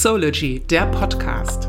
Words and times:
Soology, 0.00 0.60
der 0.60 0.86
Podcast. 0.86 1.68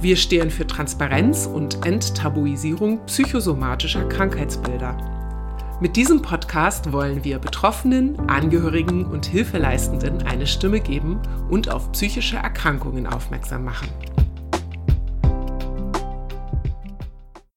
Wir 0.00 0.14
stehen 0.14 0.50
für 0.50 0.68
Transparenz 0.68 1.46
und 1.46 1.84
Enttabuisierung 1.84 3.04
psychosomatischer 3.06 4.08
Krankheitsbilder. 4.08 5.78
Mit 5.80 5.96
diesem 5.96 6.22
Podcast 6.22 6.92
wollen 6.92 7.24
wir 7.24 7.40
Betroffenen, 7.40 8.16
Angehörigen 8.30 9.04
und 9.04 9.26
Hilfeleistenden 9.26 10.22
eine 10.22 10.46
Stimme 10.46 10.78
geben 10.78 11.20
und 11.50 11.68
auf 11.68 11.90
psychische 11.90 12.36
Erkrankungen 12.36 13.08
aufmerksam 13.08 13.64
machen. 13.64 13.88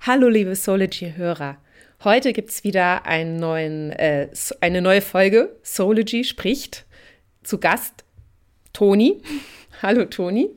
Hallo 0.01 0.27
liebe 0.27 0.55
Soology-Hörer. 0.55 1.57
Heute 2.03 2.33
gibt 2.33 2.49
es 2.49 2.63
wieder 2.63 3.03
neuen, 3.37 3.91
äh, 3.91 4.29
eine 4.59 4.81
neue 4.81 5.01
Folge. 5.01 5.55
Soology 5.61 6.23
spricht. 6.23 6.87
Zu 7.43 7.59
Gast 7.59 8.03
Toni. 8.73 9.21
Hallo 9.83 10.05
Toni. 10.05 10.49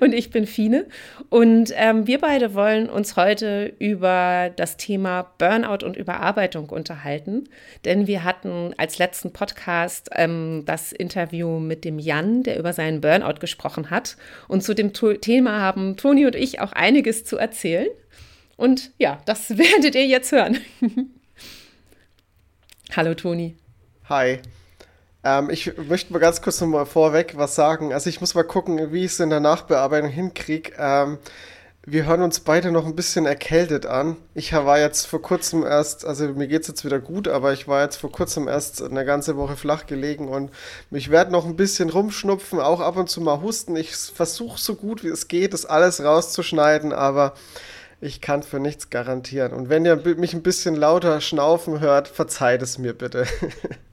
Und 0.00 0.14
ich 0.14 0.30
bin 0.30 0.46
Fine. 0.46 0.86
Und 1.28 1.74
ähm, 1.76 2.06
wir 2.06 2.18
beide 2.18 2.54
wollen 2.54 2.88
uns 2.88 3.16
heute 3.16 3.74
über 3.78 4.50
das 4.56 4.78
Thema 4.78 5.30
Burnout 5.36 5.84
und 5.84 5.94
Überarbeitung 5.94 6.70
unterhalten. 6.70 7.50
Denn 7.84 8.06
wir 8.06 8.24
hatten 8.24 8.72
als 8.78 8.96
letzten 8.96 9.34
Podcast 9.34 10.08
ähm, 10.12 10.62
das 10.64 10.92
Interview 10.92 11.58
mit 11.58 11.84
dem 11.84 11.98
Jan, 11.98 12.44
der 12.44 12.58
über 12.58 12.72
seinen 12.72 13.02
Burnout 13.02 13.40
gesprochen 13.40 13.90
hat. 13.90 14.16
Und 14.48 14.62
zu 14.62 14.74
dem 14.74 14.94
Thema 14.94 15.60
haben 15.60 15.98
Toni 15.98 16.24
und 16.24 16.34
ich 16.34 16.60
auch 16.60 16.72
einiges 16.72 17.26
zu 17.26 17.36
erzählen. 17.36 17.88
Und 18.56 18.92
ja, 18.96 19.20
das 19.26 19.50
werdet 19.58 19.94
ihr 19.94 20.06
jetzt 20.06 20.32
hören. 20.32 20.56
Hallo 22.96 23.12
Toni. 23.12 23.54
Hi. 24.08 24.38
Ähm, 25.24 25.50
ich 25.50 25.76
möchte 25.76 26.12
mal 26.12 26.18
ganz 26.18 26.42
kurz 26.42 26.60
noch 26.60 26.68
mal 26.68 26.86
vorweg 26.86 27.34
was 27.36 27.54
sagen. 27.54 27.92
Also 27.92 28.10
ich 28.10 28.20
muss 28.20 28.34
mal 28.34 28.44
gucken, 28.44 28.92
wie 28.92 29.04
ich 29.04 29.12
es 29.12 29.20
in 29.20 29.30
der 29.30 29.40
Nachbearbeitung 29.40 30.10
hinkriege. 30.10 30.72
Ähm, 30.78 31.18
wir 31.90 32.04
hören 32.04 32.20
uns 32.20 32.40
beide 32.40 32.70
noch 32.70 32.84
ein 32.84 32.94
bisschen 32.94 33.24
erkältet 33.24 33.86
an. 33.86 34.16
Ich 34.34 34.52
war 34.52 34.78
jetzt 34.78 35.06
vor 35.06 35.22
kurzem 35.22 35.64
erst, 35.64 36.04
also 36.04 36.28
mir 36.28 36.46
geht 36.46 36.62
es 36.62 36.68
jetzt 36.68 36.84
wieder 36.84 36.98
gut, 36.98 37.28
aber 37.28 37.54
ich 37.54 37.66
war 37.66 37.82
jetzt 37.82 37.96
vor 37.96 38.12
kurzem 38.12 38.46
erst 38.46 38.82
eine 38.82 39.06
ganze 39.06 39.38
Woche 39.38 39.56
flach 39.56 39.86
gelegen 39.86 40.28
und 40.28 40.50
mich 40.90 41.10
werde 41.10 41.32
noch 41.32 41.46
ein 41.46 41.56
bisschen 41.56 41.88
rumschnupfen, 41.88 42.60
auch 42.60 42.80
ab 42.80 42.96
und 42.96 43.08
zu 43.08 43.22
mal 43.22 43.40
husten. 43.40 43.74
Ich 43.74 43.96
versuche 43.96 44.58
so 44.58 44.74
gut 44.74 45.02
wie 45.02 45.08
es 45.08 45.28
geht, 45.28 45.54
das 45.54 45.64
alles 45.64 46.04
rauszuschneiden, 46.04 46.92
aber 46.92 47.32
ich 48.02 48.20
kann 48.20 48.42
für 48.42 48.60
nichts 48.60 48.90
garantieren. 48.90 49.52
Und 49.54 49.70
wenn 49.70 49.86
ihr 49.86 49.96
mich 49.96 50.34
ein 50.34 50.42
bisschen 50.42 50.76
lauter 50.76 51.22
schnaufen 51.22 51.80
hört, 51.80 52.08
verzeiht 52.08 52.60
es 52.60 52.76
mir 52.76 52.92
bitte. 52.92 53.24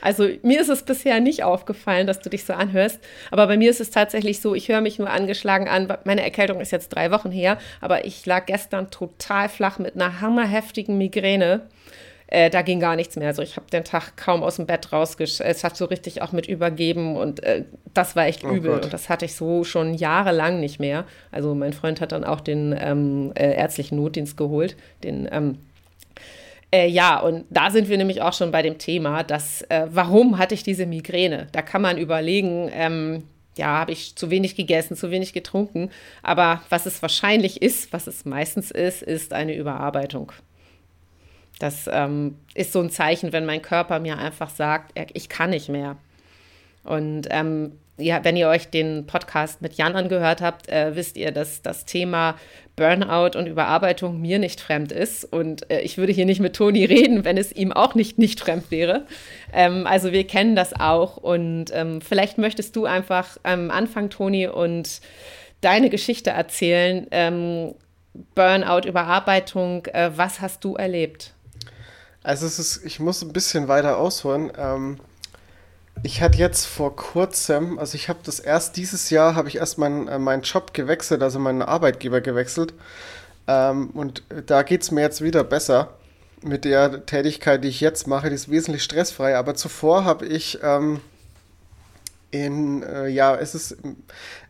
Also 0.00 0.28
mir 0.42 0.60
ist 0.60 0.68
es 0.68 0.82
bisher 0.82 1.20
nicht 1.20 1.44
aufgefallen, 1.44 2.06
dass 2.06 2.20
du 2.20 2.28
dich 2.28 2.44
so 2.44 2.52
anhörst, 2.52 3.00
aber 3.30 3.46
bei 3.46 3.56
mir 3.56 3.70
ist 3.70 3.80
es 3.80 3.90
tatsächlich 3.90 4.40
so, 4.40 4.54
ich 4.54 4.68
höre 4.68 4.80
mich 4.80 4.98
nur 4.98 5.10
angeschlagen 5.10 5.68
an. 5.68 5.88
Meine 6.04 6.22
Erkältung 6.22 6.60
ist 6.60 6.72
jetzt 6.72 6.88
drei 6.88 7.10
Wochen 7.10 7.30
her, 7.30 7.58
aber 7.80 8.04
ich 8.04 8.26
lag 8.26 8.46
gestern 8.46 8.90
total 8.90 9.48
flach 9.48 9.78
mit 9.78 9.94
einer 9.94 10.20
hammerheftigen 10.20 10.98
Migräne. 10.98 11.62
Äh, 12.26 12.48
da 12.48 12.62
ging 12.62 12.78
gar 12.78 12.94
nichts 12.94 13.16
mehr. 13.16 13.26
Also 13.26 13.42
ich 13.42 13.56
habe 13.56 13.66
den 13.72 13.82
Tag 13.82 14.16
kaum 14.16 14.44
aus 14.44 14.56
dem 14.56 14.66
Bett 14.66 14.92
rausgesch... 14.92 15.40
Es 15.40 15.64
hat 15.64 15.76
so 15.76 15.86
richtig 15.86 16.22
auch 16.22 16.30
mit 16.30 16.46
übergeben 16.46 17.16
und 17.16 17.42
äh, 17.42 17.64
das 17.92 18.14
war 18.14 18.26
echt 18.26 18.44
oh 18.44 18.50
übel. 18.50 18.74
Gott. 18.74 18.84
Und 18.84 18.92
das 18.92 19.08
hatte 19.08 19.24
ich 19.24 19.34
so 19.34 19.64
schon 19.64 19.94
jahrelang 19.94 20.60
nicht 20.60 20.78
mehr. 20.78 21.04
Also 21.32 21.56
mein 21.56 21.72
Freund 21.72 22.00
hat 22.00 22.12
dann 22.12 22.22
auch 22.22 22.40
den 22.40 22.72
ähm, 22.78 23.32
äh, 23.34 23.54
ärztlichen 23.54 23.96
Notdienst 23.96 24.36
geholt, 24.36 24.76
den 25.02 25.28
ähm, 25.32 25.58
äh, 26.72 26.86
ja, 26.86 27.18
und 27.18 27.46
da 27.50 27.70
sind 27.70 27.88
wir 27.88 27.98
nämlich 27.98 28.22
auch 28.22 28.32
schon 28.32 28.52
bei 28.52 28.62
dem 28.62 28.78
Thema, 28.78 29.22
dass, 29.24 29.62
äh, 29.62 29.86
warum 29.90 30.38
hatte 30.38 30.54
ich 30.54 30.62
diese 30.62 30.86
Migräne? 30.86 31.48
Da 31.52 31.62
kann 31.62 31.82
man 31.82 31.98
überlegen, 31.98 32.70
ähm, 32.72 33.24
ja, 33.56 33.66
habe 33.66 33.92
ich 33.92 34.14
zu 34.14 34.30
wenig 34.30 34.54
gegessen, 34.54 34.96
zu 34.96 35.10
wenig 35.10 35.32
getrunken. 35.32 35.90
Aber 36.22 36.62
was 36.68 36.86
es 36.86 37.02
wahrscheinlich 37.02 37.60
ist, 37.60 37.92
was 37.92 38.06
es 38.06 38.24
meistens 38.24 38.70
ist, 38.70 39.02
ist 39.02 39.32
eine 39.32 39.54
Überarbeitung. 39.54 40.32
Das 41.58 41.90
ähm, 41.92 42.36
ist 42.54 42.72
so 42.72 42.80
ein 42.80 42.90
Zeichen, 42.90 43.32
wenn 43.32 43.44
mein 43.44 43.60
Körper 43.60 43.98
mir 43.98 44.18
einfach 44.18 44.48
sagt, 44.48 44.98
ich 45.12 45.28
kann 45.28 45.50
nicht 45.50 45.68
mehr. 45.68 45.96
Und 46.84 47.26
ähm, 47.30 47.72
ja, 47.98 48.24
wenn 48.24 48.36
ihr 48.36 48.48
euch 48.48 48.68
den 48.70 49.06
Podcast 49.06 49.60
mit 49.60 49.74
Jan 49.74 49.94
angehört 49.94 50.40
habt, 50.40 50.68
äh, 50.68 50.96
wisst 50.96 51.16
ihr, 51.16 51.32
dass 51.32 51.60
das 51.60 51.84
Thema 51.84 52.36
Burnout 52.80 53.38
und 53.38 53.46
Überarbeitung 53.46 54.22
mir 54.22 54.38
nicht 54.38 54.58
fremd 54.58 54.90
ist. 54.90 55.30
Und 55.30 55.70
äh, 55.70 55.82
ich 55.82 55.98
würde 55.98 56.12
hier 56.12 56.24
nicht 56.24 56.40
mit 56.40 56.56
Toni 56.56 56.84
reden, 56.86 57.26
wenn 57.26 57.36
es 57.36 57.52
ihm 57.52 57.72
auch 57.72 57.94
nicht 57.94 58.16
nicht 58.16 58.40
fremd 58.40 58.70
wäre. 58.70 59.04
Ähm, 59.52 59.86
also 59.86 60.12
wir 60.12 60.26
kennen 60.26 60.56
das 60.56 60.72
auch. 60.72 61.18
Und 61.18 61.66
ähm, 61.74 62.00
vielleicht 62.00 62.38
möchtest 62.38 62.74
du 62.76 62.86
einfach 62.86 63.36
ähm, 63.44 63.70
anfangen, 63.70 64.08
Toni, 64.08 64.48
und 64.48 65.02
deine 65.60 65.90
Geschichte 65.90 66.30
erzählen. 66.30 67.06
Ähm, 67.10 67.74
Burnout, 68.34 68.88
Überarbeitung, 68.88 69.84
äh, 69.86 70.10
was 70.16 70.40
hast 70.40 70.64
du 70.64 70.74
erlebt? 70.74 71.34
Also 72.22 72.46
ist, 72.46 72.84
ich 72.84 72.98
muss 72.98 73.20
ein 73.22 73.32
bisschen 73.32 73.68
weiter 73.68 73.98
ausholen. 73.98 74.50
Ähm, 74.56 74.98
ich 76.02 76.22
hatte 76.22 76.38
jetzt 76.38 76.66
vor 76.66 76.96
kurzem, 76.96 77.78
also 77.78 77.94
ich 77.94 78.08
habe 78.08 78.20
das 78.24 78.40
erst 78.40 78.76
dieses 78.76 79.10
Jahr, 79.10 79.34
habe 79.34 79.48
ich 79.48 79.56
erst 79.56 79.78
meinen 79.78 80.08
äh, 80.08 80.18
meinen 80.18 80.42
Job 80.42 80.72
gewechselt, 80.74 81.22
also 81.22 81.38
meinen 81.38 81.62
Arbeitgeber 81.62 82.20
gewechselt. 82.20 82.74
Ähm, 83.46 83.90
und 83.90 84.22
da 84.46 84.62
geht 84.62 84.82
es 84.82 84.90
mir 84.90 85.02
jetzt 85.02 85.22
wieder 85.22 85.44
besser 85.44 85.94
mit 86.42 86.64
der 86.64 87.04
Tätigkeit, 87.06 87.64
die 87.64 87.68
ich 87.68 87.80
jetzt 87.80 88.06
mache. 88.06 88.28
Die 88.28 88.34
ist 88.34 88.50
wesentlich 88.50 88.82
stressfrei. 88.82 89.36
Aber 89.36 89.54
zuvor 89.54 90.04
habe 90.04 90.26
ich 90.26 90.58
ähm, 90.62 91.00
in, 92.30 92.82
äh, 92.82 93.08
ja, 93.08 93.36
es 93.36 93.54
ist 93.54 93.76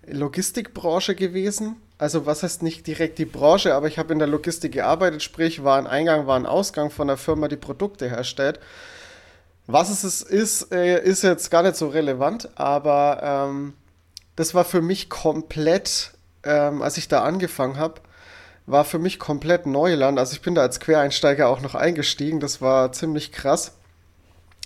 Logistikbranche 0.07 1.15
gewesen. 1.15 1.77
Also 1.99 2.27
was 2.27 2.43
heißt 2.43 2.63
nicht 2.63 2.87
direkt 2.87 3.19
die 3.19 3.27
Branche, 3.27 3.75
aber 3.75 3.87
ich 3.87 3.99
habe 3.99 4.13
in 4.13 4.19
der 4.19 4.29
Logistik 4.29 4.73
gearbeitet, 4.73 5.23
sprich 5.23 5.65
war 5.65 5.77
ein 5.77 5.87
Eingang, 5.87 6.27
war 6.27 6.37
ein 6.37 6.47
Ausgang 6.47 6.91
von 6.91 7.09
der 7.09 7.19
Firma, 7.19 7.49
die 7.49 7.57
Produkte 7.57 8.09
herstellt. 8.09 8.59
Was 9.73 9.89
es 9.91 10.23
ist, 10.23 10.73
äh, 10.73 11.01
ist 11.03 11.23
jetzt 11.23 11.51
gar 11.51 11.63
nicht 11.63 11.77
so 11.77 11.89
relevant, 11.89 12.49
aber 12.57 13.21
ähm, 13.23 13.75
das 14.35 14.53
war 14.55 14.65
für 14.65 14.83
mich 14.83 15.09
komplett, 15.09 16.13
ähm, 16.43 16.83
als 16.83 16.97
ich 16.97 17.07
da 17.07 17.23
angefangen 17.23 17.77
habe, 17.77 18.01
war 18.67 18.85
für 18.85 18.99
mich 18.99 19.19
komplett 19.19 19.67
Neuland. 19.67 20.19
Also 20.19 20.33
ich 20.33 20.43
bin 20.43 20.55
da 20.55 20.63
als 20.63 20.81
Quereinsteiger 20.81 21.49
auch 21.49 21.61
noch 21.61 21.77
eingestiegen, 21.77 22.41
das 22.41 22.61
war 22.61 22.91
ziemlich 22.93 23.31
krass. 23.31 23.73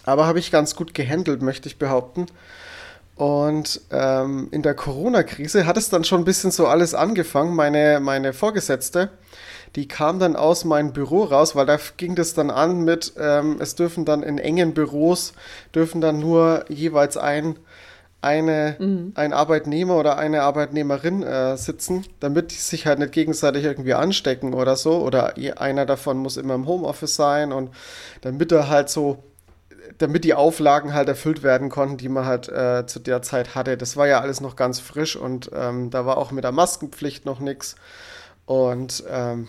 Aber 0.05 0.27
habe 0.27 0.39
ich 0.39 0.51
ganz 0.51 0.75
gut 0.75 0.95
gehandelt, 0.95 1.43
möchte 1.43 1.69
ich 1.69 1.79
behaupten. 1.79 2.27
Und 3.17 3.83
ähm, 3.91 4.49
in 4.53 4.63
der 4.63 4.75
Corona-Krise 4.75 5.67
hat 5.67 5.77
es 5.77 5.89
dann 5.91 6.05
schon 6.05 6.23
ein 6.23 6.25
bisschen 6.25 6.51
so 6.51 6.67
alles 6.67 6.95
angefangen. 6.95 7.55
Meine, 7.55 8.01
meine 8.01 8.33
Vorgesetzte, 8.33 9.11
die 9.77 9.89
kam 9.89 10.19
dann 10.19 10.37
aus 10.37 10.65
meinem 10.65 10.93
Büro 10.93 11.25
raus, 11.25 11.57
weil 11.57 11.67
da 11.67 11.79
ging 11.97 12.15
das 12.15 12.35
dann 12.35 12.51
an 12.51 12.85
mit, 12.85 13.15
ähm, 13.19 13.57
es 13.61 13.75
dürfen 13.75 14.05
dann 14.05 14.23
in 14.23 14.39
engen 14.39 14.73
Büros, 14.73 15.33
dürfen 15.75 16.01
dann 16.01 16.21
nur 16.21 16.65
jeweils 16.69 17.17
ein, 17.17 17.59
eine, 18.23 18.77
mhm. 18.79 19.13
ein 19.17 19.33
Arbeitnehmer 19.33 19.97
oder 19.97 20.17
eine 20.17 20.43
Arbeitnehmerin 20.43 21.23
äh, 21.23 21.57
sitzen, 21.57 22.07
damit 22.21 22.53
die 22.53 22.57
sich 22.57 22.87
halt 22.87 22.99
nicht 22.99 23.13
gegenseitig 23.13 23.65
irgendwie 23.65 23.95
anstecken 23.95 24.55
oder 24.55 24.77
so. 24.77 25.03
Oder 25.03 25.35
einer 25.59 25.87
davon 25.87 26.19
muss 26.19 26.37
immer 26.37 26.55
im 26.55 26.67
Homeoffice 26.67 27.17
sein 27.17 27.53
und 27.53 27.71
damit 28.23 28.53
er 28.53 28.69
halt 28.69 28.89
so 28.89 29.23
damit 29.99 30.25
die 30.25 30.35
Auflagen 30.35 30.95
halt 30.95 31.09
erfüllt 31.09 31.43
werden 31.43 31.69
konnten, 31.69 31.99
die 31.99 32.09
man 32.09 32.25
halt 32.25 32.49
äh, 32.49 32.87
zu 32.87 32.99
der 32.99 33.23
Zeit 33.23 33.55
hatte. 33.55 33.77
Das 33.77 33.97
war 33.97 34.09
ja 34.09 34.21
alles 34.21 34.41
noch 34.41 34.57
ganz 34.57 34.81
frisch 34.81 35.15
und 35.15 35.51
ähm, 35.55 35.91
da 35.91 36.07
war 36.07 36.17
auch 36.17 36.31
mit 36.33 36.43
der 36.43 36.53
Maskenpflicht 36.53 37.27
noch 37.27 37.39
nichts. 37.39 37.77
Und 38.47 39.05
ähm, 39.09 39.49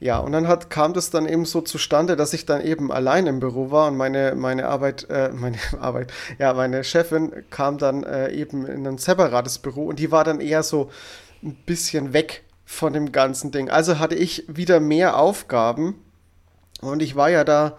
ja, 0.00 0.18
und 0.18 0.32
dann 0.32 0.48
hat, 0.48 0.70
kam 0.70 0.94
das 0.94 1.10
dann 1.10 1.28
eben 1.28 1.44
so 1.44 1.60
zustande, 1.60 2.16
dass 2.16 2.32
ich 2.32 2.46
dann 2.46 2.62
eben 2.62 2.90
allein 2.90 3.26
im 3.26 3.38
Büro 3.38 3.70
war 3.70 3.88
und 3.88 3.98
meine, 3.98 4.34
meine 4.34 4.66
Arbeit, 4.66 5.06
äh, 5.10 5.28
meine 5.28 5.58
Arbeit, 5.80 6.10
ja, 6.38 6.54
meine 6.54 6.82
Chefin 6.84 7.44
kam 7.50 7.76
dann 7.76 8.02
äh, 8.02 8.32
eben 8.32 8.66
in 8.66 8.86
ein 8.86 8.96
separates 8.96 9.58
Büro 9.58 9.86
und 9.86 9.98
die 9.98 10.10
war 10.10 10.24
dann 10.24 10.40
eher 10.40 10.62
so 10.62 10.90
ein 11.42 11.54
bisschen 11.66 12.14
weg 12.14 12.44
von 12.64 12.94
dem 12.94 13.12
ganzen 13.12 13.50
Ding. 13.50 13.68
Also 13.68 13.98
hatte 13.98 14.14
ich 14.14 14.44
wieder 14.48 14.80
mehr 14.80 15.18
Aufgaben 15.18 16.02
und 16.80 17.02
ich 17.02 17.14
war 17.14 17.28
ja 17.28 17.44
da 17.44 17.76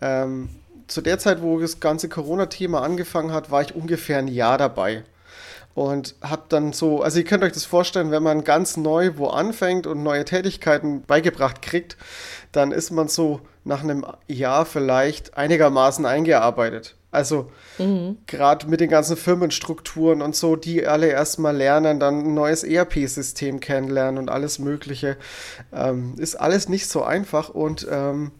ähm, 0.00 0.50
zu 0.86 1.00
der 1.00 1.18
Zeit, 1.18 1.42
wo 1.42 1.58
das 1.58 1.80
ganze 1.80 2.08
Corona-Thema 2.08 2.80
angefangen 2.80 3.32
hat, 3.32 3.50
war 3.50 3.62
ich 3.62 3.74
ungefähr 3.74 4.18
ein 4.18 4.28
Jahr 4.28 4.56
dabei. 4.56 5.02
Und 5.74 6.16
habe 6.20 6.42
dann 6.48 6.72
so, 6.72 7.02
also 7.02 7.18
ihr 7.18 7.24
könnt 7.24 7.44
euch 7.44 7.52
das 7.52 7.64
vorstellen, 7.64 8.10
wenn 8.10 8.22
man 8.22 8.44
ganz 8.44 8.76
neu 8.76 9.12
wo 9.16 9.28
anfängt 9.28 9.86
und 9.86 10.02
neue 10.02 10.24
Tätigkeiten 10.24 11.02
beigebracht 11.02 11.62
kriegt, 11.62 11.96
dann 12.52 12.72
ist 12.72 12.90
man 12.90 13.08
so 13.08 13.40
nach 13.64 13.82
einem 13.82 14.04
Jahr 14.26 14.66
vielleicht 14.66 15.36
einigermaßen 15.36 16.04
eingearbeitet. 16.06 16.96
Also 17.12 17.50
mhm. 17.78 18.18
gerade 18.26 18.68
mit 18.68 18.80
den 18.80 18.88
ganzen 18.88 19.16
Firmenstrukturen 19.16 20.22
und 20.22 20.36
so, 20.36 20.54
die 20.54 20.86
alle 20.86 21.08
erstmal 21.08 21.56
lernen, 21.56 21.98
dann 21.98 22.20
ein 22.20 22.34
neues 22.34 22.62
ERP-System 22.62 23.58
kennenlernen 23.60 24.18
und 24.18 24.30
alles 24.30 24.58
Mögliche, 24.60 25.16
ähm, 25.72 26.14
ist 26.18 26.36
alles 26.36 26.68
nicht 26.68 26.88
so 26.88 27.02
einfach 27.02 27.48
und 27.48 27.86
ähm, 27.90 28.30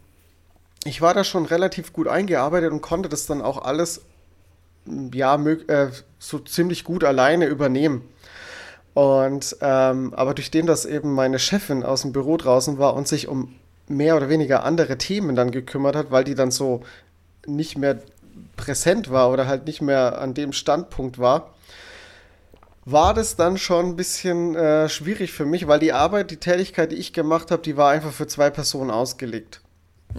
ich 0.85 1.01
war 1.01 1.13
da 1.13 1.23
schon 1.23 1.45
relativ 1.45 1.91
gut 1.93 2.07
eingearbeitet 2.07 2.71
und 2.71 2.81
konnte 2.81 3.09
das 3.09 3.25
dann 3.25 3.41
auch 3.41 3.63
alles 3.63 4.01
ja, 5.13 5.35
äh, 5.35 5.89
so 6.21 6.37
ziemlich 6.39 6.83
gut 6.83 7.03
alleine 7.03 7.47
übernehmen. 7.47 8.07
Und 8.93 9.57
ähm, 9.61 10.13
aber 10.13 10.33
durch 10.33 10.51
den, 10.51 10.67
dass 10.67 10.85
eben 10.85 11.13
meine 11.13 11.39
Chefin 11.39 11.83
aus 11.83 12.03
dem 12.03 12.11
Büro 12.11 12.37
draußen 12.37 12.77
war 12.77 12.93
und 12.93 13.07
sich 13.07 13.27
um 13.27 13.55
mehr 13.87 14.15
oder 14.15 14.29
weniger 14.29 14.63
andere 14.63 14.97
Themen 14.97 15.35
dann 15.35 15.51
gekümmert 15.51 15.95
hat, 15.95 16.11
weil 16.11 16.23
die 16.23 16.35
dann 16.35 16.51
so 16.51 16.81
nicht 17.47 17.77
mehr 17.77 17.99
präsent 18.55 19.09
war 19.09 19.31
oder 19.31 19.47
halt 19.47 19.65
nicht 19.65 19.81
mehr 19.81 20.21
an 20.21 20.33
dem 20.33 20.53
Standpunkt 20.53 21.17
war, 21.17 21.55
war 22.85 23.13
das 23.13 23.35
dann 23.35 23.57
schon 23.57 23.87
ein 23.87 23.95
bisschen 23.95 24.55
äh, 24.55 24.89
schwierig 24.89 25.31
für 25.31 25.45
mich, 25.45 25.67
weil 25.67 25.79
die 25.79 25.93
Arbeit, 25.93 26.29
die 26.29 26.37
Tätigkeit, 26.37 26.91
die 26.91 26.97
ich 26.97 27.13
gemacht 27.13 27.49
habe, 27.49 27.63
die 27.63 27.77
war 27.77 27.91
einfach 27.91 28.11
für 28.11 28.27
zwei 28.27 28.49
Personen 28.49 28.91
ausgelegt. 28.91 29.61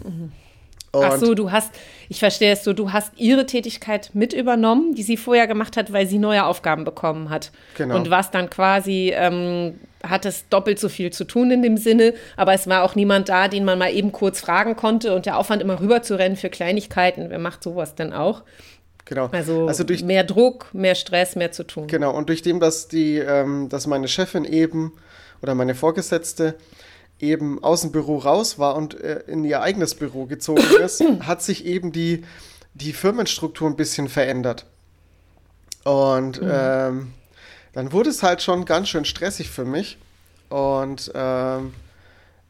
Mhm. 0.02 0.32
Ach 0.94 1.16
so, 1.16 1.34
du 1.34 1.50
hast, 1.50 1.72
ich 2.08 2.18
verstehe 2.18 2.52
es 2.52 2.64
so, 2.64 2.74
du 2.74 2.92
hast 2.92 3.12
ihre 3.16 3.46
Tätigkeit 3.46 4.10
mit 4.12 4.34
übernommen, 4.34 4.94
die 4.94 5.02
sie 5.02 5.16
vorher 5.16 5.46
gemacht 5.46 5.76
hat, 5.76 5.92
weil 5.92 6.06
sie 6.06 6.18
neue 6.18 6.44
Aufgaben 6.44 6.84
bekommen 6.84 7.30
hat. 7.30 7.50
Genau. 7.76 7.96
Und 7.96 8.10
was 8.10 8.30
dann 8.30 8.50
quasi, 8.50 9.12
ähm, 9.14 9.78
hat 10.02 10.26
es 10.26 10.48
doppelt 10.48 10.78
so 10.78 10.88
viel 10.88 11.10
zu 11.10 11.24
tun 11.24 11.50
in 11.50 11.62
dem 11.62 11.76
Sinne, 11.76 12.12
aber 12.36 12.52
es 12.52 12.66
war 12.66 12.82
auch 12.82 12.94
niemand 12.94 13.28
da, 13.28 13.48
den 13.48 13.64
man 13.64 13.78
mal 13.78 13.92
eben 13.92 14.12
kurz 14.12 14.40
fragen 14.40 14.76
konnte 14.76 15.14
und 15.14 15.26
der 15.26 15.38
Aufwand 15.38 15.62
immer 15.62 15.80
rüber 15.80 16.02
zu 16.02 16.18
rennen 16.18 16.36
für 16.36 16.50
Kleinigkeiten, 16.50 17.30
wer 17.30 17.38
macht 17.38 17.62
sowas 17.62 17.94
denn 17.94 18.12
auch? 18.12 18.42
Genau. 19.04 19.28
Also, 19.32 19.66
also 19.66 19.84
durch, 19.84 20.02
mehr 20.02 20.24
Druck, 20.24 20.68
mehr 20.72 20.94
Stress, 20.94 21.36
mehr 21.36 21.52
zu 21.52 21.64
tun. 21.64 21.86
Genau, 21.86 22.14
und 22.14 22.28
durch 22.28 22.42
dem, 22.42 22.60
dass 22.60 22.88
die, 22.88 23.16
ähm, 23.16 23.68
dass 23.68 23.86
meine 23.86 24.08
Chefin 24.08 24.44
eben 24.44 24.92
oder 25.42 25.54
meine 25.54 25.74
Vorgesetzte 25.74 26.54
eben 27.22 27.62
aus 27.62 27.82
dem 27.82 27.92
Büro 27.92 28.18
raus 28.18 28.58
war 28.58 28.76
und 28.76 29.00
äh, 29.00 29.20
in 29.26 29.44
ihr 29.44 29.62
eigenes 29.62 29.94
Büro 29.94 30.26
gezogen 30.26 30.62
ist, 30.82 31.02
hat 31.20 31.42
sich 31.42 31.64
eben 31.64 31.92
die, 31.92 32.24
die 32.74 32.92
Firmenstruktur 32.92 33.68
ein 33.68 33.76
bisschen 33.76 34.08
verändert. 34.08 34.66
Und 35.84 36.42
mhm. 36.42 36.50
ähm, 36.52 37.12
dann 37.72 37.92
wurde 37.92 38.10
es 38.10 38.22
halt 38.22 38.42
schon 38.42 38.64
ganz 38.64 38.88
schön 38.88 39.04
stressig 39.04 39.50
für 39.50 39.64
mich. 39.64 39.98
Und 40.48 41.10
ähm, 41.14 41.72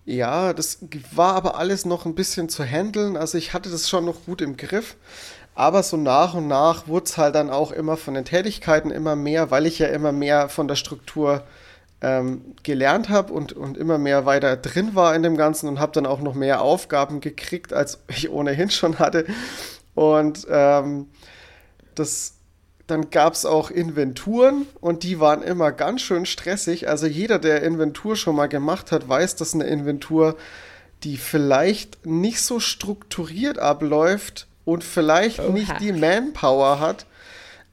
ja, 0.05 0.53
das 0.53 0.79
war 1.15 1.35
aber 1.35 1.57
alles 1.57 1.85
noch 1.85 2.07
ein 2.07 2.15
bisschen 2.15 2.49
zu 2.49 2.65
handeln. 2.65 3.17
Also 3.17 3.39
ich 3.39 3.53
hatte 3.53 3.71
das 3.71 3.89
schon 3.89 4.05
noch 4.05 4.25
gut 4.25 4.41
im 4.41 4.57
Griff. 4.57 4.97
Aber 5.55 5.83
so 5.83 5.99
nach 5.99 6.35
und 6.35 6.49
nach 6.49 6.89
wurde 6.89 7.05
es 7.05 7.19
halt 7.19 7.35
dann 7.35 7.51
auch 7.51 7.73
immer 7.73 7.99
von 7.99 8.15
den 8.15 8.25
Tätigkeiten 8.25 8.91
immer 8.91 9.17
mehr, 9.17 9.51
weil 9.51 9.67
ich 9.67 9.79
ja 9.79 9.89
immer 9.89 10.11
mehr 10.11 10.49
von 10.49 10.67
der 10.67 10.77
Struktur 10.77 11.45
ähm, 12.03 12.57
gelernt 12.65 13.09
habe 13.09 13.33
und, 13.33 13.53
und 13.53 13.79
immer 13.79 13.97
mehr 13.97 14.27
weiter 14.27 14.57
drin 14.57 14.95
war 14.95 15.15
in 15.15 15.23
dem 15.23 15.37
Ganzen 15.37 15.69
und 15.69 15.79
habe 15.79 15.93
dann 15.93 16.05
auch 16.05 16.21
noch 16.21 16.35
mehr 16.35 16.61
Aufgaben 16.61 17.21
gekriegt, 17.21 17.73
als 17.73 18.01
ich 18.09 18.29
ohnehin 18.29 18.71
schon 18.71 18.99
hatte. 18.99 19.25
Und 19.95 20.47
ähm, 20.51 21.07
das, 21.95 22.35
dann 22.89 23.11
gab 23.11 23.35
es 23.35 23.47
auch 23.47 23.71
Inventuren 23.71 24.67
und 24.81 25.05
die 25.05 25.21
waren 25.21 25.43
immer 25.43 25.71
ganz 25.71 26.03
schön 26.03 26.27
stressig. 26.27 26.89
Also 26.89 27.07
jeder, 27.07 27.39
der 27.39 27.63
Inventur 27.63 28.17
schon 28.17 28.35
mal 28.35 28.49
gemacht 28.49 28.91
hat, 28.91 29.09
weiß, 29.09 29.37
dass 29.37 29.55
eine 29.55 29.65
Inventur, 29.65 30.37
die 31.05 31.17
vielleicht 31.17 32.05
nicht 32.05 32.41
so 32.41 32.59
strukturiert 32.59 33.59
abläuft 33.59 34.49
und 34.65 34.83
vielleicht 34.83 35.41
Oha. 35.41 35.53
nicht 35.53 35.81
die 35.81 35.93
Manpower 35.93 36.81
hat, 36.81 37.07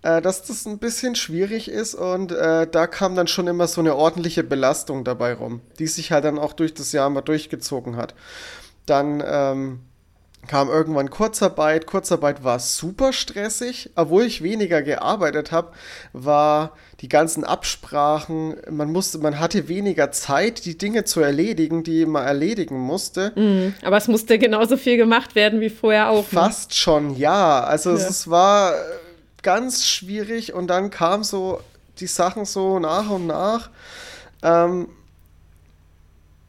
äh, 0.01 0.21
dass 0.21 0.43
das 0.43 0.65
ein 0.65 0.77
bisschen 0.77 1.15
schwierig 1.15 1.69
ist 1.69 1.93
und 1.95 2.31
äh, 2.31 2.67
da 2.67 2.87
kam 2.87 3.15
dann 3.15 3.27
schon 3.27 3.47
immer 3.47 3.67
so 3.67 3.81
eine 3.81 3.95
ordentliche 3.95 4.43
Belastung 4.43 5.03
dabei 5.03 5.33
rum, 5.33 5.61
die 5.77 5.87
sich 5.87 6.11
halt 6.11 6.25
dann 6.25 6.39
auch 6.39 6.53
durch 6.53 6.73
das 6.73 6.91
Jahr 6.91 7.09
mal 7.09 7.21
durchgezogen 7.21 7.97
hat. 7.97 8.15
Dann 8.85 9.23
ähm, 9.25 9.79
kam 10.47 10.69
irgendwann 10.69 11.09
Kurzarbeit. 11.09 11.85
Kurzarbeit 11.85 12.43
war 12.43 12.59
super 12.59 13.13
stressig, 13.13 13.91
obwohl 13.95 14.23
ich 14.23 14.41
weniger 14.41 14.81
gearbeitet 14.81 15.51
habe, 15.51 15.73
war 16.13 16.71
die 17.01 17.09
ganzen 17.09 17.43
Absprachen, 17.43 18.55
man 18.69 18.91
musste, 18.91 19.19
man 19.19 19.39
hatte 19.39 19.67
weniger 19.67 20.11
Zeit, 20.11 20.65
die 20.65 20.77
Dinge 20.77 21.03
zu 21.03 21.21
erledigen, 21.21 21.83
die 21.83 22.05
man 22.05 22.25
erledigen 22.25 22.79
musste. 22.79 23.31
Mm, 23.35 23.85
aber 23.85 23.97
es 23.97 24.07
musste 24.07 24.39
genauso 24.39 24.75
viel 24.75 24.97
gemacht 24.97 25.35
werden 25.35 25.61
wie 25.61 25.69
vorher 25.69 26.09
auch. 26.09 26.23
Ne? 26.23 26.39
Fast 26.39 26.75
schon, 26.75 27.15
ja. 27.15 27.61
Also 27.63 27.91
ja. 27.91 27.95
es 27.97 28.29
war 28.29 28.73
ganz 29.43 29.85
schwierig 29.85 30.53
und 30.53 30.67
dann 30.67 30.89
kam 30.89 31.23
so 31.23 31.61
die 31.99 32.07
Sachen 32.07 32.45
so 32.45 32.79
nach 32.79 33.09
und 33.09 33.27
nach. 33.27 33.69
Ähm, 34.41 34.87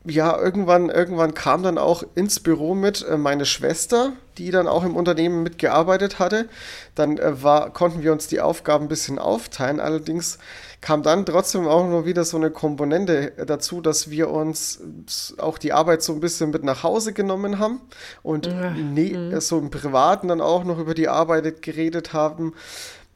ja, 0.04 0.38
irgendwann, 0.38 0.88
irgendwann 0.88 1.34
kam 1.34 1.62
dann 1.62 1.76
auch 1.76 2.02
ins 2.14 2.40
Büro 2.40 2.74
mit 2.74 3.06
äh, 3.06 3.18
meine 3.18 3.44
Schwester, 3.44 4.12
die 4.38 4.50
dann 4.50 4.66
auch 4.66 4.84
im 4.84 4.96
Unternehmen 4.96 5.42
mitgearbeitet 5.42 6.18
hatte. 6.18 6.48
Dann 6.94 7.18
äh, 7.18 7.42
war, 7.42 7.70
konnten 7.70 8.02
wir 8.02 8.12
uns 8.12 8.26
die 8.26 8.40
Aufgaben 8.40 8.86
ein 8.86 8.88
bisschen 8.88 9.18
aufteilen. 9.18 9.78
Allerdings 9.78 10.38
kam 10.80 11.02
dann 11.02 11.26
trotzdem 11.26 11.68
auch 11.68 11.86
noch 11.86 12.06
wieder 12.06 12.24
so 12.24 12.36
eine 12.36 12.50
Komponente 12.50 13.32
dazu, 13.46 13.80
dass 13.80 14.10
wir 14.10 14.30
uns 14.30 14.80
auch 15.38 15.58
die 15.58 15.72
Arbeit 15.72 16.02
so 16.02 16.14
ein 16.14 16.20
bisschen 16.20 16.50
mit 16.50 16.64
nach 16.64 16.82
Hause 16.82 17.12
genommen 17.12 17.58
haben 17.58 17.80
und 18.22 18.48
mhm. 18.48 19.40
so 19.40 19.58
im 19.58 19.70
Privaten 19.70 20.28
dann 20.28 20.40
auch 20.40 20.64
noch 20.64 20.78
über 20.78 20.94
die 20.94 21.08
Arbeit 21.08 21.60
geredet 21.60 22.12
haben, 22.12 22.54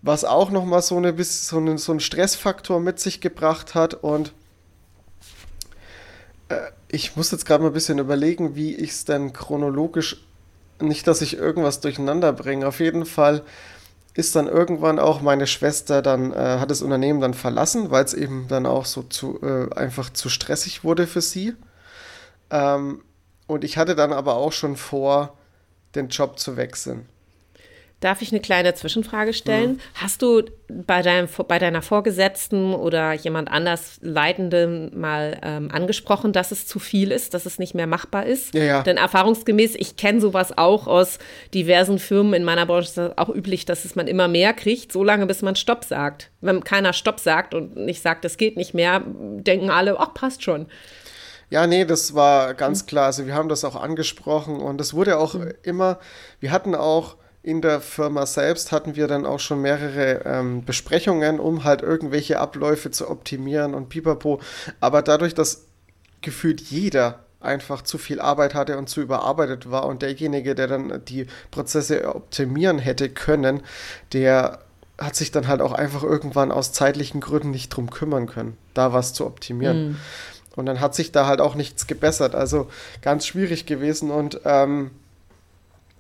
was 0.03 0.25
auch 0.25 0.51
noch 0.51 0.67
mal 0.67 0.83
so, 0.83 0.99
eine, 0.99 1.15
so, 1.25 1.57
eine, 1.57 1.79
so 1.79 1.93
einen 1.93 2.01
Stressfaktor 2.01 2.81
mit 2.81 3.01
sich 3.01 3.23
gebracht 3.23 3.75
hat 3.75 3.95
und 3.95 4.35
äh, 6.51 6.57
ich 6.89 7.17
muss 7.17 7.31
jetzt 7.31 7.47
gerade 7.47 7.63
mal 7.63 7.71
ein 7.71 7.75
bisschen 7.75 7.99
überlegen, 7.99 8.55
wie 8.57 8.75
ich 8.75 8.91
es 8.91 9.05
denn 9.05 9.33
chronologisch, 9.33 10.23
nicht, 10.81 11.07
dass 11.07 11.23
ich 11.23 11.37
irgendwas 11.37 11.81
durcheinander 11.81 12.33
bringe. 12.33 12.67
Auf 12.67 12.81
jeden 12.81 13.07
Fall 13.07 13.43
ist 14.15 14.37
dann 14.37 14.47
irgendwann 14.47 14.99
auch 14.99 15.21
meine 15.21 15.47
Schwester 15.47 16.01
dann, 16.01 16.33
äh, 16.33 16.59
hat 16.59 16.71
das 16.71 16.83
Unternehmen 16.83 17.21
dann 17.21 17.35
verlassen, 17.35 17.91
weil 17.91 18.05
es 18.05 18.15
eben 18.15 18.47
dann 18.49 18.65
auch 18.65 18.85
so 18.85 19.03
zu, 19.03 19.41
äh, 19.43 19.75
einfach 19.75 20.11
zu 20.11 20.29
stressig 20.29 20.85
wurde 20.85 21.07
für 21.07 21.21
sie. 21.21 21.55
Ähm, 22.51 23.03
und 23.47 23.65
ich 23.65 23.77
hatte 23.77 23.97
dann 23.97 24.13
aber 24.13 24.37
auch 24.37 24.53
schon 24.53 24.77
vor, 24.77 25.37
den 25.97 26.09
Job 26.09 26.39
zu 26.39 26.57
wechseln. 26.57 27.09
Darf 28.01 28.21
ich 28.21 28.33
eine 28.33 28.41
kleine 28.41 28.75
Zwischenfrage 28.75 29.33
stellen? 29.33 29.73
Mhm. 29.73 29.81
Hast 29.95 30.21
du 30.21 30.43
bei, 30.69 31.01
deinem, 31.01 31.27
bei 31.49 31.59
deiner 31.59 31.81
Vorgesetzten 31.81 32.75
oder 32.75 33.15
jemand 33.15 33.51
anders 33.51 33.99
Leitenden 34.03 34.99
mal 34.99 35.41
ähm, 35.43 35.71
angesprochen, 35.71 36.33
dass 36.33 36.51
es 36.51 36.67
zu 36.67 36.79
viel 36.79 37.11
ist, 37.11 37.33
dass 37.33 37.47
es 37.47 37.59
nicht 37.59 37.75
mehr 37.75 37.87
machbar 37.87 38.27
ist? 38.27 38.55
Ja, 38.55 38.63
ja. 38.63 38.83
Denn 38.83 38.99
erfahrungsgemäß, 38.99 39.75
ich 39.77 39.97
kenne 39.97 40.21
sowas 40.21 40.59
auch 40.59 40.87
aus 40.87 41.19
diversen 41.55 41.99
Firmen 41.99 42.35
in 42.35 42.45
meiner 42.45 42.67
Branche, 42.67 42.89
ist 42.89 42.99
das 42.99 43.17
auch 43.17 43.31
üblich, 43.31 43.65
dass 43.65 43.85
es 43.87 43.95
man 43.95 44.07
immer 44.07 44.29
mehr 44.29 44.53
kriegt, 44.53 44.93
solange 44.93 45.27
bis 45.27 45.41
man 45.41 45.57
Stopp 45.57 45.85
sagt. 45.85 46.31
Wenn 46.43 46.63
keiner 46.63 46.93
Stopp 46.93 47.21
sagt 47.21 47.55
und 47.55 47.77
nicht 47.77 48.03
sagt, 48.03 48.25
es 48.27 48.37
geht 48.37 48.57
nicht 48.57 48.75
mehr, 48.75 49.03
denken 49.07 49.71
alle, 49.71 49.99
ach, 49.99 50.13
passt 50.13 50.43
schon. 50.43 50.67
Ja, 51.51 51.67
nee, 51.67 51.85
das 51.85 52.15
war 52.15 52.55
ganz 52.55 52.83
mhm. 52.83 52.87
klar. 52.87 53.07
Also 53.07 53.27
wir 53.27 53.35
haben 53.35 53.49
das 53.49 53.65
auch 53.65 53.77
angesprochen 53.77 54.61
und 54.61 54.81
es 54.81 54.93
wurde 54.93 55.19
auch 55.19 55.35
mhm. 55.35 55.53
immer, 55.63 56.01
wir 56.41 56.51
hatten 56.51 56.75
auch 56.75 57.17
in 57.45 57.61
der 57.61 57.83
Firma 57.83 58.25
selbst 58.25 58.73
hatten 58.73 58.97
wir 58.97 59.07
dann 59.07 59.27
auch 59.27 59.39
schon 59.39 59.61
mehrere 59.61 60.23
ähm, 60.25 60.65
Besprechungen, 60.65 61.39
um 61.39 61.63
halt 61.63 61.83
irgendwelche 61.83 62.41
Abläufe 62.41 62.91
zu 62.91 63.11
optimieren 63.11 63.75
und 63.75 63.91
pipapo. 63.91 64.41
Aber 64.81 65.03
dadurch, 65.03 65.35
dass 65.35 65.67
gefühlt 66.23 66.63
jeder 66.63 67.21
einfach 67.41 67.83
zu 67.83 67.99
viel 67.99 68.19
Arbeit 68.19 68.55
hatte 68.55 68.79
und 68.79 68.89
zu 68.89 69.03
überarbeitet 69.03 69.71
war 69.71 69.85
und 69.85 70.01
derjenige, 70.01 70.55
der 70.55 70.69
dann 70.69 71.05
die 71.05 71.27
Prozesse 71.51 72.15
optimieren 72.15 72.79
hätte 72.79 73.11
können, 73.11 73.63
der 74.15 74.61
hat 74.97 75.15
sich 75.15 75.31
dann 75.31 75.47
halt 75.47 75.61
auch 75.61 75.73
einfach 75.73 76.03
irgendwann 76.03 76.51
aus 76.51 76.73
zeitlichen 76.73 77.21
Gründen 77.21 77.51
nicht 77.51 77.69
drum 77.69 77.91
kümmern 77.91 78.27
können, 78.27 78.57
da 78.73 78.95
was 78.95 79.13
zu 79.13 79.27
optimieren. 79.27 79.89
Mhm. 79.89 79.97
Und 80.57 80.65
dann 80.65 80.81
hat 80.81 80.95
sich 80.95 81.13
da 81.13 81.27
halt 81.27 81.43
auch 81.43 81.57
nichts 81.57 81.87
gebessert. 81.87 82.35
Also 82.35 82.69
ganz 83.03 83.27
schwierig 83.27 83.67
gewesen 83.67 84.11
und 84.11 84.41
ähm, 84.47 84.93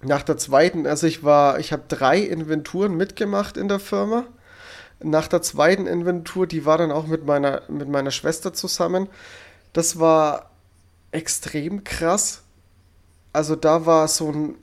nach 0.05 0.23
der 0.23 0.37
zweiten, 0.37 0.87
also 0.87 1.07
ich 1.07 1.25
war, 1.25 1.59
ich 1.59 1.73
habe 1.73 1.85
drei 1.89 2.19
Inventuren 2.19 2.97
mitgemacht 2.97 3.57
in 3.57 3.69
der 3.69 3.81
Firma. 3.81 4.25
Nach 5.03 5.29
der 5.29 5.43
zweiten 5.43 5.87
Inventur, 5.87 6.47
die 6.47 6.65
war 6.65 6.79
dann 6.79 6.93
auch 6.93 7.07
mit 7.07 7.27
meiner, 7.27 7.63
mit 7.69 7.89
meiner 7.89 8.11
Schwester 8.11 8.53
zusammen. 8.53 9.09
Das 9.73 9.99
war 9.99 10.51
extrem 11.11 11.85
krass. 11.85 12.43
Also 13.33 13.57
da 13.57 13.87
war 13.87 14.09
so 14.09 14.31
ein 14.31 14.55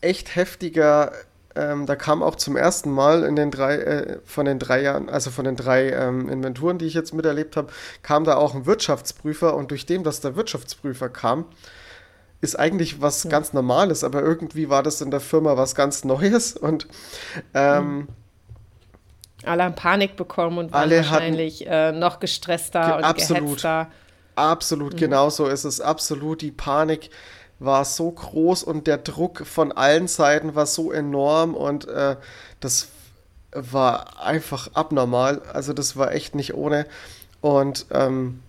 echt 0.00 0.36
heftiger, 0.36 1.12
ähm, 1.54 1.86
da 1.86 1.96
kam 1.96 2.22
auch 2.22 2.36
zum 2.36 2.56
ersten 2.56 2.90
Mal 2.90 3.24
in 3.24 3.36
den 3.36 3.50
drei, 3.50 3.76
äh, 3.76 4.18
von 4.24 4.46
den 4.46 4.58
drei 4.58 4.82
Jahren, 4.82 5.08
also 5.08 5.30
von 5.30 5.44
den 5.44 5.56
drei 5.56 5.90
ähm, 5.90 6.28
Inventuren, 6.28 6.78
die 6.78 6.86
ich 6.86 6.94
jetzt 6.94 7.14
miterlebt 7.14 7.56
habe, 7.56 7.72
kam 8.02 8.24
da 8.24 8.36
auch 8.36 8.54
ein 8.54 8.66
Wirtschaftsprüfer 8.66 9.54
und 9.54 9.70
durch 9.70 9.86
dem, 9.86 10.04
dass 10.04 10.20
der 10.20 10.36
Wirtschaftsprüfer 10.36 11.08
kam, 11.08 11.46
ist 12.40 12.58
eigentlich 12.58 13.00
was 13.00 13.24
ja. 13.24 13.30
ganz 13.30 13.52
Normales, 13.52 14.04
aber 14.04 14.22
irgendwie 14.22 14.68
war 14.68 14.82
das 14.82 15.00
in 15.00 15.10
der 15.10 15.20
Firma 15.20 15.56
was 15.56 15.74
ganz 15.74 16.04
Neues 16.04 16.56
und 16.56 16.86
ähm, 17.54 17.96
mhm. 17.96 18.08
alle 19.44 19.64
haben 19.64 19.74
Panik 19.74 20.16
bekommen 20.16 20.58
und 20.58 20.72
waren 20.72 20.90
wahrscheinlich 20.90 21.62
hatten, 21.62 21.96
äh, 21.96 21.98
noch 21.98 22.20
gestresster 22.20 22.96
und 22.96 23.04
absolut, 23.04 23.44
gehetzter. 23.44 23.88
Absolut, 24.36 24.94
mhm. 24.94 24.98
genau 24.98 25.30
so 25.30 25.46
ist 25.46 25.64
es. 25.64 25.80
Absolut, 25.80 26.42
die 26.42 26.52
Panik 26.52 27.10
war 27.58 27.84
so 27.84 28.10
groß 28.10 28.62
und 28.62 28.86
der 28.86 28.98
Druck 28.98 29.44
von 29.44 29.72
allen 29.72 30.06
Seiten 30.06 30.54
war 30.54 30.66
so 30.66 30.92
enorm 30.92 31.54
und 31.54 31.88
äh, 31.88 32.16
das 32.60 32.88
war 33.52 34.22
einfach 34.22 34.70
abnormal. 34.74 35.42
Also 35.52 35.72
das 35.72 35.96
war 35.96 36.12
echt 36.12 36.34
nicht 36.34 36.54
ohne. 36.54 36.86
Und 37.40 37.86
ähm, 37.90 38.40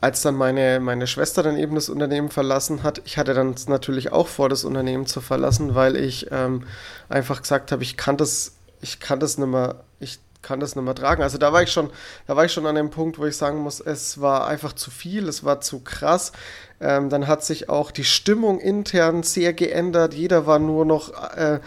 als 0.00 0.22
dann 0.22 0.34
meine, 0.34 0.80
meine 0.80 1.06
Schwester 1.06 1.42
dann 1.42 1.58
eben 1.58 1.74
das 1.74 1.88
Unternehmen 1.88 2.30
verlassen 2.30 2.82
hat, 2.82 3.02
ich 3.04 3.18
hatte 3.18 3.34
dann 3.34 3.54
natürlich 3.66 4.12
auch 4.12 4.28
vor, 4.28 4.48
das 4.48 4.64
Unternehmen 4.64 5.06
zu 5.06 5.20
verlassen, 5.20 5.74
weil 5.74 5.96
ich 5.96 6.28
ähm, 6.30 6.66
einfach 7.08 7.42
gesagt 7.42 7.70
habe, 7.70 7.82
ich 7.82 7.96
kann 7.96 8.16
das, 8.16 8.52
ich 8.80 9.00
kann 9.00 9.20
das 9.20 9.36
nicht 9.36 9.48
mehr, 9.48 9.84
ich 9.98 10.18
kann 10.40 10.58
das 10.58 10.74
nicht 10.74 10.84
mehr 10.84 10.94
tragen. 10.94 11.22
Also 11.22 11.36
da 11.36 11.52
war 11.52 11.62
ich 11.62 11.70
schon, 11.70 11.90
da 12.26 12.34
war 12.34 12.46
ich 12.46 12.52
schon 12.52 12.66
an 12.66 12.76
dem 12.76 12.88
Punkt, 12.88 13.18
wo 13.18 13.26
ich 13.26 13.36
sagen 13.36 13.58
muss, 13.58 13.80
es 13.80 14.22
war 14.22 14.46
einfach 14.46 14.72
zu 14.72 14.90
viel, 14.90 15.28
es 15.28 15.44
war 15.44 15.60
zu 15.60 15.80
krass. 15.80 16.32
Ähm, 16.80 17.10
dann 17.10 17.26
hat 17.26 17.44
sich 17.44 17.68
auch 17.68 17.90
die 17.90 18.04
Stimmung 18.04 18.58
intern 18.58 19.22
sehr 19.22 19.52
geändert. 19.52 20.14
Jeder 20.14 20.46
war 20.46 20.58
nur 20.58 20.86
noch, 20.86 21.12
äh, 21.36 21.60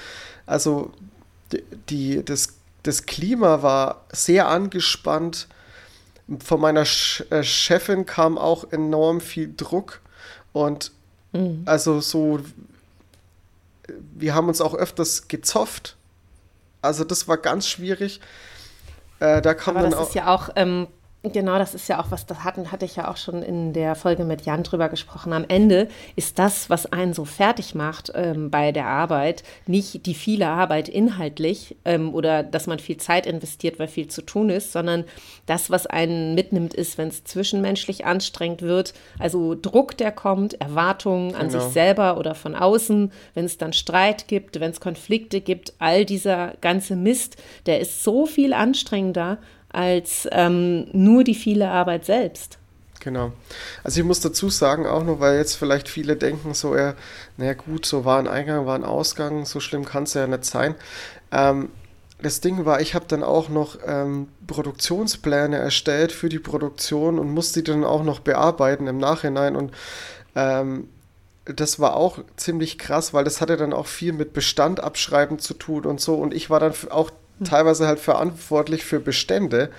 also 0.48 0.92
die, 1.90 2.26
das, 2.26 2.56
das 2.82 3.06
Klima 3.06 3.62
war 3.62 4.06
sehr 4.12 4.48
angespannt 4.48 5.48
von 6.40 6.62
meiner 6.62 6.86
Sch 6.86 7.24
äh, 7.30 7.44
Chefin 7.44 8.06
kam 8.06 8.38
auch 8.38 8.72
enorm 8.72 9.22
viel 9.22 9.54
Druck 9.56 10.02
und 10.54 10.92
mhm. 11.34 11.64
also 11.66 12.00
so, 12.00 12.40
wir 13.88 14.34
haben 14.34 14.48
uns 14.48 14.62
auch 14.62 14.74
öfters 14.74 15.28
gezofft. 15.28 15.96
Also 16.82 17.04
das 17.04 17.28
war 17.28 17.38
ganz 17.38 17.68
schwierig. 17.68 18.20
Äh, 19.20 19.42
da 19.42 19.54
kam 19.54 19.78
Aber 19.78 19.84
dann 19.84 19.92
das 19.92 20.00
auch, 20.00 20.08
ist 20.10 20.16
ja 20.16 20.34
auch 20.34 20.50
ähm, 20.56 20.88
Genau, 21.26 21.58
das 21.58 21.74
ist 21.74 21.88
ja 21.88 22.02
auch 22.02 22.12
was, 22.12 22.26
das 22.26 22.44
hatten, 22.44 22.70
hatte 22.74 22.84
ich 22.84 22.98
ja 22.98 23.10
auch 23.10 23.16
schon 23.16 23.44
in 23.44 23.72
der 23.72 23.96
Folge 23.96 24.26
mit 24.26 24.42
Jan 24.42 24.64
drüber 24.64 24.90
gesprochen. 24.90 25.32
Am 25.32 25.46
Ende 25.48 25.88
ist 26.18 26.38
das, 26.38 26.70
was 26.70 26.92
einen 26.92 27.14
so 27.14 27.24
fertig 27.24 27.76
macht 27.76 28.12
ähm, 28.14 28.52
bei 28.52 28.74
der 28.74 28.88
Arbeit, 28.88 29.44
nicht 29.66 30.06
die 30.06 30.16
viele 30.16 30.50
Arbeit 30.50 30.90
inhaltlich 30.90 31.78
ähm, 31.86 32.14
oder 32.14 32.44
dass 32.44 32.68
man 32.68 32.78
viel 32.80 32.98
Zeit 32.98 33.26
investiert, 33.26 33.80
weil 33.80 33.88
viel 33.88 34.10
zu 34.10 34.22
tun 34.22 34.50
ist, 34.50 34.74
sondern 34.74 35.06
das, 35.46 35.70
was 35.70 35.88
einen 35.88 36.36
mitnimmt, 36.36 36.74
ist, 36.74 36.98
wenn 36.98 37.08
es 37.08 37.24
zwischenmenschlich 37.24 38.04
anstrengend 38.04 38.62
wird, 38.62 38.94
also 39.18 39.56
Druck, 39.56 39.96
der 39.96 40.12
kommt, 40.12 40.60
Erwartungen 40.60 41.36
an 41.36 41.48
genau. 41.48 41.64
sich 41.64 41.72
selber 41.72 42.18
oder 42.18 42.36
von 42.36 42.54
außen, 42.54 43.14
wenn 43.34 43.46
es 43.46 43.58
dann 43.58 43.72
Streit 43.72 44.28
gibt, 44.28 44.60
wenn 44.60 44.72
es 44.72 44.82
Konflikte 44.82 45.40
gibt, 45.40 45.72
all 45.80 46.04
dieser 46.04 46.56
ganze 46.60 46.98
Mist, 46.98 47.38
der 47.66 47.80
ist 47.80 48.04
so 48.04 48.26
viel 48.26 48.52
anstrengender 48.52 49.38
als 49.74 50.28
ähm, 50.32 50.88
nur 50.94 51.24
die 51.24 51.36
viele 51.36 51.70
Arbeit 51.70 52.06
selbst. 52.06 52.58
Genau. 53.04 53.34
Also 53.84 54.00
ich 54.00 54.06
muss 54.06 54.22
dazu 54.22 54.50
sagen, 54.50 54.86
auch 54.86 55.04
nur, 55.04 55.20
weil 55.20 55.38
jetzt 55.38 55.56
vielleicht 55.56 55.90
viele 55.90 56.16
denken, 56.16 56.54
so, 56.54 56.78
ja, 56.78 56.94
naja 57.36 57.54
gut, 57.54 57.86
so 57.86 58.06
war 58.06 58.18
ein 58.18 58.30
Eingang, 58.30 58.66
war 58.66 58.76
ein 58.76 58.86
Ausgang, 58.86 59.46
so 59.46 59.60
schlimm 59.60 59.84
kann 59.84 60.04
es 60.04 60.14
ja 60.14 60.26
nicht 60.26 60.46
sein. 60.46 60.76
Ähm, 61.32 61.70
das 62.22 62.40
Ding 62.40 62.64
war, 62.64 62.80
ich 62.80 62.96
habe 62.96 63.06
dann 63.08 63.22
auch 63.22 63.50
noch 63.50 63.78
ähm, 63.86 64.30
Produktionspläne 64.48 65.58
erstellt 65.58 66.14
für 66.14 66.30
die 66.30 66.40
Produktion 66.40 67.20
und 67.20 67.30
musste 67.34 67.62
die 67.62 67.72
dann 67.72 67.84
auch 67.84 68.04
noch 68.04 68.22
bearbeiten 68.22 68.88
im 68.88 68.98
Nachhinein 68.98 69.58
und 69.58 69.74
ähm, 70.36 70.88
das 71.44 71.82
war 71.82 71.98
auch 71.98 72.20
ziemlich 72.38 72.78
krass, 72.78 73.14
weil 73.14 73.26
das 73.26 73.42
hatte 73.42 73.58
dann 73.58 73.74
auch 73.74 73.88
viel 73.88 74.14
mit 74.14 74.32
Bestand 74.32 74.80
abschreiben 74.80 75.40
zu 75.40 75.54
tun 75.54 75.86
und 75.86 76.00
so 76.00 76.16
und 76.16 76.34
ich 76.34 76.50
war 76.50 76.62
dann 76.62 76.74
auch 76.90 77.12
teilweise 77.44 77.88
halt 77.88 78.00
verantwortlich 78.00 78.84
für 78.86 79.00
Bestände 79.00 79.72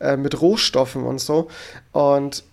äh, 0.00 0.16
mit 0.16 0.40
Rohstoffen 0.40 1.04
und 1.04 1.20
so. 1.20 1.48
Und 1.92 2.44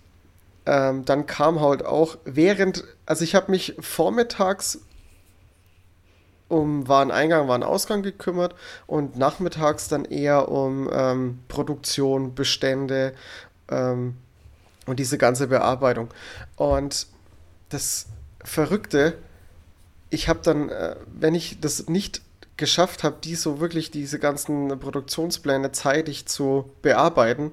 ähm, 0.66 1.04
dann 1.04 1.26
kam 1.26 1.60
halt 1.60 1.84
auch 1.84 2.16
während, 2.24 2.84
also 3.06 3.24
ich 3.24 3.34
habe 3.34 3.50
mich 3.50 3.74
vormittags 3.80 4.80
um 6.48 6.86
Wareneingang, 6.86 7.48
Warenausgang 7.48 8.02
gekümmert 8.02 8.54
und 8.86 9.16
nachmittags 9.16 9.88
dann 9.88 10.04
eher 10.04 10.50
um 10.50 10.88
ähm, 10.92 11.38
Produktion, 11.48 12.34
Bestände 12.34 13.14
ähm, 13.70 14.16
und 14.86 14.98
diese 14.98 15.16
ganze 15.16 15.46
Bearbeitung. 15.46 16.08
Und 16.56 17.06
das 17.70 18.06
Verrückte, 18.44 19.14
ich 20.10 20.28
habe 20.28 20.40
dann, 20.42 20.68
äh, 20.68 20.96
wenn 21.06 21.34
ich 21.34 21.58
das 21.60 21.88
nicht 21.88 22.20
geschafft 22.62 23.02
habe, 23.02 23.16
die 23.24 23.34
so 23.34 23.58
wirklich 23.58 23.90
diese 23.90 24.20
ganzen 24.20 24.78
Produktionspläne 24.78 25.72
zeitig 25.72 26.26
zu 26.26 26.70
bearbeiten, 26.80 27.50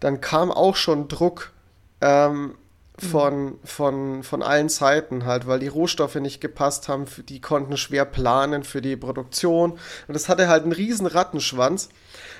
dann 0.00 0.22
kam 0.22 0.50
auch 0.50 0.74
schon 0.74 1.06
Druck 1.06 1.52
ähm, 2.00 2.54
von, 2.96 3.44
mhm. 3.44 3.58
von, 3.62 4.22
von 4.22 4.42
allen 4.42 4.70
Seiten 4.70 5.26
halt, 5.26 5.46
weil 5.46 5.58
die 5.58 5.68
Rohstoffe 5.68 6.14
nicht 6.14 6.40
gepasst 6.40 6.88
haben, 6.88 7.04
die 7.28 7.42
konnten 7.42 7.76
schwer 7.76 8.06
planen 8.06 8.64
für 8.64 8.80
die 8.80 8.96
Produktion 8.96 9.72
und 9.72 10.14
das 10.14 10.30
hatte 10.30 10.48
halt 10.48 10.62
einen 10.62 10.72
riesen 10.72 11.06
Rattenschwanz 11.06 11.90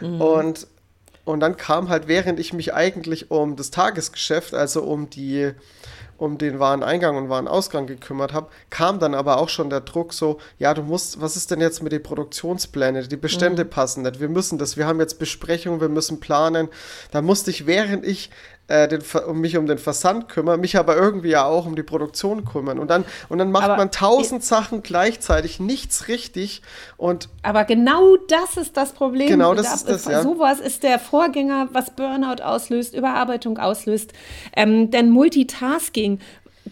mhm. 0.01 0.23
und 0.23 0.67
und 1.27 1.41
dann 1.41 1.59
kam 1.59 1.91
halt, 1.91 2.09
während 2.09 2.41
ich 2.41 2.55
mich 2.55 2.73
eigentlich 2.73 3.31
um 3.31 3.55
das 3.55 3.71
Tagesgeschäft, 3.71 4.55
also 4.55 4.83
um 4.83 5.11
die 5.11 5.53
um 6.19 6.37
den 6.37 6.59
Wareneingang 6.59 7.17
und 7.17 7.29
Warenausgang 7.29 7.87
gekümmert 7.87 8.33
habe, 8.33 8.49
kam 8.71 8.99
dann 8.99 9.15
aber 9.15 9.39
auch 9.39 9.49
schon 9.49 9.71
der 9.71 9.81
Druck 9.81 10.13
so, 10.13 10.39
ja, 10.59 10.75
du 10.75 10.83
musst, 10.83 11.21
was 11.21 11.37
ist 11.37 11.51
denn 11.51 11.61
jetzt 11.61 11.83
mit 11.83 11.93
den 11.93 12.03
Produktionsplänen? 12.03 13.09
Die 13.09 13.17
Bestände 13.17 13.65
mhm. 13.65 13.71
passen 13.71 14.03
nicht. 14.03 14.21
Wir 14.21 14.29
müssen 14.29 14.59
das, 14.59 14.77
wir 14.77 14.87
haben 14.87 15.01
jetzt 15.01 15.19
Besprechungen, 15.19 15.81
wir 15.81 15.89
müssen 15.89 16.21
planen. 16.21 16.69
Da 17.13 17.23
musste 17.23 17.51
ich, 17.51 17.67
während 17.67 18.05
ich 18.05 18.31
den, 18.69 19.03
um 19.27 19.41
mich 19.41 19.57
um 19.57 19.67
den 19.67 19.79
Versand 19.79 20.29
kümmern, 20.29 20.61
mich 20.61 20.77
aber 20.77 20.95
irgendwie 20.97 21.31
ja 21.31 21.45
auch 21.45 21.65
um 21.65 21.75
die 21.75 21.83
Produktion 21.83 22.45
kümmern. 22.45 22.79
Und 22.79 22.91
dann, 22.91 23.05
und 23.29 23.39
dann 23.39 23.51
macht 23.51 23.65
aber 23.65 23.77
man 23.79 23.91
tausend 23.91 24.45
Sachen 24.45 24.83
gleichzeitig, 24.83 25.59
nichts 25.59 26.09
richtig. 26.09 26.61
Und 26.99 27.31
aber 27.43 27.65
genau 27.65 28.17
das 28.29 28.59
ist 28.59 28.77
das 28.77 28.93
Problem. 28.93 29.29
Genau 29.29 29.55
das 29.55 29.67
da, 29.67 29.75
ist 29.75 29.89
das, 29.89 30.05
ja. 30.05 30.23
Sowas 30.23 30.61
ist 30.61 30.83
der 30.83 30.99
Vorgänger, 30.99 31.69
was 31.73 31.91
Burnout 31.91 32.43
auslöst, 32.43 32.95
Überarbeitung 32.95 33.59
auslöst. 33.59 34.13
Ähm, 34.55 34.91
denn 34.91 35.11
Multitasking 35.11 36.21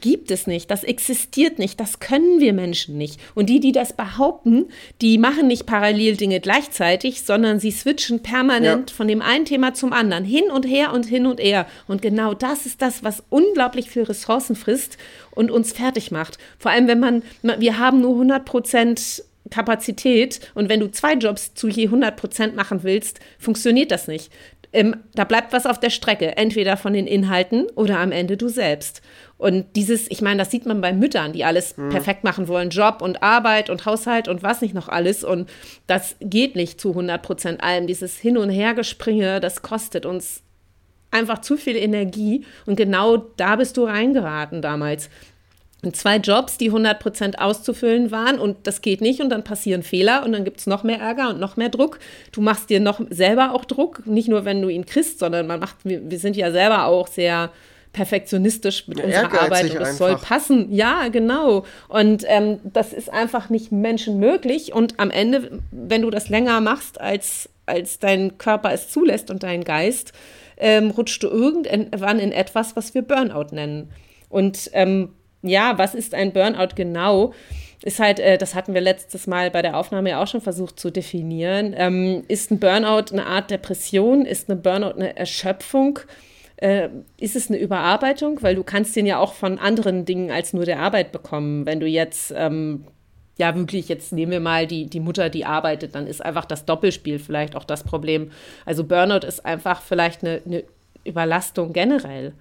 gibt 0.00 0.30
es 0.30 0.46
nicht, 0.46 0.70
das 0.70 0.84
existiert 0.84 1.58
nicht, 1.58 1.80
das 1.80 2.00
können 2.00 2.40
wir 2.40 2.52
Menschen 2.52 2.96
nicht. 2.96 3.20
Und 3.34 3.48
die, 3.48 3.60
die 3.60 3.72
das 3.72 3.92
behaupten, 3.92 4.66
die 5.00 5.18
machen 5.18 5.46
nicht 5.46 5.66
parallel 5.66 6.16
Dinge 6.16 6.40
gleichzeitig, 6.40 7.22
sondern 7.22 7.60
sie 7.60 7.70
switchen 7.70 8.22
permanent 8.22 8.90
ja. 8.90 8.96
von 8.96 9.08
dem 9.08 9.22
einen 9.22 9.44
Thema 9.44 9.74
zum 9.74 9.92
anderen, 9.92 10.24
hin 10.24 10.50
und 10.52 10.66
her 10.66 10.92
und 10.92 11.06
hin 11.06 11.26
und 11.26 11.40
her. 11.40 11.66
Und 11.86 12.02
genau 12.02 12.34
das 12.34 12.66
ist 12.66 12.82
das, 12.82 13.02
was 13.02 13.22
unglaublich 13.30 13.90
viel 13.90 14.04
Ressourcen 14.04 14.56
frisst 14.56 14.98
und 15.30 15.50
uns 15.50 15.72
fertig 15.72 16.10
macht. 16.10 16.38
Vor 16.58 16.70
allem, 16.70 16.88
wenn 16.88 17.00
man, 17.00 17.22
wir 17.42 17.78
haben 17.78 18.00
nur 18.00 18.12
100 18.12 18.44
Prozent 18.44 19.22
Kapazität 19.50 20.40
und 20.54 20.68
wenn 20.68 20.80
du 20.80 20.90
zwei 20.90 21.14
Jobs 21.14 21.54
zu 21.54 21.68
je 21.68 21.86
100 21.86 22.16
Prozent 22.16 22.56
machen 22.56 22.82
willst, 22.82 23.20
funktioniert 23.38 23.90
das 23.90 24.08
nicht. 24.08 24.32
Ähm, 24.76 24.94
da 25.14 25.24
bleibt 25.24 25.54
was 25.54 25.64
auf 25.64 25.80
der 25.80 25.88
Strecke, 25.88 26.36
entweder 26.36 26.76
von 26.76 26.92
den 26.92 27.06
Inhalten 27.06 27.66
oder 27.76 27.98
am 27.98 28.12
Ende 28.12 28.36
du 28.36 28.48
selbst. 28.48 29.00
Und 29.38 29.64
dieses, 29.74 30.10
ich 30.10 30.20
meine, 30.20 30.36
das 30.36 30.50
sieht 30.50 30.66
man 30.66 30.82
bei 30.82 30.92
Müttern, 30.92 31.32
die 31.32 31.44
alles 31.44 31.78
mhm. 31.78 31.88
perfekt 31.88 32.24
machen 32.24 32.46
wollen, 32.46 32.68
Job 32.68 33.00
und 33.00 33.22
Arbeit 33.22 33.70
und 33.70 33.86
Haushalt 33.86 34.28
und 34.28 34.42
was 34.42 34.60
nicht 34.60 34.74
noch 34.74 34.90
alles. 34.90 35.24
Und 35.24 35.48
das 35.86 36.16
geht 36.20 36.56
nicht 36.56 36.78
zu 36.78 36.90
100 36.90 37.22
Prozent 37.22 37.62
allem. 37.62 37.86
Dieses 37.86 38.18
Hin- 38.18 38.36
und 38.36 38.50
Hergespringe, 38.50 39.40
das 39.40 39.62
kostet 39.62 40.04
uns 40.04 40.42
einfach 41.10 41.40
zu 41.40 41.56
viel 41.56 41.76
Energie. 41.76 42.44
Und 42.66 42.76
genau 42.76 43.16
da 43.16 43.56
bist 43.56 43.78
du 43.78 43.84
reingeraten 43.84 44.60
damals. 44.60 45.08
Und 45.82 45.94
zwei 45.94 46.16
Jobs, 46.16 46.56
die 46.58 46.66
100 46.66 46.98
Prozent 46.98 47.38
auszufüllen 47.38 48.10
waren 48.10 48.38
und 48.38 48.66
das 48.66 48.80
geht 48.80 49.00
nicht 49.00 49.20
und 49.20 49.28
dann 49.28 49.44
passieren 49.44 49.82
Fehler 49.82 50.24
und 50.24 50.32
dann 50.32 50.44
gibt 50.44 50.58
es 50.60 50.66
noch 50.66 50.82
mehr 50.82 50.98
Ärger 50.98 51.28
und 51.28 51.38
noch 51.38 51.56
mehr 51.56 51.68
Druck. 51.68 51.98
Du 52.32 52.40
machst 52.40 52.70
dir 52.70 52.80
noch 52.80 53.00
selber 53.10 53.52
auch 53.52 53.64
Druck, 53.64 54.06
nicht 54.06 54.28
nur 54.28 54.44
wenn 54.44 54.62
du 54.62 54.68
ihn 54.68 54.86
kriegst, 54.86 55.18
sondern 55.18 55.46
man 55.46 55.60
macht, 55.60 55.76
wir, 55.84 56.10
wir 56.10 56.18
sind 56.18 56.34
ja 56.34 56.50
selber 56.50 56.86
auch 56.86 57.08
sehr 57.08 57.50
perfektionistisch 57.96 58.88
mit 58.88 58.98
ja, 58.98 59.04
unserer 59.04 59.42
Arbeit 59.42 59.70
und 59.70 59.80
es 59.80 59.96
soll 59.96 60.16
passen. 60.16 60.72
Ja, 60.72 61.08
genau. 61.08 61.64
Und 61.88 62.24
ähm, 62.26 62.58
das 62.62 62.92
ist 62.92 63.10
einfach 63.10 63.48
nicht 63.48 63.72
menschenmöglich. 63.72 64.74
Und 64.74 65.00
am 65.00 65.10
Ende, 65.10 65.60
wenn 65.70 66.02
du 66.02 66.10
das 66.10 66.28
länger 66.28 66.60
machst, 66.60 67.00
als, 67.00 67.48
als 67.64 67.98
dein 67.98 68.36
Körper 68.36 68.72
es 68.72 68.90
zulässt 68.90 69.30
und 69.30 69.42
dein 69.42 69.64
Geist, 69.64 70.12
ähm, 70.58 70.90
rutschst 70.90 71.22
du 71.22 71.28
irgendwann 71.28 72.18
in 72.18 72.32
etwas, 72.32 72.76
was 72.76 72.94
wir 72.94 73.02
Burnout 73.02 73.54
nennen. 73.54 73.90
Und 74.28 74.70
ähm, 74.74 75.10
ja, 75.42 75.78
was 75.78 75.94
ist 75.94 76.14
ein 76.14 76.32
Burnout 76.32 76.74
genau? 76.74 77.32
Ist 77.82 78.00
halt, 78.00 78.18
äh, 78.20 78.38
das 78.38 78.54
hatten 78.54 78.74
wir 78.74 78.80
letztes 78.80 79.26
Mal 79.26 79.50
bei 79.50 79.62
der 79.62 79.76
Aufnahme 79.76 80.10
ja 80.10 80.22
auch 80.22 80.26
schon 80.26 80.40
versucht 80.40 80.80
zu 80.80 80.90
definieren. 80.90 81.74
Ähm, 81.76 82.24
ist 82.28 82.50
ein 82.50 82.58
Burnout 82.58 83.12
eine 83.12 83.26
Art 83.26 83.50
Depression? 83.50 84.24
Ist 84.24 84.50
eine 84.50 84.58
Burnout 84.58 84.96
eine 84.96 85.16
Erschöpfung? 85.16 86.00
äh, 86.56 86.88
ist 87.18 87.36
es 87.36 87.48
eine 87.48 87.58
Überarbeitung, 87.58 88.42
weil 88.42 88.54
du 88.54 88.64
kannst 88.64 88.96
den 88.96 89.06
ja 89.06 89.18
auch 89.18 89.34
von 89.34 89.58
anderen 89.58 90.04
Dingen 90.04 90.30
als 90.30 90.52
nur 90.52 90.64
der 90.64 90.80
Arbeit 90.80 91.12
bekommen. 91.12 91.66
Wenn 91.66 91.80
du 91.80 91.86
jetzt 91.86 92.32
ähm, 92.36 92.86
ja 93.38 93.54
wirklich, 93.54 93.88
jetzt 93.88 94.12
nehmen 94.12 94.32
wir 94.32 94.40
mal 94.40 94.66
die, 94.66 94.86
die 94.86 95.00
Mutter, 95.00 95.28
die 95.28 95.44
arbeitet, 95.44 95.94
dann 95.94 96.06
ist 96.06 96.24
einfach 96.24 96.44
das 96.44 96.64
Doppelspiel 96.64 97.18
vielleicht 97.18 97.56
auch 97.56 97.64
das 97.64 97.84
Problem. 97.84 98.30
Also 98.64 98.84
Burnout 98.84 99.26
ist 99.26 99.44
einfach 99.44 99.82
vielleicht 99.82 100.24
eine, 100.24 100.40
eine 100.46 100.64
Überlastung 101.04 101.72
generell. 101.72 102.32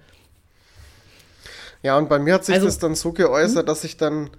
Ja, 1.82 1.96
und 1.98 2.08
bei 2.08 2.18
mir 2.18 2.34
hat 2.34 2.44
sich 2.44 2.54
also, 2.54 2.66
das 2.66 2.78
dann 2.78 2.94
so 2.94 3.12
geäußert, 3.12 3.60
hm? 3.60 3.66
dass 3.66 3.84
ich 3.84 3.96
dann 3.96 4.30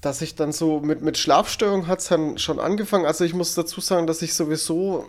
dass 0.00 0.20
ich 0.20 0.34
dann 0.34 0.52
so 0.52 0.80
mit, 0.80 1.00
mit 1.00 1.16
Schlafstörungen 1.16 1.86
hat 1.86 2.00
es 2.00 2.08
dann 2.08 2.36
schon 2.36 2.60
angefangen. 2.60 3.06
Also 3.06 3.24
ich 3.24 3.32
muss 3.32 3.54
dazu 3.54 3.80
sagen, 3.80 4.06
dass 4.06 4.20
ich 4.20 4.34
sowieso 4.34 5.06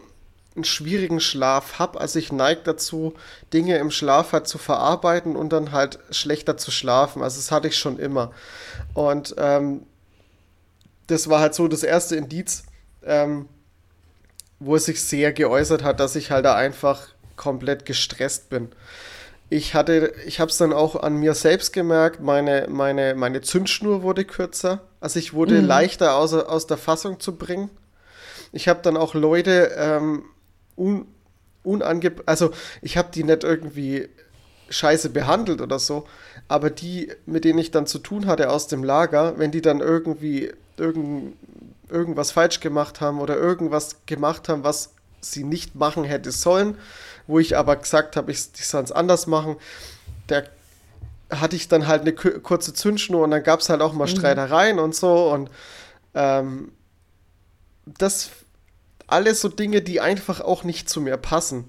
einen 0.56 0.64
schwierigen 0.64 1.20
Schlaf 1.20 1.80
habe. 1.80 2.00
Also 2.00 2.18
ich 2.18 2.32
neige 2.32 2.62
dazu, 2.64 3.14
Dinge 3.52 3.78
im 3.78 3.92
Schlaf 3.92 4.32
halt 4.32 4.48
zu 4.48 4.58
verarbeiten 4.58 5.36
und 5.36 5.52
dann 5.52 5.74
halt 5.74 6.00
schlechter 6.12 6.56
zu 6.56 6.72
schlafen. 6.72 7.22
Also 7.22 7.38
das 7.38 7.52
hatte 7.52 7.68
ich 7.68 7.78
schon 7.78 8.00
immer. 8.00 8.32
Und 8.94 9.36
ähm, 9.38 9.86
das 11.08 11.30
war 11.30 11.42
halt 11.42 11.56
so 11.56 11.68
das 11.68 11.84
erste 11.84 12.16
Indiz, 12.16 12.64
ähm, 13.04 13.50
wo 14.60 14.78
es 14.78 14.86
sich 14.86 15.04
sehr 15.04 15.34
geäußert 15.34 15.84
hat, 15.84 16.00
dass 16.00 16.16
ich 16.16 16.32
halt 16.32 16.46
da 16.46 16.56
einfach 16.56 17.10
komplett 17.36 17.86
gestresst 17.86 18.50
bin. 18.50 18.70
Ich 19.50 19.76
hatte, 19.76 20.14
ich 20.26 20.40
habe 20.40 20.50
es 20.50 20.58
dann 20.58 20.74
auch 20.74 20.96
an 20.96 21.18
mir 21.18 21.36
selbst 21.36 21.72
gemerkt, 21.72 22.20
meine, 22.20 22.68
meine, 22.70 23.14
meine 23.16 23.42
Zündschnur 23.42 24.02
wurde 24.02 24.26
kürzer. 24.26 24.82
Also 25.00 25.20
ich 25.20 25.34
wurde 25.34 25.62
mhm. 25.62 25.68
leichter 25.68 26.16
aus, 26.16 26.34
aus 26.34 26.66
der 26.68 26.78
Fassung 26.78 27.20
zu 27.20 27.36
bringen. 27.36 27.70
Ich 28.52 28.68
habe 28.68 28.82
dann 28.82 28.98
auch 28.98 29.14
Leute 29.14 29.72
ähm, 29.78 30.24
un, 30.76 31.08
unange... 31.64 32.12
Also 32.26 32.52
ich 32.82 32.98
habe 32.98 33.10
die 33.14 33.24
nicht 33.24 33.44
irgendwie 33.44 34.10
scheiße 34.70 35.12
behandelt 35.12 35.62
oder 35.62 35.78
so, 35.78 36.06
aber 36.48 36.72
die, 36.72 37.12
mit 37.28 37.46
denen 37.46 37.60
ich 37.60 37.70
dann 37.70 37.86
zu 37.86 38.00
tun 38.00 38.26
hatte 38.26 38.50
aus 38.50 38.68
dem 38.68 38.84
Lager, 38.84 39.38
wenn 39.38 39.52
die 39.52 39.62
dann 39.62 39.80
irgendwie 39.80 40.52
irgend, 40.78 41.36
irgendwas 41.90 42.32
falsch 42.32 42.60
gemacht 42.62 43.00
haben 43.00 43.20
oder 43.20 43.38
irgendwas 43.38 44.06
gemacht 44.08 44.50
haben, 44.50 44.64
was 44.64 44.94
sie 45.22 45.44
nicht 45.44 45.76
machen 45.76 46.04
hätte 46.04 46.32
sollen, 46.32 46.78
wo 47.28 47.40
ich 47.40 47.58
aber 47.58 47.76
gesagt 47.76 48.16
habe, 48.16 48.32
ich, 48.32 48.50
ich 48.56 48.68
soll 48.68 48.84
es 48.84 48.92
anders 48.92 49.28
machen, 49.28 49.58
da 50.28 50.44
hatte 51.30 51.56
ich 51.56 51.68
dann 51.68 51.88
halt 51.88 52.02
eine 52.02 52.14
kurze 52.14 52.74
Zündschnur 52.74 53.24
und 53.24 53.32
dann 53.32 53.44
gab 53.44 53.60
es 53.60 53.70
halt 53.70 53.82
auch 53.82 53.94
mal 53.94 54.06
mhm. 54.06 54.16
Streitereien 54.16 54.80
und 54.80 54.96
so 54.96 55.32
und 55.32 55.50
ähm, 56.14 56.72
das 57.86 58.30
alles 59.08 59.42
so 59.42 59.50
Dinge, 59.50 59.82
die 59.82 60.02
einfach 60.02 60.42
auch 60.42 60.64
nicht 60.64 60.90
zu 60.90 61.00
mir 61.00 61.18
passen. 61.18 61.66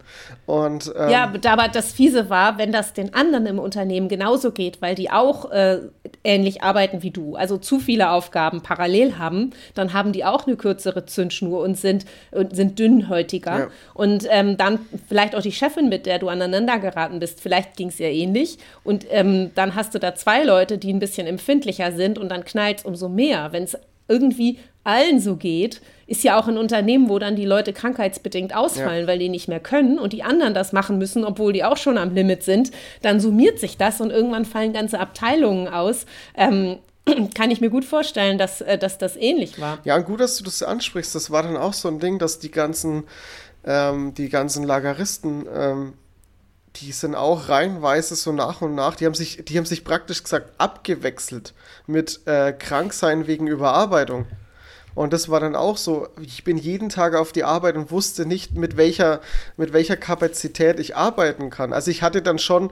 Und, 0.47 0.93
ähm, 0.97 1.11
ja, 1.11 1.33
aber 1.47 1.69
das 1.69 1.93
Fiese 1.93 2.31
war, 2.31 2.57
wenn 2.57 2.73
das 2.73 2.95
den 2.95 3.13
anderen 3.15 3.47
im 3.47 3.59
Unternehmen 3.59 4.09
genauso 4.09 4.53
geht, 4.53 4.81
weil 4.81 4.95
die 4.95 5.11
auch 5.11 5.51
äh, 5.51 5.81
ähnlich 6.25 6.63
arbeiten 6.63 7.03
wie 7.03 7.11
du, 7.11 7.37
also 7.37 7.59
zu 7.59 7.79
viele 7.79 8.11
Aufgaben 8.11 8.63
parallel 8.63 9.19
haben, 9.19 9.51
dann 9.75 9.93
haben 9.93 10.13
die 10.13 10.25
auch 10.25 10.47
eine 10.47 10.57
kürzere 10.57 11.05
Zündschnur 11.05 11.61
und 11.61 11.77
sind, 11.77 12.07
und 12.31 12.57
sind 12.57 12.79
dünnhäutiger. 12.79 13.59
Ja. 13.59 13.69
Und 13.93 14.27
ähm, 14.31 14.57
dann 14.57 14.79
vielleicht 15.09 15.35
auch 15.35 15.43
die 15.43 15.53
Chefin, 15.53 15.89
mit 15.89 16.07
der 16.07 16.19
du 16.19 16.29
aneinander 16.29 16.79
geraten 16.79 17.21
bist, 17.21 17.41
vielleicht 17.41 17.77
ging 17.77 17.89
es 17.89 18.01
ihr 18.01 18.11
ähnlich. 18.11 18.59
Und 18.83 19.07
ähm, 19.11 19.51
dann 19.55 19.75
hast 19.75 19.95
du 19.95 19.99
da 19.99 20.15
zwei 20.15 20.43
Leute, 20.43 20.79
die 20.79 20.93
ein 20.93 21.01
bisschen 21.01 21.27
empfindlicher 21.27 21.93
sind 21.93 22.19
und 22.19 22.31
dann 22.31 22.45
knallt 22.45 22.79
es 22.79 22.85
umso 22.85 23.09
mehr, 23.09 23.53
wenn 23.53 23.65
es 23.65 23.77
irgendwie 24.09 24.59
allen 24.85 25.21
so 25.21 25.37
geht, 25.37 25.81
ist 26.07 26.23
ja 26.23 26.39
auch 26.39 26.47
ein 26.47 26.57
Unternehmen, 26.57 27.09
wo 27.09 27.19
dann 27.19 27.35
die 27.35 27.45
Leute 27.45 27.73
krankheitsbedingt 27.73 28.55
ausfallen, 28.55 29.03
ja. 29.03 29.07
weil 29.09 29.19
die 29.19 29.29
nicht 29.29 29.49
mehr 29.49 29.59
können 29.59 29.99
und 29.99 30.13
die 30.13 30.23
anderen 30.23 30.55
das 30.55 30.73
machen 30.73 30.99
müssen, 30.99 31.25
obwohl 31.25 31.53
die 31.53 31.65
auch 31.65 31.77
schon 31.77 31.99
am 31.99 32.15
Limit 32.15 32.45
sind, 32.45 32.71
dann 33.03 33.19
summiert 33.19 33.59
sich 33.59 33.77
das 33.77 34.01
und 34.01 34.11
irgendwann 34.11 34.45
fallen 34.45 34.73
ganze 34.73 35.01
Abteilungen 35.01 35.67
aus. 35.67 36.07
Ähm, 36.37 36.79
kann 37.35 37.51
ich 37.51 37.61
mir 37.61 37.71
gut 37.71 37.85
vorstellen, 37.85 38.39
dass, 38.39 38.61
äh, 38.61 38.79
dass 38.79 38.99
das 38.99 39.17
ähnlich 39.17 39.61
war. 39.61 39.79
Ja, 39.85 39.97
und 39.97 40.07
gut, 40.07 40.21
dass 40.21 40.37
du 40.37 40.45
das 40.45 40.63
ansprichst. 40.63 41.15
Das 41.15 41.31
war 41.31 41.43
dann 41.43 41.57
auch 41.57 41.73
so 41.73 41.89
ein 41.89 41.99
Ding, 41.99 42.19
dass 42.19 42.39
die 42.39 42.51
ganzen, 42.51 43.05
ähm, 43.65 44.15
die 44.15 44.29
ganzen 44.29 44.63
Lageristen, 44.63 45.47
ähm, 45.53 45.93
die 46.77 46.93
sind 46.93 47.15
auch 47.15 47.49
reihenweise 47.49 48.15
so 48.15 48.33
nach 48.33 48.61
und 48.63 48.75
nach, 48.75 48.97
die 48.97 49.07
haben 49.07 49.15
sich, 49.15 49.45
die 49.45 49.57
haben 49.57 49.67
sich 49.67 49.85
praktisch 49.85 50.23
gesagt 50.23 50.53
abgewechselt 50.59 51.55
mit 51.87 52.27
äh, 52.27 52.53
Kranksein 52.53 53.27
wegen 53.27 53.47
Überarbeitung. 53.47 54.27
Und 54.95 55.13
das 55.13 55.29
war 55.29 55.41
dann 55.41 55.55
auch 55.55 55.77
so, 55.77 56.09
ich 56.21 56.43
bin 56.43 56.57
jeden 56.57 56.89
Tag 56.89 57.15
auf 57.15 57.33
die 57.33 57.45
Arbeit 57.45 57.77
und 57.77 57.91
wusste 57.91 58.25
nicht, 58.25 58.55
mit 58.55 58.79
welcher, 58.79 59.21
mit 59.59 59.75
welcher 59.75 59.97
Kapazität 59.97 60.81
ich 60.81 60.97
arbeiten 60.97 61.51
kann. 61.51 61.75
Also 61.75 61.91
ich 61.91 62.03
hatte 62.03 62.23
dann 62.23 62.39
schon 62.39 62.71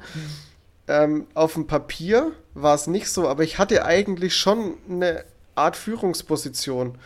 ähm, 0.89 1.27
auf 1.35 1.55
dem 1.55 1.67
Papier 1.67 2.33
war 2.55 2.75
es 2.75 2.87
nicht 2.87 3.09
so, 3.09 3.29
aber 3.29 3.43
ich 3.43 3.59
hatte 3.59 3.85
eigentlich 3.85 4.37
schon 4.37 4.75
eine 4.89 5.25
Art 5.55 5.77
Führungsposition. 5.77 6.97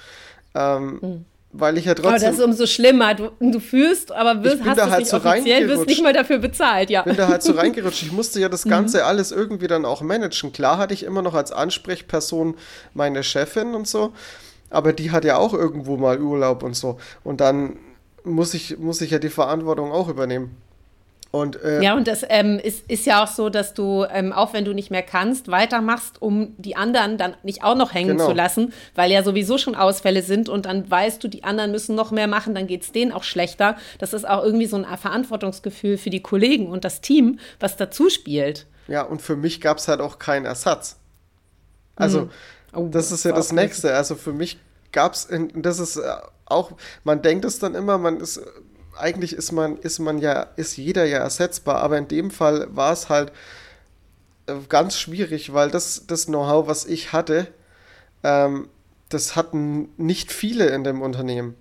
Ähm, 0.55 0.99
mhm. 1.01 1.25
Weil 1.59 1.79
ich 1.79 1.85
ja 1.87 1.95
trotzdem. 1.95 2.13
Aber 2.13 2.19
das 2.19 2.39
ist 2.39 2.45
umso 2.45 2.67
schlimmer. 2.67 3.15
Du, 3.15 3.31
du 3.41 3.61
fühlst, 3.61 4.13
aber 4.13 4.45
wirst, 4.45 4.65
hast 4.65 4.79
da 4.79 4.91
halt 4.91 5.01
nicht 5.01 5.11
so 5.11 5.17
offiziell, 5.19 5.69
wirst 5.69 5.87
nicht 5.87 6.03
mal 6.03 6.13
dafür 6.13 6.39
bezahlt, 6.39 6.91
ja. 6.91 7.03
bin 7.03 7.17
da 7.17 7.29
halt 7.29 7.43
so 7.43 7.53
reingerutscht. 7.53 8.03
Ich 8.03 8.13
musste 8.13 8.41
ja 8.41 8.49
das 8.49 8.65
mhm. 8.67 8.71
Ganze 8.71 8.99
mhm. 8.99 9.05
alles 9.05 9.33
irgendwie 9.33 9.67
dann 9.67 9.85
auch 9.85 10.01
managen. 10.01 10.53
Klar 10.53 10.79
hatte 10.79 10.95
ich 10.95 11.03
immer 11.03 11.23
noch 11.23 11.35
als 11.35 11.53
Ansprechperson 11.53 12.55
meine 12.95 13.23
Chefin 13.23 13.75
und 13.75 13.89
so 13.89 14.13
aber 14.71 14.93
die 14.93 15.11
hat 15.11 15.25
ja 15.25 15.39
auch 15.39 15.55
irgendwo 15.55 15.97
mal 15.97 16.21
Urlaub 16.21 16.63
und 16.63 16.75
so. 16.75 16.99
Und 17.25 17.41
dann 17.41 17.77
muss 18.25 18.55
ich, 18.55 18.79
muss 18.79 19.01
ich 19.01 19.11
ja 19.11 19.19
die 19.19 19.29
Verantwortung 19.29 19.93
auch 19.93 20.09
übernehmen. 20.09 20.57
Und, 21.31 21.63
äh, 21.63 21.83
ja, 21.83 21.95
und 21.95 22.09
das 22.09 22.25
ähm, 22.27 22.59
ist, 22.59 22.91
ist 22.91 23.05
ja 23.05 23.23
auch 23.23 23.29
so, 23.29 23.51
dass 23.51 23.75
du, 23.75 24.07
ähm, 24.11 24.33
auch 24.33 24.55
wenn 24.55 24.65
du 24.65 24.73
nicht 24.73 24.91
mehr 24.91 25.03
kannst, 25.03 25.49
weitermachst, 25.51 26.23
um 26.23 26.55
die 26.57 26.75
anderen 26.75 27.19
dann 27.19 27.35
nicht 27.43 27.63
auch 27.63 27.75
noch 27.75 27.93
hängen 27.93 28.17
genau. 28.17 28.29
zu 28.29 28.33
lassen, 28.33 28.73
weil 28.95 29.13
ja 29.13 29.23
sowieso 29.23 29.59
schon 29.59 29.75
Ausfälle 29.75 30.23
sind 30.23 30.49
und 30.49 30.65
dann 30.65 30.91
weißt 30.91 31.23
du, 31.23 31.29
die 31.29 31.45
anderen 31.45 31.71
müssen 31.71 31.95
noch 31.95 32.13
mehr 32.13 32.29
machen, 32.29 32.55
dann 32.55 32.67
geht 32.67 32.83
es 32.83 32.93
denen 32.93 33.13
auch 33.13 33.25
schlechter. 33.25 33.77
Das 33.99 34.15
ist 34.15 34.27
auch 34.27 34.43
irgendwie 34.43 34.67
so 34.67 34.77
ein 34.77 34.87
Verantwortungsgefühl 34.97 35.99
für 35.99 36.11
die 36.11 36.23
Kollegen 36.23 36.69
und 36.69 36.85
das 36.85 37.03
Team, 37.03 37.39
was 37.61 37.77
dazu 37.77 38.09
spielt. 38.09 38.67
Ja, 38.87 39.03
und 39.03 39.21
für 39.21 39.37
mich 39.37 39.61
gab 39.61 39.77
es 39.77 39.87
halt 39.87 40.01
auch 40.01 40.19
keinen 40.19 40.47
Ersatz. 40.47 40.97
Also, 41.95 42.23
mhm. 42.23 42.31
Oh, 42.73 42.89
das 42.91 43.13
ist 43.13 43.25
ja 43.25 43.33
das 43.33 43.53
Nächste. 43.53 43.95
Also 43.95 44.15
für 44.15 44.33
mich 44.33 44.59
gab 44.93 45.15
es, 45.15 45.29
das 45.55 45.79
ist 45.79 45.97
äh, 45.97 46.03
auch, 46.47 46.73
man 47.05 47.23
denkt 47.23 47.45
es 47.45 47.59
dann 47.59 47.75
immer, 47.75 47.99
man 47.99 48.21
ist, 48.21 48.41
eigentlich 48.99 49.33
ist 49.33 49.53
man, 49.53 49.79
ist 49.79 49.99
man 49.99 50.19
ja, 50.19 50.49
ist 50.57 50.77
jeder 50.77 51.05
ja 51.05 51.19
ersetzbar, 51.19 51.77
aber 51.77 51.99
in 51.99 52.09
dem 52.09 52.31
Fall 52.31 52.69
war 52.71 52.93
es 52.93 53.09
halt 53.09 53.33
äh, 54.47 54.55
ganz 54.69 54.99
schwierig, 54.99 55.53
weil 55.53 55.71
das, 55.71 56.07
das 56.07 56.27
Know-how, 56.27 56.67
was 56.67 56.87
ich 56.87 57.13
hatte, 57.13 57.49
ähm, 58.23 58.69
das 59.09 59.37
hatten 59.37 59.89
nicht 59.97 60.33
viele 60.33 60.67
in 60.67 60.85
dem 60.85 61.03
Unternehmen. 61.03 61.55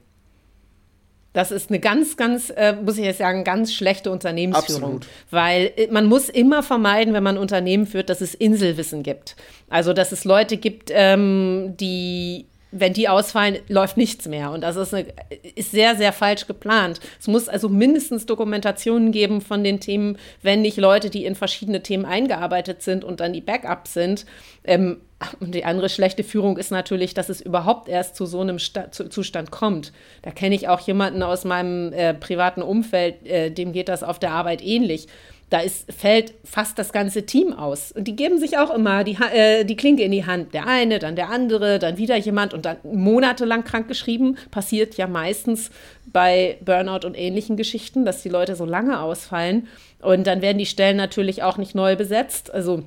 Das 1.34 1.52
ist 1.52 1.70
eine 1.70 1.80
ganz, 1.80 2.18
ganz, 2.18 2.50
äh, 2.50 2.74
muss 2.74 2.98
ich 2.98 3.06
jetzt 3.06 3.20
sagen, 3.20 3.44
ganz 3.44 3.72
schlechte 3.72 4.10
Unternehmensführung. 4.10 4.96
Absolut. 4.96 5.08
Weil 5.30 5.72
äh, 5.76 5.88
man 5.92 6.08
muss 6.08 6.30
immer 6.30 6.64
vermeiden, 6.64 7.14
wenn 7.14 7.22
man 7.22 7.38
Unternehmen 7.38 7.86
führt, 7.86 8.10
dass 8.10 8.22
es 8.22 8.34
Inselwissen 8.34 9.04
gibt. 9.04 9.36
Also, 9.70 9.94
dass 9.94 10.12
es 10.12 10.26
Leute 10.26 10.58
gibt, 10.58 10.90
ähm, 10.92 11.76
die 11.80 12.48
wenn 12.80 12.94
die 12.94 13.10
ausfallen, 13.10 13.58
läuft 13.68 13.98
nichts 13.98 14.28
mehr. 14.28 14.52
Und 14.52 14.62
das 14.62 14.76
ist, 14.76 14.94
eine, 14.94 15.08
ist 15.56 15.72
sehr, 15.72 15.96
sehr 15.96 16.14
falsch 16.14 16.48
geplant. 16.48 17.00
Es 17.20 17.28
muss 17.28 17.50
also 17.50 17.70
mindestens 17.70 18.26
Dokumentationen 18.26 19.12
geben 19.12 19.42
von 19.42 19.64
den 19.64 19.80
Themen, 19.80 20.18
wenn 20.42 20.62
nicht 20.62 20.78
Leute, 20.78 21.10
die 21.10 21.26
in 21.26 21.36
verschiedene 21.36 21.84
Themen 21.84 22.06
eingearbeitet 22.06 22.82
sind 22.82 23.04
und 23.04 23.20
dann 23.20 23.34
die 23.34 23.42
Backup 23.42 23.88
sind. 23.88 24.26
Ähm, 24.64 24.98
und 25.40 25.56
die 25.56 25.66
andere 25.66 25.90
schlechte 25.90 26.24
Führung 26.24 26.58
ist 26.58 26.70
natürlich, 26.70 27.16
dass 27.16 27.30
es 27.30 27.42
überhaupt 27.42 27.90
erst 27.90 28.16
zu 28.16 28.28
so 28.28 28.42
einem 28.42 28.60
Sta 28.60 28.92
zu 28.92 29.10
Zustand 29.10 29.50
kommt. 29.50 29.92
Da 30.22 30.30
kenne 30.30 30.54
ich 30.54 30.68
auch 30.68 30.80
jemanden 30.82 31.24
aus 31.24 31.44
meinem 31.44 31.92
äh, 31.92 32.14
privaten 32.14 32.62
Umfeld, 32.62 33.26
äh, 33.26 33.50
dem 33.50 33.74
geht 33.74 33.90
das 33.90 34.04
auf 34.04 34.20
der 34.20 34.32
Arbeit 34.32 34.64
ähnlich 34.64 35.08
da 35.50 35.60
ist, 35.60 35.92
fällt 35.92 36.34
fast 36.44 36.78
das 36.78 36.92
ganze 36.92 37.26
Team 37.26 37.54
aus. 37.54 37.94
Und 37.94 38.06
die 38.06 38.16
geben 38.16 38.38
sich 38.38 38.58
auch 38.58 38.70
immer 38.70 39.06
die, 39.06 39.18
äh, 39.34 39.64
die 39.64 39.78
Klinke 39.78 40.04
in 40.04 40.12
die 40.12 40.26
Hand. 40.26 40.54
Der 40.54 40.68
eine, 40.68 41.00
dann 41.00 41.16
der 41.16 41.30
andere, 41.30 41.80
dann 41.80 41.98
wieder 41.98 42.18
jemand 42.18 42.54
und 42.54 42.66
dann 42.66 42.78
monatelang 42.84 43.64
krank 43.64 43.88
geschrieben. 43.88 44.38
Passiert 44.52 44.96
ja 44.96 45.08
meistens 45.08 45.72
bei 46.08 46.58
Burnout 46.66 47.06
und 47.08 47.18
ähnlichen 47.18 47.56
Geschichten, 47.56 48.04
dass 48.04 48.24
die 48.24 48.30
Leute 48.30 48.56
so 48.56 48.66
lange 48.66 49.00
ausfallen. 49.00 49.68
Und 50.02 50.28
dann 50.28 50.42
werden 50.42 50.58
die 50.58 50.66
Stellen 50.66 50.98
natürlich 50.98 51.44
auch 51.44 51.58
nicht 51.58 51.76
neu 51.76 51.96
besetzt. 51.96 52.54
Also, 52.54 52.84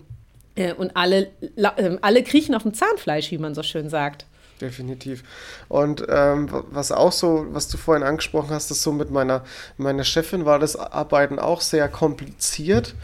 äh, 0.54 0.74
und 0.74 0.96
alle, 0.96 1.28
äh, 1.56 1.96
alle 2.02 2.22
kriechen 2.22 2.54
auf 2.54 2.62
dem 2.62 2.74
Zahnfleisch, 2.74 3.30
wie 3.30 3.38
man 3.38 3.54
so 3.54 3.62
schön 3.62 3.88
sagt 3.88 4.26
definitiv. 4.60 5.22
Und 5.68 6.04
ähm, 6.08 6.48
was 6.70 6.92
auch 6.92 7.12
so, 7.12 7.46
was 7.50 7.68
du 7.68 7.76
vorhin 7.76 8.02
angesprochen 8.04 8.50
hast, 8.50 8.70
ist 8.70 8.82
so 8.82 8.92
mit 8.92 9.10
meiner, 9.10 9.44
meiner 9.76 10.04
Chefin 10.04 10.44
war 10.44 10.58
das 10.58 10.76
Arbeiten 10.76 11.38
auch 11.38 11.60
sehr 11.60 11.88
kompliziert, 11.88 12.94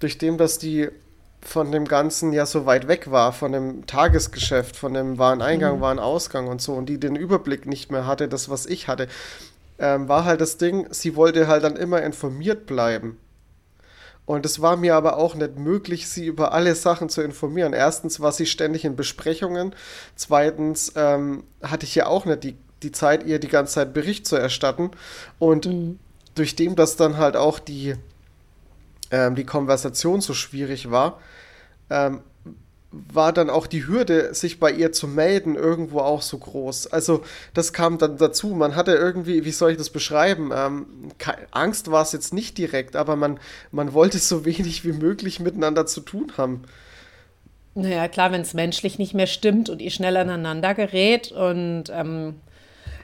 durch 0.00 0.18
dem, 0.18 0.38
dass 0.38 0.58
die 0.58 0.88
von 1.40 1.72
dem 1.72 1.86
Ganzen 1.86 2.32
ja 2.32 2.46
so 2.46 2.66
weit 2.66 2.88
weg 2.88 3.10
war, 3.10 3.32
von 3.32 3.52
dem 3.52 3.86
Tagesgeschäft, 3.86 4.76
von 4.76 4.94
dem 4.94 5.18
Wareneingang, 5.18 5.76
mhm. 5.76 5.80
Warenausgang 5.80 6.48
und 6.48 6.60
so, 6.60 6.74
und 6.74 6.86
die 6.86 6.98
den 6.98 7.16
Überblick 7.16 7.66
nicht 7.66 7.90
mehr 7.90 8.06
hatte, 8.06 8.28
das, 8.28 8.48
was 8.48 8.66
ich 8.66 8.88
hatte, 8.88 9.08
ähm, 9.78 10.08
war 10.08 10.24
halt 10.24 10.40
das 10.40 10.58
Ding, 10.58 10.86
sie 10.90 11.16
wollte 11.16 11.46
halt 11.46 11.64
dann 11.64 11.76
immer 11.76 12.02
informiert 12.02 12.66
bleiben. 12.66 13.18
Und 14.28 14.44
es 14.44 14.60
war 14.60 14.76
mir 14.76 14.94
aber 14.94 15.16
auch 15.16 15.34
nicht 15.34 15.58
möglich, 15.58 16.06
sie 16.06 16.26
über 16.26 16.52
alle 16.52 16.74
Sachen 16.74 17.08
zu 17.08 17.22
informieren. 17.22 17.72
Erstens 17.72 18.20
war 18.20 18.30
sie 18.30 18.44
ständig 18.44 18.84
in 18.84 18.94
Besprechungen. 18.94 19.74
Zweitens 20.16 20.92
ähm, 20.96 21.44
hatte 21.62 21.86
ich 21.86 21.94
ja 21.94 22.08
auch 22.08 22.26
nicht 22.26 22.44
die, 22.44 22.54
die 22.82 22.92
Zeit, 22.92 23.24
ihr 23.24 23.38
die 23.38 23.48
ganze 23.48 23.76
Zeit 23.76 23.94
Bericht 23.94 24.26
zu 24.26 24.36
erstatten. 24.36 24.90
Und 25.38 25.64
mhm. 25.64 25.98
durch 26.34 26.56
dem, 26.56 26.76
dass 26.76 26.96
dann 26.96 27.16
halt 27.16 27.36
auch 27.36 27.58
die, 27.58 27.94
ähm, 29.10 29.34
die 29.34 29.46
Konversation 29.46 30.20
so 30.20 30.34
schwierig 30.34 30.90
war, 30.90 31.22
ähm, 31.88 32.20
war 32.90 33.32
dann 33.34 33.50
auch 33.50 33.66
die 33.66 33.86
Hürde, 33.86 34.32
sich 34.34 34.58
bei 34.58 34.72
ihr 34.72 34.92
zu 34.92 35.06
melden, 35.06 35.56
irgendwo 35.56 36.00
auch 36.00 36.22
so 36.22 36.38
groß. 36.38 36.86
Also 36.86 37.22
das 37.52 37.72
kam 37.74 37.98
dann 37.98 38.16
dazu. 38.16 38.48
Man 38.48 38.76
hatte 38.76 38.92
irgendwie, 38.92 39.44
wie 39.44 39.50
soll 39.50 39.72
ich 39.72 39.76
das 39.76 39.90
beschreiben? 39.90 40.50
Ähm, 40.54 40.86
Angst 41.50 41.90
war 41.90 42.02
es 42.02 42.12
jetzt 42.12 42.32
nicht 42.32 42.56
direkt, 42.56 42.96
aber 42.96 43.16
man, 43.16 43.38
man 43.72 43.92
wollte 43.92 44.18
so 44.18 44.44
wenig 44.46 44.84
wie 44.84 44.92
möglich 44.92 45.38
miteinander 45.38 45.84
zu 45.84 46.00
tun 46.00 46.32
haben. 46.38 46.62
Naja, 47.74 48.08
klar, 48.08 48.32
wenn 48.32 48.40
es 48.40 48.54
menschlich 48.54 48.98
nicht 48.98 49.14
mehr 49.14 49.26
stimmt 49.26 49.68
und 49.68 49.82
ihr 49.82 49.90
schnell 49.90 50.16
aneinander 50.16 50.74
gerät 50.74 51.30
und 51.30 51.84
ähm, 51.92 52.36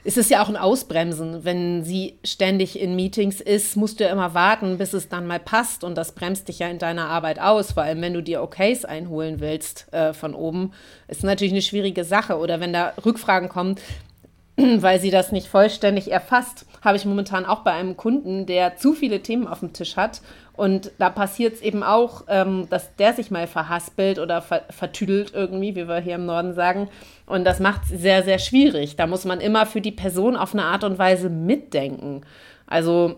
es 0.05 0.17
ist 0.17 0.29
ja 0.29 0.43
auch 0.43 0.49
ein 0.49 0.55
Ausbremsen. 0.55 1.43
Wenn 1.43 1.83
sie 1.83 2.19
ständig 2.23 2.79
in 2.79 2.95
Meetings 2.95 3.41
ist, 3.41 3.75
musst 3.75 3.99
du 3.99 4.03
ja 4.03 4.11
immer 4.11 4.35
warten, 4.35 4.77
bis 4.77 4.93
es 4.93 5.09
dann 5.09 5.25
mal 5.25 5.39
passt. 5.39 5.83
Und 5.83 5.95
das 5.95 6.13
bremst 6.13 6.47
dich 6.47 6.59
ja 6.59 6.67
in 6.67 6.77
deiner 6.77 7.09
Arbeit 7.09 7.39
aus. 7.39 7.71
Vor 7.71 7.83
allem, 7.83 8.01
wenn 8.01 8.13
du 8.13 8.21
dir 8.21 8.43
Okays 8.43 8.85
einholen 8.85 9.39
willst 9.39 9.91
äh, 9.91 10.13
von 10.13 10.35
oben. 10.35 10.73
Ist 11.07 11.23
natürlich 11.23 11.53
eine 11.53 11.63
schwierige 11.63 12.03
Sache. 12.03 12.37
Oder 12.37 12.59
wenn 12.59 12.71
da 12.71 12.93
Rückfragen 13.03 13.49
kommen, 13.49 13.77
weil 14.57 14.99
sie 14.99 15.09
das 15.09 15.31
nicht 15.31 15.47
vollständig 15.47 16.11
erfasst, 16.11 16.67
habe 16.83 16.97
ich 16.97 17.05
momentan 17.05 17.45
auch 17.45 17.61
bei 17.61 17.71
einem 17.71 17.97
Kunden, 17.97 18.45
der 18.45 18.77
zu 18.77 18.93
viele 18.93 19.21
Themen 19.21 19.47
auf 19.47 19.61
dem 19.61 19.73
Tisch 19.73 19.95
hat. 19.97 20.21
Und 20.55 20.91
da 20.97 21.09
passiert 21.09 21.55
es 21.55 21.61
eben 21.61 21.83
auch, 21.83 22.23
ähm, 22.27 22.67
dass 22.69 22.95
der 22.95 23.13
sich 23.13 23.31
mal 23.31 23.47
verhaspelt 23.47 24.19
oder 24.19 24.41
ver 24.41 24.63
vertüdelt 24.69 25.33
irgendwie, 25.33 25.75
wie 25.75 25.87
wir 25.87 25.97
hier 25.99 26.15
im 26.15 26.25
Norden 26.25 26.53
sagen. 26.53 26.89
Und 27.25 27.43
das 27.43 27.59
macht 27.59 27.81
es 27.83 28.01
sehr, 28.01 28.23
sehr 28.23 28.39
schwierig. 28.39 28.95
Da 28.95 29.07
muss 29.07 29.25
man 29.25 29.41
immer 29.41 29.65
für 29.65 29.81
die 29.81 29.91
Person 29.91 30.37
auf 30.37 30.53
eine 30.53 30.63
Art 30.63 30.83
und 30.83 30.97
Weise 30.97 31.29
mitdenken. 31.29 32.21
Also 32.67 33.17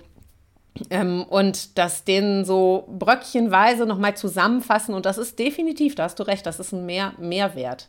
ähm, 0.89 1.23
und 1.23 1.77
das 1.77 2.03
denen 2.03 2.45
so 2.45 2.87
bröckchenweise 2.89 3.85
nochmal 3.85 4.15
zusammenfassen. 4.15 4.93
Und 4.93 5.05
das 5.05 5.17
ist 5.17 5.39
definitiv, 5.39 5.95
da 5.95 6.03
hast 6.03 6.19
du 6.19 6.23
recht, 6.23 6.45
das 6.45 6.59
ist 6.59 6.71
ein 6.71 6.85
Mehr 6.85 7.13
Mehrwert. 7.19 7.87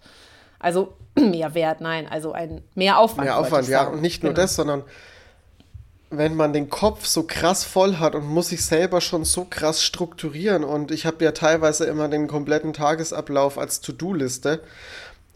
Also 0.58 0.94
Mehrwert, 1.14 1.80
nein, 1.80 2.06
also 2.08 2.32
ein 2.32 2.62
Mehraufwand. 2.74 3.28
Mehraufwand, 3.28 3.68
ja. 3.68 3.88
Und 3.88 4.02
nicht 4.02 4.22
nur 4.22 4.32
genau. 4.32 4.42
das, 4.42 4.56
sondern 4.56 4.84
wenn 6.10 6.34
man 6.34 6.52
den 6.52 6.70
Kopf 6.70 7.06
so 7.06 7.24
krass 7.24 7.64
voll 7.64 7.96
hat 7.96 8.14
und 8.14 8.26
muss 8.26 8.48
sich 8.48 8.64
selber 8.64 9.00
schon 9.00 9.24
so 9.24 9.44
krass 9.44 9.82
strukturieren. 9.82 10.64
Und 10.64 10.90
ich 10.90 11.04
habe 11.04 11.24
ja 11.24 11.32
teilweise 11.32 11.84
immer 11.84 12.08
den 12.08 12.28
kompletten 12.28 12.72
Tagesablauf 12.72 13.58
als 13.58 13.80
To-Do-Liste. 13.80 14.60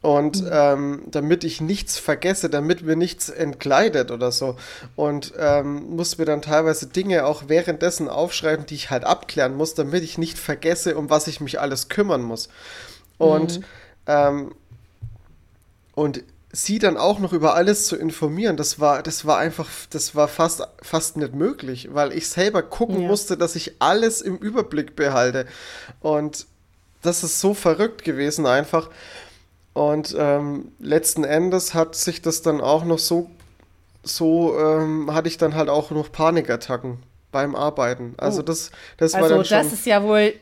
Und 0.00 0.42
mhm. 0.42 0.50
ähm, 0.50 1.02
damit 1.06 1.44
ich 1.44 1.60
nichts 1.60 1.98
vergesse, 1.98 2.50
damit 2.50 2.82
mir 2.82 2.96
nichts 2.96 3.28
entgleitet 3.28 4.10
oder 4.10 4.32
so. 4.32 4.56
Und 4.96 5.32
ähm, 5.38 5.94
muss 5.94 6.18
mir 6.18 6.24
dann 6.24 6.42
teilweise 6.42 6.86
Dinge 6.86 7.26
auch 7.26 7.44
währenddessen 7.46 8.08
aufschreiben, 8.08 8.66
die 8.66 8.74
ich 8.74 8.90
halt 8.90 9.04
abklären 9.04 9.54
muss, 9.54 9.74
damit 9.74 10.02
ich 10.02 10.18
nicht 10.18 10.38
vergesse, 10.38 10.96
um 10.96 11.08
was 11.10 11.28
ich 11.28 11.40
mich 11.40 11.60
alles 11.60 11.88
kümmern 11.88 12.22
muss. 12.22 12.48
Und 13.18 13.60
mhm. 13.60 13.64
ähm, 14.06 14.54
und 15.94 16.24
sie 16.52 16.78
dann 16.78 16.98
auch 16.98 17.18
noch 17.18 17.32
über 17.32 17.54
alles 17.54 17.86
zu 17.86 17.96
informieren, 17.96 18.58
das 18.58 18.78
war, 18.78 19.02
das 19.02 19.24
war 19.24 19.38
einfach, 19.38 19.68
das 19.88 20.14
war 20.14 20.28
fast, 20.28 20.62
fast 20.82 21.16
nicht 21.16 21.34
möglich, 21.34 21.88
weil 21.92 22.12
ich 22.12 22.28
selber 22.28 22.62
gucken 22.62 23.00
ja. 23.00 23.08
musste, 23.08 23.38
dass 23.38 23.56
ich 23.56 23.76
alles 23.78 24.20
im 24.20 24.36
Überblick 24.36 24.94
behalte. 24.94 25.46
Und 26.00 26.46
das 27.00 27.24
ist 27.24 27.40
so 27.40 27.54
verrückt 27.54 28.04
gewesen 28.04 28.46
einfach. 28.46 28.90
Und 29.72 30.14
ähm, 30.18 30.72
letzten 30.78 31.24
Endes 31.24 31.72
hat 31.72 31.94
sich 31.94 32.20
das 32.20 32.42
dann 32.42 32.60
auch 32.60 32.84
noch 32.84 32.98
so, 32.98 33.30
so 34.02 34.58
ähm, 34.58 35.12
hatte 35.12 35.28
ich 35.28 35.38
dann 35.38 35.54
halt 35.54 35.70
auch 35.70 35.90
noch 35.90 36.12
Panikattacken 36.12 36.98
beim 37.30 37.56
Arbeiten. 37.56 38.14
Also 38.18 38.40
oh. 38.40 38.44
das, 38.44 38.70
das 38.98 39.14
also 39.14 39.22
war 39.22 39.36
dann 39.36 39.44
schon. 39.46 39.56
Also 39.56 39.70
das 39.70 39.78
ist 39.78 39.86
ja 39.86 40.02
wohl 40.02 40.34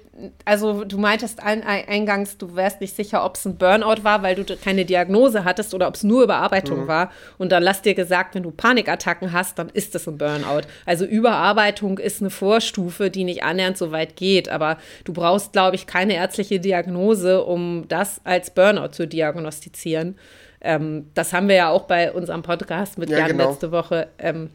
also 0.45 0.85
du 0.85 0.99
meintest 0.99 1.43
eingangs, 1.43 2.39
du 2.39 2.57
wärst 2.57 2.81
nicht 2.81 2.95
sicher, 2.95 3.25
ob 3.25 3.37
es 3.37 3.45
ein 3.45 3.57
Burnout 3.57 4.03
war, 4.03 4.23
weil 4.23 4.35
du 4.35 4.45
keine 4.57 4.85
Diagnose 4.85 5.45
hattest 5.45 5.75
oder 5.75 5.89
ob 5.89 5.95
es 5.95 6.03
nur 6.03 6.25
Überarbeitung 6.25 6.83
mhm. 6.83 6.89
war. 6.89 7.11
Und 7.39 7.53
dann 7.53 7.63
lass 7.63 7.83
dir 7.83 7.95
gesagt, 7.95 8.35
wenn 8.35 8.43
du 8.43 8.51
Panikattacken 8.51 9.33
hast, 9.33 9.59
dann 9.59 9.69
ist 9.69 9.95
es 9.95 10.09
ein 10.09 10.19
Burnout. 10.19 10.63
Also 10.87 11.05
Überarbeitung 11.05 11.99
ist 11.99 12.21
eine 12.21 12.31
Vorstufe, 12.31 13.11
die 13.11 13.25
nicht 13.25 13.43
annähernd 13.43 13.79
so 13.79 13.93
weit 13.93 14.17
geht. 14.17 14.49
Aber 14.49 14.79
du 15.05 15.13
brauchst, 15.13 15.53
glaube 15.53 15.77
ich, 15.77 15.87
keine 15.87 16.15
ärztliche 16.15 16.61
Diagnose, 16.61 17.45
um 17.45 17.87
das 17.89 18.21
als 18.25 18.51
Burnout 18.51 18.89
zu 18.89 19.07
diagnostizieren. 19.07 20.17
Ähm, 20.61 21.07
das 21.15 21.33
haben 21.33 21.49
wir 21.49 21.55
ja 21.57 21.69
auch 21.71 21.85
bei 21.85 22.13
unserem 22.13 22.43
Podcast 22.43 22.99
mit 22.99 23.11
ja, 23.11 23.19
Jan 23.19 23.29
genau. 23.29 23.51
letzte 23.51 23.73
Woche 23.73 24.09
ähm, 24.19 24.51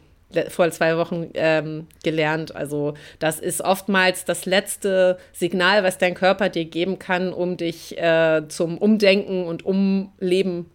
vor 0.48 0.70
zwei 0.70 0.96
Wochen 0.96 1.30
ähm, 1.34 1.86
gelernt. 2.02 2.54
Also 2.54 2.94
das 3.18 3.38
ist 3.38 3.60
oftmals 3.60 4.24
das 4.24 4.44
letzte 4.44 5.18
Signal, 5.32 5.84
was 5.84 5.98
dein 5.98 6.14
Körper 6.14 6.48
dir 6.48 6.64
geben 6.64 6.98
kann, 6.98 7.32
um 7.32 7.56
dich 7.56 7.96
äh, 7.98 8.42
zum 8.48 8.78
Umdenken 8.78 9.46
und 9.46 9.64
Umleben 9.64 10.70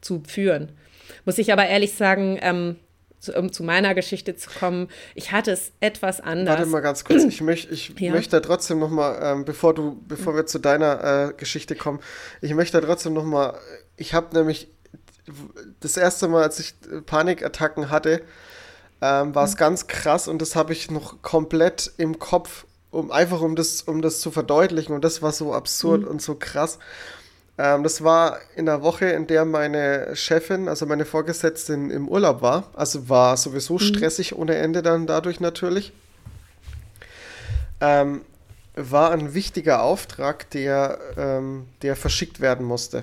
zu 0.00 0.22
führen. 0.26 0.72
Muss 1.24 1.38
ich 1.38 1.52
aber 1.52 1.66
ehrlich 1.66 1.94
sagen, 1.94 2.38
ähm, 2.40 2.76
zu, 3.18 3.34
um 3.34 3.52
zu 3.52 3.62
meiner 3.62 3.94
Geschichte 3.94 4.34
zu 4.34 4.50
kommen, 4.50 4.88
ich 5.14 5.32
hatte 5.32 5.52
es 5.52 5.72
etwas 5.80 6.20
anders. 6.20 6.58
Warte 6.58 6.70
mal 6.70 6.80
ganz 6.80 7.04
kurz, 7.04 7.24
ich, 7.24 7.40
möcht, 7.42 7.70
ich 7.70 7.94
ja. 7.98 8.12
möchte 8.12 8.40
trotzdem 8.40 8.78
noch 8.78 8.90
mal, 8.90 9.18
ähm, 9.22 9.44
bevor, 9.44 9.74
du, 9.74 10.00
bevor 10.08 10.34
wir 10.34 10.46
zu 10.46 10.58
deiner 10.58 11.30
äh, 11.30 11.32
Geschichte 11.34 11.74
kommen, 11.74 12.00
ich 12.40 12.54
möchte 12.54 12.80
trotzdem 12.80 13.12
noch 13.12 13.24
mal, 13.24 13.58
ich 13.96 14.14
habe 14.14 14.34
nämlich 14.34 14.68
das 15.80 15.96
erste 15.96 16.28
Mal, 16.28 16.42
als 16.42 16.58
ich 16.58 16.74
Panikattacken 17.06 17.90
hatte, 17.90 18.22
ähm, 19.00 19.34
war 19.34 19.44
es 19.44 19.54
mhm. 19.54 19.58
ganz 19.58 19.86
krass 19.86 20.28
und 20.28 20.42
das 20.42 20.56
habe 20.56 20.72
ich 20.72 20.90
noch 20.90 21.22
komplett 21.22 21.92
im 21.96 22.18
Kopf, 22.18 22.66
um 22.90 23.10
einfach 23.10 23.40
um 23.40 23.56
das, 23.56 23.82
um 23.82 24.02
das 24.02 24.20
zu 24.20 24.30
verdeutlichen 24.30 24.94
und 24.94 25.04
das 25.04 25.22
war 25.22 25.32
so 25.32 25.54
absurd 25.54 26.02
mhm. 26.02 26.08
und 26.08 26.22
so 26.22 26.34
krass. 26.34 26.78
Ähm, 27.58 27.82
das 27.82 28.02
war 28.02 28.38
in 28.56 28.66
der 28.66 28.82
Woche, 28.82 29.06
in 29.06 29.26
der 29.26 29.44
meine 29.44 30.16
Chefin, 30.16 30.68
also 30.68 30.86
meine 30.86 31.04
Vorgesetzte 31.04 31.74
im 31.74 32.08
Urlaub 32.08 32.42
war. 32.42 32.70
Also 32.74 33.08
war 33.08 33.36
sowieso 33.36 33.74
mhm. 33.74 33.80
stressig 33.80 34.34
ohne 34.34 34.56
Ende 34.56 34.82
dann 34.82 35.06
dadurch 35.06 35.40
natürlich. 35.40 35.92
Ähm, 37.80 38.22
war 38.76 39.10
ein 39.10 39.34
wichtiger 39.34 39.82
Auftrag, 39.82 40.48
der, 40.50 40.98
ähm, 41.16 41.66
der 41.82 41.96
verschickt 41.96 42.40
werden 42.40 42.64
musste. 42.64 43.02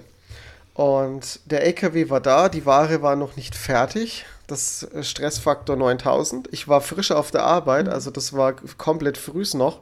Und 0.73 1.39
der 1.45 1.63
LKW 1.63 2.09
war 2.09 2.21
da, 2.21 2.49
die 2.49 2.65
Ware 2.65 3.01
war 3.01 3.15
noch 3.15 3.35
nicht 3.35 3.55
fertig 3.55 4.25
das 4.47 4.87
Stressfaktor 5.01 5.75
9000. 5.75 6.47
Ich 6.51 6.67
war 6.67 6.81
frisch 6.81 7.11
auf 7.11 7.31
der 7.31 7.43
Arbeit, 7.43 7.85
mhm. 7.85 7.91
also 7.91 8.11
das 8.11 8.33
war 8.33 8.53
komplett 8.53 9.17
frühs 9.17 9.53
noch. 9.53 9.81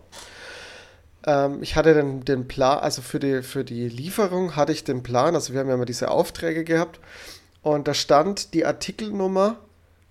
Ähm, 1.26 1.62
ich 1.62 1.76
hatte 1.76 1.94
den, 1.94 2.26
den 2.26 2.48
Plan, 2.48 2.80
also 2.80 3.02
für 3.02 3.20
die, 3.20 3.44
für 3.44 3.64
die 3.64 3.88
Lieferung 3.88 4.56
hatte 4.56 4.72
ich 4.72 4.84
den 4.84 5.04
Plan, 5.04 5.36
also 5.36 5.54
wir 5.54 5.60
haben 5.60 5.70
ja 5.70 5.76
immer 5.76 5.86
diese 5.86 6.10
Aufträge 6.10 6.64
gehabt 6.64 7.00
und 7.62 7.88
da 7.88 7.94
stand 7.94 8.54
die 8.54 8.66
Artikelnummer 8.66 9.58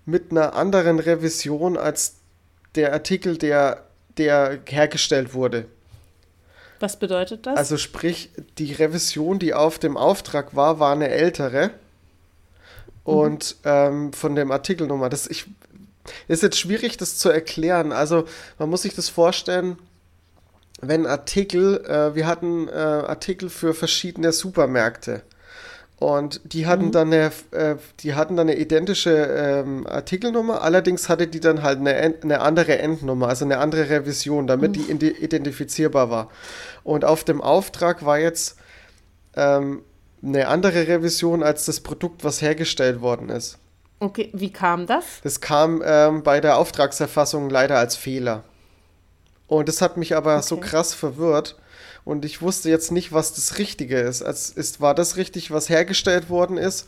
mit 0.05 0.31
einer 0.31 0.55
anderen 0.55 0.99
Revision 0.99 1.77
als 1.77 2.15
der 2.75 2.93
Artikel, 2.93 3.37
der, 3.37 3.83
der 4.17 4.59
hergestellt 4.67 5.33
wurde. 5.33 5.65
Was 6.79 6.99
bedeutet 6.99 7.45
das? 7.45 7.57
Also 7.57 7.77
sprich, 7.77 8.31
die 8.57 8.73
Revision, 8.73 9.39
die 9.39 9.53
auf 9.53 9.79
dem 9.79 9.95
Auftrag 9.95 10.55
war, 10.55 10.79
war 10.79 10.91
eine 10.91 11.07
ältere 11.07 11.71
und 13.05 13.55
ähm, 13.63 14.11
von 14.11 14.35
dem 14.35 14.51
Artikelnummer. 14.51 15.09
Das 15.09 15.27
ich, 15.27 15.45
ist 16.27 16.43
jetzt 16.43 16.59
schwierig, 16.59 16.97
das 16.97 17.17
zu 17.17 17.29
erklären. 17.29 17.91
Also 17.91 18.25
man 18.59 18.69
muss 18.69 18.81
sich 18.81 18.95
das 18.95 19.09
vorstellen, 19.09 19.77
wenn 20.81 21.05
Artikel, 21.05 21.85
äh, 21.85 22.15
wir 22.15 22.27
hatten 22.27 22.67
äh, 22.67 22.71
Artikel 22.71 23.49
für 23.49 23.73
verschiedene 23.73 24.33
Supermärkte. 24.33 25.21
Und 25.97 26.41
die 26.43 26.67
hatten 26.67 26.87
mhm. 26.87 26.91
dann 26.91 27.13
eine, 27.13 27.31
äh, 27.51 27.75
die 28.01 28.15
hatten 28.15 28.35
dann 28.35 28.49
eine 28.49 28.59
identische 28.59 29.11
ähm, 29.11 29.87
Artikelnummer, 29.87 30.61
allerdings 30.61 31.07
hatte 31.07 31.27
die 31.27 31.39
dann 31.39 31.63
halt 31.63 31.79
eine, 31.79 31.95
eine 31.95 32.41
andere 32.41 32.79
Endnummer, 32.79 33.29
also 33.29 33.45
eine 33.45 33.59
andere 33.59 33.89
Revision, 33.89 34.45
damit 34.45 34.75
mhm. 34.75 34.99
die 34.99 35.11
identifizierbar 35.11 36.09
war. 36.09 36.29
Und 36.83 37.05
auf 37.05 37.23
dem 37.23 37.41
Auftrag 37.41 38.03
war 38.03 38.19
jetzt 38.19 38.57
ähm, 39.37 39.83
eine 40.25 40.47
andere 40.47 40.87
Revision 40.87 41.43
als 41.43 41.65
das 41.65 41.79
Produkt, 41.79 42.23
was 42.23 42.41
hergestellt 42.41 43.01
worden 43.01 43.29
ist. 43.29 43.57
Okay, 43.99 44.29
wie 44.33 44.51
kam 44.51 44.87
das? 44.87 45.05
Das 45.23 45.39
kam 45.39 45.81
ähm, 45.85 46.23
bei 46.23 46.41
der 46.41 46.57
Auftragserfassung 46.57 47.49
leider 47.49 47.77
als 47.77 47.95
Fehler. 47.95 48.43
Und 49.47 49.69
das 49.69 49.81
hat 49.81 49.97
mich 49.97 50.15
aber 50.15 50.37
okay. 50.37 50.45
so 50.45 50.57
krass 50.57 50.93
verwirrt. 50.93 51.55
Und 52.03 52.25
ich 52.25 52.41
wusste 52.41 52.69
jetzt 52.69 52.91
nicht, 52.91 53.13
was 53.13 53.33
das 53.33 53.57
Richtige 53.57 53.99
ist. 53.99 54.21
Also 54.21 54.59
ist. 54.59 54.81
War 54.81 54.93
das 54.93 55.17
richtig, 55.17 55.51
was 55.51 55.69
hergestellt 55.69 56.29
worden 56.29 56.57
ist? 56.57 56.87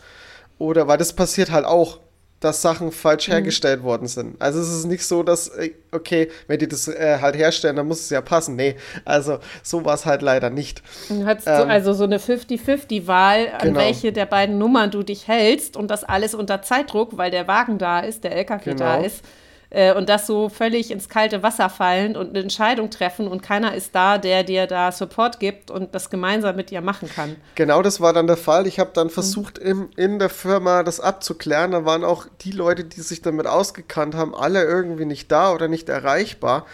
Oder 0.60 0.88
weil 0.88 0.98
das 0.98 1.14
passiert 1.14 1.52
halt 1.52 1.66
auch 1.66 2.00
dass 2.40 2.62
Sachen 2.62 2.92
falsch 2.92 3.28
mhm. 3.28 3.34
hergestellt 3.34 3.84
worden 3.84 4.08
sind. 4.08 4.40
Also 4.40 4.60
es 4.60 4.70
ist 4.70 4.86
nicht 4.86 5.06
so, 5.06 5.24
dass, 5.24 5.48
äh, 5.50 5.72
okay, 5.92 6.30
wenn 6.48 6.60
die 6.60 6.68
das 6.68 6.88
äh, 6.88 7.18
halt 7.20 7.36
herstellen, 7.36 7.76
dann 7.76 7.88
muss 7.88 8.02
es 8.02 8.10
ja 8.10 8.22
passen. 8.22 8.56
Nee, 8.56 8.76
also 9.06 9.40
so 9.64 9.84
war 9.86 9.96
es 9.96 10.06
halt 10.06 10.22
leider 10.22 10.50
nicht. 10.50 10.84
Du 11.10 11.26
hattest 11.26 11.48
ähm, 11.48 11.58
so, 11.58 11.64
also 11.64 11.94
so 11.94 12.04
eine 12.04 12.20
50-50-Wahl, 12.20 13.50
an 13.54 13.60
genau. 13.60 13.80
welche 13.80 14.12
der 14.12 14.26
beiden 14.26 14.58
Nummern 14.58 14.92
du 14.92 15.04
dich 15.04 15.28
hältst 15.28 15.76
und 15.76 15.90
das 15.90 16.04
alles 16.04 16.36
unter 16.36 16.62
Zeitdruck, 16.62 17.18
weil 17.18 17.32
der 17.32 17.48
Wagen 17.48 17.78
da 17.78 18.00
ist, 18.00 18.24
der 18.24 18.36
LKW 18.36 18.64
genau. 18.72 18.78
da 18.78 18.98
ist. 18.98 19.24
Äh, 19.70 19.94
und 19.94 20.10
das 20.10 20.28
so 20.28 20.50
völlig 20.50 20.92
ins 20.92 21.10
kalte 21.10 21.44
Wasser 21.44 21.70
fallen 21.70 22.16
und 22.16 22.30
eine 22.30 22.40
Entscheidung 22.40 22.90
treffen 22.90 23.28
und 23.28 23.42
keiner 23.42 23.74
ist 23.76 23.94
da, 23.94 24.18
der 24.18 24.44
dir 24.44 24.68
da 24.68 24.92
Support 24.92 25.40
gibt 25.40 25.72
und 25.72 25.94
das 25.94 26.10
gemeinsam 26.10 26.56
mit 26.56 26.70
dir 26.70 26.82
machen 26.82 27.10
kann. 27.10 27.36
Genau 27.56 27.82
das 27.82 28.00
war 28.00 28.14
dann 28.14 28.28
der 28.28 28.38
Fall. 28.38 28.68
Ich 28.68 28.80
habe 28.80 28.92
dann 28.94 29.10
versucht, 29.10 29.60
mhm. 29.60 29.68
im, 29.70 29.90
in 29.96 30.20
der 30.20 30.30
Firma 30.30 30.84
das 30.84 31.00
abzuklären. 31.00 31.72
Da 31.72 31.86
waren 31.86 32.04
auch 32.04 32.28
die 32.42 32.52
Leute, 32.52 32.84
die 32.84 33.02
sich 33.02 33.22
damit 33.22 33.48
ausgekannt 33.48 34.16
haben, 34.16 34.34
alle 34.36 34.64
irgendwie 34.64 35.06
nicht 35.06 35.32
da 35.32 35.52
oder 35.54 35.68
nicht 35.68 35.90
erreichbar. 35.90 36.66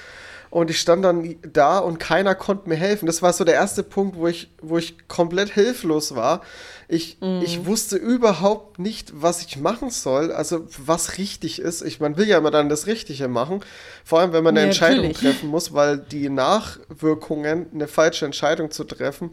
Und 0.53 0.69
ich 0.69 0.79
stand 0.79 1.03
dann 1.03 1.35
da 1.41 1.79
und 1.79 1.97
keiner 1.97 2.35
konnte 2.35 2.69
mir 2.69 2.75
helfen. 2.75 3.07
Das 3.07 3.23
war 3.23 3.33
so 3.33 3.43
der 3.43 3.55
erste 3.55 3.81
Punkt, 3.81 4.17
wo 4.17 4.27
ich, 4.27 4.51
wo 4.61 4.77
ich 4.77 5.07
komplett 5.07 5.49
hilflos 5.49 6.13
war. 6.13 6.41
Ich, 6.87 7.17
mm. 7.21 7.41
ich 7.41 7.65
wusste 7.65 7.95
überhaupt 7.95 8.77
nicht, 8.77 9.11
was 9.15 9.43
ich 9.43 9.57
machen 9.57 9.89
soll, 9.89 10.31
also 10.31 10.67
was 10.77 11.17
richtig 11.17 11.57
ist. 11.57 11.81
Ich, 11.81 11.99
man 11.99 12.17
will 12.17 12.27
ja 12.27 12.37
immer 12.37 12.51
dann 12.51 12.69
das 12.69 12.85
Richtige 12.85 13.27
machen, 13.27 13.61
vor 14.05 14.19
allem 14.19 14.31
wenn 14.31 14.43
man 14.43 14.53
eine 14.53 14.59
ja, 14.59 14.65
Entscheidung 14.67 15.07
natürlich. 15.07 15.33
treffen 15.33 15.49
muss, 15.49 15.73
weil 15.73 15.97
die 15.97 16.29
Nachwirkungen, 16.29 17.65
eine 17.73 17.87
falsche 17.87 18.25
Entscheidung 18.25 18.69
zu 18.69 18.83
treffen, 18.83 19.31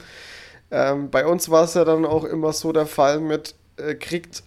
ähm, 0.70 1.10
bei 1.10 1.26
uns 1.26 1.50
war 1.50 1.64
es 1.64 1.74
ja 1.74 1.84
dann 1.84 2.06
auch 2.06 2.24
immer 2.24 2.54
so 2.54 2.72
der 2.72 2.86
Fall 2.86 3.20
mit, 3.20 3.54
äh, 3.76 3.94
kriegt 3.94 4.42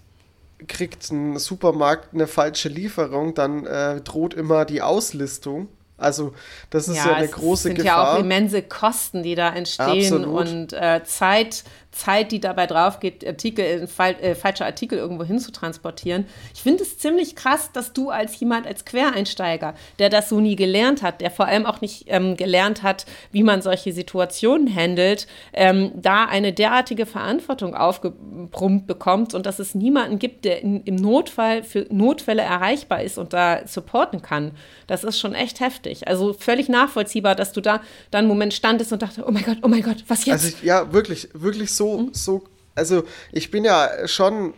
kriegt 0.67 1.11
ein 1.11 1.37
Supermarkt 1.37 2.15
eine 2.15 2.25
falsche 2.25 2.69
Lieferung, 2.69 3.35
dann 3.35 3.67
äh, 3.67 4.01
droht 4.01 4.33
immer 4.33 4.65
die 4.65 4.81
Auslistung 4.81 5.67
also 6.03 6.33
das 6.69 6.87
ist 6.87 6.97
ja, 6.97 7.07
ja 7.07 7.15
eine 7.15 7.27
große 7.27 7.73
Gefahr. 7.73 7.73
Es 7.73 7.77
sind 7.77 7.85
ja 7.85 8.13
auch 8.13 8.19
immense 8.19 8.61
Kosten, 8.61 9.23
die 9.23 9.35
da 9.35 9.49
entstehen 9.53 10.13
Absolut. 10.13 10.47
und 10.47 10.73
äh, 10.73 11.03
Zeit, 11.03 11.63
Zeit, 11.93 12.31
die 12.31 12.39
dabei 12.39 12.65
drauf 12.65 12.99
geht, 12.99 13.25
Artikel, 13.25 13.87
äh, 13.97 14.35
falsche 14.35 14.65
Artikel 14.65 14.97
irgendwo 14.97 15.23
hin 15.23 15.39
zu 15.39 15.51
transportieren. 15.51 16.25
Ich 16.53 16.61
finde 16.61 16.83
es 16.83 16.97
ziemlich 16.97 17.35
krass, 17.35 17.71
dass 17.71 17.93
du 17.93 18.09
als 18.09 18.39
jemand, 18.39 18.67
als 18.67 18.83
Quereinsteiger, 18.83 19.75
der 19.99 20.09
das 20.09 20.29
so 20.29 20.39
nie 20.39 20.55
gelernt 20.55 21.03
hat, 21.03 21.21
der 21.21 21.29
vor 21.29 21.45
allem 21.45 21.65
auch 21.65 21.81
nicht 21.81 22.05
ähm, 22.07 22.35
gelernt 22.35 22.83
hat, 22.83 23.05
wie 23.31 23.43
man 23.43 23.61
solche 23.61 23.93
Situationen 23.93 24.73
handelt, 24.73 25.27
ähm, 25.53 25.91
da 25.95 26.25
eine 26.25 26.51
derartige 26.51 27.05
Verantwortung 27.05 27.75
aufgebrummt 27.75 28.87
bekommt 28.87 29.33
und 29.33 29.45
dass 29.45 29.59
es 29.59 29.75
niemanden 29.75 30.17
gibt, 30.17 30.45
der 30.45 30.61
in, 30.61 30.83
im 30.83 30.95
Notfall 30.95 31.63
für 31.63 31.85
Notfälle 31.89 32.41
erreichbar 32.41 33.03
ist 33.03 33.17
und 33.17 33.33
da 33.33 33.67
supporten 33.67 34.21
kann. 34.21 34.51
Das 34.87 35.03
ist 35.03 35.19
schon 35.19 35.35
echt 35.35 35.59
heftig. 35.59 36.07
Also 36.07 36.33
völlig 36.33 36.69
nachvollziehbar, 36.69 37.35
dass 37.35 37.53
du 37.53 37.61
da 37.61 37.81
dann 38.09 38.19
einen 38.19 38.27
Moment 38.27 38.53
standest 38.53 38.91
und 38.91 39.01
dachte, 39.01 39.23
oh 39.27 39.31
mein 39.31 39.43
Gott, 39.43 39.57
oh 39.61 39.67
mein 39.67 39.83
Gott, 39.83 40.03
was 40.07 40.25
jetzt? 40.25 40.33
Also 40.43 40.47
ich, 40.47 40.63
ja, 40.63 40.91
wirklich, 40.91 41.29
wirklich 41.33 41.71
so 41.71 41.82
so, 41.83 41.97
mhm. 41.97 42.13
so, 42.13 42.43
also 42.75 43.03
ich 43.31 43.51
bin 43.51 43.65
ja 43.65 44.07
schon 44.07 44.53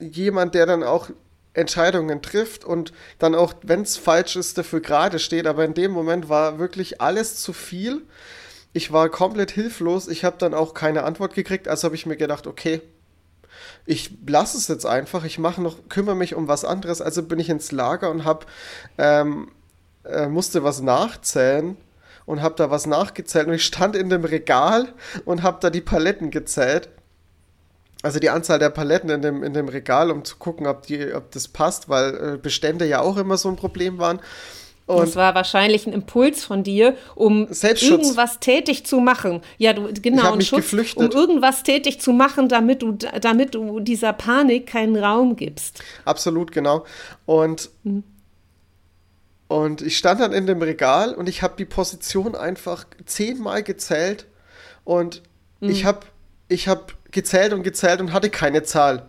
jemand, 0.00 0.54
der 0.54 0.66
dann 0.66 0.82
auch 0.82 1.10
Entscheidungen 1.54 2.20
trifft 2.20 2.64
und 2.64 2.92
dann 3.20 3.36
auch, 3.36 3.54
wenn 3.62 3.82
es 3.82 3.96
falsch 3.96 4.34
ist, 4.34 4.58
dafür 4.58 4.80
gerade 4.80 5.20
steht. 5.20 5.46
Aber 5.46 5.64
in 5.64 5.74
dem 5.74 5.92
Moment 5.92 6.28
war 6.28 6.58
wirklich 6.58 7.00
alles 7.00 7.36
zu 7.36 7.52
viel. 7.52 8.02
Ich 8.72 8.92
war 8.92 9.08
komplett 9.08 9.52
hilflos. 9.52 10.08
Ich 10.08 10.24
habe 10.24 10.36
dann 10.38 10.52
auch 10.52 10.74
keine 10.74 11.04
Antwort 11.04 11.34
gekriegt. 11.34 11.68
Also 11.68 11.84
habe 11.84 11.94
ich 11.94 12.06
mir 12.06 12.16
gedacht, 12.16 12.48
okay, 12.48 12.82
ich 13.86 14.10
lasse 14.26 14.58
es 14.58 14.66
jetzt 14.66 14.84
einfach. 14.84 15.24
Ich 15.24 15.38
mache 15.38 15.62
noch, 15.62 15.88
kümmere 15.88 16.16
mich 16.16 16.34
um 16.34 16.48
was 16.48 16.64
anderes. 16.64 17.00
Also 17.00 17.22
bin 17.22 17.38
ich 17.38 17.50
ins 17.50 17.70
Lager 17.70 18.10
und 18.10 18.24
habe 18.24 18.46
ähm, 18.98 19.52
äh, 20.04 20.26
musste 20.26 20.64
was 20.64 20.80
nachzählen 20.80 21.76
und 22.26 22.42
habe 22.42 22.54
da 22.56 22.70
was 22.70 22.86
nachgezählt 22.86 23.46
und 23.46 23.54
ich 23.54 23.64
stand 23.64 23.96
in 23.96 24.08
dem 24.08 24.24
Regal 24.24 24.88
und 25.24 25.42
habe 25.42 25.58
da 25.60 25.70
die 25.70 25.80
Paletten 25.80 26.30
gezählt. 26.30 26.88
Also 28.02 28.18
die 28.18 28.28
Anzahl 28.28 28.58
der 28.58 28.70
Paletten 28.70 29.08
in 29.08 29.22
dem, 29.22 29.42
in 29.42 29.54
dem 29.54 29.68
Regal, 29.68 30.10
um 30.10 30.24
zu 30.24 30.36
gucken, 30.36 30.66
ob, 30.66 30.86
die, 30.86 31.14
ob 31.14 31.30
das 31.30 31.48
passt, 31.48 31.88
weil 31.88 32.34
äh, 32.34 32.38
Bestände 32.38 32.86
ja 32.86 33.00
auch 33.00 33.16
immer 33.16 33.38
so 33.38 33.48
ein 33.48 33.56
Problem 33.56 33.98
waren. 33.98 34.20
Und 34.86 35.00
das 35.00 35.16
war 35.16 35.34
wahrscheinlich 35.34 35.86
ein 35.86 35.94
Impuls 35.94 36.44
von 36.44 36.62
dir, 36.62 36.94
um 37.14 37.48
irgendwas 37.48 38.38
tätig 38.40 38.84
zu 38.84 39.00
machen. 39.00 39.40
Ja, 39.56 39.72
du, 39.72 39.88
genau, 39.94 40.34
und 40.34 40.44
Schutz, 40.44 40.60
geflüchtet. 40.60 41.14
um 41.14 41.18
irgendwas 41.18 41.62
tätig 41.62 42.02
zu 42.02 42.12
machen, 42.12 42.50
damit 42.50 42.82
du, 42.82 42.92
damit 42.92 43.54
du 43.54 43.80
dieser 43.80 44.12
Panik 44.12 44.66
keinen 44.66 44.96
Raum 44.96 45.36
gibst. 45.36 45.82
Absolut, 46.04 46.52
genau. 46.52 46.84
Und 47.24 47.70
mhm. 47.84 48.04
Und 49.54 49.82
ich 49.82 49.96
stand 49.96 50.18
dann 50.20 50.32
in 50.32 50.48
dem 50.48 50.60
Regal 50.60 51.14
und 51.14 51.28
ich 51.28 51.42
habe 51.42 51.54
die 51.56 51.64
Position 51.64 52.34
einfach 52.34 52.86
zehnmal 53.06 53.62
gezählt 53.62 54.26
und 54.82 55.22
mhm. 55.60 55.70
ich 55.70 55.84
habe 55.84 56.00
ich 56.48 56.66
hab 56.66 56.92
gezählt 57.12 57.52
und 57.52 57.62
gezählt 57.62 58.00
und 58.00 58.12
hatte 58.12 58.30
keine 58.30 58.64
Zahl. 58.64 59.08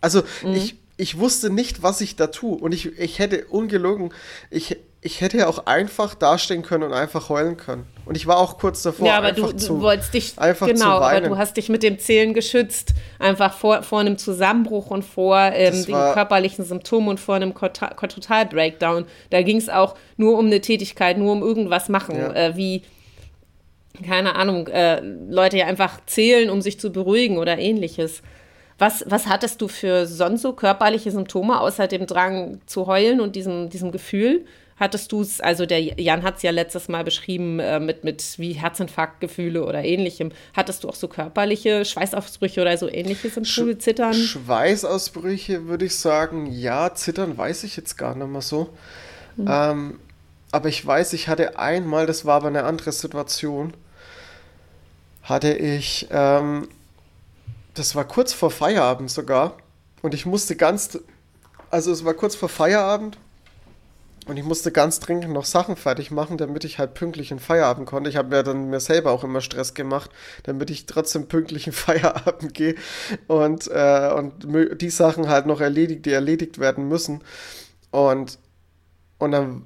Also 0.00 0.24
mhm. 0.42 0.54
ich, 0.54 0.80
ich 0.96 1.20
wusste 1.20 1.48
nicht, 1.48 1.84
was 1.84 2.00
ich 2.00 2.16
da 2.16 2.26
tue 2.26 2.56
und 2.56 2.74
ich, 2.74 2.98
ich 2.98 3.20
hätte 3.20 3.44
ungelogen, 3.44 4.12
ich, 4.50 4.78
ich 5.04 5.20
hätte 5.20 5.36
ja 5.36 5.48
auch 5.48 5.66
einfach 5.66 6.14
dastehen 6.14 6.62
können 6.62 6.84
und 6.84 6.94
einfach 6.94 7.28
heulen 7.28 7.58
können. 7.58 7.86
Und 8.06 8.16
ich 8.16 8.26
war 8.26 8.38
auch 8.38 8.56
kurz 8.56 8.82
davor. 8.82 9.06
Ja, 9.06 9.18
aber 9.18 9.32
du, 9.32 9.42
du 9.42 9.56
zu, 9.56 9.82
wolltest 9.82 10.14
dich, 10.14 10.38
einfach 10.38 10.66
genau, 10.66 10.96
aber 10.96 11.20
du 11.20 11.36
hast 11.36 11.58
dich 11.58 11.68
mit 11.68 11.82
dem 11.82 11.98
Zählen 11.98 12.32
geschützt. 12.32 12.94
Einfach 13.18 13.52
vor, 13.52 13.82
vor 13.82 14.00
einem 14.00 14.16
Zusammenbruch 14.16 14.90
und 14.90 15.04
vor 15.04 15.38
ähm, 15.38 15.84
den 15.84 15.94
körperlichen 15.94 16.64
Symptomen 16.64 17.08
und 17.08 17.20
vor 17.20 17.34
einem 17.34 17.52
Total-Breakdown. 17.54 19.04
Da 19.28 19.42
ging 19.42 19.58
es 19.58 19.68
auch 19.68 19.94
nur 20.16 20.38
um 20.38 20.46
eine 20.46 20.62
Tätigkeit, 20.62 21.18
nur 21.18 21.32
um 21.32 21.42
irgendwas 21.42 21.90
machen, 21.90 22.16
ja. 22.16 22.32
äh, 22.32 22.56
wie 22.56 22.82
keine 24.02 24.36
Ahnung, 24.36 24.68
äh, 24.68 25.00
Leute 25.00 25.58
ja 25.58 25.66
einfach 25.66 26.00
zählen, 26.06 26.48
um 26.48 26.62
sich 26.62 26.80
zu 26.80 26.90
beruhigen 26.90 27.36
oder 27.36 27.58
ähnliches. 27.58 28.22
Was, 28.78 29.04
was 29.06 29.26
hattest 29.26 29.60
du 29.60 29.68
für 29.68 30.06
sonst 30.06 30.42
so 30.42 30.54
körperliche 30.54 31.10
Symptome, 31.10 31.60
außer 31.60 31.88
dem 31.88 32.06
Drang 32.06 32.60
zu 32.66 32.86
heulen 32.86 33.20
und 33.20 33.36
diesem, 33.36 33.68
diesem 33.68 33.92
Gefühl? 33.92 34.46
Hattest 34.84 35.12
du 35.12 35.22
es, 35.22 35.40
also 35.40 35.64
der 35.64 35.80
Jan 35.80 36.22
hat 36.22 36.36
es 36.36 36.42
ja 36.42 36.50
letztes 36.50 36.88
Mal 36.88 37.04
beschrieben 37.04 37.58
äh, 37.58 37.80
mit, 37.80 38.04
mit 38.04 38.22
wie 38.38 38.52
Herzinfarktgefühle 38.52 39.64
oder 39.64 39.82
ähnlichem. 39.82 40.30
Hattest 40.52 40.84
du 40.84 40.90
auch 40.90 40.94
so 40.94 41.08
körperliche 41.08 41.86
Schweißausbrüche 41.86 42.60
oder 42.60 42.76
so 42.76 42.90
ähnliches 42.90 43.38
im 43.38 43.46
Sch 43.46 43.62
Zittern? 43.78 44.12
Schweißausbrüche 44.12 45.68
würde 45.68 45.86
ich 45.86 45.96
sagen, 45.96 46.52
ja, 46.52 46.94
Zittern 46.94 47.38
weiß 47.38 47.64
ich 47.64 47.78
jetzt 47.78 47.96
gar 47.96 48.14
nicht 48.14 48.28
mehr 48.28 48.42
so. 48.42 48.74
Mhm. 49.36 49.48
Ähm, 49.48 50.00
aber 50.52 50.68
ich 50.68 50.84
weiß, 50.84 51.14
ich 51.14 51.28
hatte 51.28 51.58
einmal, 51.58 52.04
das 52.04 52.26
war 52.26 52.34
aber 52.34 52.48
eine 52.48 52.64
andere 52.64 52.92
Situation, 52.92 53.72
hatte 55.22 55.54
ich, 55.54 56.08
ähm, 56.10 56.68
das 57.72 57.94
war 57.94 58.04
kurz 58.04 58.34
vor 58.34 58.50
Feierabend 58.50 59.10
sogar 59.10 59.56
und 60.02 60.12
ich 60.12 60.26
musste 60.26 60.56
ganz, 60.56 60.98
also 61.70 61.90
es 61.90 62.04
war 62.04 62.12
kurz 62.12 62.34
vor 62.34 62.50
Feierabend 62.50 63.16
und 64.26 64.36
ich 64.38 64.44
musste 64.44 64.72
ganz 64.72 65.00
dringend 65.00 65.32
noch 65.32 65.44
Sachen 65.44 65.76
fertig 65.76 66.10
machen, 66.10 66.38
damit 66.38 66.64
ich 66.64 66.78
halt 66.78 66.94
pünktlich 66.94 67.30
in 67.30 67.38
Feierabend 67.38 67.86
konnte. 67.86 68.08
Ich 68.08 68.16
habe 68.16 68.28
mir 68.28 68.42
dann 68.42 68.70
mir 68.70 68.80
selber 68.80 69.10
auch 69.10 69.22
immer 69.22 69.42
Stress 69.42 69.74
gemacht, 69.74 70.10
damit 70.44 70.70
ich 70.70 70.86
trotzdem 70.86 71.28
pünktlich 71.28 71.66
in 71.66 71.72
Feierabend 71.74 72.54
gehe 72.54 72.74
und, 73.26 73.68
äh, 73.68 74.12
und 74.16 74.80
die 74.80 74.90
Sachen 74.90 75.28
halt 75.28 75.46
noch 75.46 75.60
erledigt, 75.60 76.06
die 76.06 76.12
erledigt 76.12 76.58
werden 76.58 76.88
müssen. 76.88 77.22
Und, 77.90 78.38
und 79.18 79.32
dann 79.32 79.64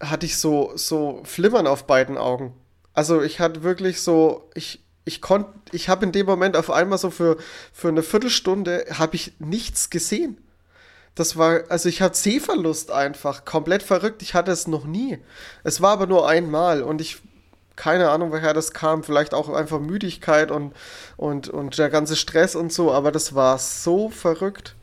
hatte 0.00 0.26
ich 0.26 0.38
so, 0.38 0.72
so 0.74 1.20
Flimmern 1.24 1.66
auf 1.66 1.86
beiden 1.86 2.18
Augen. 2.18 2.54
Also 2.94 3.22
ich 3.22 3.38
hatte 3.38 3.62
wirklich 3.62 4.00
so, 4.00 4.50
ich, 4.54 4.84
ich 5.04 5.20
konnte, 5.20 5.52
ich 5.70 5.88
habe 5.88 6.04
in 6.04 6.12
dem 6.12 6.26
Moment 6.26 6.56
auf 6.56 6.70
einmal 6.70 6.98
so 6.98 7.10
für, 7.10 7.36
für 7.72 7.88
eine 7.88 8.02
Viertelstunde, 8.02 8.86
habe 8.90 9.14
ich 9.14 9.34
nichts 9.38 9.88
gesehen. 9.88 10.38
Das 11.18 11.36
war, 11.36 11.62
also 11.68 11.88
ich 11.88 12.00
hatte 12.00 12.16
Sehverlust 12.16 12.92
einfach, 12.92 13.44
komplett 13.44 13.82
verrückt. 13.82 14.22
Ich 14.22 14.34
hatte 14.34 14.52
es 14.52 14.68
noch 14.68 14.84
nie. 14.84 15.18
Es 15.64 15.80
war 15.80 15.90
aber 15.90 16.06
nur 16.06 16.28
einmal 16.28 16.80
und 16.80 17.00
ich, 17.00 17.18
keine 17.74 18.10
Ahnung, 18.10 18.30
woher 18.30 18.54
das 18.54 18.72
kam. 18.72 19.02
Vielleicht 19.02 19.34
auch 19.34 19.48
einfach 19.48 19.80
Müdigkeit 19.80 20.52
und, 20.52 20.74
und, 21.16 21.48
und 21.48 21.76
der 21.76 21.90
ganze 21.90 22.14
Stress 22.14 22.54
und 22.54 22.72
so, 22.72 22.92
aber 22.92 23.10
das 23.10 23.34
war 23.34 23.58
so 23.58 24.10
verrückt. 24.10 24.76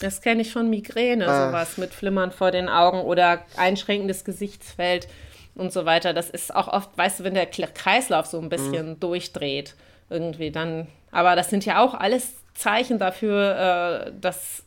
Das 0.00 0.22
kenne 0.22 0.42
ich 0.42 0.52
von 0.52 0.68
Migräne, 0.68 1.28
ah. 1.28 1.46
sowas 1.46 1.78
mit 1.78 1.94
Flimmern 1.94 2.32
vor 2.32 2.50
den 2.50 2.68
Augen 2.68 3.02
oder 3.02 3.44
einschränkendes 3.56 4.24
Gesichtsfeld 4.24 5.06
und 5.54 5.72
so 5.72 5.84
weiter. 5.84 6.14
Das 6.14 6.30
ist 6.30 6.52
auch 6.52 6.66
oft, 6.66 6.98
weißt 6.98 7.20
du, 7.20 7.24
wenn 7.24 7.34
der 7.34 7.46
Kreislauf 7.46 8.26
so 8.26 8.40
ein 8.40 8.48
bisschen 8.48 8.90
mhm. 8.90 9.00
durchdreht, 9.00 9.76
irgendwie 10.10 10.50
dann. 10.50 10.88
Aber 11.12 11.36
das 11.36 11.48
sind 11.48 11.64
ja 11.64 11.80
auch 11.80 11.94
alles 11.94 12.32
Zeichen 12.54 12.98
dafür, 12.98 14.08
äh, 14.08 14.12
dass 14.20 14.64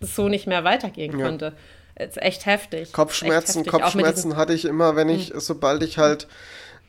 so 0.00 0.28
nicht 0.28 0.46
mehr 0.46 0.64
weitergehen 0.64 1.18
ja. 1.18 1.26
konnte. 1.26 1.54
Es 1.94 2.10
ist 2.10 2.22
echt 2.22 2.46
heftig. 2.46 2.92
Kopfschmerzen, 2.92 3.60
echt 3.60 3.72
heftig. 3.72 3.72
Kopfschmerzen 3.72 4.36
hatte 4.36 4.52
ich 4.52 4.64
immer, 4.64 4.94
wenn 4.94 5.08
ich, 5.08 5.34
mhm. 5.34 5.40
sobald 5.40 5.82
ich 5.82 5.98
halt 5.98 6.28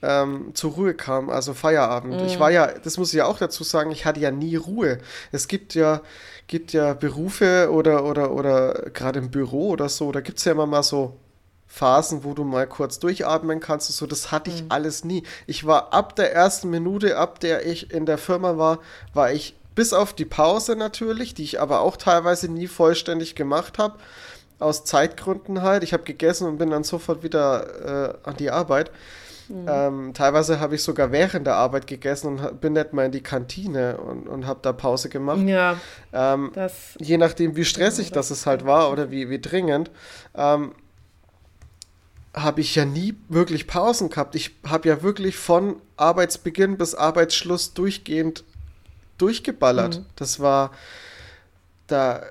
ähm, 0.02 0.52
zur 0.54 0.74
Ruhe 0.74 0.94
kam, 0.94 1.30
also 1.30 1.54
Feierabend. 1.54 2.22
Mhm. 2.22 2.28
Ich 2.28 2.40
war 2.40 2.52
ja, 2.52 2.68
das 2.68 2.98
muss 2.98 3.10
ich 3.10 3.18
ja 3.18 3.26
auch 3.26 3.38
dazu 3.38 3.64
sagen, 3.64 3.92
ich 3.92 4.06
hatte 4.06 4.20
ja 4.20 4.32
nie 4.32 4.56
Ruhe. 4.56 5.00
Es 5.32 5.48
gibt 5.48 5.76
ja, 5.76 6.02
gibt 6.48 6.74
ja 6.74 6.94
Berufe 6.94 7.70
oder, 7.72 8.06
oder, 8.06 8.32
oder 8.32 8.90
gerade 8.94 9.20
im 9.20 9.32
Büro 9.32 9.70
oder 9.70 9.90
so, 9.90 10.12
da 10.12 10.22
gibt 10.22 10.38
es 10.38 10.46
ja 10.46 10.54
immer 10.54 10.68
mal 10.68 10.84
so 10.84 11.18
Phasen, 11.68 12.24
wo 12.24 12.34
du 12.34 12.44
mal 12.44 12.66
kurz 12.66 12.98
durchatmen 12.98 13.60
kannst 13.60 13.90
und 13.90 13.96
so, 13.96 14.08
das 14.08 14.32
hatte 14.32 14.50
ich 14.50 14.64
mhm. 14.64 14.72
alles 14.72 15.04
nie. 15.04 15.24
Ich 15.46 15.66
war 15.66 15.94
ab 15.94 16.16
der 16.16 16.34
ersten 16.34 16.70
Minute, 16.70 17.18
ab 17.18 17.40
der 17.40 17.66
ich 17.66 17.92
in 17.92 18.06
der 18.06 18.18
Firma 18.18 18.58
war, 18.58 18.80
war 19.14 19.32
ich 19.32 19.56
bis 19.80 19.94
auf 19.94 20.12
die 20.12 20.26
Pause 20.26 20.76
natürlich, 20.76 21.36
die 21.36 21.44
ich 21.46 21.62
aber 21.62 21.80
auch 21.80 21.96
teilweise 21.96 22.52
nie 22.52 22.68
vollständig 22.68 23.34
gemacht 23.34 23.78
habe, 23.78 23.98
aus 24.60 24.84
Zeitgründen 24.84 25.62
halt. 25.62 25.84
Ich 25.84 25.94
habe 25.94 26.04
gegessen 26.04 26.48
und 26.50 26.58
bin 26.58 26.70
dann 26.70 26.84
sofort 26.84 27.24
wieder 27.24 28.18
äh, 28.26 28.28
an 28.28 28.36
die 28.36 28.52
Arbeit. 28.52 28.92
Mhm. 29.48 29.66
Ähm, 29.70 30.14
teilweise 30.14 30.60
habe 30.60 30.76
ich 30.76 30.84
sogar 30.84 31.14
während 31.14 31.48
der 31.48 31.56
Arbeit 31.56 31.88
gegessen 31.88 32.28
und 32.28 32.60
bin 32.60 32.74
nicht 32.74 32.92
mal 32.92 33.06
in 33.06 33.14
die 33.14 33.24
Kantine 33.24 33.96
und, 34.00 34.28
und 34.28 34.46
habe 34.46 34.60
da 34.62 34.74
Pause 34.74 35.08
gemacht. 35.08 35.48
Ja. 35.48 35.78
Ähm, 36.12 36.52
je 37.00 37.18
nachdem, 37.18 37.56
wie 37.56 37.64
stressig 37.64 38.12
das, 38.12 38.28
das 38.28 38.40
es 38.40 38.46
halt 38.46 38.66
war 38.66 38.92
oder 38.92 39.12
wie, 39.12 39.30
wie 39.30 39.40
dringend, 39.40 39.92
ähm, 40.36 40.74
habe 42.34 42.60
ich 42.60 42.76
ja 42.76 42.84
nie 42.84 43.16
wirklich 43.30 43.66
Pausen 43.66 44.10
gehabt. 44.10 44.36
Ich 44.36 44.58
habe 44.68 44.90
ja 44.90 45.04
wirklich 45.04 45.38
von 45.38 45.82
Arbeitsbeginn 45.96 46.78
bis 46.78 46.96
Arbeitsschluss 46.96 47.74
durchgehend 47.74 48.44
durchgeballert. 49.20 50.00
Mhm. 50.00 50.06
Das 50.16 50.40
war 50.40 50.72
da 51.88 52.24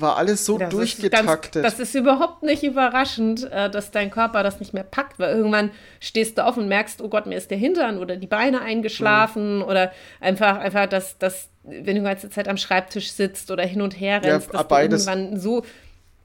war 0.00 0.16
alles 0.16 0.44
so 0.44 0.58
das 0.58 0.70
durchgetaktet. 0.70 1.56
Ist 1.56 1.62
ganz, 1.62 1.76
das 1.76 1.80
ist 1.80 1.94
überhaupt 1.94 2.42
nicht 2.42 2.62
überraschend, 2.62 3.50
äh, 3.50 3.70
dass 3.70 3.90
dein 3.90 4.10
Körper 4.10 4.42
das 4.42 4.60
nicht 4.60 4.74
mehr 4.74 4.84
packt, 4.84 5.18
weil 5.18 5.34
irgendwann 5.34 5.70
stehst 6.00 6.38
du 6.38 6.44
auf 6.44 6.56
und 6.56 6.68
merkst, 6.68 7.00
oh 7.00 7.08
Gott, 7.08 7.26
mir 7.26 7.36
ist 7.36 7.50
der 7.50 7.58
Hintern 7.58 7.98
oder 7.98 8.16
die 8.16 8.26
Beine 8.26 8.60
eingeschlafen 8.60 9.58
mhm. 9.58 9.64
oder 9.64 9.92
einfach, 10.20 10.58
einfach, 10.58 10.86
dass, 10.86 11.18
dass, 11.18 11.48
wenn 11.62 11.86
du 11.86 11.94
die 11.94 12.02
ganze 12.02 12.30
Zeit 12.30 12.48
am 12.48 12.56
Schreibtisch 12.56 13.12
sitzt 13.12 13.50
oder 13.50 13.64
hin 13.64 13.80
und 13.80 13.98
her 13.98 14.22
rennst, 14.22 14.48
ja, 14.48 14.58
dass 14.58 14.68
beides. 14.68 15.04
du 15.04 15.10
irgendwann 15.10 15.40
so 15.40 15.64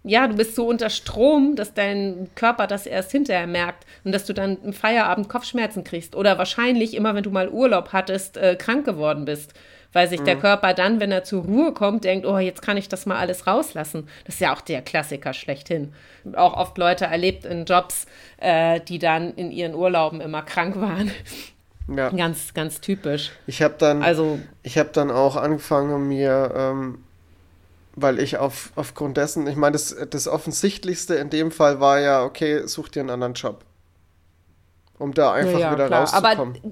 ja, 0.03 0.27
du 0.27 0.33
bist 0.33 0.55
so 0.55 0.67
unter 0.67 0.89
Strom, 0.89 1.55
dass 1.55 1.75
dein 1.75 2.31
Körper 2.33 2.65
das 2.65 2.87
erst 2.87 3.11
hinterher 3.11 3.45
merkt 3.45 3.85
und 4.03 4.11
dass 4.11 4.25
du 4.25 4.33
dann 4.33 4.57
im 4.63 4.73
Feierabend 4.73 5.29
Kopfschmerzen 5.29 5.83
kriegst 5.83 6.15
oder 6.15 6.39
wahrscheinlich 6.39 6.95
immer, 6.95 7.13
wenn 7.13 7.21
du 7.21 7.29
mal 7.29 7.49
Urlaub 7.49 7.89
hattest, 7.93 8.35
äh, 8.37 8.55
krank 8.55 8.83
geworden 8.83 9.25
bist 9.25 9.53
weil 9.93 10.08
sich 10.08 10.21
mhm. 10.21 10.25
der 10.25 10.38
Körper 10.38 10.73
dann, 10.73 10.99
wenn 10.99 11.12
er 11.12 11.23
zur 11.23 11.43
Ruhe 11.43 11.73
kommt, 11.73 12.04
denkt, 12.04 12.25
oh, 12.25 12.38
jetzt 12.38 12.62
kann 12.62 12.77
ich 12.77 12.89
das 12.89 13.06
mal 13.06 13.17
alles 13.17 13.47
rauslassen. 13.47 14.08
Das 14.25 14.36
ist 14.36 14.41
ja 14.41 14.54
auch 14.54 14.62
der 14.62 14.82
Klassiker 14.82 15.34
schlechthin. 15.34 15.93
Auch 16.36 16.56
oft 16.56 16.77
Leute 16.77 17.06
erlebt 17.06 17.45
in 17.45 17.65
Jobs, 17.65 18.06
äh, 18.38 18.80
die 18.80 18.99
dann 18.99 19.34
in 19.34 19.51
ihren 19.51 19.75
Urlauben 19.75 20.21
immer 20.21 20.41
krank 20.41 20.80
waren. 20.80 21.12
Ja. 21.88 22.10
Ganz, 22.10 22.54
ganz 22.54 22.80
typisch. 22.80 23.32
Ich 23.47 23.62
habe 23.62 23.75
dann, 23.77 24.01
also, 24.04 24.39
ich 24.63 24.77
habe 24.77 24.89
dann 24.93 25.12
auch 25.12 25.36
angefangen, 25.36 26.08
mir, 26.08 26.54
ähm, 26.56 27.04
weil 27.95 28.19
ich 28.19 28.38
auf, 28.38 28.71
aufgrund 28.75 29.17
dessen, 29.17 29.45
ich 29.47 29.56
meine, 29.56 29.73
das, 29.73 29.95
das 30.10 30.27
Offensichtlichste 30.27 31.15
in 31.15 31.30
dem 31.30 31.51
Fall 31.51 31.80
war 31.80 31.99
ja, 31.99 32.23
okay, 32.23 32.65
such 32.67 32.89
dir 32.89 33.01
einen 33.01 33.10
anderen 33.10 33.34
Job. 33.34 33.65
Um 34.99 35.13
da 35.13 35.34
einfach 35.34 35.54
ja, 35.54 35.60
ja, 35.60 35.71
wieder 35.73 35.88
klar. 35.88 36.01
rauszukommen. 36.01 36.56
Aber 36.62 36.71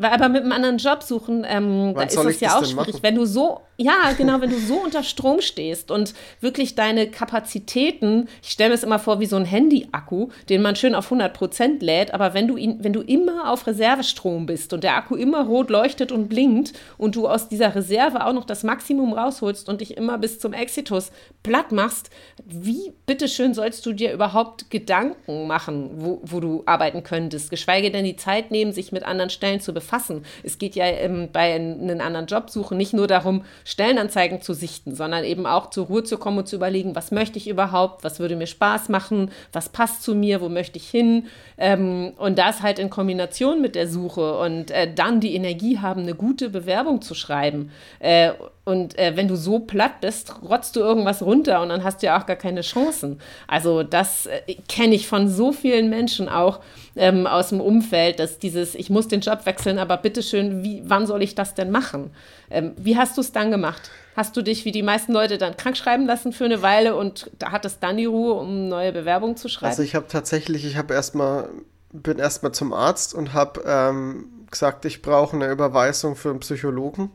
aber 0.00 0.28
mit 0.28 0.42
einem 0.42 0.52
anderen 0.52 0.78
Job 0.78 1.02
suchen, 1.02 1.44
ähm, 1.48 1.94
da 1.94 2.02
ist 2.02 2.16
es 2.16 2.40
ja 2.40 2.58
auch 2.58 2.64
schwierig. 2.64 3.02
Wenn 3.02 3.14
du 3.14 3.26
so, 3.26 3.60
ja, 3.80 4.12
genau, 4.12 4.42
wenn 4.42 4.50
du 4.50 4.58
so 4.58 4.74
unter 4.74 5.02
Strom 5.02 5.40
stehst 5.40 5.90
und 5.90 6.12
wirklich 6.42 6.74
deine 6.74 7.10
Kapazitäten, 7.10 8.28
ich 8.42 8.50
stelle 8.50 8.68
mir 8.68 8.74
es 8.74 8.82
immer 8.82 8.98
vor 8.98 9.20
wie 9.20 9.26
so 9.26 9.36
ein 9.36 9.46
Handy-Akku, 9.46 10.28
den 10.50 10.60
man 10.60 10.76
schön 10.76 10.94
auf 10.94 11.06
100 11.06 11.32
Prozent 11.32 11.82
lädt, 11.82 12.12
aber 12.12 12.34
wenn 12.34 12.46
du 12.46 12.58
ihn, 12.58 12.84
wenn 12.84 12.92
du 12.92 13.00
immer 13.00 13.50
auf 13.50 13.66
Reservestrom 13.66 14.44
bist 14.44 14.74
und 14.74 14.84
der 14.84 14.96
Akku 14.96 15.14
immer 15.16 15.46
rot 15.46 15.70
leuchtet 15.70 16.12
und 16.12 16.28
blinkt 16.28 16.74
und 16.98 17.16
du 17.16 17.26
aus 17.26 17.48
dieser 17.48 17.74
Reserve 17.74 18.26
auch 18.26 18.34
noch 18.34 18.44
das 18.44 18.64
Maximum 18.64 19.14
rausholst 19.14 19.66
und 19.66 19.80
dich 19.80 19.96
immer 19.96 20.18
bis 20.18 20.38
zum 20.38 20.52
Exitus 20.52 21.10
platt 21.42 21.72
machst, 21.72 22.10
wie 22.44 22.92
bitteschön 23.06 23.54
sollst 23.54 23.86
du 23.86 23.94
dir 23.94 24.12
überhaupt 24.12 24.70
Gedanken 24.70 25.46
machen, 25.46 25.88
wo, 25.94 26.20
wo 26.22 26.40
du 26.40 26.64
arbeiten 26.66 27.02
könntest, 27.02 27.48
geschweige 27.48 27.90
denn 27.90 28.04
die 28.04 28.16
Zeit 28.16 28.50
nehmen, 28.50 28.74
sich 28.74 28.92
mit 28.92 29.04
anderen 29.04 29.30
Stellen 29.30 29.60
zu 29.60 29.72
befassen. 29.72 30.26
Es 30.42 30.58
geht 30.58 30.74
ja 30.74 30.84
ähm, 30.84 31.30
bei 31.32 31.54
einem 31.54 31.98
anderen 32.02 32.26
Job 32.26 32.50
suchen 32.50 32.76
nicht 32.76 32.92
nur 32.92 33.06
darum, 33.06 33.42
Stellenanzeigen 33.70 34.42
zu 34.42 34.52
sichten, 34.52 34.96
sondern 34.96 35.22
eben 35.22 35.46
auch 35.46 35.70
zur 35.70 35.86
Ruhe 35.86 36.02
zu 36.02 36.18
kommen 36.18 36.38
und 36.38 36.48
zu 36.48 36.56
überlegen, 36.56 36.96
was 36.96 37.12
möchte 37.12 37.38
ich 37.38 37.48
überhaupt, 37.48 38.02
was 38.02 38.18
würde 38.18 38.34
mir 38.34 38.48
Spaß 38.48 38.88
machen, 38.88 39.30
was 39.52 39.68
passt 39.68 40.02
zu 40.02 40.16
mir, 40.16 40.40
wo 40.40 40.48
möchte 40.48 40.76
ich 40.76 40.90
hin. 40.90 41.26
Ähm, 41.56 42.12
und 42.16 42.36
das 42.36 42.62
halt 42.62 42.80
in 42.80 42.90
Kombination 42.90 43.62
mit 43.62 43.76
der 43.76 43.86
Suche 43.86 44.38
und 44.38 44.72
äh, 44.72 44.92
dann 44.92 45.20
die 45.20 45.36
Energie 45.36 45.78
haben, 45.78 46.02
eine 46.02 46.16
gute 46.16 46.50
Bewerbung 46.50 47.00
zu 47.00 47.14
schreiben. 47.14 47.70
Äh, 48.00 48.32
und 48.64 48.98
äh, 48.98 49.16
wenn 49.16 49.26
du 49.26 49.36
so 49.36 49.58
platt 49.58 50.00
bist, 50.00 50.34
rotzt 50.42 50.76
du 50.76 50.80
irgendwas 50.80 51.22
runter 51.22 51.62
und 51.62 51.70
dann 51.70 51.82
hast 51.82 52.02
du 52.02 52.06
ja 52.06 52.20
auch 52.20 52.26
gar 52.26 52.36
keine 52.36 52.60
Chancen. 52.60 53.18
Also 53.46 53.82
das 53.82 54.26
äh, 54.26 54.54
kenne 54.68 54.94
ich 54.94 55.08
von 55.08 55.28
so 55.28 55.52
vielen 55.52 55.88
Menschen 55.88 56.28
auch 56.28 56.60
ähm, 56.94 57.26
aus 57.26 57.48
dem 57.48 57.60
Umfeld, 57.60 58.18
dass 58.18 58.38
dieses, 58.38 58.74
ich 58.74 58.90
muss 58.90 59.08
den 59.08 59.20
Job 59.20 59.46
wechseln, 59.46 59.78
aber 59.78 59.96
bitteschön, 59.96 60.62
wie, 60.62 60.82
wann 60.84 61.06
soll 61.06 61.22
ich 61.22 61.34
das 61.34 61.54
denn 61.54 61.70
machen? 61.70 62.10
Ähm, 62.50 62.72
wie 62.76 62.98
hast 62.98 63.16
du 63.16 63.22
es 63.22 63.32
dann 63.32 63.50
gemacht? 63.50 63.90
Hast 64.14 64.36
du 64.36 64.42
dich 64.42 64.66
wie 64.66 64.72
die 64.72 64.82
meisten 64.82 65.12
Leute 65.12 65.38
dann 65.38 65.56
krank 65.56 65.76
schreiben 65.76 66.04
lassen 66.04 66.32
für 66.32 66.44
eine 66.44 66.60
Weile 66.60 66.96
und 66.96 67.30
da 67.38 67.52
hattest 67.52 67.82
dann 67.82 67.96
die 67.96 68.04
Ruhe, 68.04 68.34
um 68.34 68.68
neue 68.68 68.92
Bewerbungen 68.92 69.36
zu 69.36 69.48
schreiben? 69.48 69.70
Also 69.70 69.82
ich 69.82 69.94
habe 69.94 70.06
tatsächlich, 70.08 70.66
ich 70.66 70.76
habe 70.76 70.92
erstmal, 70.92 71.48
bin 71.92 72.18
erstmal 72.18 72.52
zum 72.52 72.74
Arzt 72.74 73.14
und 73.14 73.32
habe 73.32 73.62
ähm, 73.66 74.26
gesagt, 74.50 74.84
ich 74.84 75.00
brauche 75.00 75.34
eine 75.34 75.50
Überweisung 75.50 76.14
für 76.14 76.28
einen 76.28 76.40
Psychologen, 76.40 77.10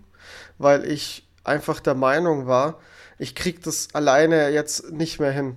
weil 0.57 0.85
ich 0.85 1.24
einfach 1.45 1.79
der 1.79 1.95
Meinung 1.95 2.47
war, 2.47 2.79
ich 3.17 3.35
krieg 3.35 3.63
das 3.63 3.89
alleine 3.93 4.49
jetzt 4.49 4.91
nicht 4.91 5.19
mehr 5.19 5.31
hin. 5.31 5.55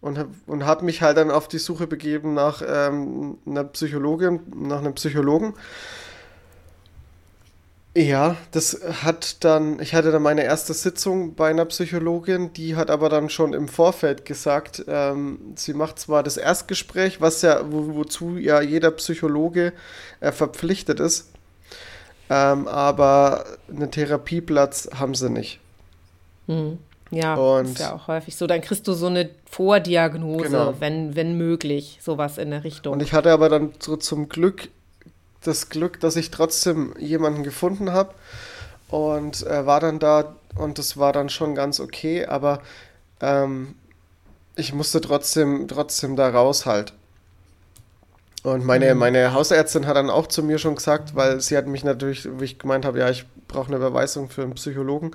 Und 0.00 0.18
habe 0.18 0.30
und 0.46 0.66
hab 0.66 0.82
mich 0.82 1.00
halt 1.00 1.16
dann 1.16 1.30
auf 1.30 1.48
die 1.48 1.58
Suche 1.58 1.86
begeben 1.86 2.34
nach 2.34 2.62
ähm, 2.66 3.38
einer 3.46 3.64
Psychologin, 3.64 4.40
nach 4.54 4.78
einem 4.78 4.94
Psychologen. 4.94 5.54
Ja, 7.96 8.36
das 8.50 8.80
hat 9.04 9.44
dann, 9.44 9.78
ich 9.78 9.94
hatte 9.94 10.10
dann 10.10 10.22
meine 10.22 10.42
erste 10.42 10.74
Sitzung 10.74 11.36
bei 11.36 11.48
einer 11.48 11.64
Psychologin, 11.66 12.52
die 12.52 12.74
hat 12.74 12.90
aber 12.90 13.08
dann 13.08 13.30
schon 13.30 13.54
im 13.54 13.68
Vorfeld 13.68 14.24
gesagt, 14.24 14.84
ähm, 14.88 15.54
sie 15.54 15.74
macht 15.74 16.00
zwar 16.00 16.24
das 16.24 16.36
Erstgespräch, 16.36 17.20
was 17.20 17.42
ja, 17.42 17.70
wo, 17.70 17.94
wozu 17.94 18.36
ja 18.36 18.60
jeder 18.60 18.90
Psychologe 18.90 19.72
äh, 20.18 20.32
verpflichtet 20.32 20.98
ist, 20.98 21.30
ähm, 22.34 22.66
aber 22.66 23.44
einen 23.68 23.90
Therapieplatz 23.92 24.88
haben 24.98 25.14
sie 25.14 25.30
nicht. 25.30 25.60
Hm. 26.46 26.78
Ja, 27.10 27.34
und 27.34 27.66
ist 27.66 27.78
ja 27.78 27.94
auch 27.94 28.08
häufig 28.08 28.34
so. 28.34 28.48
Dann 28.48 28.60
kriegst 28.60 28.88
du 28.88 28.92
so 28.92 29.06
eine 29.06 29.30
Vordiagnose, 29.48 30.44
genau. 30.44 30.74
wenn, 30.80 31.14
wenn 31.14 31.38
möglich, 31.38 32.00
sowas 32.02 32.38
in 32.38 32.50
der 32.50 32.64
Richtung. 32.64 32.94
Und 32.94 33.02
ich 33.02 33.12
hatte 33.12 33.30
aber 33.30 33.48
dann 33.48 33.72
so 33.78 33.96
zum 33.96 34.28
Glück 34.28 34.68
das 35.42 35.68
Glück, 35.68 36.00
dass 36.00 36.16
ich 36.16 36.30
trotzdem 36.30 36.94
jemanden 36.98 37.44
gefunden 37.44 37.92
habe 37.92 38.14
und 38.88 39.46
äh, 39.46 39.66
war 39.66 39.78
dann 39.78 39.98
da 39.98 40.34
und 40.56 40.78
das 40.78 40.96
war 40.96 41.12
dann 41.12 41.28
schon 41.28 41.54
ganz 41.54 41.80
okay, 41.80 42.24
aber 42.24 42.62
ähm, 43.20 43.74
ich 44.56 44.72
musste 44.72 45.00
trotzdem, 45.00 45.68
trotzdem 45.68 46.16
da 46.16 46.30
raus 46.30 46.64
halt. 46.64 46.94
Und 48.44 48.62
meine, 48.62 48.92
mhm. 48.92 49.00
meine 49.00 49.32
Hausärztin 49.32 49.86
hat 49.86 49.96
dann 49.96 50.10
auch 50.10 50.26
zu 50.26 50.42
mir 50.42 50.58
schon 50.58 50.74
gesagt, 50.74 51.16
weil 51.16 51.40
sie 51.40 51.56
hat 51.56 51.66
mich 51.66 51.82
natürlich, 51.82 52.28
wie 52.38 52.44
ich 52.44 52.58
gemeint 52.58 52.84
habe, 52.84 52.98
ja, 52.98 53.08
ich 53.08 53.24
brauche 53.48 53.68
eine 53.68 53.76
Überweisung 53.76 54.28
für 54.28 54.42
einen 54.42 54.54
Psychologen. 54.54 55.12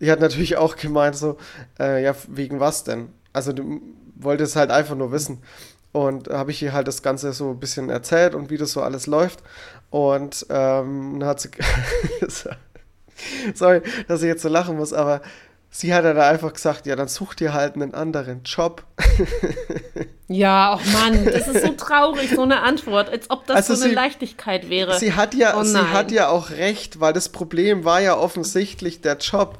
Die 0.00 0.10
hat 0.10 0.20
natürlich 0.20 0.58
auch 0.58 0.76
gemeint, 0.76 1.16
so, 1.16 1.38
äh, 1.80 2.04
ja, 2.04 2.14
wegen 2.28 2.60
was 2.60 2.84
denn? 2.84 3.08
Also 3.32 3.54
du 3.54 3.80
wolltest 4.16 4.54
halt 4.54 4.70
einfach 4.70 4.96
nur 4.96 5.12
wissen. 5.12 5.42
Und 5.92 6.28
habe 6.28 6.50
ich 6.50 6.62
ihr 6.62 6.74
halt 6.74 6.86
das 6.86 7.02
Ganze 7.02 7.32
so 7.32 7.52
ein 7.52 7.58
bisschen 7.58 7.88
erzählt 7.88 8.34
und 8.34 8.50
wie 8.50 8.58
das 8.58 8.72
so 8.72 8.82
alles 8.82 9.06
läuft. 9.06 9.42
Und 9.88 10.44
ähm, 10.50 11.20
dann 11.20 11.28
hat 11.28 11.40
sie. 11.40 11.48
Sorry, 13.54 13.80
dass 14.08 14.20
ich 14.20 14.28
jetzt 14.28 14.42
so 14.42 14.50
lachen 14.50 14.76
muss, 14.76 14.92
aber 14.92 15.22
Sie 15.70 15.92
hat 15.92 16.04
dann 16.04 16.18
einfach 16.18 16.52
gesagt, 16.54 16.86
ja, 16.86 16.96
dann 16.96 17.08
such 17.08 17.34
dir 17.34 17.52
halt 17.52 17.74
einen 17.74 17.92
anderen 17.92 18.42
Job. 18.42 18.84
ja, 20.28 20.74
oh 20.74 20.90
Mann, 20.92 21.26
das 21.26 21.46
ist 21.46 21.62
so 21.62 21.72
traurig, 21.72 22.30
so 22.34 22.42
eine 22.42 22.62
Antwort, 22.62 23.10
als 23.10 23.28
ob 23.30 23.46
das 23.46 23.56
also 23.56 23.74
so 23.74 23.82
eine 23.82 23.90
sie, 23.90 23.94
Leichtigkeit 23.94 24.70
wäre. 24.70 24.98
Sie 24.98 25.12
hat, 25.12 25.34
ja, 25.34 25.58
oh 25.58 25.64
sie 25.64 25.78
hat 25.78 26.10
ja 26.10 26.28
auch 26.28 26.50
recht, 26.50 27.00
weil 27.00 27.12
das 27.12 27.28
Problem 27.28 27.84
war 27.84 28.00
ja 28.00 28.16
offensichtlich 28.16 29.02
der 29.02 29.18
Job. 29.18 29.58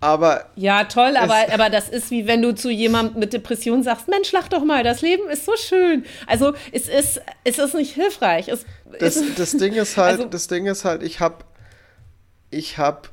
Aber. 0.00 0.46
Ja, 0.56 0.84
toll, 0.84 1.16
aber, 1.16 1.36
aber 1.52 1.70
das 1.70 1.88
ist 1.88 2.10
wie 2.10 2.26
wenn 2.26 2.42
du 2.42 2.52
zu 2.56 2.68
jemandem 2.70 3.20
mit 3.20 3.32
Depression 3.32 3.84
sagst: 3.84 4.08
Mensch, 4.08 4.32
lach 4.32 4.48
doch 4.48 4.64
mal, 4.64 4.82
das 4.82 5.00
Leben 5.00 5.30
ist 5.30 5.44
so 5.44 5.52
schön. 5.56 6.04
Also, 6.26 6.54
es 6.72 6.88
ist, 6.88 7.22
es 7.44 7.58
ist 7.60 7.74
nicht 7.76 7.94
hilfreich. 7.94 8.48
Es, 8.48 8.66
das, 8.98 9.14
es, 9.14 9.36
das 9.36 9.52
Ding 9.52 9.74
ist 9.74 9.96
halt, 9.96 10.12
also, 10.18 10.24
das 10.24 10.48
Ding 10.48 10.66
ist 10.66 10.84
halt, 10.84 11.04
ich 11.04 11.20
habe 11.20 11.44
ich 12.50 12.78
habe 12.78 13.08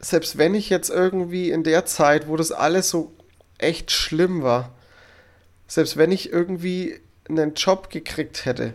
selbst 0.00 0.38
wenn 0.38 0.54
ich 0.54 0.70
jetzt 0.70 0.90
irgendwie 0.90 1.50
in 1.50 1.64
der 1.64 1.86
Zeit, 1.86 2.28
wo 2.28 2.36
das 2.36 2.52
alles 2.52 2.88
so 2.88 3.12
echt 3.58 3.90
schlimm 3.90 4.42
war, 4.42 4.72
selbst 5.66 5.96
wenn 5.96 6.12
ich 6.12 6.32
irgendwie 6.32 7.00
einen 7.28 7.54
Job 7.54 7.90
gekriegt 7.90 8.44
hätte, 8.44 8.74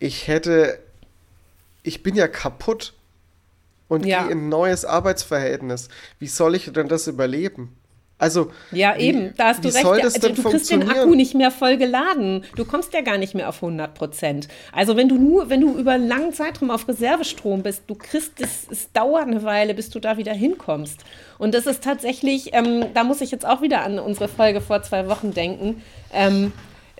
ich 0.00 0.26
hätte, 0.26 0.80
ich 1.82 2.02
bin 2.02 2.16
ja 2.16 2.26
kaputt 2.26 2.94
und 3.88 4.04
ja. 4.04 4.22
gehe 4.22 4.32
in 4.32 4.46
ein 4.46 4.48
neues 4.48 4.84
Arbeitsverhältnis. 4.84 5.88
Wie 6.18 6.26
soll 6.26 6.54
ich 6.56 6.72
denn 6.72 6.88
das 6.88 7.06
überleben? 7.06 7.76
Also 8.22 8.52
ja 8.70 8.96
eben, 8.96 9.34
da 9.36 9.48
hast 9.48 9.64
du 9.64 9.68
recht. 9.68 9.84
Also, 9.84 10.28
du 10.28 10.42
kriegst 10.44 10.70
den 10.70 10.88
Akku 10.88 11.16
nicht 11.16 11.34
mehr 11.34 11.50
voll 11.50 11.76
geladen. 11.76 12.44
Du 12.54 12.64
kommst 12.64 12.94
ja 12.94 13.00
gar 13.00 13.18
nicht 13.18 13.34
mehr 13.34 13.48
auf 13.48 13.56
100 13.56 13.94
Prozent. 13.94 14.46
Also 14.70 14.96
wenn 14.96 15.08
du 15.08 15.16
nur, 15.16 15.50
wenn 15.50 15.60
du 15.60 15.76
über 15.76 15.90
einen 15.90 16.06
langen 16.06 16.32
Zeitraum 16.32 16.70
auf 16.70 16.86
Reservestrom 16.86 17.64
bist, 17.64 17.82
du 17.88 17.96
kriegst 17.96 18.40
es, 18.40 18.68
es 18.70 18.92
dauert 18.92 19.26
eine 19.26 19.42
Weile, 19.42 19.74
bis 19.74 19.90
du 19.90 19.98
da 19.98 20.18
wieder 20.18 20.32
hinkommst. 20.32 21.00
Und 21.38 21.52
das 21.52 21.66
ist 21.66 21.82
tatsächlich, 21.82 22.54
ähm, 22.54 22.86
da 22.94 23.02
muss 23.02 23.22
ich 23.22 23.32
jetzt 23.32 23.44
auch 23.44 23.60
wieder 23.60 23.82
an 23.82 23.98
unsere 23.98 24.28
Folge 24.28 24.60
vor 24.60 24.84
zwei 24.84 25.08
Wochen 25.08 25.34
denken. 25.34 25.82
Ähm, 26.12 26.52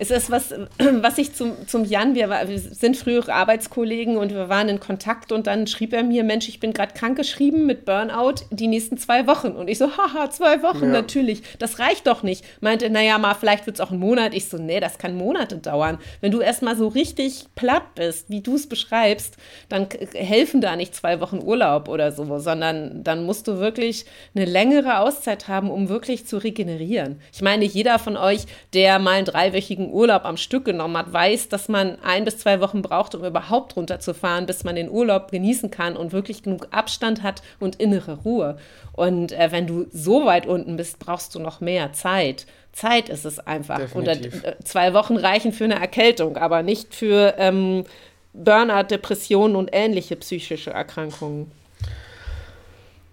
es 0.03 0.11
ist 0.11 0.29
was, 0.29 0.53
was 1.01 1.17
ich 1.17 1.33
zum, 1.33 1.67
zum 1.67 1.85
Jan, 1.85 2.13
wir, 2.13 2.29
wir 2.29 2.59
sind 2.59 2.97
frühere 2.97 3.33
Arbeitskollegen 3.33 4.17
und 4.17 4.31
wir 4.31 4.49
waren 4.49 4.67
in 4.67 4.79
Kontakt 4.79 5.31
und 5.31 5.47
dann 5.47 5.65
schrieb 5.65 5.93
er 5.93 6.03
mir, 6.03 6.25
Mensch, 6.25 6.49
ich 6.49 6.59
bin 6.59 6.73
gerade 6.73 6.93
krankgeschrieben 6.93 7.65
mit 7.65 7.85
Burnout 7.85 8.35
die 8.51 8.67
nächsten 8.67 8.97
zwei 8.97 9.27
Wochen. 9.27 9.51
Und 9.51 9.69
ich 9.69 9.77
so, 9.77 9.89
haha, 9.97 10.29
zwei 10.29 10.61
Wochen, 10.61 10.85
ja. 10.85 10.89
natürlich, 10.89 11.41
das 11.57 11.79
reicht 11.79 12.05
doch 12.07 12.21
nicht. 12.21 12.43
Meinte, 12.59 12.89
naja, 12.89 13.17
mal, 13.17 13.33
vielleicht 13.33 13.65
wird 13.65 13.77
es 13.77 13.81
auch 13.81 13.91
ein 13.91 13.99
Monat. 13.99 14.33
Ich 14.33 14.49
so, 14.49 14.57
nee, 14.57 14.81
das 14.81 14.97
kann 14.97 15.15
Monate 15.15 15.57
dauern. 15.57 15.99
Wenn 16.19 16.31
du 16.31 16.41
erstmal 16.41 16.75
so 16.75 16.89
richtig 16.89 17.45
platt 17.55 17.95
bist, 17.95 18.29
wie 18.29 18.41
du 18.41 18.55
es 18.55 18.67
beschreibst, 18.67 19.37
dann 19.69 19.87
helfen 20.13 20.59
da 20.59 20.75
nicht 20.75 20.95
zwei 20.95 21.21
Wochen 21.21 21.39
Urlaub 21.41 21.87
oder 21.87 22.11
so, 22.11 22.39
sondern 22.39 23.03
dann 23.03 23.25
musst 23.25 23.47
du 23.47 23.59
wirklich 23.59 24.05
eine 24.35 24.45
längere 24.45 24.99
Auszeit 24.99 25.47
haben, 25.47 25.71
um 25.71 25.87
wirklich 25.87 26.25
zu 26.25 26.37
regenerieren. 26.37 27.21
Ich 27.31 27.41
meine, 27.41 27.63
jeder 27.63 27.99
von 27.99 28.17
euch, 28.17 28.45
der 28.73 28.99
mal 28.99 29.11
einen 29.11 29.25
dreiwöchigen 29.25 29.92
Urlaub 29.93 30.25
am 30.25 30.37
Stück 30.37 30.65
genommen 30.65 30.97
hat, 30.97 31.13
weiß, 31.13 31.49
dass 31.49 31.69
man 31.69 31.97
ein 32.03 32.25
bis 32.25 32.39
zwei 32.39 32.59
Wochen 32.59 32.81
braucht, 32.81 33.15
um 33.15 33.23
überhaupt 33.23 33.75
runterzufahren, 33.75 34.45
bis 34.45 34.63
man 34.63 34.75
den 34.75 34.89
Urlaub 34.89 35.31
genießen 35.31 35.71
kann 35.71 35.95
und 35.95 36.11
wirklich 36.11 36.43
genug 36.43 36.67
Abstand 36.71 37.23
hat 37.23 37.41
und 37.59 37.77
innere 37.77 38.17
Ruhe. 38.23 38.57
Und 38.93 39.31
äh, 39.31 39.51
wenn 39.51 39.67
du 39.67 39.85
so 39.91 40.25
weit 40.25 40.45
unten 40.45 40.75
bist, 40.75 40.99
brauchst 40.99 41.33
du 41.35 41.39
noch 41.39 41.61
mehr 41.61 41.93
Zeit. 41.93 42.45
Zeit 42.73 43.07
ist 43.07 43.23
es 43.23 43.39
einfach. 43.39 43.77
Definitiv. 43.77 44.33
Und 44.33 44.43
äh, 44.43 44.55
zwei 44.63 44.93
Wochen 44.93 45.15
reichen 45.15 45.53
für 45.53 45.65
eine 45.65 45.79
Erkältung, 45.79 46.37
aber 46.37 46.63
nicht 46.63 46.93
für 46.93 47.35
ähm, 47.37 47.85
Burnout, 48.33 48.87
Depressionen 48.89 49.55
und 49.55 49.69
ähnliche 49.71 50.15
psychische 50.15 50.71
Erkrankungen. 50.71 51.51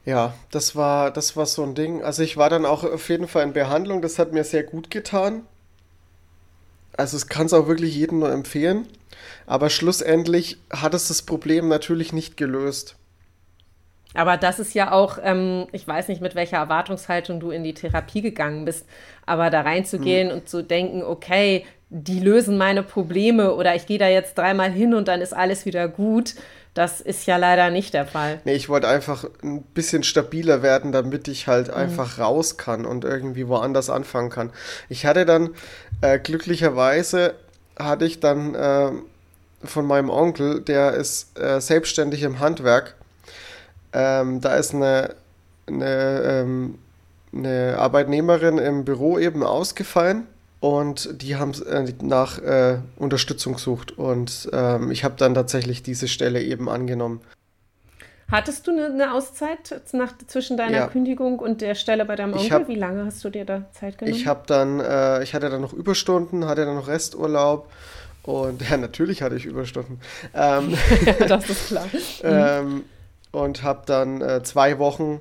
Ja, 0.07 0.35
das 0.51 0.75
war, 0.75 1.11
das 1.11 1.37
war 1.37 1.47
so 1.47 1.63
ein 1.63 1.75
Ding. 1.75 2.03
Also 2.03 2.23
ich 2.23 2.37
war 2.37 2.49
dann 2.49 2.65
auch 2.65 2.85
auf 2.85 3.09
jeden 3.11 3.29
Fall 3.29 3.45
in 3.45 3.53
Behandlung, 3.53 4.01
das 4.01 4.19
hat 4.19 4.33
mir 4.33 4.45
sehr 4.45 4.65
gut 4.65 4.91
getan. 4.91 5.47
Also 7.01 7.17
es 7.17 7.27
kann 7.29 7.47
es 7.47 7.53
auch 7.53 7.67
wirklich 7.67 7.97
jedem 7.97 8.21
nur 8.21 8.31
empfehlen. 8.31 8.87
Aber 9.47 9.71
schlussendlich 9.71 10.59
hat 10.71 10.95
es 10.95 11.09
das 11.09 11.23
Problem 11.23 11.69
natürlich 11.69 12.13
nicht 12.13 12.37
gelöst. 12.37 12.97
Aber 14.15 14.37
das 14.37 14.59
ist 14.59 14.75
ja 14.75 14.93
auch, 14.93 15.19
ähm, 15.23 15.67
ich 15.73 15.87
weiß 15.87 16.09
nicht, 16.09 16.21
mit 16.21 16.35
welcher 16.35 16.59
Erwartungshaltung 16.59 17.41
du 17.41 17.51
in 17.51 17.65
die 17.65 17.75
Therapie 17.75 18.23
gegangen 18.23 18.65
bist, 18.65 18.87
aber 19.25 19.51
da 19.51 19.61
reinzugehen 19.63 20.31
hm. 20.31 20.37
und 20.37 20.49
zu 20.49 20.63
denken, 20.63 21.03
okay, 21.03 21.65
die 21.91 22.21
lösen 22.21 22.57
meine 22.57 22.83
Probleme 22.83 23.55
oder 23.55 23.75
ich 23.75 23.87
gehe 23.87 23.99
da 23.99 24.09
jetzt 24.09 24.37
dreimal 24.39 24.71
hin 24.71 24.95
und 24.95 25.09
dann 25.09 25.21
ist 25.21 25.33
alles 25.33 25.65
wieder 25.65 25.89
gut. 25.89 26.35
Das 26.75 27.01
ist 27.01 27.27
ja 27.27 27.37
leider 27.37 27.71
nicht 27.71 27.95
der 27.95 28.07
Fall. 28.07 28.41
Nee, 28.45 28.55
ich 28.55 28.69
wollte 28.69 28.87
einfach 28.87 29.25
ein 29.43 29.63
bisschen 29.63 30.05
stabiler 30.05 30.63
werden, 30.63 30.93
damit 30.93 31.27
ich 31.27 31.49
halt 31.49 31.69
mhm. 31.69 31.75
einfach 31.75 32.19
raus 32.19 32.57
kann 32.57 32.87
und 32.87 33.05
irgendwie 33.05 33.49
woanders 33.49 33.91
anfangen 33.91 34.31
kann. 34.31 34.53
Ich 34.89 35.05
hatte 35.05 35.27
dann 35.27 35.51
äh, 36.01 36.19
glücklicherweise 36.19 37.35
hatte 37.79 38.05
ich 38.05 38.21
dann 38.21 38.55
äh, 38.55 38.91
von 39.65 39.87
meinem 39.87 40.11
Onkel, 40.11 40.61
der 40.61 40.95
ist 40.95 41.39
äh, 41.39 41.61
selbstständig 41.61 42.23
im 42.23 42.41
Handwerk. 42.41 42.97
Ähm, 43.93 44.41
da 44.41 44.57
ist 44.57 44.75
eine, 44.75 45.15
eine, 45.67 46.23
ähm, 46.23 46.79
eine 47.33 47.77
Arbeitnehmerin 47.79 48.59
im 48.59 48.85
Büro 48.85 49.19
eben 49.19 49.43
ausgefallen 49.43 50.27
und 50.61 51.23
die 51.23 51.37
haben 51.37 51.53
äh, 51.65 51.93
nach 52.03 52.39
äh, 52.39 52.79
Unterstützung 52.97 53.55
gesucht 53.55 53.97
und 53.99 54.49
ähm, 54.53 54.91
ich 54.91 55.05
habe 55.05 55.15
dann 55.17 55.35
tatsächlich 55.35 55.83
diese 55.83 56.09
Stelle 56.09 56.43
eben 56.43 56.69
angenommen. 56.69 57.21
Hattest 58.31 58.67
du 58.67 58.71
eine, 58.71 59.13
Auszeit 59.13 59.81
nach, 59.93 60.13
zwischen 60.27 60.57
deiner 60.57 60.79
ja. 60.79 60.87
Kündigung 60.87 61.39
und 61.39 61.61
der 61.61 61.75
Stelle 61.75 62.05
bei 62.05 62.17
deinem 62.17 62.35
Onkel? 62.35 62.51
Hab, 62.51 62.69
Wie 62.69 62.77
lange 62.77 63.07
hast 63.07 63.25
du 63.25 63.31
dir 63.31 63.45
da 63.45 63.65
Zeit 63.73 63.99
genommen? 63.99 64.17
Ich 64.17 64.27
habe 64.27 64.43
dann, 64.47 64.81
äh, 64.81 65.23
ich 65.23 65.35
hatte 65.35 65.51
dann 65.51 65.61
noch 65.61 65.73
Überstunden, 65.73 66.47
hatte 66.47 66.65
dann 66.65 66.77
noch 66.77 66.89
Resturlaub 66.89 67.71
und 68.23 68.63
ja, 68.71 68.77
natürlich 68.77 69.23
hatte 69.23 69.37
ich 69.37 69.47
Überstunden. 69.47 70.01
Ähm, 70.35 70.77
das 71.29 71.51
ist 71.51 71.69
klar. 71.69 71.87
ähm, 72.23 72.85
und 73.33 73.63
habe 73.63 73.83
dann 73.87 74.21
äh, 74.21 74.43
zwei 74.43 74.79
Wochen 74.79 75.21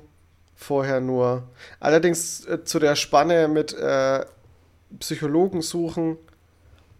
vorher 0.54 1.00
nur, 1.00 1.44
allerdings 1.80 2.44
äh, 2.46 2.64
zu 2.64 2.78
der 2.78 2.96
Spanne 2.96 3.48
mit 3.48 3.72
äh, 3.72 4.24
Psychologen 4.98 5.62
suchen 5.62 6.18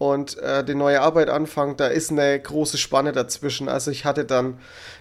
und 0.01 0.39
äh, 0.39 0.65
die 0.65 0.75
neue 0.75 1.03
Arbeit 1.03 1.29
anfangen, 1.29 1.77
da 1.77 1.87
ist 1.87 2.11
eine 2.11 2.41
große 2.41 2.79
Spanne 2.79 3.13
dazwischen. 3.13 3.69
Also 3.69 3.91
ich 3.91 4.07
hatte 4.07 4.25
dann, 4.25 4.59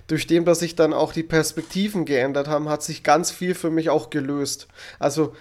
durch 0.07 0.27
dem, 0.27 0.43
dass 0.43 0.59
sich 0.59 0.75
dann 0.75 0.91
auch 0.91 1.13
die 1.13 1.23
Perspektiven 1.23 2.03
geändert 2.03 2.49
haben, 2.49 2.67
hat 2.67 2.83
sich 2.83 3.01
ganz 3.01 3.31
viel 3.31 3.55
für 3.55 3.69
mich 3.69 3.89
auch 3.89 4.09
gelöst. 4.09 4.67
Also 4.99 5.33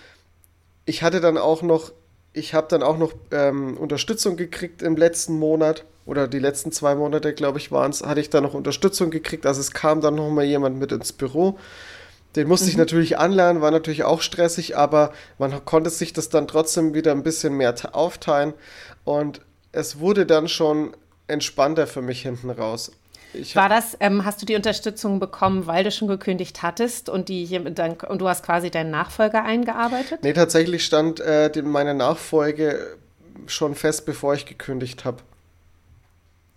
ich 0.85 1.03
hatte 1.03 1.21
dann 1.21 1.37
auch 1.37 1.63
noch, 1.63 1.91
ich 2.33 2.55
habe 2.55 2.69
dann 2.71 2.85
auch 2.85 2.99
noch 2.99 3.13
ähm, 3.33 3.77
Unterstützung 3.77 4.37
gekriegt 4.37 4.81
im 4.81 4.97
letzten 4.97 5.37
Monat 5.37 5.85
oder 6.07 6.29
die 6.29 6.39
letzten 6.39 6.71
zwei 6.71 6.95
Monate, 6.95 7.35
glaube 7.35 7.59
ich, 7.59 7.73
waren 7.73 7.91
es, 7.91 8.05
hatte 8.05 8.21
ich 8.21 8.31
dann 8.31 8.45
noch 8.45 8.55
Unterstützung 8.55 9.11
gekriegt. 9.11 9.45
Also 9.45 9.61
es 9.61 9.73
kam 9.73 10.01
dann 10.01 10.15
noch 10.15 10.31
mal 10.31 10.45
jemand 10.45 10.79
mit 10.79 10.93
ins 10.93 11.13
Büro 11.13 11.59
den 12.37 12.47
musste 12.47 12.67
mhm. 12.67 12.71
ich 12.71 12.77
natürlich 12.77 13.19
anlernen, 13.19 13.63
war 13.63 13.71
natürlich 13.71 14.05
auch 14.05 14.21
stressig, 14.21 14.77
aber 14.77 15.13
man 15.39 15.65
konnte 15.65 15.91
sich 15.91 16.13
das 16.13 16.29
dann 16.29 16.47
trotzdem 16.47 16.95
wieder 16.95 17.11
ein 17.11 17.23
bisschen 17.23 17.55
mehr 17.55 17.75
aufteilen 17.93 18.53
und 19.05 19.41
es 19.79 20.01
wurde 20.01 20.27
dann 20.27 20.49
schon 20.49 20.97
entspannter 21.29 21.87
für 21.87 22.03
mich 22.03 22.23
hinten 22.23 22.51
raus. 22.51 22.91
Ich 23.33 23.55
war 23.55 23.69
das, 23.69 23.97
ähm, 24.01 24.25
hast 24.25 24.43
du 24.43 24.47
die 24.47 24.57
Unterstützung 24.57 25.21
bekommen, 25.21 25.67
weil 25.67 25.85
du 25.85 25.93
schon 25.93 26.09
gekündigt 26.09 26.63
hattest 26.63 27.09
und, 27.09 27.29
die, 27.29 27.47
dann, 27.75 27.93
und 27.93 28.21
du 28.21 28.29
hast 28.29 28.43
quasi 28.43 28.71
deinen 28.71 28.91
Nachfolger 28.91 29.45
eingearbeitet? 29.45 30.21
Nee, 30.23 30.33
tatsächlich 30.33 30.85
stand 30.85 31.21
äh, 31.21 31.51
meine 31.63 31.95
Nachfolge 31.95 32.97
schon 33.47 33.75
fest, 33.75 34.05
bevor 34.05 34.35
ich 34.35 34.47
gekündigt 34.47 35.05
habe. 35.05 35.19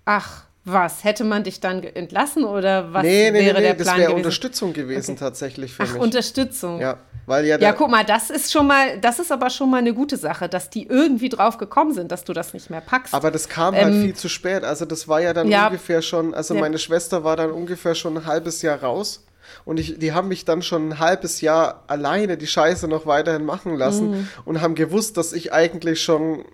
Ach, 0.06 0.46
was? 0.64 1.04
Hätte 1.04 1.24
man 1.24 1.44
dich 1.44 1.60
dann 1.60 1.84
entlassen 1.84 2.44
oder 2.44 2.94
was 2.94 3.04
nee, 3.04 3.32
nee, 3.32 3.40
wäre 3.40 3.60
nee, 3.60 3.68
der 3.68 3.74
Plan 3.74 3.86
das 3.86 3.98
wäre 3.98 4.14
Unterstützung 4.14 4.74
gewesen 4.74 5.12
okay. 5.12 5.20
tatsächlich 5.20 5.74
für 5.74 5.84
Ach, 5.84 5.94
mich. 5.94 6.02
Unterstützung. 6.02 6.80
Ja, 6.80 6.98
weil 7.26 7.46
ja. 7.46 7.58
Ja, 7.58 7.74
guck 7.74 7.90
mal, 7.90 8.06
das 8.06 8.30
ist 8.30 8.52
schon 8.52 8.68
mal, 8.68 9.00
das 9.00 9.18
ist 9.18 9.32
aber 9.32 9.50
schon 9.50 9.72
mal 9.72 9.78
eine 9.78 9.94
gute 9.94 10.18
Sache, 10.18 10.48
dass 10.48 10.70
die 10.70 10.86
irgendwie 10.86 11.30
drauf 11.30 11.58
gekommen 11.58 11.94
sind, 11.94 12.12
dass 12.12 12.26
du 12.26 12.34
das 12.34 12.54
nicht 12.54 12.70
mehr 12.70 12.82
packst. 12.82 13.14
Aber 13.14 13.32
das 13.32 13.50
kam 13.50 13.74
halt 13.74 13.88
ähm, 13.88 13.94
halt 13.94 14.04
viel 14.04 14.16
zu 14.16 14.30
spät. 14.30 14.64
Also 14.64 14.86
das 14.86 15.08
war 15.08 15.20
ja 15.20 15.34
dann 15.34 15.48
ja, 15.48 15.68
ungefähr 15.68 16.04
schon, 16.04 16.36
also 16.36 16.54
ja. 16.54 16.62
meine 16.62 16.78
Schwester 16.78 17.24
war 17.24 17.36
dann 17.36 17.52
ungefähr 17.52 17.96
schon 17.96 18.18
ein 18.18 18.26
halbes 18.28 18.62
Jahr 18.62 18.82
raus. 18.82 19.26
Und 19.66 19.80
ich, 19.80 19.98
die 19.98 20.14
haben 20.14 20.28
mich 20.28 20.46
dann 20.46 20.62
schon 20.62 20.90
ein 20.90 21.00
halbes 21.00 21.42
Jahr 21.42 21.84
alleine 21.88 22.38
die 22.38 22.48
Scheiße 22.48 22.88
noch 22.88 23.06
weiterhin 23.06 23.46
machen 23.46 23.76
lassen 23.76 24.12
mhm. 24.12 24.28
und 24.46 24.62
haben 24.62 24.76
gewusst, 24.76 25.18
dass 25.18 25.34
ich 25.34 25.52
eigentlich 25.52 26.02
schon 26.02 26.46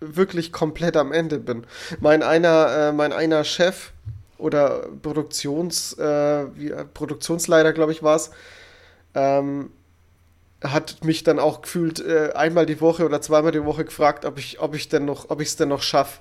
wirklich 0.00 0.52
komplett 0.52 0.96
am 0.96 1.12
Ende 1.12 1.38
bin. 1.38 1.66
Mein 2.00 2.22
einer, 2.22 2.88
äh, 2.88 2.92
mein 2.92 3.12
einer 3.12 3.44
Chef 3.44 3.92
oder 4.38 4.86
Produktions, 5.02 5.92
äh, 5.98 6.46
wie, 6.54 6.70
äh, 6.70 6.84
Produktionsleiter, 6.84 7.72
glaube 7.72 7.92
ich, 7.92 8.02
war 8.02 8.16
es, 8.16 8.30
ähm, 9.14 9.70
hat 10.62 11.04
mich 11.04 11.24
dann 11.24 11.38
auch 11.38 11.62
gefühlt 11.62 12.00
äh, 12.00 12.32
einmal 12.34 12.66
die 12.66 12.80
Woche 12.80 13.04
oder 13.04 13.20
zweimal 13.20 13.52
die 13.52 13.64
Woche 13.64 13.84
gefragt, 13.84 14.24
ob 14.24 14.38
ich, 14.38 14.60
ob 14.60 14.74
ich 14.74 14.88
denn 14.88 15.04
noch, 15.04 15.30
ob 15.30 15.40
ich 15.40 15.48
es 15.48 15.56
denn 15.56 15.68
noch 15.68 15.82
schaffe. 15.82 16.20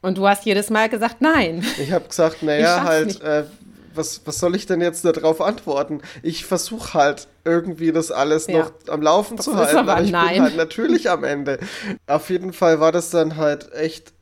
Und 0.00 0.18
du 0.18 0.26
hast 0.26 0.44
jedes 0.44 0.70
Mal 0.70 0.88
gesagt, 0.88 1.20
nein. 1.20 1.64
Ich 1.78 1.92
habe 1.92 2.08
gesagt, 2.08 2.42
naja, 2.42 2.82
halt, 2.82 3.20
äh, 3.22 3.44
was, 3.94 4.22
was 4.24 4.38
soll 4.38 4.54
ich 4.56 4.66
denn 4.66 4.80
jetzt 4.80 5.04
darauf 5.04 5.40
antworten? 5.40 6.00
Ich 6.22 6.46
versuche 6.46 6.94
halt 6.94 7.28
irgendwie 7.44 7.92
das 7.92 8.10
alles 8.10 8.46
ja. 8.46 8.58
noch 8.58 8.72
am 8.88 9.02
Laufen 9.02 9.36
das 9.36 9.46
zu 9.46 9.56
halten, 9.56 9.76
aber, 9.76 9.92
aber 9.92 10.02
ich 10.02 10.10
nein. 10.10 10.34
bin 10.34 10.42
halt 10.42 10.56
natürlich 10.56 11.10
am 11.10 11.24
Ende. 11.24 11.58
Auf 12.06 12.30
jeden 12.30 12.52
Fall 12.52 12.80
war 12.80 12.92
das 12.92 13.10
dann 13.10 13.36
halt 13.36 13.72
echt 13.72 14.12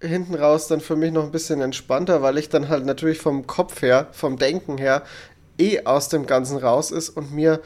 hinten 0.00 0.34
raus 0.34 0.66
dann 0.66 0.80
für 0.80 0.96
mich 0.96 1.12
noch 1.12 1.24
ein 1.24 1.30
bisschen 1.30 1.60
entspannter, 1.60 2.22
weil 2.22 2.38
ich 2.38 2.48
dann 2.48 2.68
halt 2.68 2.86
natürlich 2.86 3.18
vom 3.18 3.46
Kopf 3.46 3.82
her, 3.82 4.08
vom 4.12 4.38
Denken 4.38 4.78
her, 4.78 5.02
eh 5.58 5.84
aus 5.84 6.08
dem 6.08 6.26
Ganzen 6.26 6.56
raus 6.56 6.90
ist 6.90 7.10
und 7.10 7.32
mir, 7.32 7.60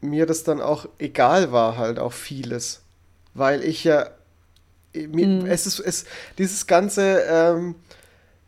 mir 0.00 0.26
das 0.26 0.44
dann 0.44 0.60
auch 0.60 0.86
egal 0.98 1.50
war, 1.50 1.78
halt 1.78 1.98
auch 1.98 2.12
vieles. 2.12 2.82
Weil 3.34 3.64
ich 3.64 3.84
ja, 3.84 4.10
mir, 4.94 5.26
mhm. 5.26 5.46
es 5.46 5.66
ist, 5.66 5.80
es, 5.80 6.04
dieses 6.36 6.66
ganze, 6.66 7.22
ähm, 7.26 7.76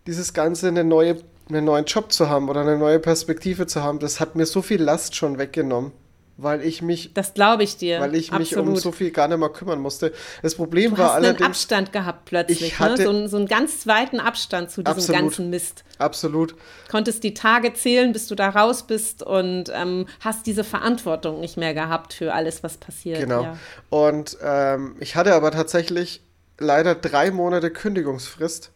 dieses 0.07 0.35
ganze 0.35 0.69
eine 0.69 0.85
neue 0.85 1.17
einen 1.49 1.65
neuen 1.65 1.85
Job 1.85 2.13
zu 2.13 2.29
haben 2.29 2.49
oder 2.49 2.63
eine 2.63 2.79
neue 2.79 2.99
Perspektive 2.99 3.67
zu 3.67 3.83
haben, 3.83 3.99
das 3.99 4.21
hat 4.21 4.35
mir 4.35 4.47
so 4.47 4.63
viel 4.63 4.83
Last 4.83 5.15
schon 5.15 5.39
weggenommen. 5.39 5.93
weil 6.37 6.63
ich 6.63 6.83
mich. 6.83 7.15
Das 7.15 7.35
glaube 7.35 7.63
ich 7.63 7.77
dir. 7.77 8.01
Weil 8.01 8.15
ich 8.15 8.33
mich 8.33 8.57
Absolut. 8.57 8.69
um 8.69 8.77
so 8.77 8.93
viel 8.93 9.11
gar 9.13 9.29
nicht 9.29 9.39
mehr 9.39 9.51
kümmern 9.51 9.81
musste. 9.81 10.13
Das 10.43 10.57
Problem 10.57 10.93
du 10.93 10.99
war 10.99 11.07
hast 11.07 11.15
allerdings. 11.15 11.41
einen 11.41 11.51
Abstand 11.51 11.93
gehabt 11.93 12.25
plötzlich, 12.25 12.63
ich 12.63 12.79
hatte, 12.81 13.03
ne? 13.03 13.05
so, 13.05 13.11
einen, 13.11 13.29
so 13.29 13.37
einen 13.37 13.47
ganz 13.47 13.81
zweiten 13.81 14.19
Abstand 14.19 14.71
zu 14.71 14.83
diesem 14.83 14.99
absolut, 14.99 15.21
ganzen 15.21 15.51
Mist. 15.51 15.85
Absolut. 15.99 16.57
Konntest 16.91 17.23
die 17.23 17.35
Tage 17.35 17.73
zählen, 17.75 18.13
bis 18.13 18.27
du 18.27 18.35
da 18.35 18.49
raus 18.49 18.85
bist 18.85 19.23
und 19.23 19.71
ähm, 19.73 20.07
hast 20.21 20.47
diese 20.47 20.65
Verantwortung 20.65 21.41
nicht 21.41 21.57
mehr 21.57 21.75
gehabt 21.75 22.15
für 22.15 22.35
alles, 22.35 22.63
was 22.63 22.79
passiert. 22.79 23.21
Genau. 23.21 23.43
Ja. 23.43 23.59
Und 23.91 24.37
ähm, 24.43 24.97
ich 24.99 25.15
hatte 25.15 25.35
aber 25.35 25.53
tatsächlich 25.53 26.23
leider 26.59 26.95
drei 26.95 27.31
Monate 27.31 27.71
Kündigungsfrist 27.71 28.73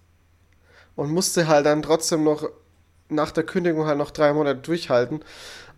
und 0.99 1.13
musste 1.13 1.47
halt 1.47 1.65
dann 1.65 1.81
trotzdem 1.81 2.25
noch 2.25 2.51
nach 3.09 3.31
der 3.31 3.45
Kündigung 3.45 3.87
halt 3.87 3.99
noch 3.99 4.11
drei 4.11 4.33
Monate 4.33 4.59
durchhalten. 4.59 5.21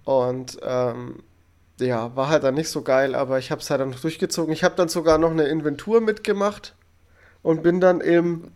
Und 0.04 0.58
ähm, 0.62 1.22
ja, 1.78 2.16
war 2.16 2.30
halt 2.30 2.42
dann 2.42 2.54
nicht 2.54 2.70
so 2.70 2.80
geil, 2.80 3.14
aber 3.14 3.38
ich 3.38 3.50
habe 3.50 3.60
es 3.60 3.68
halt 3.68 3.82
dann 3.82 3.94
durchgezogen. 4.00 4.50
Ich 4.50 4.64
habe 4.64 4.76
dann 4.76 4.88
sogar 4.88 5.18
noch 5.18 5.30
eine 5.30 5.44
Inventur 5.44 6.00
mitgemacht 6.00 6.74
und 7.42 7.62
bin 7.62 7.80
dann 7.80 8.00
im 8.00 8.50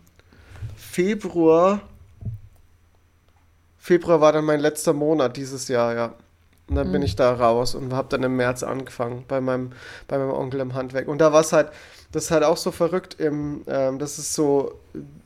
Februar, 0.75 1.81
Februar 3.77 4.19
war 4.19 4.33
dann 4.33 4.45
mein 4.45 4.59
letzter 4.59 4.93
Monat 4.93 5.37
dieses 5.37 5.67
Jahr, 5.67 5.93
ja. 5.93 6.13
Und 6.67 6.77
dann 6.77 6.87
mhm. 6.87 6.93
bin 6.93 7.03
ich 7.03 7.15
da 7.15 7.31
raus 7.31 7.75
und 7.75 7.93
habe 7.93 8.07
dann 8.09 8.23
im 8.23 8.37
März 8.37 8.63
angefangen 8.63 9.23
bei 9.27 9.39
meinem, 9.39 9.73
bei 10.07 10.17
meinem 10.17 10.31
Onkel 10.31 10.61
im 10.61 10.73
Handwerk. 10.73 11.07
Und 11.07 11.19
da 11.19 11.31
war 11.31 11.41
es 11.41 11.53
halt, 11.53 11.69
das 12.11 12.23
ist 12.23 12.31
halt 12.31 12.43
auch 12.43 12.57
so 12.57 12.71
verrückt, 12.71 13.19
im, 13.19 13.61
ähm, 13.67 13.99
das 13.99 14.17
ist 14.17 14.33
so 14.33 14.79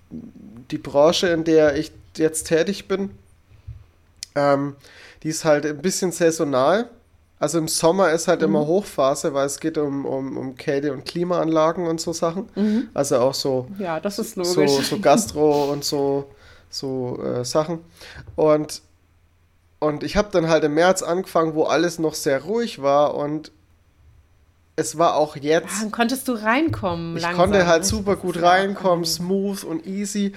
die 0.09 0.77
Branche, 0.77 1.27
in 1.27 1.43
der 1.43 1.75
ich 1.75 1.91
jetzt 2.17 2.45
tätig 2.45 2.87
bin. 2.87 3.11
Ähm, 4.35 4.75
die 5.23 5.29
ist 5.29 5.45
halt 5.45 5.65
ein 5.65 5.81
bisschen 5.81 6.11
saisonal. 6.11 6.89
Also 7.39 7.57
im 7.57 7.69
Sommer 7.69 8.11
ist 8.11 8.27
halt 8.27 8.41
mhm. 8.41 8.47
immer 8.47 8.67
Hochphase, 8.67 9.33
weil 9.33 9.45
es 9.45 9.59
geht 9.59 9.77
um, 9.77 10.05
um, 10.05 10.37
um 10.37 10.55
Kälte- 10.55 10.91
und 10.91 11.05
Klimaanlagen 11.05 11.87
und 11.87 12.01
so 12.01 12.11
Sachen. 12.11 12.49
Mhm. 12.55 12.89
Also 12.93 13.19
auch 13.19 13.33
so, 13.33 13.67
ja, 13.79 13.99
das 13.99 14.19
ist 14.19 14.35
logisch. 14.35 14.53
so, 14.53 14.81
so 14.81 14.99
Gastro 14.99 15.65
und 15.71 15.85
so, 15.85 16.29
so 16.69 17.17
äh, 17.23 17.45
Sachen. 17.45 17.79
Und, 18.35 18.81
und 19.79 20.03
ich 20.03 20.17
habe 20.17 20.27
dann 20.31 20.49
halt 20.49 20.65
im 20.65 20.73
März 20.73 21.01
angefangen, 21.01 21.55
wo 21.55 21.63
alles 21.63 21.97
noch 21.97 22.13
sehr 22.13 22.43
ruhig 22.43 22.81
war 22.81 23.15
und 23.15 23.51
es 24.79 24.97
war 24.97 25.15
auch 25.15 25.35
jetzt. 25.35 25.67
Ja, 25.75 25.81
dann 25.81 25.91
konntest 25.91 26.27
du 26.27 26.33
reinkommen. 26.33 27.17
Ich 27.17 27.21
langsam. 27.21 27.41
konnte 27.41 27.67
halt 27.67 27.85
super 27.85 28.15
gut 28.15 28.41
reinkommen, 28.41 29.05
smooth 29.05 29.63
und 29.63 29.85
easy. 29.85 30.33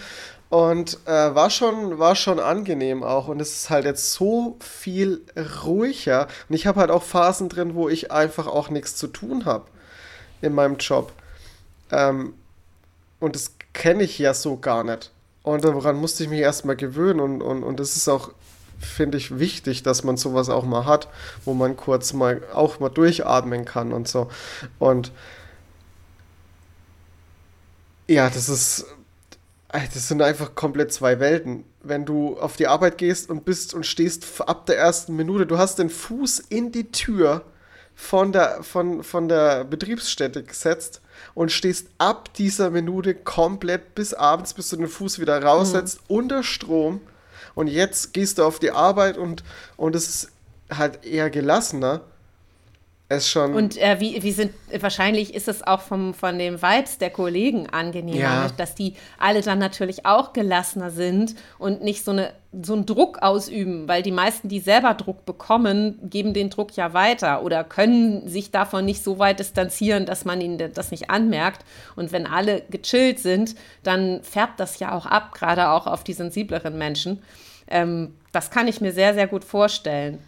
Und 0.49 0.99
äh, 1.07 1.35
war, 1.35 1.49
schon, 1.49 1.99
war 1.99 2.15
schon 2.15 2.39
angenehm 2.39 3.03
auch. 3.03 3.29
Und 3.29 3.41
es 3.41 3.55
ist 3.55 3.71
halt 3.71 3.87
jetzt 3.87 4.13
so 4.13 4.57
viel 4.61 5.23
ruhiger. 5.65 6.27
Und 6.49 6.55
ich 6.55 6.67
habe 6.67 6.81
halt 6.81 6.91
auch 6.91 7.03
Phasen 7.03 7.49
drin, 7.49 7.75
wo 7.75 7.89
ich 7.89 8.11
einfach 8.11 8.47
auch 8.47 8.69
nichts 8.69 8.97
zu 8.97 9.07
tun 9.07 9.47
habe 9.47 9.65
in 10.43 10.55
meinem 10.55 10.77
Job. 10.77 11.13
Ähm, 11.91 12.35
und 13.19 13.35
das 13.35 13.53
kenne 13.73 14.03
ich 14.03 14.19
ja 14.19 14.35
so 14.35 14.59
gar 14.59 14.85
nicht. 14.85 15.11
Und 15.43 15.65
daran 15.65 15.97
musste 15.97 16.25
ich 16.25 16.29
mich 16.29 16.41
erstmal 16.41 16.77
gewöhnen. 16.77 17.21
Und, 17.21 17.41
und, 17.41 17.63
und 17.63 17.81
das 17.81 17.97
ist 17.97 18.09
auch, 18.09 18.33
finde 18.85 19.19
ich, 19.19 19.39
wichtig, 19.39 19.83
dass 19.83 20.05
man 20.05 20.17
sowas 20.17 20.49
auch 20.49 20.65
mal 20.65 20.87
hat, 20.87 21.09
wo 21.45 21.55
man 21.55 21.77
kurz 21.77 22.13
mal 22.13 22.43
auch 22.53 22.81
mal 22.81 22.89
durchatmen 22.89 23.65
kann 23.65 23.93
und 23.93 24.09
so. 24.09 24.29
Und 24.79 25.13
ja, 28.09 28.29
das 28.29 28.49
ist 28.49 28.87
das 29.73 30.09
sind 30.09 30.21
einfach 30.21 30.55
komplett 30.55 30.93
zwei 30.93 31.19
Welten. 31.19 31.65
Wenn 31.83 32.05
du 32.05 32.39
auf 32.39 32.57
die 32.57 32.67
Arbeit 32.67 32.99
gehst 32.99 33.31
und 33.31 33.45
bist 33.45 33.73
und 33.73 33.87
stehst 33.87 34.43
ab 34.43 34.67
der 34.67 34.77
ersten 34.77 35.17
Minute, 35.17 35.47
du 35.47 35.57
hast 35.57 35.79
den 35.79 35.89
Fuß 35.89 36.41
in 36.51 36.73
die 36.73 36.93
Tür 36.93 37.43
von 37.95 38.33
der, 38.33 38.63
von, 38.63 39.03
von 39.03 39.29
der 39.29 39.65
Betriebsstätte 39.65 40.43
gesetzt 40.43 41.01
und 41.35 41.53
stehst 41.53 41.89
ab 41.99 42.35
dieser 42.35 42.71
Minute 42.71 43.15
komplett 43.15 43.95
bis 43.95 44.13
abends, 44.13 44.55
bis 44.55 44.69
du 44.69 44.77
den 44.77 44.89
Fuß 44.89 45.19
wieder 45.19 45.43
raussetzt, 45.43 46.01
mhm. 46.03 46.17
unter 46.17 46.43
Strom. 46.43 47.01
Und 47.55 47.69
jetzt 47.69 48.13
gehst 48.13 48.39
du 48.39 48.45
auf 48.45 48.59
die 48.59 48.71
Arbeit 48.71 49.19
und, 49.19 49.45
und 49.77 49.95
es 49.95 50.09
ist 50.09 50.33
halt 50.71 51.05
eher 51.05 51.31
gelassener 51.31 52.03
es 53.13 53.29
schon. 53.29 53.55
Und 53.55 53.77
äh, 53.77 54.01
wie, 54.01 54.23
wie 54.23 54.33
sind, 54.33 54.53
wahrscheinlich 54.81 55.35
ist 55.35 55.49
es 55.49 55.63
auch 55.63 55.81
vom, 55.81 56.15
von 56.15 56.39
den 56.39 56.61
Vibes 56.61 56.99
der 56.99 57.11
Kollegen 57.11 57.69
angenehmer, 57.69 58.19
ja. 58.19 58.51
dass 58.57 58.75
die 58.75 58.95
alle 59.19 59.43
dann 59.43 59.59
natürlich 59.59 60.07
auch 60.07 60.33
gelassener 60.33 60.91
sind 60.91 61.35
und 61.59 61.83
nicht 61.83 62.05
so, 62.05 62.11
eine, 62.11 62.33
so 62.63 62.73
einen 62.73 62.87
Druck 62.87 63.23
ausüben, 63.23 63.89
weil 63.89 64.03
die 64.03 64.13
meisten, 64.13 64.49
die 64.49 64.61
selber 64.61 64.95
Druck 64.95 65.25
bekommen, 65.25 65.99
geben 66.03 66.35
den 66.35 66.51
Druck 66.51 66.77
ja 66.77 66.93
weiter 66.93 67.43
oder 67.43 67.65
können 67.65 68.29
sich 68.29 68.51
davon 68.51 68.85
nicht 68.85 69.03
so 69.03 69.19
weit 69.19 69.39
distanzieren, 69.39 70.07
dass 70.07 70.25
man 70.25 70.41
ihnen 70.41 70.73
das 70.73 70.91
nicht 70.91 71.11
anmerkt. 71.11 71.65
Und 71.97 72.13
wenn 72.13 72.27
alle 72.27 72.63
gechillt 72.71 73.19
sind, 73.19 73.55
dann 73.83 74.23
färbt 74.23 74.61
das 74.61 74.79
ja 74.79 74.93
auch 74.93 75.07
ab, 75.07 75.33
gerade 75.33 75.69
auch 75.69 75.87
auf 75.87 76.05
die 76.05 76.15
sensibleren 76.15 76.77
Menschen. 76.79 77.23
Ähm, 77.69 78.15
das 78.33 78.51
kann 78.51 78.69
ich 78.69 78.81
mir 78.81 78.93
sehr, 78.93 79.15
sehr 79.15 79.27
gut 79.27 79.45
vorstellen 79.45 80.19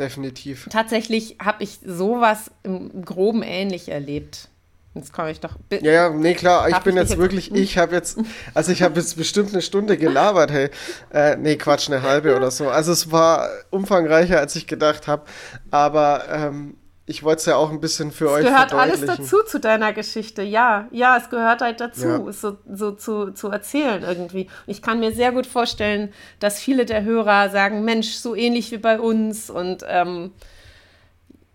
definitiv. 0.00 0.68
Tatsächlich 0.70 1.36
habe 1.42 1.62
ich 1.62 1.78
sowas 1.84 2.50
im 2.62 3.04
Groben 3.04 3.42
ähnlich 3.42 3.88
erlebt. 3.88 4.48
Jetzt 4.94 5.12
komme 5.12 5.30
ich 5.30 5.38
doch. 5.38 5.54
Ja, 5.70 5.92
ja, 5.92 6.10
nee, 6.10 6.34
klar, 6.34 6.68
ich 6.68 6.76
bin 6.78 6.96
jetzt, 6.96 7.10
jetzt 7.10 7.18
wirklich, 7.20 7.54
ich 7.54 7.78
habe 7.78 7.94
jetzt, 7.94 8.18
also 8.54 8.72
ich 8.72 8.82
habe 8.82 8.98
jetzt 8.98 9.16
bestimmt 9.16 9.52
eine 9.52 9.62
Stunde 9.62 9.96
gelabert, 9.96 10.50
hey. 10.50 10.68
Äh, 11.12 11.36
nee, 11.36 11.54
Quatsch, 11.54 11.88
eine 11.88 12.02
halbe 12.02 12.34
oder 12.34 12.50
so. 12.50 12.68
Also 12.68 12.90
es 12.90 13.12
war 13.12 13.48
umfangreicher, 13.70 14.40
als 14.40 14.56
ich 14.56 14.66
gedacht 14.66 15.06
habe. 15.06 15.26
Aber 15.70 16.24
ähm, 16.28 16.76
ich 17.10 17.24
wollte 17.24 17.40
es 17.40 17.46
ja 17.46 17.56
auch 17.56 17.70
ein 17.70 17.80
bisschen 17.80 18.12
für 18.12 18.26
es 18.26 18.30
euch 18.30 18.44
gehört 18.44 18.72
alles 18.72 19.04
dazu 19.04 19.42
zu 19.42 19.58
deiner 19.58 19.92
Geschichte, 19.92 20.42
ja. 20.42 20.86
Ja, 20.92 21.16
es 21.16 21.28
gehört 21.28 21.60
halt 21.60 21.80
dazu, 21.80 22.06
ja. 22.06 22.28
es 22.28 22.40
so, 22.40 22.56
so 22.72 22.92
zu, 22.92 23.32
zu 23.32 23.48
erzählen 23.48 24.04
irgendwie. 24.04 24.44
Und 24.66 24.72
ich 24.72 24.80
kann 24.80 25.00
mir 25.00 25.12
sehr 25.12 25.32
gut 25.32 25.46
vorstellen, 25.46 26.12
dass 26.38 26.60
viele 26.60 26.86
der 26.86 27.02
Hörer 27.02 27.50
sagen, 27.50 27.84
Mensch, 27.84 28.12
so 28.12 28.36
ähnlich 28.36 28.70
wie 28.70 28.78
bei 28.78 29.00
uns. 29.00 29.50
Und 29.50 29.84
ähm, 29.88 30.30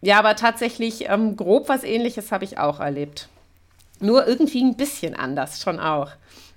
ja, 0.02 0.20
aber 0.20 0.36
tatsächlich 0.36 1.10
ähm, 1.10 1.38
grob 1.38 1.70
was 1.70 1.86
ähnliches 1.86 2.34
habe 2.34 2.44
ich 2.44 2.58
auch 2.58 2.82
erlebt. 2.82 3.30
Nur 4.02 4.28
irgendwie 4.28 4.62
ein 4.62 4.76
bisschen 4.76 5.16
anders 5.16 5.62
schon 5.62 5.80
auch. 5.80 6.12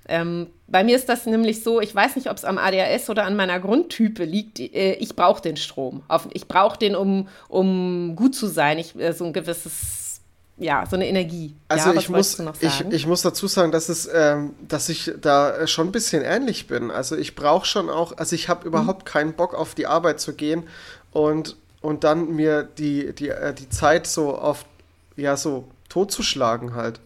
Ähm, 0.09 0.47
bei 0.67 0.83
mir 0.83 0.95
ist 0.95 1.07
das 1.07 1.27
nämlich 1.27 1.63
so, 1.63 1.79
ich 1.79 1.93
weiß 1.93 2.15
nicht, 2.15 2.29
ob 2.31 2.37
es 2.37 2.43
am 2.43 2.57
ADHS 2.57 3.09
oder 3.11 3.25
an 3.25 3.35
meiner 3.35 3.59
Grundtype 3.59 4.23
liegt. 4.23 4.59
Äh, 4.59 4.93
ich 4.93 5.15
brauche 5.15 5.41
den 5.41 5.55
Strom. 5.55 6.01
ich 6.31 6.47
brauche 6.47 6.79
den, 6.79 6.95
um, 6.95 7.27
um 7.47 8.15
gut 8.15 8.35
zu 8.35 8.47
sein. 8.47 8.79
Ich, 8.79 8.99
äh, 8.99 9.13
so 9.13 9.25
ein 9.25 9.33
gewisses, 9.33 10.21
ja, 10.57 10.83
so 10.89 10.95
eine 10.95 11.07
Energie. 11.07 11.55
Also 11.67 11.91
ja, 11.91 11.95
ich, 11.95 12.09
muss, 12.09 12.39
ich, 12.59 12.81
ich 12.89 13.05
muss 13.05 13.21
dazu 13.21 13.45
sagen, 13.45 13.71
dass, 13.71 13.87
es, 13.87 14.09
ähm, 14.11 14.55
dass 14.67 14.89
ich 14.89 15.11
da 15.21 15.67
schon 15.67 15.89
ein 15.89 15.91
bisschen 15.91 16.23
ähnlich 16.23 16.65
bin. 16.65 16.89
Also 16.89 17.15
ich 17.15 17.35
brauche 17.35 17.67
schon 17.67 17.87
auch, 17.89 18.17
also 18.17 18.35
ich 18.35 18.49
habe 18.49 18.67
überhaupt 18.67 19.03
mhm. 19.03 19.11
keinen 19.11 19.33
Bock 19.33 19.53
auf 19.53 19.75
die 19.75 19.85
Arbeit 19.85 20.19
zu 20.19 20.33
gehen 20.33 20.63
und, 21.11 21.55
und 21.81 22.03
dann 22.03 22.31
mir 22.31 22.63
die, 22.63 23.13
die, 23.13 23.29
äh, 23.29 23.53
die 23.53 23.69
Zeit 23.69 24.07
so 24.07 24.35
auf, 24.35 24.65
ja, 25.15 25.37
so 25.37 25.65
totzuschlagen 25.87 26.73
halt. 26.73 26.99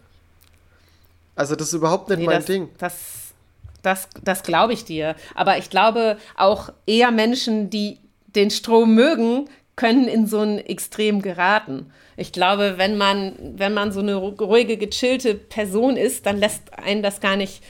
Also 1.36 1.56
das 1.56 1.68
ist 1.68 1.74
überhaupt 1.74 2.08
nicht 2.08 2.18
nee, 2.18 2.26
mein 2.26 2.36
das, 2.36 2.46
Ding. 2.46 2.68
Das, 2.78 3.34
das, 3.82 4.08
das 4.22 4.42
glaube 4.42 4.72
ich 4.72 4.84
dir. 4.84 5.14
Aber 5.34 5.58
ich 5.58 5.70
glaube 5.70 6.16
auch 6.36 6.72
eher 6.86 7.10
Menschen, 7.10 7.70
die 7.70 7.98
den 8.26 8.50
Strom 8.50 8.94
mögen, 8.94 9.48
können 9.76 10.06
in 10.06 10.26
so 10.26 10.40
ein 10.40 10.58
Extrem 10.58 11.22
geraten. 11.22 11.92
Ich 12.16 12.32
glaube, 12.32 12.74
wenn 12.76 12.96
man, 12.96 13.34
wenn 13.56 13.74
man 13.74 13.90
so 13.90 14.00
eine 14.00 14.14
ruhige, 14.14 14.76
gechillte 14.76 15.34
Person 15.34 15.96
ist, 15.96 16.26
dann 16.26 16.38
lässt 16.38 16.78
einen 16.78 17.02
das 17.02 17.20
gar 17.20 17.36
nicht 17.36 17.62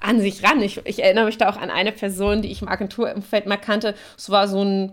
an 0.00 0.20
sich 0.20 0.44
ran. 0.44 0.62
Ich, 0.62 0.80
ich 0.84 1.02
erinnere 1.02 1.24
mich 1.24 1.38
da 1.38 1.48
auch 1.48 1.56
an 1.56 1.70
eine 1.70 1.90
Person, 1.90 2.42
die 2.42 2.52
ich 2.52 2.62
im 2.62 2.68
Agenturumfeld 2.68 3.46
mal 3.46 3.56
kannte. 3.56 3.94
Es 4.16 4.30
war 4.30 4.46
so 4.46 4.62
ein 4.62 4.92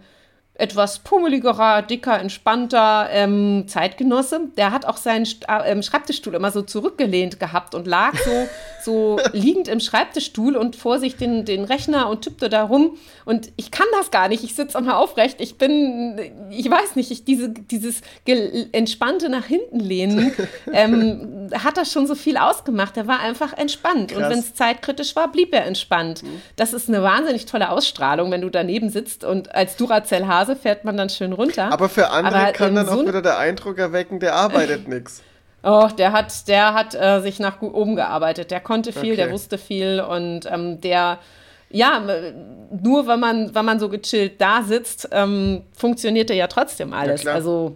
etwas 0.58 0.99
pummeligerer, 0.99 1.82
dicker, 1.82 2.18
entspannter 2.20 3.10
ähm, 3.12 3.66
Zeitgenosse. 3.68 4.39
Der 4.58 4.72
hat 4.72 4.86
auch 4.86 4.95
seinen 4.95 5.28
äh, 5.47 5.84
Schreibtischstuhl 5.84 6.34
immer 6.34 6.51
so 6.51 6.62
zurückgelehnt 6.62 7.41
gehabt 7.41 7.76
und 7.76 7.88
lag 7.88 8.14
so, 8.18 8.47
so 8.84 9.20
liegend 9.34 9.68
im 9.68 9.82
Schreibtischstuhl 9.82 10.56
und 10.56 10.78
vor 10.78 10.99
sich 10.99 11.18
den, 11.18 11.43
den 11.43 11.66
Rechner 11.66 12.08
und 12.10 12.22
tippte 12.22 12.47
da 12.47 12.64
rum. 12.64 12.97
Und 13.26 13.51
ich 13.58 13.70
kann 13.70 13.88
das 13.99 14.12
gar 14.12 14.30
nicht. 14.30 14.45
Ich 14.45 14.56
sitze 14.56 14.78
immer 14.78 14.97
aufrecht. 14.97 15.41
Ich 15.41 15.58
bin, 15.58 16.20
ich 16.49 16.72
weiß 16.72 16.95
nicht, 16.95 17.12
ich, 17.12 17.26
diese, 17.26 17.49
dieses 17.49 18.01
entspannte 18.26 19.28
nach 19.28 19.45
hinten 19.45 19.82
lehnen 19.82 20.32
ähm, 20.72 21.49
hat 21.53 21.76
das 21.76 21.91
schon 21.91 22.08
so 22.08 22.16
viel 22.16 22.38
ausgemacht. 22.38 22.95
Er 22.95 23.08
war 23.08 23.20
einfach 23.20 23.51
entspannt. 23.58 24.12
Krass. 24.12 24.24
Und 24.24 24.30
wenn 24.30 24.39
es 24.39 24.53
zeitkritisch 24.53 25.18
war, 25.18 25.30
blieb 25.30 25.53
er 25.53 25.66
entspannt. 25.66 26.24
Mhm. 26.24 26.41
Das 26.56 26.72
ist 26.72 26.88
eine 26.88 27.03
wahnsinnig 27.03 27.45
tolle 27.45 27.72
Ausstrahlung, 27.72 28.32
wenn 28.32 28.41
du 28.41 28.49
daneben 28.49 28.89
sitzt 28.89 29.26
und 29.26 29.53
als 29.53 29.76
Duracell-Hase 29.76 30.45
Nase 30.48 30.60
fährt 30.60 30.86
man 30.86 30.98
dann 30.98 31.10
schön 31.10 31.34
runter. 31.34 31.72
Aber 31.72 31.89
für 31.89 32.10
andere 32.10 32.36
Aber 32.36 32.52
kann 32.52 32.76
dann 32.76 32.86
so 32.86 32.93
auch 32.93 33.06
wieder 33.06 33.22
der 33.22 33.38
Eindruck 33.38 33.78
erwecken, 33.78 34.20
der 34.20 34.36
arbeitet 34.36 34.88
nichts. 34.88 35.24
Oh, 35.64 35.89
der 35.98 36.12
hat, 36.12 36.48
der 36.48 36.74
hat 36.74 36.93
äh, 36.93 37.22
sich 37.22 37.39
nach 37.39 37.62
oben 37.62 37.96
gearbeitet. 37.96 38.52
Der 38.52 38.60
konnte 38.60 38.93
viel, 38.93 39.14
okay. 39.14 39.16
der 39.16 39.32
wusste 39.32 39.58
viel 39.58 40.00
und 40.00 40.41
ähm, 40.46 40.80
der, 40.80 41.18
ja, 41.72 42.04
nur 42.70 43.08
wenn 43.08 43.20
man, 43.20 43.56
wenn 43.56 43.66
man 43.66 43.80
so 43.80 43.89
gechillt 43.89 44.39
da 44.39 44.62
sitzt, 44.62 45.10
ähm, 45.12 45.64
funktioniert 45.76 46.30
ja 46.30 46.48
trotzdem 46.48 46.93
alles. 46.93 47.24
Ja, 47.24 47.34
also 47.34 47.76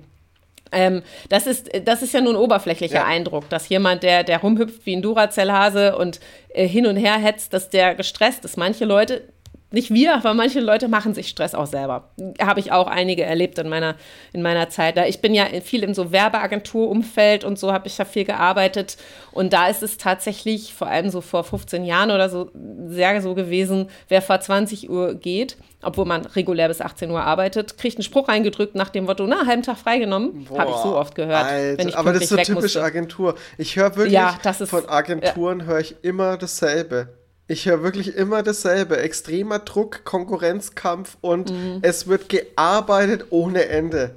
Ähm, 0.71 1.01
das, 1.29 1.47
ist, 1.47 1.67
das 1.85 2.03
ist 2.03 2.13
ja 2.13 2.21
nur 2.21 2.33
ein 2.33 2.37
oberflächlicher 2.37 2.95
ja. 2.95 3.05
Eindruck, 3.05 3.49
dass 3.49 3.69
jemand, 3.69 4.03
der, 4.03 4.23
der 4.23 4.39
rumhüpft 4.39 4.85
wie 4.85 4.95
ein 4.95 5.01
Duracell-Hase 5.01 5.97
und 5.97 6.19
äh, 6.49 6.67
hin 6.67 6.85
und 6.85 6.95
her 6.95 7.17
hetzt, 7.17 7.53
dass 7.53 7.69
der 7.69 7.95
gestresst 7.95 8.45
ist. 8.45 8.55
Manche 8.55 8.85
Leute, 8.85 9.23
nicht 9.71 9.93
wir, 9.93 10.15
aber 10.15 10.33
manche 10.33 10.59
Leute 10.59 10.87
machen 10.87 11.13
sich 11.13 11.27
Stress 11.27 11.53
auch 11.53 11.67
selber. 11.67 12.09
Habe 12.41 12.59
ich 12.59 12.71
auch 12.71 12.87
einige 12.87 13.23
erlebt 13.23 13.59
in 13.59 13.69
meiner, 13.69 13.95
in 14.33 14.41
meiner 14.41 14.69
Zeit 14.69 14.97
da. 14.97 15.05
Ich 15.05 15.21
bin 15.21 15.35
ja 15.35 15.45
viel 15.63 15.83
im 15.83 15.93
so 15.93 16.11
Werbeagenturumfeld 16.11 17.43
und 17.43 17.59
so 17.59 17.71
habe 17.71 17.87
ich 17.87 17.97
ja 17.99 18.05
viel 18.05 18.25
gearbeitet. 18.25 18.97
Und 19.31 19.53
da 19.53 19.67
ist 19.67 19.83
es 19.83 19.97
tatsächlich, 19.97 20.73
vor 20.73 20.87
allem 20.87 21.11
so 21.11 21.21
vor 21.21 21.43
15 21.43 21.85
Jahren 21.85 22.09
oder 22.09 22.29
so, 22.29 22.49
sehr 22.87 23.21
so 23.21 23.35
gewesen, 23.35 23.89
wer 24.07 24.23
vor 24.23 24.39
20 24.39 24.89
Uhr 24.89 25.13
geht, 25.13 25.55
obwohl 25.83 26.05
man 26.05 26.25
regulär 26.25 26.67
bis 26.67 26.81
18 26.81 27.11
Uhr 27.11 27.21
arbeitet, 27.21 27.77
kriegt 27.77 27.97
einen 27.97 28.03
Spruch 28.03 28.27
reingedrückt 28.27 28.73
nach 28.73 28.89
dem 28.89 29.05
Motto, 29.05 29.27
na, 29.27 29.45
halben 29.45 29.61
Tag 29.61 29.77
freigenommen. 29.77 30.47
Habe 30.57 30.71
ich 30.71 30.77
so 30.77 30.97
oft 30.97 31.13
gehört. 31.13 31.45
Alter, 31.45 31.97
aber 31.97 32.13
das 32.13 32.23
ist 32.23 32.29
so 32.29 32.37
typisch 32.37 32.55
musste. 32.55 32.83
Agentur. 32.83 33.35
Ich 33.59 33.75
höre 33.75 33.95
wirklich, 33.95 34.13
ja, 34.13 34.35
ist, 34.43 34.67
von 34.67 34.89
Agenturen 34.89 35.59
ja. 35.59 35.65
höre 35.67 35.79
ich 35.79 35.95
immer 36.01 36.37
dasselbe. 36.37 37.18
Ich 37.49 37.65
höre 37.65 37.81
wirklich 37.81 38.15
immer 38.15 38.43
dasselbe. 38.43 38.97
Extremer 38.99 39.57
Druck, 39.57 40.05
Konkurrenzkampf 40.05 41.17
und 41.19 41.49
mhm. 41.51 41.79
es 41.81 42.05
wird 42.05 42.29
gearbeitet 42.29 43.25
ohne 43.31 43.65
Ende. 43.65 44.11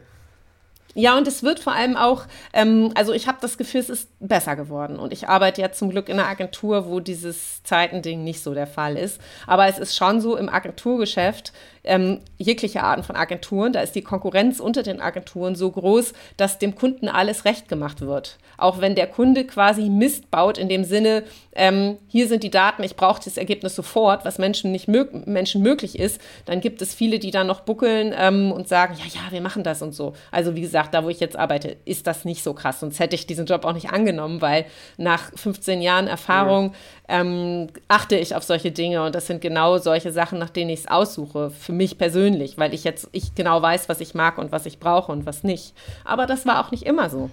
Ja, 0.95 1.16
und 1.16 1.26
es 1.26 1.43
wird 1.43 1.61
vor 1.61 1.72
allem 1.72 1.97
auch, 1.97 2.24
ähm, 2.53 2.93
also 2.95 3.12
ich 3.12 3.26
habe 3.26 3.38
das 3.40 3.57
Gefühl, 3.57 3.80
es 3.80 3.88
ist 3.88 4.09
besser 4.20 4.57
geworden. 4.57 4.99
Und 4.99 5.12
ich 5.12 5.28
arbeite 5.28 5.62
ja 5.62 5.72
zum 5.72 5.90
Glück 5.90 6.09
in 6.09 6.18
einer 6.18 6.28
Agentur, 6.28 6.86
wo 6.88 7.01
dieses 7.01 7.62
Zeitending 7.62 8.24
nicht 8.24 8.43
so 8.43 8.53
der 8.55 8.66
Fall 8.66 8.97
ist. 8.97 9.20
Aber 9.47 9.66
es 9.66 9.78
ist 9.78 9.97
schon 9.97 10.20
so 10.20 10.36
im 10.36 10.49
Agenturgeschäft, 10.49 11.53
ähm, 11.84 12.20
jegliche 12.38 12.82
Arten 12.82 13.03
von 13.03 13.16
Agenturen, 13.16 13.72
da 13.72 13.80
ist 13.80 13.95
die 13.95 14.03
Konkurrenz 14.03 14.61
unter 14.61 14.82
den 14.82 15.01
Agenturen 15.01 15.57
so 15.57 15.70
groß, 15.70 16.12
dass 16.36 16.59
dem 16.59 16.74
Kunden 16.74 17.09
alles 17.09 17.45
recht 17.45 17.68
gemacht 17.68 18.01
wird. 18.01 18.38
Auch 18.57 18.80
wenn 18.80 18.95
der 18.95 19.09
Kunde 19.09 19.45
quasi 19.45 19.88
Mist 19.88 20.30
baut, 20.30 20.59
in 20.59 20.68
dem 20.68 20.84
Sinne, 20.84 21.24
ähm, 21.55 21.99
hier 22.07 22.28
sind 22.28 22.45
die 22.45 22.51
Daten, 22.51 22.84
ich 22.84 22.95
brauche 22.95 23.22
das 23.24 23.36
Ergebnis 23.36 23.74
sofort, 23.74 24.24
was 24.24 24.38
Menschen 24.38 24.70
nicht 24.70 24.86
mög 24.86 25.26
Menschen 25.26 25.62
möglich 25.62 25.99
ist, 25.99 26.20
dann 26.45 26.61
gibt 26.61 26.80
es 26.82 26.95
viele, 26.95 27.18
die 27.18 27.30
dann 27.30 27.47
noch 27.47 27.61
buckeln 27.61 28.14
ähm, 28.16 28.53
und 28.53 28.68
sagen, 28.68 28.95
ja, 28.99 29.05
ja, 29.07 29.32
wir 29.32 29.40
machen 29.40 29.64
das 29.64 29.82
und 29.82 29.93
so. 29.93 30.14
Also 30.30 30.55
wie 30.55 30.61
gesagt, 30.61 30.81
da 30.86 31.02
wo 31.02 31.08
ich 31.08 31.18
jetzt 31.18 31.36
arbeite, 31.36 31.76
ist 31.84 32.06
das 32.06 32.24
nicht 32.24 32.44
so 32.44 32.54
krass. 32.54 32.80
Sonst 32.80 33.00
hätte 33.00 33.16
ich 33.16 33.26
diesen 33.26 33.46
Job 33.46 33.64
auch 33.64 33.72
nicht 33.72 33.90
angenommen, 33.90 34.40
weil 34.40 34.66
nach 34.98 35.32
15 35.34 35.82
Jahren 35.82 36.06
Erfahrung 36.06 36.74
ähm, 37.08 37.68
achte 37.88 38.16
ich 38.16 38.36
auf 38.36 38.44
solche 38.44 38.70
Dinge 38.70 39.04
und 39.04 39.14
das 39.14 39.26
sind 39.26 39.40
genau 39.40 39.78
solche 39.78 40.12
Sachen, 40.12 40.38
nach 40.38 40.50
denen 40.50 40.70
ich 40.70 40.80
es 40.80 40.88
aussuche. 40.88 41.50
Für 41.50 41.72
für 41.72 41.76
mich 41.76 41.96
persönlich, 41.96 42.58
weil 42.58 42.74
ich 42.74 42.84
jetzt 42.84 43.08
ich 43.12 43.34
genau 43.34 43.62
weiß, 43.62 43.88
was 43.88 44.00
ich 44.00 44.14
mag 44.14 44.36
und 44.36 44.52
was 44.52 44.66
ich 44.66 44.78
brauche 44.78 45.10
und 45.10 45.24
was 45.24 45.42
nicht. 45.42 45.72
Aber 46.04 46.26
das 46.26 46.44
war 46.44 46.62
auch 46.62 46.70
nicht 46.70 46.82
immer 46.82 47.08
so. 47.08 47.30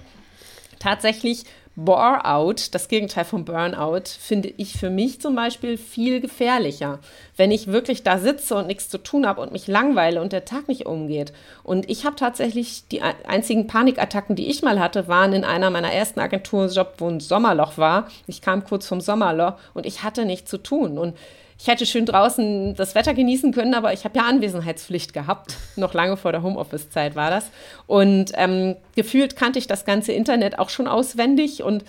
Tatsächlich 0.80 1.44
Bore-out, 1.76 2.74
das 2.74 2.88
Gegenteil 2.88 3.26
von 3.26 3.46
Burnout, 3.46 4.04
finde 4.20 4.54
ich 4.58 4.74
für 4.74 4.90
mich 4.90 5.22
zum 5.22 5.36
Beispiel 5.36 5.78
viel 5.78 6.20
gefährlicher. 6.20 7.00
Wenn 7.38 7.52
ich 7.52 7.68
wirklich 7.68 8.04
da 8.04 8.18
sitze 8.18 8.56
und 8.56 8.68
nichts 8.68 8.90
zu 8.90 8.98
tun 8.98 9.26
habe 9.26 9.42
und 9.42 9.52
mich 9.52 9.68
langweile 9.68 10.22
und 10.22 10.34
der 10.34 10.46
Tag 10.46 10.68
nicht 10.68 10.86
umgeht. 10.86 11.32
Und 11.64 11.90
ich 11.90 12.06
habe 12.06 12.16
tatsächlich 12.18 12.88
die 12.90 13.02
einzigen 13.02 13.68
Panikattacken, 13.68 14.36
die 14.36 14.50
ich 14.50 14.62
mal 14.62 14.80
hatte, 14.80 15.08
waren 15.08 15.34
in 15.34 15.46
einer 15.46 15.70
meiner 15.70 15.94
ersten 15.94 16.20
Agenturjobs, 16.20 17.00
wo 17.00 17.08
ein 17.08 17.20
Sommerloch 17.20 17.78
war. 17.78 18.10
Ich 18.28 18.42
kam 18.42 18.66
kurz 18.66 18.88
vom 18.88 19.00
Sommerloch 19.00 19.54
und 19.74 19.86
ich 19.86 20.04
hatte 20.04 20.26
nichts 20.26 20.50
zu 20.50 20.58
tun. 20.58 20.98
Und 20.98 21.16
ich 21.60 21.68
hätte 21.68 21.86
schön 21.86 22.06
draußen 22.06 22.74
das 22.76 22.96
Wetter 22.96 23.14
genießen 23.14 23.52
können, 23.52 23.74
aber 23.74 23.92
ich 23.92 24.06
habe 24.06 24.18
ja 24.18 24.26
Anwesenheitspflicht 24.26 25.14
gehabt. 25.14 25.58
Noch 25.76 25.94
lange 25.94 26.16
vor 26.16 26.32
der 26.32 26.42
Homeoffice-Zeit 26.42 27.16
war 27.16 27.30
das. 27.30 27.52
Und 27.86 28.32
ähm, 28.36 28.78
gefühlt 28.96 29.36
kannte 29.36 29.60
ich 29.60 29.68
das 29.68 29.84
ganze 29.84 30.14
Internet 30.14 30.58
auch 30.58 30.70
schon 30.70 30.88
auswendig 30.88 31.62
und 31.62 31.84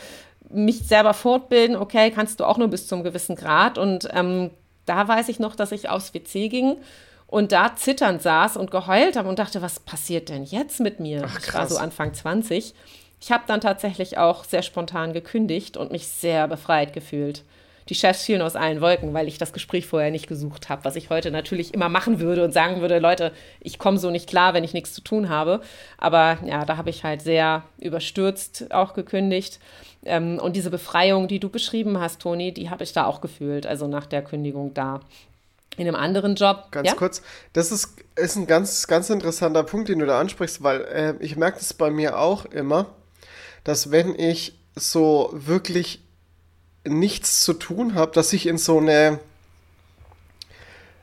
mich 0.49 0.89
selber 0.89 1.14
fortbilden, 1.14 1.77
okay, 1.77 2.11
kannst 2.11 2.41
du 2.41 2.47
auch 2.47 2.59
nur 2.59 2.66
bis 2.66 2.89
zum 2.89 3.05
gewissen 3.05 3.37
Grad. 3.37 3.79
Und 3.79 4.09
ähm, 4.12 4.51
da 4.87 5.07
weiß 5.07 5.29
ich 5.29 5.39
noch, 5.39 5.55
dass 5.55 5.71
ich 5.71 5.89
aufs 5.89 6.12
WC 6.14 6.49
ging 6.49 6.77
und 7.29 7.53
da 7.53 7.77
zitternd 7.77 8.23
saß 8.23 8.57
und 8.57 8.73
geheult 8.73 9.16
habe 9.16 9.29
und 9.29 9.39
dachte, 9.39 9.62
was 9.62 9.79
passiert 9.79 10.31
denn 10.31 10.43
jetzt 10.43 10.81
mit 10.81 10.99
mir? 10.99 11.23
Ach, 11.25 11.39
ich 11.39 11.55
war 11.55 11.68
so 11.68 11.77
Anfang 11.77 12.12
20. 12.12 12.75
Ich 13.21 13.31
habe 13.31 13.45
dann 13.47 13.61
tatsächlich 13.61 14.18
auch 14.18 14.43
sehr 14.43 14.62
spontan 14.62 15.12
gekündigt 15.12 15.77
und 15.77 15.93
mich 15.93 16.09
sehr 16.09 16.49
befreit 16.49 16.93
gefühlt 16.93 17.45
die 17.89 17.95
Chefs 17.95 18.24
fielen 18.24 18.43
aus 18.43 18.57
allen 18.57 18.81
Wolken, 18.81 19.14
weil 19.14 19.26
ich 19.26 19.39
das 19.39 19.53
Gespräch 19.53 19.87
vorher 19.87 20.11
nicht 20.11 20.28
gesucht 20.28 20.68
habe, 20.68 20.85
was 20.85 20.97
ich 20.97 21.11
heute 21.11 21.31
natürlich 21.31 21.74
immer 21.74 21.89
machen 21.89 22.20
würde 22.20 22.45
und 22.45 22.53
sagen 22.53 22.81
würde, 22.81 22.99
Leute, 22.99 23.33
ich 23.61 23.78
komme 23.78 23.99
so 23.99 24.11
nicht 24.11 24.28
klar, 24.28 24.55
wenn 24.55 24.64
ich 24.64 24.74
nichts 24.74 24.93
zu 24.93 25.01
tun 25.01 25.28
habe. 25.28 25.61
Aber 25.99 26.39
ja, 26.45 26.64
da 26.64 26.76
habe 26.76 26.91
ich 26.91 27.05
halt 27.05 27.22
sehr 27.22 27.64
überstürzt 27.78 28.72
auch 28.72 28.95
gekündigt. 28.95 29.59
Ähm, 30.05 30.39
und 30.39 30.57
diese 30.57 30.70
Befreiung, 30.70 31.28
die 31.28 31.41
du 31.41 31.49
beschrieben 31.49 32.01
hast, 32.01 32.20
Toni, 32.20 32.53
die 32.53 32.70
habe 32.70 32.85
ich 32.85 32.93
da 32.93 33.07
auch 33.07 33.20
gefühlt, 33.20 33.66
also 33.66 33.87
nach 33.87 34.07
der 34.07 34.22
Kündigung 34.22 34.74
da. 34.74 35.01
In 35.76 35.87
einem 35.87 35.97
anderen 35.97 36.35
Job. 36.35 36.66
Ganz 36.72 36.89
ja? 36.89 36.95
kurz, 36.95 37.22
das 37.53 37.70
ist, 37.72 37.95
ist 38.16 38.37
ein 38.37 38.47
ganz, 38.47 38.87
ganz 38.87 39.09
interessanter 39.09 39.62
Punkt, 39.62 39.89
den 39.89 40.01
du 40.01 40.07
da 40.07 40.20
ansprichst, 40.20 40.62
weil 40.62 40.83
äh, 40.83 41.14
ich 41.20 41.37
merke 41.37 41.59
das 41.59 41.72
bei 41.72 41.91
mir 41.91 42.18
auch 42.18 42.45
immer, 42.45 42.87
dass 43.64 43.91
wenn 43.91 44.18
ich 44.18 44.59
so 44.74 45.31
wirklich 45.33 46.03
nichts 46.85 47.45
zu 47.45 47.53
tun 47.53 47.95
habe, 47.95 48.12
dass 48.12 48.33
ich 48.33 48.47
in 48.47 48.59
so 48.59 48.78
eine 48.78 49.18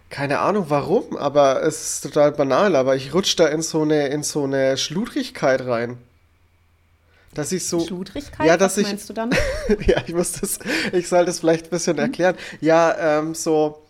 keine 0.09 0.39
Ahnung 0.39 0.67
warum, 0.69 1.17
aber 1.17 1.61
es 1.63 1.95
ist 1.95 2.01
total 2.01 2.31
banal, 2.31 2.77
aber 2.77 2.95
ich 2.95 3.13
rutsche 3.13 3.35
da 3.35 3.47
in 3.47 3.61
so 3.61 3.81
eine 3.81 4.07
in 4.07 4.23
so 4.23 4.45
eine 4.45 4.77
Schludrigkeit 4.77 5.65
rein. 5.65 5.97
Dass 7.33 7.51
ich 7.51 7.67
so 7.67 7.81
Schludrigkeit? 7.81 8.47
Ja, 8.47 8.57
dass 8.57 8.73
Was 8.73 8.77
ich, 8.77 8.87
meinst 8.87 9.09
du 9.09 9.13
damit? 9.13 9.37
ja, 9.85 10.01
ich 10.05 10.13
muss 10.13 10.31
das 10.33 10.59
ich 10.93 11.07
soll 11.07 11.25
das 11.25 11.39
vielleicht 11.39 11.65
ein 11.65 11.69
bisschen 11.71 11.97
mhm. 11.97 12.03
erklären. 12.03 12.35
Ja, 12.61 13.19
ähm, 13.19 13.35
so 13.35 13.83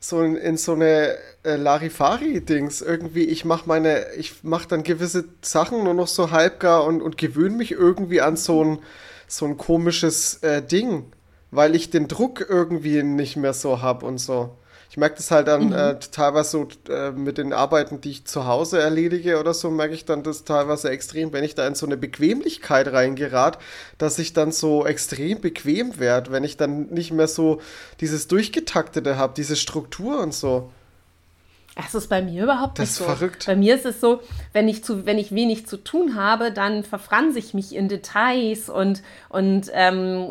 so 0.00 0.22
in, 0.22 0.36
in 0.36 0.56
so 0.56 0.74
eine 0.74 1.16
äh, 1.42 1.56
Larifari-Dings. 1.56 2.82
Irgendwie, 2.82 3.24
ich 3.24 3.44
mache 3.44 3.68
meine, 3.68 4.12
ich 4.16 4.44
mache 4.44 4.68
dann 4.68 4.84
gewisse 4.84 5.24
Sachen 5.42 5.82
nur 5.84 5.94
noch 5.94 6.06
so 6.06 6.30
halbgar 6.30 6.84
und, 6.84 7.02
und 7.02 7.18
gewöhne 7.18 7.56
mich 7.56 7.72
irgendwie 7.72 8.20
an 8.20 8.36
so 8.36 8.62
ein, 8.62 8.78
so 9.26 9.44
ein 9.44 9.58
komisches 9.58 10.36
äh, 10.42 10.62
Ding 10.62 11.06
weil 11.50 11.74
ich 11.74 11.90
den 11.90 12.08
Druck 12.08 12.44
irgendwie 12.48 13.02
nicht 13.02 13.36
mehr 13.36 13.52
so 13.54 13.82
habe 13.82 14.06
und 14.06 14.18
so. 14.18 14.56
Ich 14.90 14.96
merke 14.96 15.16
das 15.16 15.30
halt 15.30 15.48
dann 15.48 15.66
mhm. 15.66 15.72
äh, 15.74 15.98
teilweise 15.98 16.50
so 16.50 16.68
äh, 16.90 17.10
mit 17.10 17.36
den 17.36 17.52
Arbeiten, 17.52 18.00
die 18.00 18.10
ich 18.10 18.24
zu 18.24 18.46
Hause 18.46 18.80
erledige 18.80 19.38
oder 19.38 19.52
so, 19.52 19.70
merke 19.70 19.92
ich 19.92 20.06
dann 20.06 20.22
das 20.22 20.44
teilweise 20.44 20.88
extrem, 20.88 21.32
wenn 21.32 21.44
ich 21.44 21.54
da 21.54 21.66
in 21.66 21.74
so 21.74 21.84
eine 21.84 21.98
Bequemlichkeit 21.98 22.90
reingerat, 22.90 23.58
dass 23.98 24.18
ich 24.18 24.32
dann 24.32 24.50
so 24.50 24.86
extrem 24.86 25.40
bequem 25.40 25.98
werde, 25.98 26.32
wenn 26.32 26.42
ich 26.42 26.56
dann 26.56 26.86
nicht 26.86 27.12
mehr 27.12 27.28
so 27.28 27.60
dieses 28.00 28.28
Durchgetaktete 28.28 29.18
habe, 29.18 29.34
diese 29.36 29.56
Struktur 29.56 30.20
und 30.20 30.32
so. 30.32 30.70
Das 31.78 31.94
ist 31.94 32.08
bei 32.08 32.20
mir 32.22 32.42
überhaupt 32.42 32.80
das 32.80 32.88
nicht 32.88 32.94
so. 32.96 33.04
Das 33.04 33.12
ist 33.12 33.18
verrückt. 33.18 33.46
Bei 33.46 33.54
mir 33.54 33.76
ist 33.76 33.86
es 33.86 34.00
so, 34.00 34.20
wenn 34.52 34.66
ich, 34.66 34.82
zu, 34.82 35.06
wenn 35.06 35.16
ich 35.16 35.32
wenig 35.32 35.66
zu 35.68 35.76
tun 35.76 36.16
habe, 36.16 36.50
dann 36.50 36.82
verfranse 36.82 37.38
ich 37.38 37.54
mich 37.54 37.72
in 37.72 37.86
Details 37.86 38.68
und, 38.68 39.02
und 39.28 39.70
ähm, 39.72 40.30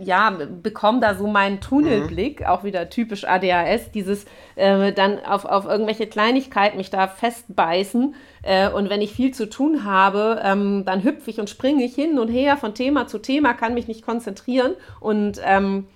ja, 0.00 0.30
bekomme 0.30 1.00
da 1.00 1.14
so 1.14 1.26
meinen 1.26 1.60
Tunnelblick, 1.60 2.40
mhm. 2.40 2.46
auch 2.46 2.64
wieder 2.64 2.88
typisch 2.88 3.24
ADHS, 3.24 3.90
dieses 3.92 4.24
äh, 4.54 4.90
dann 4.94 5.22
auf, 5.22 5.44
auf 5.44 5.66
irgendwelche 5.66 6.06
Kleinigkeiten 6.06 6.78
mich 6.78 6.88
da 6.88 7.08
festbeißen. 7.08 8.14
Äh, 8.42 8.70
und 8.70 8.88
wenn 8.88 9.02
ich 9.02 9.12
viel 9.12 9.34
zu 9.34 9.50
tun 9.50 9.84
habe, 9.84 10.40
ähm, 10.42 10.86
dann 10.86 11.04
hüpfe 11.04 11.28
ich 11.28 11.38
und 11.38 11.50
springe 11.50 11.84
ich 11.84 11.94
hin 11.94 12.18
und 12.18 12.28
her 12.28 12.56
von 12.56 12.74
Thema 12.74 13.06
zu 13.06 13.18
Thema, 13.18 13.52
kann 13.52 13.74
mich 13.74 13.86
nicht 13.86 14.00
konzentrieren 14.00 14.72
und 15.00 15.42
ähm, 15.44 15.88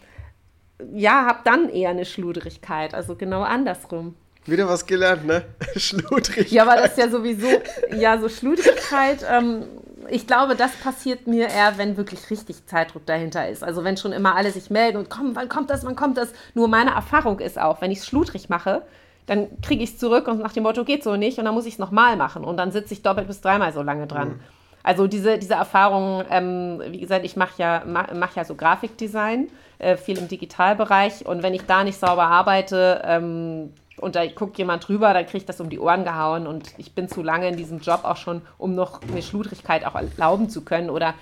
ja, 0.94 1.24
habe 1.24 1.40
dann 1.44 1.70
eher 1.70 1.88
eine 1.88 2.04
Schludrigkeit, 2.04 2.94
also 2.94 3.16
genau 3.16 3.42
andersrum. 3.42 4.14
Wieder 4.46 4.68
was 4.68 4.86
gelernt, 4.86 5.26
ne? 5.26 5.44
Schludrigkeit. 5.76 6.50
Ja, 6.50 6.62
aber 6.62 6.76
das 6.76 6.92
ist 6.92 6.98
ja 6.98 7.08
sowieso, 7.08 7.48
ja, 7.94 8.18
so 8.18 8.28
Schludrigkeit. 8.28 9.24
Ähm, 9.28 9.64
ich 10.08 10.26
glaube, 10.26 10.56
das 10.56 10.72
passiert 10.72 11.26
mir 11.26 11.48
eher, 11.48 11.76
wenn 11.76 11.96
wirklich 11.96 12.30
richtig 12.30 12.66
Zeitdruck 12.66 13.06
dahinter 13.06 13.48
ist. 13.48 13.62
Also 13.62 13.84
wenn 13.84 13.96
schon 13.96 14.12
immer 14.12 14.34
alle 14.34 14.50
sich 14.50 14.70
melden 14.70 14.96
und 14.96 15.10
kommen, 15.10 15.36
wann 15.36 15.48
kommt 15.48 15.70
das, 15.70 15.84
wann 15.84 15.94
kommt 15.94 16.16
das. 16.16 16.32
Nur 16.54 16.68
meine 16.68 16.92
Erfahrung 16.92 17.38
ist 17.38 17.58
auch, 17.58 17.80
wenn 17.80 17.90
ich 17.90 17.98
es 17.98 18.06
schludrig 18.06 18.48
mache, 18.48 18.82
dann 19.26 19.48
kriege 19.60 19.84
ich 19.84 19.90
es 19.90 19.98
zurück 19.98 20.26
und 20.26 20.40
nach 20.40 20.52
dem 20.52 20.64
Motto 20.64 20.84
geht 20.84 21.04
so 21.04 21.16
nicht 21.16 21.38
und 21.38 21.44
dann 21.44 21.54
muss 21.54 21.66
ich 21.66 21.74
es 21.74 21.78
nochmal 21.78 22.16
machen 22.16 22.42
und 22.42 22.56
dann 22.56 22.72
sitze 22.72 22.94
ich 22.94 23.02
doppelt 23.02 23.28
bis 23.28 23.40
dreimal 23.40 23.72
so 23.72 23.82
lange 23.82 24.06
dran. 24.06 24.28
Mhm. 24.28 24.40
Also 24.82 25.06
diese, 25.06 25.38
diese 25.38 25.54
Erfahrung, 25.54 26.24
ähm, 26.30 26.82
wie 26.88 27.00
gesagt, 27.00 27.24
ich 27.24 27.36
mache 27.36 27.52
ja, 27.58 27.82
mach, 27.86 28.12
mach 28.14 28.34
ja 28.34 28.44
so 28.44 28.54
Grafikdesign, 28.54 29.48
äh, 29.78 29.96
viel 29.96 30.18
im 30.18 30.26
Digitalbereich 30.26 31.26
und 31.26 31.42
wenn 31.42 31.54
ich 31.54 31.62
da 31.62 31.84
nicht 31.84 31.98
sauber 31.98 32.24
arbeite, 32.24 33.02
ähm, 33.04 33.72
und 34.00 34.16
da 34.16 34.26
guckt 34.26 34.58
jemand 34.58 34.88
drüber, 34.88 35.12
dann 35.12 35.24
kriege 35.26 35.38
ich 35.38 35.46
das 35.46 35.60
um 35.60 35.70
die 35.70 35.78
Ohren 35.78 36.04
gehauen 36.04 36.46
und 36.46 36.74
ich 36.78 36.94
bin 36.94 37.08
zu 37.08 37.22
lange 37.22 37.48
in 37.48 37.56
diesem 37.56 37.80
Job 37.80 38.00
auch 38.04 38.16
schon, 38.16 38.42
um 38.58 38.74
noch 38.74 39.00
eine 39.02 39.22
Schludrigkeit 39.22 39.84
auch 39.84 39.94
erlauben 39.94 40.48
zu 40.48 40.62
können 40.62 40.90
oder 40.90 41.14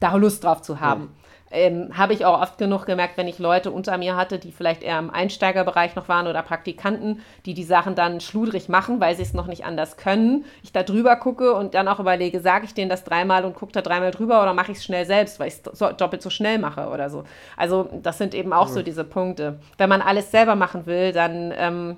da 0.00 0.14
Lust 0.16 0.44
drauf 0.44 0.62
zu 0.62 0.80
haben. 0.80 1.14
Ähm, 1.52 1.96
habe 1.96 2.14
ich 2.14 2.24
auch 2.24 2.40
oft 2.40 2.58
genug 2.58 2.86
gemerkt, 2.86 3.16
wenn 3.16 3.28
ich 3.28 3.38
Leute 3.38 3.70
unter 3.70 3.98
mir 3.98 4.16
hatte, 4.16 4.38
die 4.38 4.52
vielleicht 4.52 4.82
eher 4.82 4.98
im 4.98 5.10
Einsteigerbereich 5.10 5.94
noch 5.94 6.08
waren 6.08 6.26
oder 6.26 6.42
Praktikanten, 6.42 7.20
die 7.46 7.54
die 7.54 7.64
Sachen 7.64 7.94
dann 7.94 8.20
schludrig 8.20 8.68
machen, 8.68 9.00
weil 9.00 9.14
sie 9.14 9.22
es 9.22 9.34
noch 9.34 9.46
nicht 9.46 9.64
anders 9.64 9.96
können. 9.96 10.44
Ich 10.62 10.72
da 10.72 10.82
drüber 10.82 11.16
gucke 11.16 11.54
und 11.54 11.74
dann 11.74 11.88
auch 11.88 12.00
überlege, 12.00 12.40
sage 12.40 12.64
ich 12.64 12.74
denen 12.74 12.90
das 12.90 13.04
dreimal 13.04 13.44
und 13.44 13.54
gucke 13.54 13.72
da 13.72 13.82
dreimal 13.82 14.10
drüber 14.10 14.42
oder 14.42 14.54
mache 14.54 14.72
ich 14.72 14.78
es 14.78 14.84
schnell 14.84 15.04
selbst, 15.04 15.38
weil 15.38 15.48
ich 15.48 15.54
es 15.54 15.78
so, 15.78 15.92
doppelt 15.92 16.22
so 16.22 16.30
schnell 16.30 16.58
mache 16.58 16.88
oder 16.88 17.10
so. 17.10 17.24
Also 17.56 17.88
das 18.02 18.18
sind 18.18 18.34
eben 18.34 18.52
auch 18.52 18.68
mhm. 18.68 18.72
so 18.72 18.82
diese 18.82 19.04
Punkte. 19.04 19.58
Wenn 19.78 19.88
man 19.88 20.02
alles 20.02 20.30
selber 20.30 20.56
machen 20.56 20.86
will, 20.86 21.12
dann 21.12 21.52
ähm, 21.56 21.96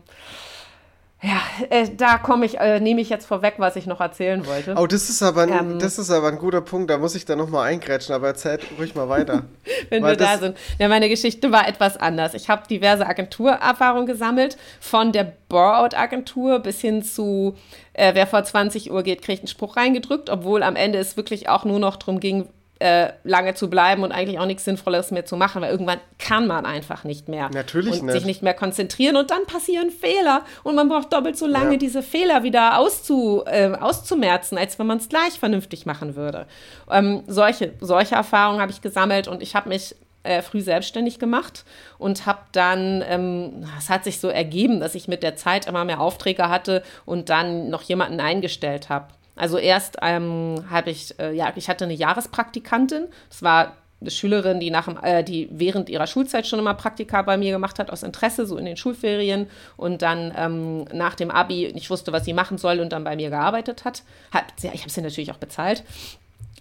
ja, 1.24 1.40
äh, 1.70 1.88
da 1.96 2.18
komme 2.18 2.44
ich, 2.44 2.58
äh, 2.58 2.80
nehme 2.80 3.00
ich 3.00 3.08
jetzt 3.08 3.24
vorweg, 3.24 3.54
was 3.56 3.76
ich 3.76 3.86
noch 3.86 4.00
erzählen 4.00 4.46
wollte. 4.46 4.74
Oh, 4.76 4.86
das 4.86 5.08
ist 5.08 5.22
aber 5.22 5.42
ein, 5.42 5.52
ähm, 5.52 5.78
das 5.78 5.98
ist 5.98 6.10
aber 6.10 6.28
ein 6.28 6.38
guter 6.38 6.60
Punkt, 6.60 6.90
da 6.90 6.98
muss 6.98 7.14
ich 7.14 7.24
dann 7.24 7.38
nochmal 7.38 7.72
eingrätschen, 7.72 8.14
aber 8.14 8.26
erzähl 8.26 8.58
ruhig 8.78 8.94
mal 8.94 9.08
weiter. 9.08 9.44
Wenn 9.88 10.04
wir 10.04 10.16
da 10.16 10.36
sind. 10.36 10.54
Ja, 10.78 10.88
meine 10.88 11.08
Geschichte 11.08 11.50
war 11.50 11.66
etwas 11.66 11.96
anders. 11.96 12.34
Ich 12.34 12.50
habe 12.50 12.68
diverse 12.68 13.06
Agenturerfahrungen 13.06 14.06
gesammelt, 14.06 14.58
von 14.80 15.12
der 15.12 15.32
Bore-Out-Agentur 15.48 16.58
bis 16.58 16.82
hin 16.82 17.02
zu, 17.02 17.54
äh, 17.94 18.14
wer 18.14 18.26
vor 18.26 18.44
20 18.44 18.90
Uhr 18.90 19.02
geht, 19.02 19.22
kriegt 19.22 19.40
einen 19.40 19.48
Spruch 19.48 19.78
reingedrückt, 19.78 20.28
obwohl 20.28 20.62
am 20.62 20.76
Ende 20.76 20.98
es 20.98 21.16
wirklich 21.16 21.48
auch 21.48 21.64
nur 21.64 21.78
noch 21.78 21.96
darum 21.96 22.20
ging, 22.20 22.50
äh, 22.80 23.12
lange 23.22 23.54
zu 23.54 23.70
bleiben 23.70 24.02
und 24.02 24.12
eigentlich 24.12 24.38
auch 24.38 24.46
nichts 24.46 24.64
Sinnvolles 24.64 25.10
mehr 25.10 25.24
zu 25.24 25.36
machen, 25.36 25.62
weil 25.62 25.70
irgendwann 25.70 26.00
kann 26.18 26.46
man 26.46 26.66
einfach 26.66 27.04
nicht 27.04 27.28
mehr. 27.28 27.48
Natürlich 27.52 28.00
und 28.00 28.06
nicht. 28.06 28.14
sich 28.14 28.24
nicht 28.24 28.42
mehr 28.42 28.54
konzentrieren 28.54 29.16
und 29.16 29.30
dann 29.30 29.46
passieren 29.46 29.90
Fehler 29.90 30.42
und 30.64 30.74
man 30.74 30.88
braucht 30.88 31.12
doppelt 31.12 31.38
so 31.38 31.46
lange, 31.46 31.72
ja. 31.72 31.76
diese 31.76 32.02
Fehler 32.02 32.42
wieder 32.42 32.78
auszu, 32.78 33.44
äh, 33.46 33.70
auszumerzen, 33.70 34.58
als 34.58 34.78
wenn 34.78 34.86
man 34.86 34.98
es 34.98 35.08
gleich 35.08 35.38
vernünftig 35.38 35.86
machen 35.86 36.16
würde. 36.16 36.46
Ähm, 36.90 37.22
solche, 37.26 37.72
solche 37.80 38.16
Erfahrungen 38.16 38.60
habe 38.60 38.72
ich 38.72 38.80
gesammelt 38.80 39.28
und 39.28 39.40
ich 39.40 39.54
habe 39.54 39.68
mich 39.68 39.94
äh, 40.24 40.42
früh 40.42 40.60
selbstständig 40.60 41.18
gemacht 41.18 41.64
und 41.98 42.26
habe 42.26 42.40
dann, 42.52 43.04
ähm, 43.06 43.66
es 43.78 43.88
hat 43.88 44.04
sich 44.04 44.18
so 44.18 44.28
ergeben, 44.28 44.80
dass 44.80 44.94
ich 44.94 45.06
mit 45.06 45.22
der 45.22 45.36
Zeit 45.36 45.66
immer 45.66 45.84
mehr 45.84 46.00
Aufträge 46.00 46.48
hatte 46.48 46.82
und 47.04 47.28
dann 47.28 47.68
noch 47.68 47.82
jemanden 47.82 48.20
eingestellt 48.20 48.88
habe. 48.88 49.06
Also 49.36 49.58
erst 49.58 49.96
ähm, 50.02 50.64
habe 50.70 50.90
ich, 50.90 51.18
äh, 51.18 51.32
ja, 51.34 51.52
ich 51.56 51.68
hatte 51.68 51.84
eine 51.84 51.94
Jahrespraktikantin. 51.94 53.08
Das 53.28 53.42
war 53.42 53.76
eine 54.00 54.10
Schülerin, 54.10 54.60
die, 54.60 54.70
nach, 54.70 55.02
äh, 55.02 55.22
die 55.22 55.48
während 55.50 55.88
ihrer 55.88 56.06
Schulzeit 56.06 56.46
schon 56.46 56.58
immer 56.58 56.74
Praktika 56.74 57.22
bei 57.22 57.36
mir 57.36 57.52
gemacht 57.52 57.78
hat, 57.78 57.90
aus 57.90 58.02
Interesse, 58.02 58.46
so 58.46 58.56
in 58.56 58.64
den 58.64 58.76
Schulferien. 58.76 59.48
Und 59.76 60.02
dann 60.02 60.32
ähm, 60.36 60.84
nach 60.92 61.14
dem 61.14 61.30
Abi 61.30 61.72
nicht 61.74 61.90
wusste, 61.90 62.12
was 62.12 62.24
sie 62.24 62.32
machen 62.32 62.58
soll 62.58 62.80
und 62.80 62.92
dann 62.92 63.04
bei 63.04 63.16
mir 63.16 63.30
gearbeitet 63.30 63.84
hat. 63.84 64.02
hat 64.30 64.44
ich 64.58 64.80
habe 64.80 64.90
sie 64.90 65.00
natürlich 65.00 65.32
auch 65.32 65.38
bezahlt. 65.38 65.84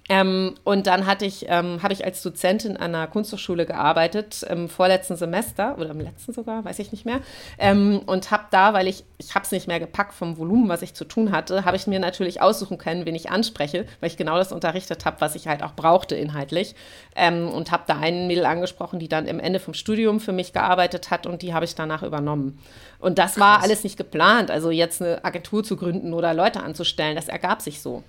Ähm, 0.10 0.56
und 0.66 0.88
dann 0.88 1.06
hatte 1.06 1.26
ich, 1.26 1.46
ähm, 1.48 1.82
habe 1.82 1.94
ich 1.94 2.04
als 2.04 2.22
Dozentin 2.22 2.76
an 2.76 2.94
einer 2.94 3.08
Kunsthochschule 3.08 3.66
gearbeitet, 3.66 4.44
im 4.44 4.68
vorletzten 4.68 5.16
Semester 5.16 5.78
oder 5.78 5.92
im 5.92 6.02
letzten 6.02 6.34
sogar, 6.34 6.66
weiß 6.66 6.80
ich 6.80 6.92
nicht 6.92 7.06
mehr. 7.06 7.22
Ähm, 7.58 8.02
und 8.06 8.30
habe 8.30 8.44
da, 8.52 8.74
weil 8.74 8.88
ich, 8.90 9.06
ich 9.18 9.34
habe 9.34 9.46
es 9.46 9.52
nicht 9.52 9.68
mehr 9.68 9.80
gepackt 9.80 10.14
vom 10.14 10.38
Volumen, 10.38 10.68
was 10.68 10.82
ich 10.82 10.94
zu 10.94 11.06
tun 11.06 11.32
hatte, 11.32 11.64
habe 11.64 11.78
ich 11.78 11.88
mir 11.88 12.00
natürlich 12.00 12.42
aussuchen 12.42 12.78
können, 12.78 13.06
wen 13.06 13.16
ich 13.16 13.32
anspreche, 13.32 13.86
weil 14.02 14.10
ich 14.10 14.18
genau 14.18 14.36
das 14.36 14.52
unterrichtet 14.52 15.06
habe, 15.06 15.22
was 15.22 15.36
ich 15.36 15.48
halt 15.48 15.64
auch 15.64 15.74
brauchte 15.74 16.16
inhaltlich. 16.16 16.76
Ähm, 17.16 17.48
und 17.48 17.72
habe 17.72 17.84
da 17.88 17.98
einen 17.98 18.28
Mädel 18.28 18.46
angesprochen, 18.46 19.00
die 19.00 19.08
dann 19.08 19.26
im 19.26 19.40
Ende 19.40 19.60
vom 19.60 19.74
Studium 19.74 20.20
für 20.20 20.34
mich 20.34 20.52
gearbeitet 20.52 21.12
hat 21.12 21.26
und 21.26 21.42
die 21.42 21.54
habe 21.54 21.64
ich 21.64 21.76
danach 21.76 22.04
übernommen. 22.04 22.60
Und 23.00 23.20
das 23.20 23.40
war 23.40 23.56
Krass. 23.56 23.66
alles 23.66 23.84
nicht 23.86 23.96
geplant, 23.96 24.52
also 24.52 24.70
jetzt 24.70 25.02
eine 25.02 25.24
Agentur 25.24 25.64
zu 25.64 25.78
gründen 25.78 26.14
oder 26.14 26.34
Leute 26.34 26.62
anzustellen, 26.62 27.16
das 27.16 27.30
ergab 27.30 27.62
sich 27.62 27.82
so. 27.82 28.04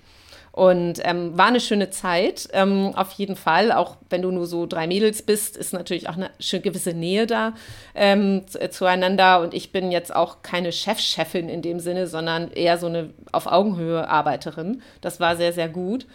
Und 0.54 1.00
ähm, 1.02 1.36
war 1.36 1.46
eine 1.48 1.58
schöne 1.58 1.90
Zeit, 1.90 2.48
ähm, 2.52 2.92
auf 2.94 3.10
jeden 3.14 3.34
Fall. 3.34 3.72
Auch 3.72 3.96
wenn 4.08 4.22
du 4.22 4.30
nur 4.30 4.46
so 4.46 4.66
drei 4.66 4.86
Mädels 4.86 5.22
bist, 5.22 5.56
ist 5.56 5.72
natürlich 5.72 6.08
auch 6.08 6.16
eine 6.16 6.30
gewisse 6.60 6.92
Nähe 6.92 7.26
da 7.26 7.54
ähm, 7.96 8.42
äh, 8.60 8.68
zueinander. 8.68 9.40
Und 9.40 9.52
ich 9.52 9.72
bin 9.72 9.90
jetzt 9.90 10.14
auch 10.14 10.42
keine 10.42 10.70
Chefchefin 10.70 11.48
in 11.48 11.60
dem 11.60 11.80
Sinne, 11.80 12.06
sondern 12.06 12.52
eher 12.52 12.78
so 12.78 12.86
eine 12.86 13.10
auf 13.32 13.48
Augenhöhe 13.48 14.08
Arbeiterin. 14.08 14.80
Das 15.00 15.18
war 15.18 15.34
sehr, 15.34 15.52
sehr 15.52 15.68
gut. 15.68 16.06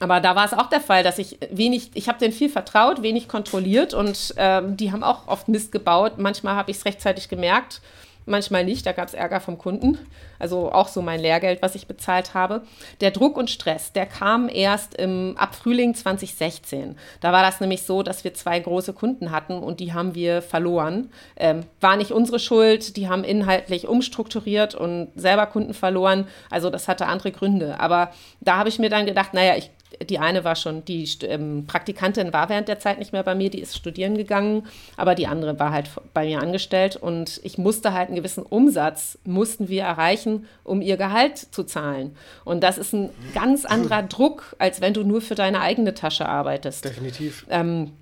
Aber 0.00 0.18
da 0.18 0.34
war 0.34 0.46
es 0.46 0.52
auch 0.52 0.68
der 0.68 0.80
Fall, 0.80 1.04
dass 1.04 1.18
ich 1.18 1.38
wenig, 1.48 1.92
ich 1.94 2.08
habe 2.08 2.18
denen 2.18 2.32
viel 2.32 2.48
vertraut, 2.48 3.02
wenig 3.02 3.28
kontrolliert 3.28 3.94
und 3.94 4.34
ähm, 4.36 4.76
die 4.76 4.90
haben 4.90 5.04
auch 5.04 5.28
oft 5.28 5.46
Mist 5.46 5.70
gebaut. 5.70 6.14
Manchmal 6.16 6.56
habe 6.56 6.72
ich 6.72 6.78
es 6.78 6.86
rechtzeitig 6.86 7.28
gemerkt 7.28 7.80
manchmal 8.26 8.64
nicht, 8.64 8.86
da 8.86 8.92
gab 8.92 9.08
es 9.08 9.14
Ärger 9.14 9.40
vom 9.40 9.58
Kunden, 9.58 9.98
also 10.38 10.72
auch 10.72 10.88
so 10.88 11.02
mein 11.02 11.20
Lehrgeld, 11.20 11.62
was 11.62 11.74
ich 11.74 11.86
bezahlt 11.86 12.34
habe. 12.34 12.62
Der 13.00 13.10
Druck 13.10 13.36
und 13.36 13.50
Stress, 13.50 13.92
der 13.92 14.06
kam 14.06 14.48
erst 14.48 14.94
im, 14.94 15.34
ab 15.36 15.54
Frühling 15.54 15.94
2016. 15.94 16.96
Da 17.20 17.32
war 17.32 17.42
das 17.42 17.60
nämlich 17.60 17.82
so, 17.82 18.02
dass 18.02 18.24
wir 18.24 18.34
zwei 18.34 18.58
große 18.60 18.92
Kunden 18.92 19.30
hatten 19.30 19.58
und 19.58 19.80
die 19.80 19.92
haben 19.92 20.14
wir 20.14 20.42
verloren. 20.42 21.10
Ähm, 21.36 21.64
war 21.80 21.96
nicht 21.96 22.12
unsere 22.12 22.38
Schuld, 22.38 22.96
die 22.96 23.08
haben 23.08 23.24
inhaltlich 23.24 23.88
umstrukturiert 23.88 24.74
und 24.74 25.08
selber 25.14 25.46
Kunden 25.46 25.74
verloren, 25.74 26.26
also 26.50 26.70
das 26.70 26.88
hatte 26.88 27.06
andere 27.06 27.32
Gründe. 27.32 27.80
Aber 27.80 28.10
da 28.40 28.56
habe 28.56 28.68
ich 28.68 28.78
mir 28.78 28.90
dann 28.90 29.06
gedacht, 29.06 29.34
naja, 29.34 29.56
ich 29.56 29.70
die 30.08 30.18
eine 30.18 30.44
war 30.44 30.56
schon, 30.56 30.84
die 30.84 31.08
ähm, 31.22 31.66
Praktikantin 31.66 32.32
war 32.32 32.48
während 32.48 32.68
der 32.68 32.78
Zeit 32.78 32.98
nicht 32.98 33.12
mehr 33.12 33.22
bei 33.22 33.34
mir, 33.34 33.50
die 33.50 33.60
ist 33.60 33.76
studieren 33.76 34.16
gegangen, 34.16 34.66
aber 34.96 35.14
die 35.14 35.26
andere 35.26 35.58
war 35.58 35.72
halt 35.72 35.90
bei 36.12 36.26
mir 36.26 36.40
angestellt 36.40 36.96
und 36.96 37.40
ich 37.44 37.58
musste 37.58 37.92
halt 37.92 38.08
einen 38.08 38.16
gewissen 38.16 38.44
Umsatz, 38.44 39.18
mussten 39.24 39.68
wir 39.68 39.82
erreichen, 39.82 40.46
um 40.62 40.80
ihr 40.82 40.96
Gehalt 40.96 41.38
zu 41.38 41.64
zahlen. 41.64 42.16
Und 42.44 42.62
das 42.62 42.78
ist 42.78 42.92
ein 42.92 43.10
ganz 43.34 43.64
anderer 43.64 44.02
Druck, 44.14 44.56
als 44.58 44.80
wenn 44.80 44.94
du 44.94 45.04
nur 45.04 45.20
für 45.20 45.34
deine 45.34 45.60
eigene 45.60 45.94
Tasche 45.94 46.26
arbeitest. 46.26 46.84
Definitiv. 46.84 47.46
Ähm, 47.50 47.92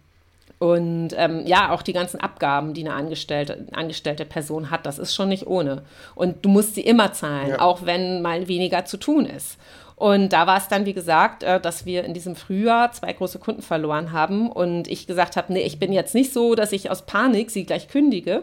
und 0.63 1.09
ähm, 1.17 1.43
ja, 1.45 1.73
auch 1.73 1.83
die 1.83 1.93
ganzen 1.93 2.21
Abgaben, 2.21 2.73
die 2.73 2.83
eine 2.83 2.95
angestellte, 2.95 3.67
angestellte 3.73 4.25
Person 4.25 4.71
hat, 4.71 4.87
das 4.87 5.01
ist 5.01 5.13
schon 5.13 5.29
nicht 5.29 5.49
ohne. 5.49 5.83
Und 6.15 6.45
du 6.45 6.49
musst 6.49 6.77
sie 6.77 6.83
immer 6.83 7.13
zahlen, 7.13 7.49
ja. 7.49 7.61
auch 7.61 7.85
wenn 7.85 8.23
mal 8.23 8.47
weniger 8.47 8.85
zu 8.85 8.97
tun 8.97 9.27
ist. 9.27 9.59
Und 10.03 10.33
da 10.33 10.49
war 10.49 10.57
es 10.57 10.67
dann, 10.67 10.85
wie 10.85 10.95
gesagt, 10.95 11.45
äh, 11.45 11.61
dass 11.61 11.87
wir 11.87 12.03
in 12.03 12.13
diesem 12.13 12.35
Frühjahr 12.35 12.91
zwei 12.91 13.13
große 13.13 13.39
Kunden 13.39 13.63
verloren 13.63 14.11
haben. 14.11 14.51
Und 14.51 14.89
ich 14.89 15.07
gesagt 15.07 15.37
habe, 15.37 15.53
nee, 15.53 15.63
ich 15.63 15.79
bin 15.79 15.93
jetzt 15.93 16.13
nicht 16.13 16.33
so, 16.33 16.57
dass 16.57 16.73
ich 16.73 16.91
aus 16.91 17.07
Panik 17.07 17.53
sie 17.53 17.65
gleich 17.65 17.87
kündige, 17.87 18.43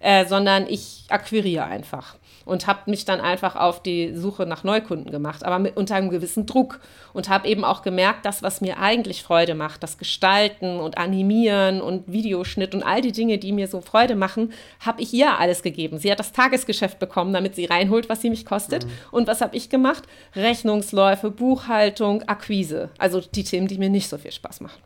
äh, 0.00 0.26
sondern 0.26 0.66
ich 0.68 1.06
akquiriere 1.08 1.64
einfach 1.64 2.16
und 2.48 2.66
habe 2.66 2.90
mich 2.90 3.04
dann 3.04 3.20
einfach 3.20 3.56
auf 3.56 3.82
die 3.82 4.14
Suche 4.14 4.46
nach 4.46 4.64
Neukunden 4.64 5.10
gemacht, 5.10 5.44
aber 5.44 5.58
mit, 5.58 5.76
unter 5.76 5.96
einem 5.96 6.08
gewissen 6.08 6.46
Druck 6.46 6.80
und 7.12 7.28
habe 7.28 7.46
eben 7.46 7.62
auch 7.62 7.82
gemerkt, 7.82 8.24
das, 8.24 8.42
was 8.42 8.60
mir 8.60 8.78
eigentlich 8.78 9.22
Freude 9.22 9.54
macht, 9.54 9.82
das 9.82 9.98
Gestalten 9.98 10.80
und 10.80 10.96
Animieren 10.96 11.82
und 11.82 12.10
Videoschnitt 12.10 12.74
und 12.74 12.82
all 12.82 13.02
die 13.02 13.12
Dinge, 13.12 13.38
die 13.38 13.52
mir 13.52 13.68
so 13.68 13.82
Freude 13.82 14.16
machen, 14.16 14.52
habe 14.80 15.02
ich 15.02 15.12
ihr 15.12 15.38
alles 15.38 15.62
gegeben. 15.62 15.98
Sie 15.98 16.10
hat 16.10 16.18
das 16.18 16.32
Tagesgeschäft 16.32 16.98
bekommen, 16.98 17.34
damit 17.34 17.54
sie 17.54 17.66
reinholt, 17.66 18.08
was 18.08 18.22
sie 18.22 18.30
mich 18.30 18.46
kostet. 18.46 18.86
Mhm. 18.86 18.90
Und 19.10 19.26
was 19.28 19.42
habe 19.42 19.54
ich 19.54 19.68
gemacht? 19.68 20.04
Rechnungsläufe, 20.34 21.30
Buchhaltung, 21.30 22.22
Akquise. 22.22 22.88
Also 22.96 23.20
die 23.20 23.44
Themen, 23.44 23.68
die 23.68 23.76
mir 23.76 23.90
nicht 23.90 24.08
so 24.08 24.16
viel 24.16 24.32
Spaß 24.32 24.62
machen. 24.62 24.80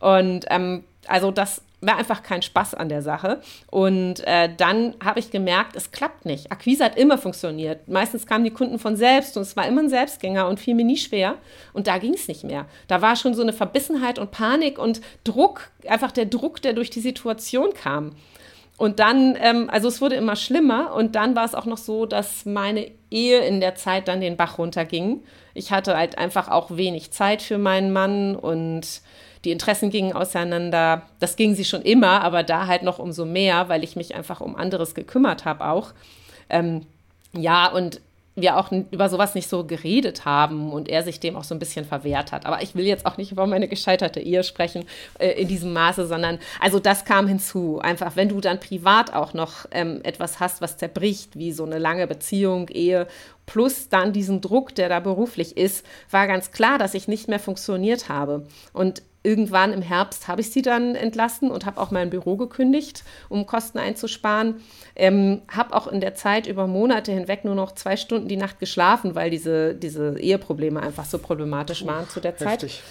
Und 0.00 0.46
ähm, 0.50 0.84
also 1.08 1.30
das 1.30 1.62
war 1.86 1.96
einfach 1.96 2.22
kein 2.22 2.42
Spaß 2.42 2.74
an 2.74 2.88
der 2.88 3.02
Sache. 3.02 3.40
Und 3.70 4.26
äh, 4.26 4.48
dann 4.56 4.94
habe 5.04 5.20
ich 5.20 5.30
gemerkt, 5.30 5.76
es 5.76 5.90
klappt 5.90 6.24
nicht. 6.24 6.50
Akquise 6.50 6.84
hat 6.84 6.96
immer 6.96 7.18
funktioniert. 7.18 7.88
Meistens 7.88 8.26
kamen 8.26 8.44
die 8.44 8.50
Kunden 8.50 8.78
von 8.78 8.96
selbst 8.96 9.36
und 9.36 9.42
es 9.42 9.56
war 9.56 9.66
immer 9.66 9.82
ein 9.82 9.88
Selbstgänger 9.88 10.48
und 10.48 10.60
fiel 10.60 10.74
mir 10.74 10.84
nie 10.84 10.96
schwer. 10.96 11.36
Und 11.72 11.86
da 11.86 11.98
ging 11.98 12.14
es 12.14 12.28
nicht 12.28 12.44
mehr. 12.44 12.66
Da 12.88 13.02
war 13.02 13.16
schon 13.16 13.34
so 13.34 13.42
eine 13.42 13.52
Verbissenheit 13.52 14.18
und 14.18 14.30
Panik 14.30 14.78
und 14.78 15.00
Druck, 15.24 15.70
einfach 15.86 16.12
der 16.12 16.26
Druck, 16.26 16.62
der 16.62 16.72
durch 16.72 16.90
die 16.90 17.00
Situation 17.00 17.74
kam. 17.74 18.12
Und 18.76 18.98
dann, 18.98 19.36
ähm, 19.40 19.70
also 19.70 19.86
es 19.86 20.00
wurde 20.00 20.16
immer 20.16 20.34
schlimmer 20.34 20.94
und 20.94 21.14
dann 21.14 21.36
war 21.36 21.44
es 21.44 21.54
auch 21.54 21.64
noch 21.64 21.78
so, 21.78 22.06
dass 22.06 22.44
meine 22.44 22.90
Ehe 23.08 23.38
in 23.44 23.60
der 23.60 23.76
Zeit 23.76 24.08
dann 24.08 24.20
den 24.20 24.36
Bach 24.36 24.58
runterging. 24.58 25.22
Ich 25.54 25.70
hatte 25.70 25.96
halt 25.96 26.18
einfach 26.18 26.48
auch 26.48 26.76
wenig 26.76 27.12
Zeit 27.12 27.40
für 27.40 27.58
meinen 27.58 27.92
Mann 27.92 28.34
und 28.34 29.00
die 29.44 29.50
Interessen 29.50 29.90
gingen 29.90 30.12
auseinander. 30.12 31.02
Das 31.20 31.36
ging 31.36 31.54
sie 31.54 31.64
schon 31.64 31.82
immer, 31.82 32.22
aber 32.22 32.42
da 32.42 32.66
halt 32.66 32.82
noch 32.82 32.98
umso 32.98 33.24
mehr, 33.24 33.68
weil 33.68 33.84
ich 33.84 33.96
mich 33.96 34.14
einfach 34.14 34.40
um 34.40 34.56
anderes 34.56 34.94
gekümmert 34.94 35.44
habe 35.44 35.66
auch. 35.66 35.92
Ähm, 36.48 36.86
ja, 37.32 37.70
und 37.70 38.00
wir 38.36 38.58
auch 38.58 38.72
über 38.72 39.08
sowas 39.08 39.34
nicht 39.34 39.48
so 39.48 39.64
geredet 39.64 40.24
haben 40.24 40.72
und 40.72 40.88
er 40.88 41.04
sich 41.04 41.20
dem 41.20 41.36
auch 41.36 41.44
so 41.44 41.54
ein 41.54 41.60
bisschen 41.60 41.84
verwehrt 41.84 42.32
hat. 42.32 42.46
Aber 42.46 42.62
ich 42.62 42.74
will 42.74 42.84
jetzt 42.84 43.06
auch 43.06 43.16
nicht 43.16 43.30
über 43.30 43.46
meine 43.46 43.68
gescheiterte 43.68 44.20
Ehe 44.20 44.42
sprechen 44.42 44.86
äh, 45.18 45.40
in 45.40 45.46
diesem 45.46 45.72
Maße, 45.72 46.06
sondern 46.06 46.38
also 46.60 46.80
das 46.80 47.04
kam 47.04 47.28
hinzu. 47.28 47.78
Einfach, 47.78 48.16
wenn 48.16 48.28
du 48.28 48.40
dann 48.40 48.58
privat 48.58 49.14
auch 49.14 49.34
noch 49.34 49.66
ähm, 49.70 50.00
etwas 50.02 50.40
hast, 50.40 50.60
was 50.60 50.76
zerbricht, 50.76 51.38
wie 51.38 51.52
so 51.52 51.64
eine 51.64 51.78
lange 51.78 52.08
Beziehung, 52.08 52.68
Ehe, 52.68 53.06
plus 53.46 53.88
dann 53.88 54.12
diesen 54.12 54.40
Druck, 54.40 54.74
der 54.74 54.88
da 54.88 54.98
beruflich 54.98 55.56
ist, 55.56 55.86
war 56.10 56.26
ganz 56.26 56.50
klar, 56.50 56.78
dass 56.78 56.94
ich 56.94 57.06
nicht 57.06 57.28
mehr 57.28 57.40
funktioniert 57.40 58.08
habe. 58.08 58.46
Und 58.72 59.02
irgendwann 59.24 59.72
im 59.72 59.82
Herbst 59.82 60.28
habe 60.28 60.42
ich 60.42 60.50
sie 60.50 60.62
dann 60.62 60.94
entlassen 60.94 61.50
und 61.50 61.66
habe 61.66 61.80
auch 61.80 61.90
mein 61.90 62.10
Büro 62.10 62.36
gekündigt, 62.36 63.02
um 63.28 63.46
Kosten 63.46 63.78
einzusparen. 63.78 64.60
Ähm, 64.94 65.42
habe 65.48 65.74
auch 65.74 65.88
in 65.88 66.00
der 66.00 66.14
Zeit 66.14 66.46
über 66.46 66.66
Monate 66.66 67.10
hinweg 67.10 67.44
nur 67.44 67.54
noch 67.54 67.72
zwei 67.72 67.96
Stunden 67.96 68.28
die 68.28 68.36
Nacht 68.36 68.60
geschlafen, 68.60 69.14
weil 69.14 69.30
diese, 69.30 69.74
diese 69.74 70.18
Eheprobleme 70.20 70.80
einfach 70.80 71.06
so 71.06 71.18
problematisch 71.18 71.84
waren 71.86 72.08
zu 72.08 72.20
der 72.20 72.36
Zeit. 72.36 72.62
Heftig. 72.62 72.82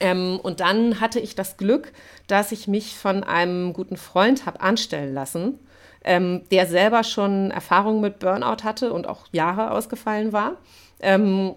Ähm, 0.00 0.38
und 0.40 0.60
dann 0.60 1.00
hatte 1.00 1.18
ich 1.18 1.34
das 1.34 1.56
Glück, 1.56 1.92
dass 2.28 2.52
ich 2.52 2.68
mich 2.68 2.96
von 2.96 3.24
einem 3.24 3.72
guten 3.72 3.96
Freund 3.96 4.46
habe 4.46 4.60
anstellen 4.60 5.12
lassen, 5.12 5.58
ähm, 6.04 6.42
der 6.52 6.66
selber 6.66 7.02
schon 7.02 7.50
Erfahrung 7.50 8.00
mit 8.00 8.20
Burnout 8.20 8.62
hatte 8.62 8.92
und 8.92 9.08
auch 9.08 9.26
Jahre 9.32 9.72
ausgefallen 9.72 10.32
war. 10.32 10.52
Ähm, 11.00 11.54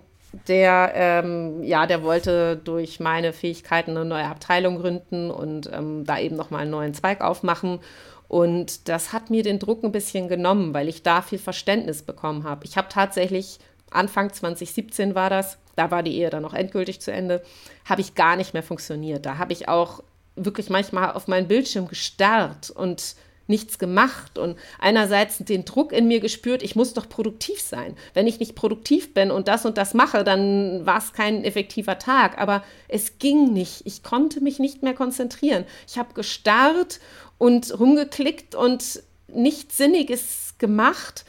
der, 0.47 0.91
ähm, 0.95 1.63
ja, 1.63 1.86
der 1.86 2.03
wollte 2.03 2.55
durch 2.55 2.99
meine 2.99 3.34
Fähigkeiten 3.34 3.91
eine 3.91 4.05
neue 4.05 4.25
Abteilung 4.25 4.77
gründen 4.77 5.29
und 5.29 5.69
ähm, 5.73 6.05
da 6.05 6.19
eben 6.19 6.36
nochmal 6.36 6.61
einen 6.61 6.71
neuen 6.71 6.93
Zweig 6.93 7.21
aufmachen. 7.21 7.79
Und 8.27 8.88
das 8.88 9.11
hat 9.11 9.29
mir 9.29 9.43
den 9.43 9.59
Druck 9.59 9.84
ein 9.84 9.91
bisschen 9.91 10.29
genommen, 10.29 10.73
weil 10.73 10.88
ich 10.88 11.03
da 11.03 11.21
viel 11.21 11.39
Verständnis 11.39 12.01
bekommen 12.01 12.45
habe. 12.45 12.63
Ich 12.63 12.77
habe 12.77 12.88
tatsächlich, 12.89 13.59
Anfang 13.89 14.32
2017 14.32 15.15
war 15.15 15.29
das, 15.29 15.57
da 15.75 15.91
war 15.91 16.01
die 16.01 16.15
Ehe 16.15 16.29
dann 16.29 16.43
noch 16.43 16.53
endgültig 16.53 17.01
zu 17.01 17.11
Ende, 17.11 17.43
habe 17.84 17.99
ich 17.99 18.15
gar 18.15 18.38
nicht 18.38 18.53
mehr 18.53 18.63
funktioniert. 18.63 19.25
Da 19.25 19.38
habe 19.38 19.51
ich 19.51 19.67
auch 19.67 20.01
wirklich 20.38 20.69
manchmal 20.69 21.11
auf 21.11 21.27
meinen 21.27 21.49
Bildschirm 21.49 21.89
gestarrt 21.89 22.69
und 22.69 23.15
nichts 23.52 23.78
gemacht 23.78 24.39
und 24.39 24.58
einerseits 24.80 25.38
den 25.38 25.66
Druck 25.66 25.91
in 25.91 26.08
mir 26.08 26.20
gespürt, 26.20 26.64
ich 26.64 26.76
muss 26.76 26.95
doch 26.95 27.08
produktiv 27.08 27.62
sein. 27.62 27.95
Wenn 28.16 28.26
ich 28.26 28.39
nicht 28.39 28.56
produktiv 28.56 29.14
bin 29.14 29.30
und 29.30 29.47
das 29.47 29.66
und 29.66 29.78
das 29.78 29.93
mache, 29.93 30.24
dann 30.24 30.88
war 30.88 30.97
es 30.97 31.14
kein 31.14 31.43
effektiver 31.43 31.99
Tag. 31.99 32.39
Aber 32.39 32.64
es 32.88 33.20
ging 33.20 33.54
nicht. 33.54 33.86
Ich 33.86 34.02
konnte 34.02 34.41
mich 34.41 34.58
nicht 34.58 34.82
mehr 34.82 34.95
konzentrieren. 34.95 35.66
Ich 35.88 35.99
habe 35.99 36.16
gestarrt 36.16 36.99
und 37.38 37.80
rumgeklickt 37.80 38.56
und 38.56 39.04
nichts 39.28 39.78
Sinniges 39.78 40.56
gemacht. 40.58 41.26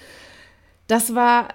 Das 0.87 1.15
war 1.15 1.49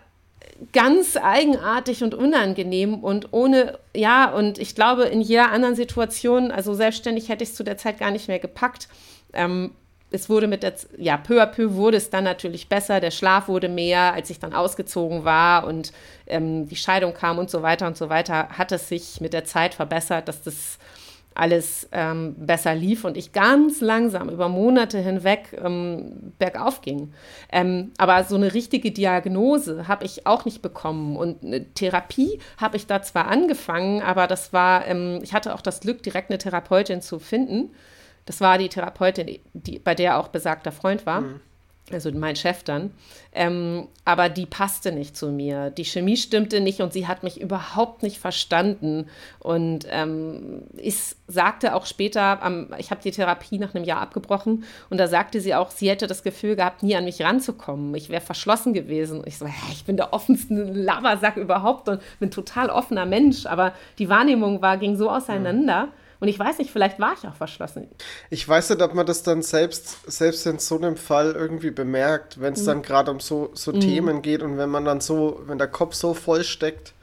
ganz 0.73 1.17
eigenartig 1.17 2.03
und 2.03 2.13
unangenehm 2.15 3.03
und 3.03 3.31
ohne, 3.31 3.79
ja, 3.95 4.31
und 4.31 4.57
ich 4.57 4.75
glaube, 4.75 5.03
in 5.03 5.21
jeder 5.21 5.51
anderen 5.51 5.75
Situation, 5.75 6.51
also 6.51 6.73
selbstständig 6.73 7.29
hätte 7.29 7.43
ich 7.43 7.51
es 7.51 7.55
zu 7.55 7.63
der 7.63 7.77
Zeit 7.77 7.99
gar 7.99 8.11
nicht 8.11 8.27
mehr 8.27 8.39
gepackt. 8.39 8.87
Ähm, 9.33 9.71
es 10.09 10.29
wurde 10.29 10.47
mit 10.47 10.63
der, 10.63 10.73
ja, 10.97 11.17
peu 11.17 11.41
à 11.41 11.45
peu 11.45 11.73
wurde 11.73 11.97
es 11.97 12.09
dann 12.09 12.23
natürlich 12.23 12.69
besser, 12.69 12.99
der 12.99 13.11
Schlaf 13.11 13.47
wurde 13.47 13.67
mehr, 13.67 14.13
als 14.13 14.29
ich 14.29 14.39
dann 14.39 14.53
ausgezogen 14.53 15.25
war 15.25 15.67
und 15.67 15.91
ähm, 16.27 16.67
die 16.67 16.77
Scheidung 16.77 17.13
kam 17.13 17.37
und 17.37 17.49
so 17.49 17.61
weiter 17.61 17.87
und 17.87 17.97
so 17.97 18.09
weiter, 18.09 18.49
hat 18.49 18.71
es 18.71 18.87
sich 18.87 19.19
mit 19.19 19.33
der 19.33 19.43
Zeit 19.43 19.73
verbessert, 19.73 20.27
dass 20.27 20.43
das 20.43 20.77
alles 21.35 21.87
ähm, 21.91 22.35
besser 22.37 22.73
lief 22.73 23.05
und 23.05 23.15
ich 23.15 23.31
ganz 23.31 23.79
langsam 23.79 24.29
über 24.29 24.49
Monate 24.49 24.97
hinweg 24.97 25.59
ähm, 25.63 26.33
bergauf 26.39 26.81
ging. 26.81 27.13
Ähm, 27.51 27.91
aber 27.97 28.23
so 28.23 28.35
eine 28.35 28.53
richtige 28.53 28.91
Diagnose 28.91 29.87
habe 29.87 30.05
ich 30.05 30.25
auch 30.25 30.45
nicht 30.45 30.61
bekommen 30.61 31.15
und 31.15 31.43
eine 31.43 31.65
Therapie 31.73 32.39
habe 32.57 32.77
ich 32.77 32.87
da 32.87 33.03
zwar 33.03 33.27
angefangen, 33.27 34.01
aber 34.01 34.25
das 34.25 34.51
war, 34.51 34.87
ähm, 34.87 35.19
ich 35.21 35.33
hatte 35.33 35.53
auch 35.53 35.61
das 35.61 35.81
Glück, 35.81 36.01
direkt 36.01 36.31
eine 36.31 36.39
Therapeutin 36.39 37.01
zu 37.01 37.19
finden 37.19 37.71
das 38.27 38.41
war 38.41 38.57
die 38.57 38.69
Therapeutin, 38.69 39.39
die, 39.53 39.79
bei 39.79 39.95
der 39.95 40.19
auch 40.19 40.27
besagter 40.27 40.71
Freund 40.71 41.05
war. 41.07 41.21
Mhm. 41.21 41.39
Also 41.89 42.11
mein 42.11 42.35
Chef 42.35 42.63
dann. 42.63 42.91
Ähm, 43.31 43.87
aber 44.03 44.27
die 44.27 44.45
passte 44.45 44.91
nicht 44.91 45.15
zu 45.15 45.31
mir. 45.31 45.69
Die 45.69 45.85
Chemie 45.85 46.17
stimmte 46.17 46.59
nicht 46.59 46.81
und 46.81 46.91
sie 46.91 47.07
hat 47.07 47.23
mich 47.23 47.39
überhaupt 47.39 48.03
nicht 48.03 48.17
verstanden. 48.17 49.07
Und 49.39 49.87
ähm, 49.89 50.63
ich 50.75 51.15
sagte 51.27 51.73
auch 51.73 51.85
später, 51.85 52.41
ähm, 52.45 52.73
ich 52.77 52.91
habe 52.91 53.01
die 53.01 53.11
Therapie 53.11 53.57
nach 53.57 53.73
einem 53.73 53.85
Jahr 53.85 54.01
abgebrochen 54.01 54.65
und 54.89 54.97
da 54.97 55.07
sagte 55.07 55.39
sie 55.39 55.55
auch, 55.55 55.71
sie 55.71 55.89
hätte 55.89 56.07
das 56.07 56.23
Gefühl 56.23 56.57
gehabt, 56.57 56.83
nie 56.83 56.97
an 56.97 57.05
mich 57.05 57.21
ranzukommen. 57.21 57.95
Ich 57.95 58.09
wäre 58.09 58.19
verschlossen 58.19 58.73
gewesen. 58.73 59.21
Ich 59.25 59.37
so, 59.37 59.45
hä, 59.45 59.71
ich 59.71 59.85
bin 59.85 59.95
der 59.95 60.11
offenste 60.11 60.55
Lavasack 60.55 61.37
überhaupt 61.37 61.87
und 61.87 62.01
bin 62.19 62.31
total 62.31 62.69
offener 62.69 63.05
Mensch. 63.05 63.45
Aber 63.45 63.71
die 63.97 64.09
Wahrnehmung 64.09 64.61
war, 64.61 64.75
ging 64.75 64.97
so 64.97 65.09
auseinander. 65.09 65.85
Mhm 65.85 66.06
und 66.19 66.27
ich 66.27 66.39
weiß 66.39 66.57
nicht, 66.57 66.71
vielleicht 66.71 66.99
war 66.99 67.13
ich 67.13 67.27
auch 67.27 67.35
verschlossen. 67.35 67.87
Ich 68.29 68.47
weiß 68.47 68.71
nicht, 68.71 68.81
ob 68.81 68.93
man 68.93 69.05
das 69.05 69.23
dann 69.23 69.41
selbst, 69.41 70.11
selbst 70.11 70.45
in 70.47 70.59
so 70.59 70.77
einem 70.77 70.97
Fall 70.97 71.33
irgendwie 71.33 71.71
bemerkt, 71.71 72.41
wenn 72.41 72.53
es 72.53 72.61
mhm. 72.61 72.65
dann 72.65 72.81
gerade 72.81 73.11
um 73.11 73.19
so, 73.19 73.51
so 73.53 73.71
mhm. 73.71 73.79
Themen 73.81 74.21
geht 74.21 74.41
und 74.41 74.57
wenn 74.57 74.69
man 74.69 74.85
dann 74.85 74.99
so, 74.99 75.41
wenn 75.45 75.57
der 75.57 75.67
Kopf 75.67 75.93
so 75.93 76.13
voll 76.13 76.43
steckt. 76.43 76.93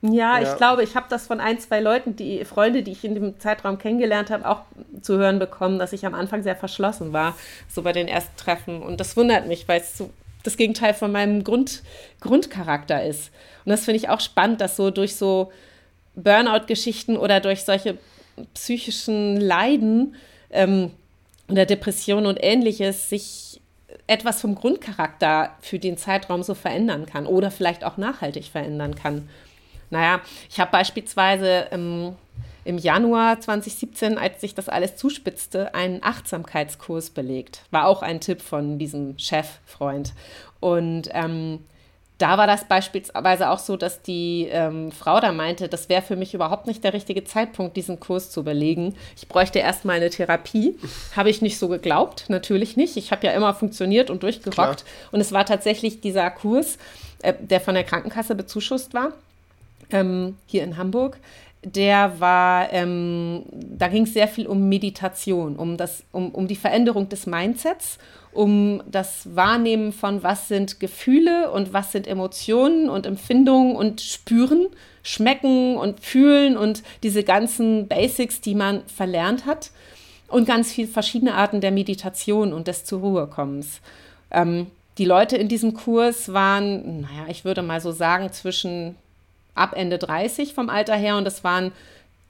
Ja, 0.00 0.38
ja. 0.38 0.50
ich 0.50 0.56
glaube, 0.56 0.82
ich 0.82 0.96
habe 0.96 1.06
das 1.08 1.26
von 1.26 1.38
ein, 1.38 1.60
zwei 1.60 1.80
Leuten, 1.80 2.16
die 2.16 2.44
Freunde, 2.44 2.82
die 2.82 2.92
ich 2.92 3.04
in 3.04 3.14
dem 3.14 3.38
Zeitraum 3.38 3.78
kennengelernt 3.78 4.30
habe, 4.30 4.48
auch 4.48 4.62
zu 5.00 5.18
hören 5.18 5.38
bekommen, 5.38 5.78
dass 5.78 5.92
ich 5.92 6.04
am 6.06 6.14
Anfang 6.14 6.42
sehr 6.42 6.56
verschlossen 6.56 7.12
war, 7.12 7.36
so 7.68 7.82
bei 7.82 7.92
den 7.92 8.08
ersten 8.08 8.36
Treffen. 8.36 8.82
Und 8.82 9.00
das 9.00 9.16
wundert 9.16 9.46
mich, 9.46 9.68
weil 9.68 9.80
es 9.80 9.96
so 9.96 10.10
das 10.42 10.56
Gegenteil 10.56 10.94
von 10.94 11.12
meinem 11.12 11.44
Grund, 11.44 11.82
Grundcharakter 12.20 13.04
ist. 13.04 13.30
Und 13.64 13.70
das 13.70 13.84
finde 13.84 13.98
ich 13.98 14.08
auch 14.08 14.20
spannend, 14.20 14.60
dass 14.60 14.76
so 14.76 14.90
durch 14.90 15.14
so 15.14 15.52
Burnout-Geschichten 16.14 17.16
oder 17.16 17.40
durch 17.40 17.64
solche 17.64 17.98
psychischen 18.54 19.36
Leiden 19.38 20.14
ähm, 20.50 20.90
oder 21.48 21.66
Depressionen 21.66 22.26
und 22.26 22.38
ähnliches 22.42 23.08
sich 23.08 23.60
etwas 24.06 24.40
vom 24.40 24.54
Grundcharakter 24.54 25.56
für 25.60 25.78
den 25.78 25.96
Zeitraum 25.96 26.42
so 26.42 26.54
verändern 26.54 27.06
kann 27.06 27.26
oder 27.26 27.50
vielleicht 27.50 27.84
auch 27.84 27.96
nachhaltig 27.96 28.46
verändern 28.46 28.94
kann. 28.94 29.28
Naja, 29.90 30.20
ich 30.50 30.58
habe 30.58 30.70
beispielsweise 30.70 31.68
ähm, 31.70 32.16
im 32.64 32.78
Januar 32.78 33.40
2017, 33.40 34.18
als 34.18 34.40
sich 34.40 34.54
das 34.54 34.68
alles 34.68 34.96
zuspitzte, 34.96 35.74
einen 35.74 36.02
Achtsamkeitskurs 36.02 37.10
belegt. 37.10 37.62
War 37.70 37.86
auch 37.86 38.02
ein 38.02 38.20
Tipp 38.20 38.40
von 38.40 38.78
diesem 38.78 39.18
Cheffreund. 39.18 40.12
Und 40.60 41.08
ähm, 41.12 41.60
da 42.22 42.38
war 42.38 42.46
das 42.46 42.66
beispielsweise 42.66 43.50
auch 43.50 43.58
so, 43.58 43.76
dass 43.76 44.00
die 44.00 44.46
ähm, 44.48 44.92
Frau 44.92 45.18
da 45.18 45.32
meinte, 45.32 45.68
das 45.68 45.88
wäre 45.88 46.02
für 46.02 46.14
mich 46.14 46.34
überhaupt 46.34 46.68
nicht 46.68 46.84
der 46.84 46.92
richtige 46.92 47.24
Zeitpunkt, 47.24 47.76
diesen 47.76 47.98
Kurs 47.98 48.30
zu 48.30 48.44
belegen. 48.44 48.94
Ich 49.16 49.26
bräuchte 49.26 49.58
erstmal 49.58 49.96
eine 49.96 50.08
Therapie. 50.08 50.78
Habe 51.16 51.30
ich 51.30 51.42
nicht 51.42 51.58
so 51.58 51.66
geglaubt, 51.66 52.26
natürlich 52.28 52.76
nicht. 52.76 52.96
Ich 52.96 53.10
habe 53.10 53.26
ja 53.26 53.32
immer 53.32 53.54
funktioniert 53.54 54.08
und 54.08 54.22
durchgerockt. 54.22 54.54
Klar. 54.54 55.10
Und 55.10 55.20
es 55.20 55.32
war 55.32 55.44
tatsächlich 55.44 56.00
dieser 56.00 56.30
Kurs, 56.30 56.78
äh, 57.22 57.34
der 57.40 57.60
von 57.60 57.74
der 57.74 57.82
Krankenkasse 57.82 58.36
bezuschusst 58.36 58.94
war, 58.94 59.12
ähm, 59.90 60.36
hier 60.46 60.62
in 60.62 60.76
Hamburg 60.76 61.18
der 61.64 62.18
war, 62.18 62.72
ähm, 62.72 63.44
da 63.52 63.88
ging 63.88 64.02
es 64.02 64.14
sehr 64.14 64.26
viel 64.26 64.46
um 64.46 64.68
Meditation, 64.68 65.56
um, 65.56 65.76
das, 65.76 66.04
um, 66.10 66.30
um 66.30 66.48
die 66.48 66.56
Veränderung 66.56 67.08
des 67.08 67.26
Mindsets, 67.26 67.98
um 68.32 68.82
das 68.90 69.36
Wahrnehmen 69.36 69.92
von, 69.92 70.22
was 70.22 70.48
sind 70.48 70.80
Gefühle 70.80 71.52
und 71.52 71.72
was 71.72 71.92
sind 71.92 72.08
Emotionen 72.08 72.88
und 72.88 73.06
Empfindungen 73.06 73.76
und 73.76 74.00
Spüren, 74.00 74.68
Schmecken 75.04 75.76
und 75.76 76.00
Fühlen 76.00 76.56
und 76.56 76.82
diese 77.02 77.22
ganzen 77.22 77.86
Basics, 77.86 78.40
die 78.40 78.54
man 78.54 78.82
verlernt 78.86 79.46
hat 79.46 79.70
und 80.28 80.46
ganz 80.46 80.72
viele 80.72 80.88
verschiedene 80.88 81.34
Arten 81.34 81.60
der 81.60 81.70
Meditation 81.70 82.52
und 82.52 82.66
des 82.66 82.84
zur 82.84 83.00
Ruhe 83.00 83.26
kommens. 83.28 83.80
Ähm, 84.32 84.66
die 84.98 85.04
Leute 85.04 85.36
in 85.36 85.48
diesem 85.48 85.74
Kurs 85.74 86.32
waren, 86.32 87.02
naja, 87.02 87.26
ich 87.28 87.44
würde 87.44 87.62
mal 87.62 87.80
so 87.80 87.92
sagen, 87.92 88.32
zwischen 88.32 88.96
ab 89.54 89.74
Ende 89.76 89.98
30 89.98 90.54
vom 90.54 90.68
Alter 90.68 90.96
her 90.96 91.16
und 91.16 91.26
es 91.26 91.44
waren 91.44 91.72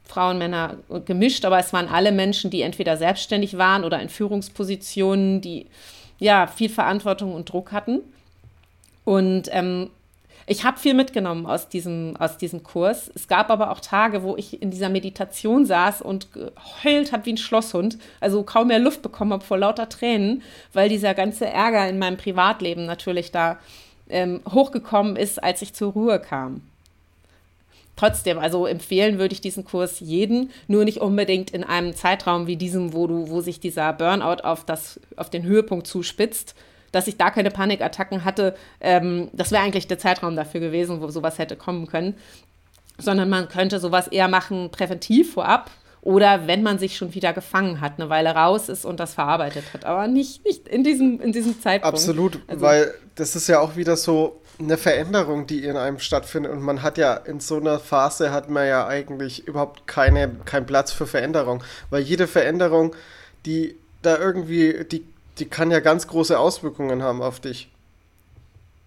Frauen, 0.05 0.39
Männer 0.39 0.77
gemischt, 1.05 1.45
aber 1.45 1.59
es 1.59 1.73
waren 1.73 1.89
alle 1.89 2.13
Menschen, 2.13 2.51
die 2.51 2.63
entweder 2.63 2.97
selbstständig 2.97 3.57
waren 3.57 3.85
oder 3.85 4.01
in 4.01 4.09
Führungspositionen, 4.09 5.41
die 5.41 5.67
ja 6.19 6.47
viel 6.47 6.69
Verantwortung 6.69 7.35
und 7.35 7.51
Druck 7.51 7.73
hatten. 7.73 8.01
Und 9.05 9.49
ähm, 9.53 9.91
ich 10.47 10.65
habe 10.65 10.79
viel 10.79 10.95
mitgenommen 10.95 11.47
aus 11.47 11.69
diesem, 11.69 12.17
aus 12.17 12.37
diesem 12.37 12.63
Kurs. 12.63 13.11
Es 13.15 13.29
gab 13.29 13.49
aber 13.51 13.71
auch 13.71 13.81
Tage, 13.81 14.23
wo 14.23 14.37
ich 14.37 14.61
in 14.61 14.71
dieser 14.71 14.89
Meditation 14.89 15.65
saß 15.67 16.03
und 16.03 16.29
geheult 16.33 17.13
habe 17.13 17.27
wie 17.27 17.35
ein 17.35 17.39
Schlosshund, 17.39 17.99
also 18.21 18.43
kaum 18.43 18.69
mehr 18.69 18.81
Luft 18.81 19.03
bekommen 19.03 19.33
habe 19.33 19.45
vor 19.45 19.59
lauter 19.59 19.89
Tränen, 19.89 20.43
weil 20.73 20.89
dieser 20.89 21.15
ganze 21.15 21.47
Ärger 21.47 21.89
in 21.89 21.99
meinem 21.99 22.17
Privatleben 22.17 22.87
natürlich 22.87 23.31
da 23.31 23.59
ähm, 24.09 24.41
hochgekommen 24.51 25.17
ist, 25.17 25.43
als 25.43 25.63
ich 25.63 25.75
zur 25.75 25.93
Ruhe 25.93 26.19
kam. 26.19 26.61
Trotzdem, 28.03 28.41
also 28.41 28.67
empfehlen 28.67 29.21
würde 29.21 29.33
ich 29.33 29.41
diesen 29.41 29.65
Kurs 29.65 30.01
jeden, 30.01 30.51
nur 30.67 30.85
nicht 30.85 30.99
unbedingt 30.99 31.53
in 31.53 31.63
einem 31.63 31.95
Zeitraum 31.95 32.49
wie 32.49 32.57
diesem, 32.57 32.95
wo 32.95 33.07
du, 33.07 33.31
wo 33.31 33.41
sich 33.41 33.61
dieser 33.61 33.93
Burnout 33.93 34.43
auf, 34.43 34.65
das, 34.65 34.99
auf 35.15 35.31
den 35.31 35.45
Höhepunkt 35.45 35.87
zuspitzt, 35.87 36.57
dass 36.91 37.07
ich 37.07 37.17
da 37.17 37.31
keine 37.31 37.53
Panikattacken 37.53 38.25
hatte. 38.25 38.57
Ähm, 38.81 39.29
das 39.33 39.53
wäre 39.53 39.63
eigentlich 39.63 39.87
der 39.87 40.01
Zeitraum 40.01 40.35
dafür 40.35 40.59
gewesen, 40.59 41.01
wo 41.01 41.11
sowas 41.11 41.39
hätte 41.39 41.55
kommen 41.55 41.87
können. 41.87 42.17
Sondern 42.99 43.29
man 43.29 43.49
könnte 43.49 43.79
sowas 43.79 44.09
eher 44.09 44.27
machen 44.27 44.71
präventiv 44.73 45.35
vorab, 45.35 45.71
oder 46.01 46.49
wenn 46.49 46.65
man 46.65 46.81
sich 46.81 46.97
schon 46.97 47.15
wieder 47.15 47.33
gefangen 47.33 47.81
hat, 47.81 48.01
eine 48.01 48.11
Weile 48.11 48.31
raus 48.31 48.69
ist 48.69 48.85
und 48.85 48.99
das 48.99 49.15
verarbeitet 49.15 49.63
hat. 49.73 49.85
Aber 49.85 50.09
nicht, 50.09 50.45
nicht 50.45 50.67
in, 50.67 50.83
diesem, 50.83 51.21
in 51.21 51.31
diesem 51.31 51.61
Zeitpunkt. 51.61 51.95
Absolut, 51.95 52.41
also, 52.49 52.61
weil 52.61 52.93
das 53.15 53.37
ist 53.37 53.47
ja 53.47 53.61
auch 53.61 53.77
wieder 53.77 53.97
so, 53.97 54.42
eine 54.59 54.77
Veränderung, 54.77 55.47
die 55.47 55.65
in 55.65 55.77
einem 55.77 55.99
stattfindet. 55.99 56.53
Und 56.53 56.63
man 56.63 56.83
hat 56.83 56.99
ja 56.99 57.15
in 57.15 57.41
so 57.41 57.57
einer 57.57 57.79
Phase 57.79 58.33
hat 58.33 58.49
man 58.49 58.67
ja 58.67 58.87
eigentlich 58.87 59.47
überhaupt 59.47 59.87
keine, 59.87 60.29
keinen 60.45 60.67
Platz 60.67 60.93
für 60.93 61.07
Veränderung. 61.07 61.63
Weil 61.91 62.03
jede 62.03 62.27
Veränderung, 62.27 62.95
die 63.47 63.77
da 64.03 64.19
irgendwie, 64.19 64.85
die, 64.85 65.05
die 65.39 65.47
kann 65.47 65.71
ja 65.71 65.81
ganz 65.81 66.07
große 66.07 66.39
Auswirkungen 66.39 67.03
haben 67.03 67.23
auf 67.23 67.41
dich. 67.41 67.71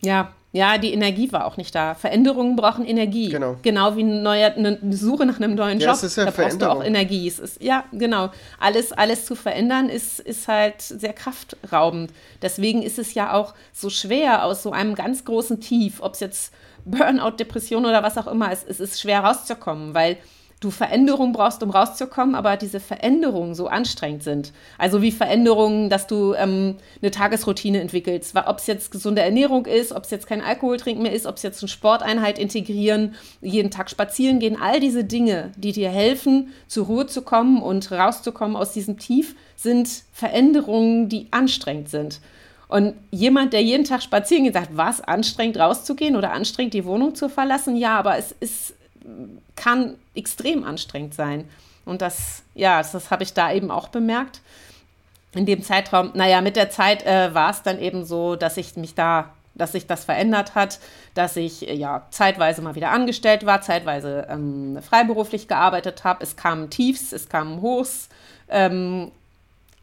Ja, 0.01 0.33
Ja, 0.55 0.77
die 0.77 0.93
Energie 0.93 1.31
war 1.33 1.45
auch 1.45 1.57
nicht 1.57 1.75
da. 1.75 1.95
Veränderungen 1.95 2.55
brauchen 2.55 2.85
Energie. 2.85 3.27
Genau. 3.27 3.57
Genau 3.61 3.97
wie 3.97 4.03
eine, 4.03 4.21
neue, 4.21 4.53
eine 4.53 4.79
Suche 4.91 5.25
nach 5.25 5.35
einem 5.35 5.55
neuen 5.55 5.81
ja, 5.81 5.91
Job. 5.91 6.01
ist 6.01 6.15
ja 6.15 6.23
da 6.23 6.31
brauchst 6.31 6.61
du 6.61 6.71
auch 6.71 6.81
Energie. 6.81 7.27
Es 7.27 7.39
ist, 7.39 7.61
ja, 7.61 7.83
genau. 7.91 8.29
Alles, 8.57 8.93
alles 8.93 9.25
zu 9.25 9.35
verändern 9.35 9.89
ist, 9.89 10.21
ist 10.21 10.47
halt 10.47 10.81
sehr 10.81 11.11
kraftraubend. 11.11 12.11
Deswegen 12.41 12.83
ist 12.83 12.97
es 12.99 13.13
ja 13.13 13.33
auch 13.33 13.53
so 13.73 13.89
schwer 13.89 14.45
aus 14.45 14.63
so 14.63 14.71
einem 14.71 14.95
ganz 14.95 15.25
großen 15.25 15.59
Tief, 15.59 16.01
ob 16.01 16.13
es 16.13 16.21
jetzt 16.21 16.53
Burnout, 16.85 17.31
Depression 17.31 17.85
oder 17.85 18.01
was 18.03 18.17
auch 18.17 18.27
immer 18.27 18.51
ist, 18.53 18.65
es 18.69 18.79
ist 18.79 19.01
schwer 19.01 19.21
rauszukommen, 19.21 19.93
weil 19.93 20.17
du 20.65 20.71
Veränderungen 20.71 21.31
brauchst, 21.31 21.61
um 21.61 21.69
rauszukommen, 21.69 22.35
aber 22.35 22.57
diese 22.57 22.79
Veränderungen 22.79 23.53
so 23.53 23.67
anstrengend 23.67 24.23
sind. 24.23 24.51
Also 24.77 25.01
wie 25.01 25.11
Veränderungen, 25.11 25.89
dass 25.89 26.07
du 26.07 26.33
ähm, 26.33 26.75
eine 27.01 27.11
Tagesroutine 27.11 27.79
entwickelst, 27.79 28.35
ob 28.35 28.57
es 28.57 28.67
jetzt 28.67 28.91
gesunde 28.91 29.21
Ernährung 29.21 29.65
ist, 29.67 29.93
ob 29.93 30.03
es 30.03 30.11
jetzt 30.11 30.27
kein 30.27 30.41
Alkohol 30.41 30.77
trinken 30.77 31.03
mehr 31.03 31.13
ist, 31.13 31.27
ob 31.27 31.37
es 31.37 31.43
jetzt 31.43 31.61
eine 31.61 31.69
Sporteinheit 31.69 32.39
integrieren, 32.39 33.15
jeden 33.41 33.69
Tag 33.69 33.89
spazieren 33.89 34.39
gehen, 34.39 34.57
all 34.59 34.79
diese 34.79 35.03
Dinge, 35.03 35.51
die 35.55 35.71
dir 35.71 35.89
helfen, 35.89 36.51
zur 36.67 36.87
Ruhe 36.87 37.05
zu 37.05 37.21
kommen 37.21 37.61
und 37.61 37.91
rauszukommen 37.91 38.55
aus 38.55 38.73
diesem 38.73 38.97
Tief, 38.97 39.35
sind 39.55 39.87
Veränderungen, 40.11 41.09
die 41.09 41.27
anstrengend 41.31 41.89
sind. 41.89 42.19
Und 42.67 42.95
jemand, 43.11 43.53
der 43.53 43.61
jeden 43.61 43.83
Tag 43.83 44.01
spazieren 44.01 44.45
geht, 44.45 44.55
sagt, 44.55 44.75
was, 44.75 44.99
anstrengend 44.99 45.57
rauszugehen 45.57 46.15
oder 46.15 46.31
anstrengend 46.31 46.73
die 46.73 46.85
Wohnung 46.85 47.13
zu 47.13 47.29
verlassen? 47.29 47.75
Ja, 47.75 47.99
aber 47.99 48.17
es 48.17 48.31
ist 48.39 48.73
kann 49.55 49.95
extrem 50.15 50.63
anstrengend 50.63 51.13
sein. 51.13 51.49
Und 51.85 52.01
das, 52.01 52.43
ja, 52.55 52.79
das, 52.79 53.11
habe 53.11 53.23
ich 53.23 53.33
da 53.33 53.51
eben 53.51 53.71
auch 53.71 53.89
bemerkt. 53.89 54.41
In 55.33 55.45
dem 55.45 55.61
Zeitraum, 55.61 56.11
naja, 56.13 56.41
mit 56.41 56.55
der 56.55 56.69
Zeit 56.69 57.05
äh, 57.05 57.33
war 57.33 57.51
es 57.51 57.61
dann 57.61 57.79
eben 57.79 58.05
so, 58.05 58.35
dass 58.35 58.57
ich 58.57 58.75
mich 58.75 58.95
da, 58.95 59.31
dass 59.53 59.73
sich 59.73 59.85
das 59.85 60.05
verändert 60.05 60.55
hat, 60.55 60.79
dass 61.13 61.35
ich 61.35 61.67
äh, 61.67 61.73
ja 61.73 62.07
zeitweise 62.09 62.61
mal 62.61 62.75
wieder 62.75 62.91
angestellt 62.91 63.45
war, 63.45 63.61
zeitweise 63.61 64.27
ähm, 64.29 64.79
freiberuflich 64.81 65.47
gearbeitet 65.47 66.03
habe. 66.03 66.23
Es 66.23 66.35
kamen 66.35 66.69
Tiefs, 66.69 67.11
es 67.11 67.29
kamen 67.29 67.61
Hochs. 67.61 68.09
Ähm, 68.49 69.11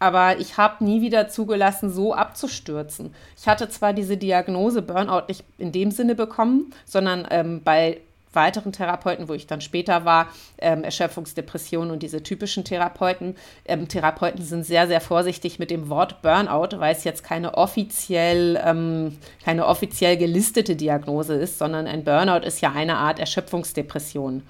aber 0.02 0.40
ich 0.40 0.56
habe 0.56 0.84
nie 0.84 1.00
wieder 1.00 1.28
zugelassen, 1.28 1.88
so 1.88 2.12
abzustürzen. 2.12 3.14
Ich 3.38 3.46
hatte 3.46 3.68
zwar 3.68 3.92
diese 3.92 4.16
Diagnose 4.16 4.82
Burnout 4.82 5.26
nicht 5.28 5.44
in 5.58 5.70
dem 5.70 5.92
Sinne 5.92 6.16
bekommen, 6.16 6.72
sondern 6.86 7.24
ähm, 7.30 7.62
bei 7.62 8.00
weiteren 8.32 8.72
Therapeuten, 8.72 9.28
wo 9.28 9.34
ich 9.34 9.46
dann 9.46 9.60
später 9.60 10.04
war, 10.04 10.28
ähm, 10.58 10.84
Erschöpfungsdepression 10.84 11.90
und 11.90 12.02
diese 12.02 12.22
typischen 12.22 12.64
Therapeuten. 12.64 13.36
Ähm, 13.64 13.88
Therapeuten 13.88 14.42
sind 14.44 14.64
sehr, 14.64 14.86
sehr 14.86 15.00
vorsichtig 15.00 15.58
mit 15.58 15.70
dem 15.70 15.88
Wort 15.88 16.22
Burnout, 16.22 16.78
weil 16.78 16.94
es 16.94 17.04
jetzt 17.04 17.24
keine 17.24 17.54
offiziell, 17.54 18.60
ähm, 18.64 19.18
keine 19.44 19.66
offiziell 19.66 20.16
gelistete 20.16 20.76
Diagnose 20.76 21.34
ist, 21.34 21.58
sondern 21.58 21.86
ein 21.86 22.04
Burnout 22.04 22.46
ist 22.46 22.60
ja 22.60 22.72
eine 22.72 22.96
Art 22.96 23.18
Erschöpfungsdepression. 23.18 24.42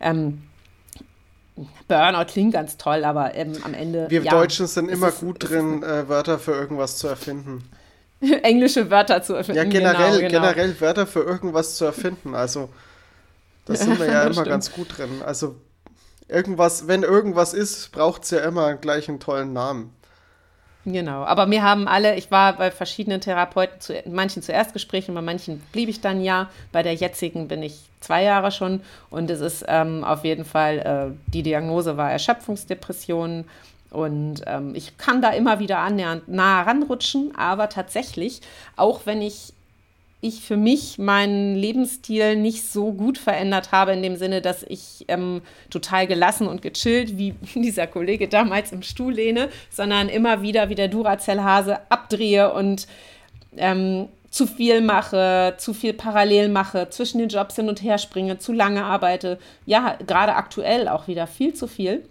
Ähm, 0.00 0.42
Burnout 1.88 2.26
klingt 2.26 2.54
ganz 2.54 2.76
toll, 2.76 3.04
aber 3.04 3.34
ähm, 3.34 3.52
am 3.64 3.74
Ende. 3.74 4.06
Wir 4.08 4.22
ja, 4.22 4.30
Deutschen 4.30 4.66
sind 4.66 4.88
immer 4.88 5.08
ist, 5.08 5.20
gut 5.20 5.50
drin, 5.50 5.82
äh, 5.82 6.08
Wörter 6.08 6.38
für 6.38 6.52
irgendwas 6.52 6.96
zu 6.96 7.08
erfinden. 7.08 7.68
Englische 8.42 8.90
Wörter 8.90 9.22
zu 9.22 9.34
erfinden. 9.34 9.58
Ja, 9.58 9.64
generell, 9.64 10.18
genau, 10.18 10.28
genau. 10.28 10.52
generell 10.52 10.80
Wörter 10.80 11.06
für 11.06 11.22
irgendwas 11.22 11.76
zu 11.76 11.84
erfinden. 11.84 12.34
Also 12.34 12.70
das 13.70 13.80
sind 13.80 13.98
wir 13.98 14.06
ja 14.12 14.24
immer 14.24 14.44
ganz 14.44 14.72
gut 14.72 14.98
drin. 14.98 15.22
Also 15.24 15.56
irgendwas, 16.28 16.88
wenn 16.88 17.02
irgendwas 17.02 17.54
ist, 17.54 17.92
braucht 17.92 18.24
es 18.24 18.30
ja 18.30 18.40
immer 18.40 18.74
gleich 18.74 19.08
einen 19.08 19.20
tollen 19.20 19.52
Namen. 19.52 19.94
Genau, 20.86 21.24
aber 21.24 21.44
mir 21.44 21.62
haben 21.62 21.86
alle, 21.86 22.16
ich 22.16 22.30
war 22.30 22.54
bei 22.54 22.70
verschiedenen 22.70 23.20
Therapeuten, 23.20 23.80
zu 23.80 24.02
manchen 24.06 24.42
zu 24.42 24.50
Erstgesprächen, 24.50 25.14
bei 25.14 25.20
manchen 25.20 25.60
blieb 25.72 25.90
ich 25.90 26.00
dann 26.00 26.22
ja. 26.22 26.48
Bei 26.72 26.82
der 26.82 26.94
jetzigen 26.94 27.48
bin 27.48 27.62
ich 27.62 27.82
zwei 28.00 28.22
Jahre 28.22 28.50
schon 28.50 28.80
und 29.10 29.30
es 29.30 29.40
ist 29.40 29.64
ähm, 29.68 30.04
auf 30.04 30.24
jeden 30.24 30.46
Fall, 30.46 30.78
äh, 30.78 31.30
die 31.32 31.42
Diagnose 31.42 31.98
war 31.98 32.10
Erschöpfungsdepression 32.10 33.44
und 33.90 34.42
ähm, 34.46 34.74
ich 34.74 34.96
kann 34.96 35.20
da 35.20 35.30
immer 35.30 35.58
wieder 35.58 35.78
annähernd 35.80 36.28
nah 36.28 36.62
ranrutschen, 36.62 37.34
aber 37.36 37.68
tatsächlich, 37.68 38.40
auch 38.76 39.02
wenn 39.04 39.20
ich 39.20 39.52
ich 40.22 40.42
für 40.42 40.56
mich 40.56 40.98
meinen 40.98 41.56
Lebensstil 41.56 42.36
nicht 42.36 42.70
so 42.70 42.92
gut 42.92 43.16
verändert 43.16 43.72
habe, 43.72 43.92
in 43.92 44.02
dem 44.02 44.16
Sinne, 44.16 44.42
dass 44.42 44.62
ich 44.62 45.06
ähm, 45.08 45.40
total 45.70 46.06
gelassen 46.06 46.46
und 46.46 46.60
gechillt, 46.60 47.16
wie 47.16 47.34
dieser 47.54 47.86
Kollege 47.86 48.28
damals 48.28 48.72
im 48.72 48.82
Stuhl 48.82 49.14
lehne, 49.14 49.48
sondern 49.70 50.08
immer 50.08 50.42
wieder 50.42 50.68
wie 50.68 50.74
der 50.74 50.88
Duracell-Hase 50.88 51.78
abdrehe 51.88 52.52
und 52.52 52.86
ähm, 53.56 54.08
zu 54.30 54.46
viel 54.46 54.80
mache, 54.80 55.54
zu 55.58 55.74
viel 55.74 55.92
parallel 55.92 56.50
mache, 56.50 56.88
zwischen 56.90 57.18
den 57.18 57.28
Jobs 57.28 57.56
hin 57.56 57.68
und 57.68 57.82
her 57.82 57.98
springe, 57.98 58.38
zu 58.38 58.52
lange 58.52 58.84
arbeite. 58.84 59.38
Ja, 59.66 59.96
gerade 60.06 60.36
aktuell 60.36 60.86
auch 60.86 61.08
wieder 61.08 61.26
viel 61.26 61.54
zu 61.54 61.66
viel. 61.66 62.04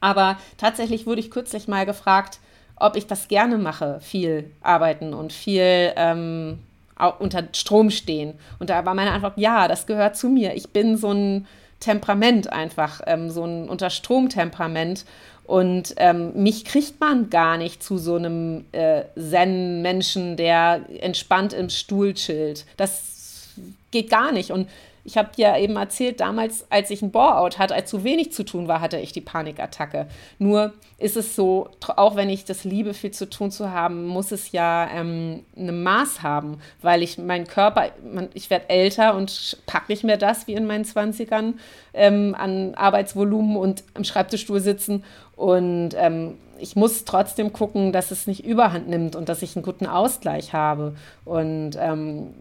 Aber 0.00 0.38
tatsächlich 0.58 1.06
wurde 1.06 1.20
ich 1.20 1.30
kürzlich 1.30 1.68
mal 1.68 1.86
gefragt, 1.86 2.38
ob 2.76 2.96
ich 2.96 3.06
das 3.06 3.28
gerne 3.28 3.58
mache, 3.58 4.00
viel 4.00 4.50
arbeiten 4.62 5.12
und 5.12 5.32
viel 5.32 5.92
ähm, 5.96 6.60
unter 7.06 7.44
Strom 7.52 7.90
stehen. 7.90 8.34
Und 8.58 8.70
da 8.70 8.84
war 8.84 8.94
meine 8.94 9.12
Antwort, 9.12 9.34
ja, 9.36 9.68
das 9.68 9.86
gehört 9.86 10.16
zu 10.16 10.28
mir. 10.28 10.54
Ich 10.54 10.70
bin 10.70 10.96
so 10.96 11.12
ein 11.12 11.46
Temperament 11.80 12.52
einfach, 12.52 13.00
ähm, 13.06 13.30
so 13.30 13.44
ein 13.44 13.68
Unterstromtemperament. 13.68 15.04
Und 15.44 15.94
ähm, 15.96 16.32
mich 16.34 16.64
kriegt 16.64 17.00
man 17.00 17.28
gar 17.28 17.56
nicht 17.56 17.82
zu 17.82 17.98
so 17.98 18.14
einem 18.14 18.66
äh, 18.72 19.02
Zen-Menschen, 19.18 20.36
der 20.36 20.82
entspannt 21.00 21.52
im 21.52 21.70
Stuhl 21.70 22.14
chillt. 22.14 22.66
Das 22.76 23.48
geht 23.90 24.10
gar 24.10 24.30
nicht. 24.30 24.52
Und 24.52 24.68
ich 25.04 25.16
habe 25.16 25.30
dir 25.34 25.56
eben 25.56 25.76
erzählt, 25.76 26.20
damals, 26.20 26.66
als 26.70 26.90
ich 26.90 27.02
ein 27.02 27.10
Bore-out 27.10 27.58
hatte, 27.58 27.74
als 27.74 27.90
zu 27.90 28.04
wenig 28.04 28.32
zu 28.32 28.44
tun 28.44 28.68
war, 28.68 28.80
hatte 28.80 28.98
ich 28.98 29.12
die 29.12 29.20
Panikattacke. 29.20 30.06
Nur 30.38 30.72
ist 30.98 31.16
es 31.16 31.34
so, 31.34 31.68
auch 31.96 32.16
wenn 32.16 32.28
ich 32.28 32.44
das 32.44 32.64
liebe, 32.64 32.92
viel 32.94 33.10
zu 33.10 33.28
tun 33.28 33.50
zu 33.50 33.70
haben, 33.70 34.06
muss 34.06 34.32
es 34.32 34.52
ja 34.52 34.88
ähm, 34.92 35.44
ein 35.56 35.82
Maß 35.82 36.22
haben, 36.22 36.58
weil 36.82 37.02
ich 37.02 37.18
mein 37.18 37.46
Körper, 37.46 37.90
ich 38.34 38.50
werde 38.50 38.68
älter 38.68 39.14
und 39.14 39.58
packe 39.66 39.90
nicht 39.90 40.04
mehr 40.04 40.18
das 40.18 40.46
wie 40.46 40.54
in 40.54 40.66
meinen 40.66 40.84
20ern 40.84 41.54
ähm, 41.94 42.34
an 42.38 42.74
Arbeitsvolumen 42.74 43.56
und 43.56 43.84
am 43.94 44.04
Schreibtischstuhl 44.04 44.60
sitzen. 44.60 45.04
Und 45.36 45.90
ähm, 45.96 46.36
ich 46.58 46.76
muss 46.76 47.04
trotzdem 47.04 47.52
gucken, 47.52 47.92
dass 47.92 48.10
es 48.10 48.26
nicht 48.26 48.44
überhand 48.44 48.88
nimmt 48.88 49.16
und 49.16 49.28
dass 49.28 49.42
ich 49.42 49.56
einen 49.56 49.64
guten 49.64 49.86
Ausgleich 49.86 50.52
habe. 50.52 50.94
Und 51.24 51.72
ähm, 51.78 52.34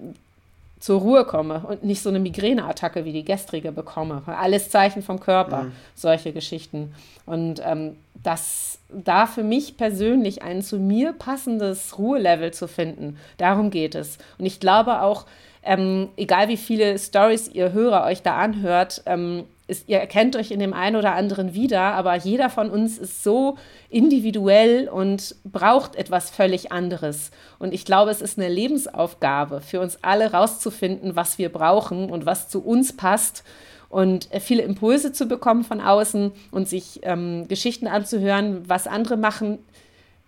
zur 0.80 1.02
Ruhe 1.02 1.26
komme 1.26 1.64
und 1.68 1.84
nicht 1.84 2.02
so 2.02 2.10
eine 2.10 2.20
Migräneattacke 2.20 3.04
wie 3.04 3.12
die 3.12 3.26
gestrige 3.26 3.72
bekomme. 3.72 4.24
Alles 4.26 4.70
Zeichen 4.70 5.02
vom 5.02 5.20
Körper, 5.20 5.64
mhm. 5.64 5.72
solche 5.94 6.32
Geschichten. 6.32 6.94
Und 7.26 7.62
ähm, 7.66 7.98
das 8.24 8.80
da 8.90 9.28
für 9.28 9.44
mich 9.44 9.78
persönlich 9.78 10.42
ein 10.42 10.62
zu 10.62 10.78
mir 10.80 11.14
passendes 11.14 11.98
Ruhelevel 11.98 12.52
zu 12.52 12.68
finden, 12.68 13.18
darum 13.38 13.70
geht 13.70 13.94
es. 13.94 14.18
Und 14.38 14.46
ich 14.46 14.60
glaube 14.60 15.02
auch, 15.02 15.26
ähm, 15.64 16.10
egal 16.16 16.48
wie 16.48 16.58
viele 16.58 16.98
Stories 16.98 17.50
ihr 17.50 17.74
Hörer 17.74 18.06
euch 18.06 18.22
da 18.22 18.38
anhört, 18.38 19.04
ähm, 19.06 19.44
ist, 19.70 19.88
ihr 19.88 19.99
erkennt 19.99 20.36
euch 20.36 20.51
in 20.51 20.59
dem 20.59 20.74
einen 20.74 20.95
oder 20.95 21.13
anderen 21.13 21.53
wieder, 21.53 21.82
aber 21.82 22.15
jeder 22.15 22.49
von 22.49 22.70
uns 22.70 22.97
ist 22.97 23.24
so 23.24 23.57
individuell 23.89 24.89
und 24.89 25.36
braucht 25.43 25.95
etwas 25.95 26.30
völlig 26.30 26.72
anderes. 26.72 27.32
Und 27.59 27.74
ich 27.74 27.86
glaube, 27.86 28.11
es 28.11 28.22
ist 28.22 28.38
eine 28.38 28.49
Lebensaufgabe 28.49 29.61
für 29.61 29.80
uns 29.80 29.99
alle 30.01 30.32
rauszufinden, 30.32 31.15
was 31.15 31.38
wir 31.38 31.49
brauchen 31.49 32.09
und 32.09 32.26
was 32.26 32.49
zu 32.49 32.63
uns 32.63 32.95
passt 32.95 33.43
und 33.89 34.32
äh, 34.32 34.39
viele 34.39 34.63
Impulse 34.63 35.11
zu 35.13 35.28
bekommen 35.28 35.63
von 35.63 35.82
außen 35.82 36.32
und 36.51 36.67
sich 36.67 36.99
ähm, 37.03 37.47
Geschichten 37.47 37.88
anzuhören, 37.88 38.67
was 38.67 38.88
andere 38.88 39.17
machen, 39.17 39.59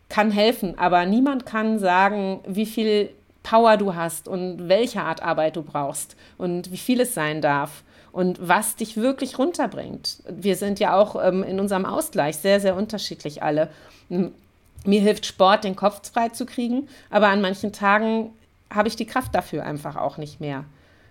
kann 0.10 0.32
helfen. 0.32 0.78
Aber 0.78 1.06
niemand 1.06 1.46
kann 1.46 1.80
sagen, 1.80 2.42
wie 2.48 2.66
viel 2.66 3.10
Power 3.44 3.78
du 3.78 3.96
hast 3.96 4.28
und 4.28 4.68
welche 4.68 5.02
Art 5.02 5.24
Arbeit 5.24 5.56
du 5.56 5.64
brauchst 5.64 6.16
und 6.38 6.72
wie 6.72 6.78
viel 6.78 7.00
es 7.02 7.14
sein 7.14 7.42
darf 7.42 7.84
und 8.12 8.48
was 8.48 8.76
dich 8.76 8.98
wirklich 8.98 9.40
runterbringt. 9.40 10.24
Wir 10.30 10.56
sind 10.56 10.80
ja 10.80 10.96
auch 10.96 11.22
ähm, 11.24 11.44
in 11.44 11.60
unserem 11.60 11.86
Ausgleich 11.86 12.38
sehr, 12.38 12.60
sehr 12.60 12.76
unterschiedlich 12.76 13.44
alle. 13.44 13.70
Mir 14.10 15.02
hilft 15.02 15.26
Sport, 15.26 15.64
den 15.64 15.76
Kopf 15.76 16.12
frei 16.12 16.30
zu 16.30 16.46
kriegen, 16.46 16.88
aber 17.10 17.28
an 17.28 17.42
manchen 17.42 17.72
Tagen 17.72 18.32
habe 18.70 18.88
ich 18.88 18.96
die 18.96 19.06
Kraft 19.06 19.36
dafür 19.36 19.64
einfach 19.64 19.96
auch 19.96 20.18
nicht 20.18 20.40
mehr. 20.42 20.66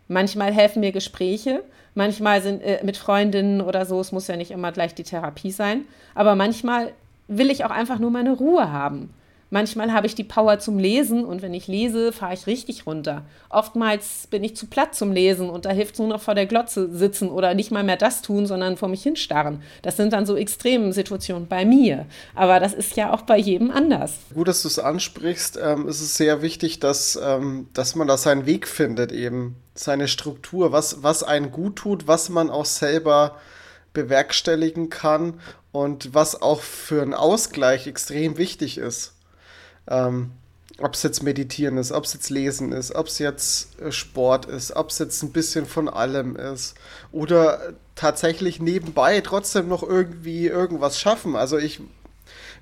Manchmal 0.09 0.53
helfen 0.53 0.80
mir 0.80 0.92
Gespräche, 0.92 1.62
manchmal 1.94 2.42
sind 2.42 2.62
äh, 2.62 2.80
mit 2.84 2.96
Freundinnen 2.96 3.61
oder 3.61 3.86
so, 3.86 4.01
es 4.01 4.12
muss 4.12 4.26
ja 4.26 4.36
nicht 4.36 4.51
immer 4.51 4.72
gleich 4.72 4.94
die 4.94 5.05
Therapie 5.05 5.53
sein, 5.53 5.84
aber 6.14 6.34
manchmal 6.34 6.92
will 7.28 7.51
ich 7.51 7.64
auch 7.64 7.70
einfach 7.70 8.01
nur 8.01 8.11
meine 8.11 8.32
Ruhe 8.32 8.72
haben. 8.72 9.14
Manchmal 9.53 9.92
habe 9.92 10.07
ich 10.07 10.14
die 10.14 10.24
Power 10.24 10.61
zum 10.61 10.78
Lesen 10.78 11.24
und 11.24 11.42
wenn 11.42 11.55
ich 11.55 11.66
lese, 11.66 12.12
fahre 12.12 12.34
ich 12.34 12.46
richtig 12.46 12.86
runter. 12.86 13.24
Oftmals 13.48 14.28
bin 14.28 14.44
ich 14.44 14.55
zu 14.55 14.66
platt 14.66 14.94
zum 14.94 15.11
Lesen 15.11 15.51
und 15.51 15.64
da 15.64 15.70
hilft 15.70 15.94
es 15.94 15.98
nur 15.98 16.07
noch 16.07 16.20
vor 16.20 16.36
der 16.36 16.46
Glotze 16.46 16.88
sitzen 16.96 17.28
oder 17.28 17.55
nicht 17.55 17.72
mal 17.72 17.82
mehr 17.82 17.96
das 17.96 18.22
tun, 18.22 18.46
sondern 18.46 18.76
vor 18.76 18.88
mich 18.88 19.03
hinstarren. 19.03 19.62
Das 19.82 19.96
sind 19.96 20.12
dann 20.12 20.24
so 20.24 20.36
extreme 20.36 20.92
Situationen 20.92 21.48
bei 21.48 21.64
mir. 21.64 22.07
Aber 22.36 22.61
das 22.61 22.74
ist 22.74 22.96
ja 22.96 23.12
auch 23.12 23.22
bei 23.22 23.38
jedem 23.38 23.72
anders. 23.72 24.18
Gut, 24.32 24.46
dass 24.46 24.62
du 24.62 24.68
es 24.68 24.78
ansprichst. 24.78 25.59
Ähm, 25.61 25.88
es 25.88 26.01
ist 26.01 26.14
sehr 26.14 26.42
wichtig, 26.42 26.78
dass, 26.78 27.18
ähm, 27.20 27.68
dass 27.74 27.96
man 27.96 28.07
da 28.07 28.16
seinen 28.16 28.46
Weg 28.46 28.68
findet, 28.68 29.11
eben 29.11 29.57
seine 29.74 30.07
Struktur, 30.07 30.70
was, 30.70 31.03
was 31.03 31.24
einen 31.24 31.51
gut 31.51 31.74
tut, 31.76 32.07
was 32.07 32.28
man 32.28 32.51
auch 32.51 32.66
selber 32.66 33.36
bewerkstelligen 33.92 34.90
kann 34.90 35.40
und 35.72 36.14
was 36.14 36.40
auch 36.40 36.61
für 36.61 37.03
einen 37.03 37.14
Ausgleich 37.14 37.88
extrem 37.88 38.38
wichtig 38.38 38.78
ist. 38.78 39.14
Ähm, 39.88 40.32
ob 40.82 40.94
es 40.94 41.02
jetzt 41.02 41.22
Meditieren 41.22 41.76
ist, 41.76 41.92
ob 41.92 42.04
es 42.04 42.14
jetzt 42.14 42.30
Lesen 42.30 42.72
ist, 42.72 42.94
ob 42.94 43.06
es 43.06 43.18
jetzt 43.18 43.80
äh, 43.80 43.92
Sport 43.92 44.46
ist, 44.46 44.74
ob 44.74 44.90
es 44.90 44.98
jetzt 44.98 45.22
ein 45.22 45.32
bisschen 45.32 45.66
von 45.66 45.88
allem 45.88 46.36
ist 46.36 46.74
oder 47.12 47.74
tatsächlich 47.94 48.60
nebenbei 48.60 49.20
trotzdem 49.20 49.68
noch 49.68 49.82
irgendwie 49.82 50.46
irgendwas 50.46 50.98
schaffen. 50.98 51.36
Also 51.36 51.58
ich, 51.58 51.80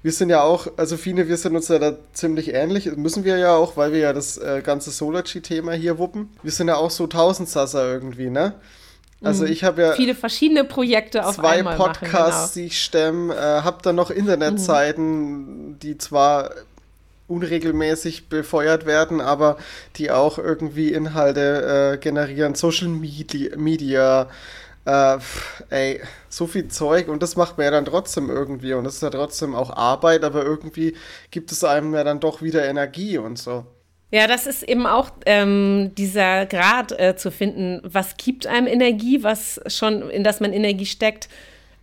wir 0.03 0.13
sind 0.13 0.31
ja 0.31 0.43
auch, 0.43 0.67
also 0.77 0.97
viele, 0.97 1.29
wir 1.29 1.37
sind 1.37 1.55
uns 1.55 1.69
ja 1.69 1.79
da 1.79 1.97
ziemlich 2.13 2.55
ähnlich, 2.55 2.87
müssen 2.97 3.25
wir 3.25 3.39
ja 3.39 3.55
auch, 3.55 3.77
weil 3.77 3.93
wir 3.93 4.01
ja 4.01 4.13
das 4.13 4.37
äh, 4.39 4.63
ganze 4.65 4.91
Solargy-Thema 4.91 5.73
hier 5.73 5.99
wuppen. 5.99 6.31
Wir 6.43 6.53
sind 6.53 6.69
ja 6.69 6.77
auch 6.77 6.91
so 6.91 7.07
Tausendsasser 7.07 7.93
irgendwie, 7.93 8.31
ne? 8.31 8.55
Also 9.21 9.45
mhm. 9.45 9.51
ich 9.51 9.65
habe 9.65 9.83
ja 9.83 9.93
viele 9.93 10.15
verschiedene 10.15 10.63
Projekte 10.63 11.27
auf 11.27 11.37
zwei 11.37 11.59
einmal 11.59 11.77
Podcasts, 11.77 12.11
machen, 12.13 12.31
genau. 12.31 12.55
die 12.55 12.65
ich 12.67 12.81
stemme, 12.81 13.35
äh, 13.35 13.63
habe 13.63 13.79
dann 13.83 13.97
noch 13.97 14.11
Internetseiten, 14.11 15.71
mhm. 15.71 15.79
die 15.81 15.99
zwar 15.99 16.51
unregelmäßig 17.29 18.29
befeuert 18.29 18.87
werden, 18.87 19.21
aber 19.21 19.59
die 19.97 20.11
auch 20.11 20.39
irgendwie 20.39 20.93
Inhalte 20.93 21.95
äh, 21.95 21.99
generieren, 21.99 22.55
Social 22.55 22.89
Media, 22.89 23.57
Media 23.57 24.29
äh, 24.85 25.19
ey, 25.69 26.01
so 26.29 26.47
viel 26.47 26.69
Zeug 26.69 27.09
und 27.09 27.23
das 27.23 27.37
macht 27.37 27.59
man 27.59 27.67
ja 27.67 27.71
dann 27.71 27.85
trotzdem 27.85 28.31
irgendwie 28.31 28.73
und 28.73 28.85
das 28.85 28.95
ist 28.95 29.03
ja 29.03 29.11
trotzdem 29.11 29.55
auch 29.55 29.71
Arbeit, 29.71 30.25
aber 30.25 30.43
irgendwie 30.45 30.97
gibt 31.31 31.53
es 31.53 31.63
einem 31.63 31.95
ja 31.95 32.05
dann 32.05 32.21
doch 32.21 32.43
wieder 32.43 32.65
Energie 32.65 33.19
und 33.19 33.39
so. 33.39 33.67
Ja, 34.11 34.27
das 34.27 34.47
ist 34.47 34.63
eben 34.63 34.87
auch 34.87 35.11
ähm, 35.27 35.93
dieser 35.99 36.47
Grad 36.47 36.99
äh, 36.99 37.17
zu 37.17 37.31
finden, 37.31 37.83
was 37.85 38.17
gibt 38.17 38.47
einem 38.47 38.67
Energie, 38.67 39.23
was 39.23 39.61
schon, 39.67 40.09
in 40.09 40.25
das 40.25 40.41
man 40.41 40.55
Energie 40.55 40.87
steckt 40.87 41.29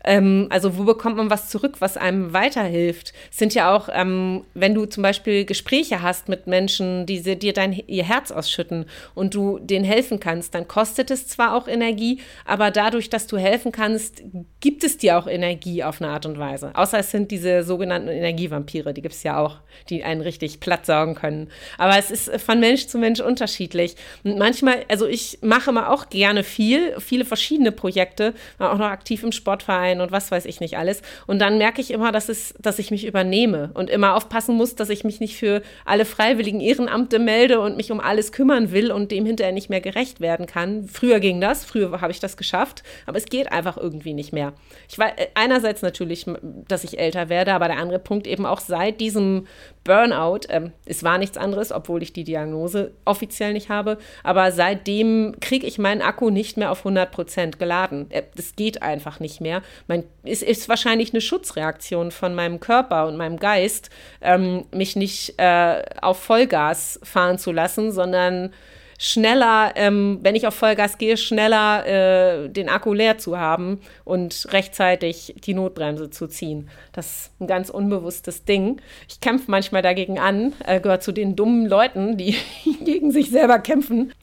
ähm, 0.05 0.47
also 0.49 0.77
wo 0.77 0.83
bekommt 0.83 1.17
man 1.17 1.29
was 1.29 1.49
zurück, 1.49 1.75
was 1.79 1.97
einem 1.97 2.31
weiterhilft? 2.33 3.13
Es 3.31 3.37
sind 3.37 3.53
ja 3.53 3.75
auch, 3.75 3.89
ähm, 3.91 4.43
wenn 4.53 4.73
du 4.73 4.85
zum 4.85 5.03
Beispiel 5.03 5.45
Gespräche 5.45 6.01
hast 6.01 6.29
mit 6.29 6.47
Menschen, 6.47 7.05
die 7.05 7.21
dir 7.21 7.53
dein 7.53 7.73
ihr 7.73 8.03
Herz 8.03 8.31
ausschütten 8.31 8.85
und 9.15 9.33
du 9.33 9.59
denen 9.59 9.83
helfen 9.83 10.19
kannst, 10.19 10.53
dann 10.53 10.67
kostet 10.67 11.09
es 11.11 11.27
zwar 11.27 11.55
auch 11.55 11.67
Energie, 11.67 12.21
aber 12.45 12.71
dadurch, 12.71 13.09
dass 13.09 13.27
du 13.27 13.37
helfen 13.37 13.71
kannst, 13.71 14.23
gibt 14.59 14.83
es 14.83 14.97
dir 14.97 15.17
auch 15.17 15.27
Energie 15.27 15.83
auf 15.83 16.01
eine 16.01 16.11
Art 16.11 16.25
und 16.25 16.37
Weise. 16.37 16.71
Außer 16.75 16.99
es 16.99 17.11
sind 17.11 17.31
diese 17.31 17.63
sogenannten 17.63 18.09
Energievampire, 18.09 18.93
die 18.93 19.01
gibt 19.01 19.15
es 19.15 19.23
ja 19.23 19.39
auch, 19.39 19.57
die 19.89 20.03
einen 20.03 20.21
richtig 20.21 20.59
platt 20.59 20.85
saugen 20.85 21.15
können. 21.15 21.49
Aber 21.77 21.97
es 21.97 22.11
ist 22.11 22.41
von 22.41 22.59
Mensch 22.59 22.87
zu 22.87 22.99
Mensch 22.99 23.19
unterschiedlich. 23.19 23.95
Und 24.23 24.37
manchmal, 24.37 24.85
also 24.87 25.07
ich 25.07 25.39
mache 25.41 25.71
immer 25.71 25.91
auch 25.91 26.09
gerne 26.09 26.43
viel, 26.43 26.99
viele 26.99 27.25
verschiedene 27.25 27.71
Projekte, 27.71 28.33
war 28.57 28.71
auch 28.71 28.77
noch 28.77 28.85
aktiv 28.85 29.23
im 29.23 29.31
Sportverein 29.31 29.94
sein 29.95 30.01
und 30.01 30.11
was 30.11 30.31
weiß 30.31 30.45
ich 30.45 30.59
nicht 30.59 30.77
alles. 30.77 31.01
Und 31.27 31.39
dann 31.39 31.57
merke 31.57 31.81
ich 31.81 31.91
immer, 31.91 32.11
dass, 32.11 32.29
es, 32.29 32.53
dass 32.59 32.79
ich 32.79 32.91
mich 32.91 33.05
übernehme 33.05 33.71
und 33.73 33.89
immer 33.89 34.15
aufpassen 34.15 34.55
muss, 34.55 34.75
dass 34.75 34.89
ich 34.89 35.03
mich 35.03 35.19
nicht 35.19 35.37
für 35.37 35.61
alle 35.85 36.05
freiwilligen 36.05 36.61
Ehrenamte 36.61 37.19
melde 37.19 37.59
und 37.59 37.77
mich 37.77 37.91
um 37.91 37.99
alles 37.99 38.31
kümmern 38.31 38.71
will 38.71 38.91
und 38.91 39.11
dem 39.11 39.25
hinterher 39.25 39.53
nicht 39.53 39.69
mehr 39.69 39.81
gerecht 39.81 40.19
werden 40.19 40.45
kann. 40.45 40.87
Früher 40.87 41.19
ging 41.19 41.41
das, 41.41 41.65
früher 41.65 42.01
habe 42.01 42.11
ich 42.11 42.19
das 42.19 42.37
geschafft, 42.37 42.83
aber 43.05 43.17
es 43.17 43.25
geht 43.25 43.51
einfach 43.51 43.77
irgendwie 43.77 44.13
nicht 44.13 44.33
mehr. 44.33 44.53
Ich 44.89 44.97
war 44.97 45.17
äh, 45.17 45.27
einerseits 45.33 45.81
natürlich, 45.81 46.25
dass 46.67 46.83
ich 46.83 46.99
älter 46.99 47.29
werde, 47.29 47.53
aber 47.53 47.67
der 47.67 47.77
andere 47.77 47.99
Punkt 47.99 48.27
eben 48.27 48.45
auch 48.45 48.59
seit 48.59 48.99
diesem 48.99 49.47
Burnout, 49.85 50.47
ähm, 50.49 50.71
es 50.85 51.03
war 51.03 51.19
nichts 51.19 51.37
anderes, 51.37 51.71
obwohl 51.71 52.01
ich 52.01 52.11
die 52.11 52.23
Diagnose 52.23 52.91
offiziell 53.05 53.53
nicht 53.53 53.69
habe, 53.69 53.99
aber 54.23 54.51
seitdem 54.51 55.35
kriege 55.39 55.67
ich 55.67 55.77
meinen 55.77 56.01
Akku 56.01 56.31
nicht 56.31 56.57
mehr 56.57 56.71
auf 56.71 56.79
100 56.79 57.11
Prozent 57.11 57.59
geladen. 57.59 58.07
Äh, 58.09 58.23
das 58.35 58.55
geht 58.55 58.81
einfach 58.81 59.19
nicht 59.19 59.41
mehr. 59.41 59.61
Mein, 59.87 60.03
es 60.23 60.41
ist 60.41 60.67
wahrscheinlich 60.69 61.13
eine 61.13 61.21
Schutzreaktion 61.21 62.09
von 62.09 62.33
meinem 62.33 62.59
Körper 62.59 63.05
und 63.05 63.15
meinem 63.15 63.37
Geist, 63.37 63.91
ähm, 64.21 64.65
mich 64.71 64.95
nicht 64.95 65.35
äh, 65.37 65.83
auf 66.01 66.17
Vollgas 66.19 66.99
fahren 67.03 67.37
zu 67.37 67.51
lassen, 67.51 67.91
sondern 67.91 68.51
schneller, 68.97 69.73
ähm, 69.75 70.19
wenn 70.21 70.35
ich 70.35 70.47
auf 70.47 70.55
Vollgas 70.55 70.97
gehe, 70.97 71.17
schneller 71.17 71.85
äh, 71.85 72.49
den 72.49 72.69
Akku 72.69 72.93
leer 72.93 73.17
zu 73.17 73.37
haben 73.37 73.81
und 74.03 74.47
rechtzeitig 74.51 75.35
die 75.45 75.53
Notbremse 75.53 76.09
zu 76.09 76.27
ziehen. 76.27 76.69
Das 76.93 77.05
ist 77.05 77.31
ein 77.41 77.47
ganz 77.47 77.69
unbewusstes 77.69 78.45
Ding. 78.45 78.81
Ich 79.09 79.19
kämpfe 79.19 79.51
manchmal 79.51 79.81
dagegen 79.81 80.19
an, 80.19 80.53
äh, 80.65 80.79
gehört 80.79 81.03
zu 81.03 81.11
den 81.11 81.35
dummen 81.35 81.65
Leuten, 81.65 82.17
die 82.17 82.35
gegen 82.85 83.11
sich 83.11 83.29
selber 83.29 83.59
kämpfen. 83.59 84.13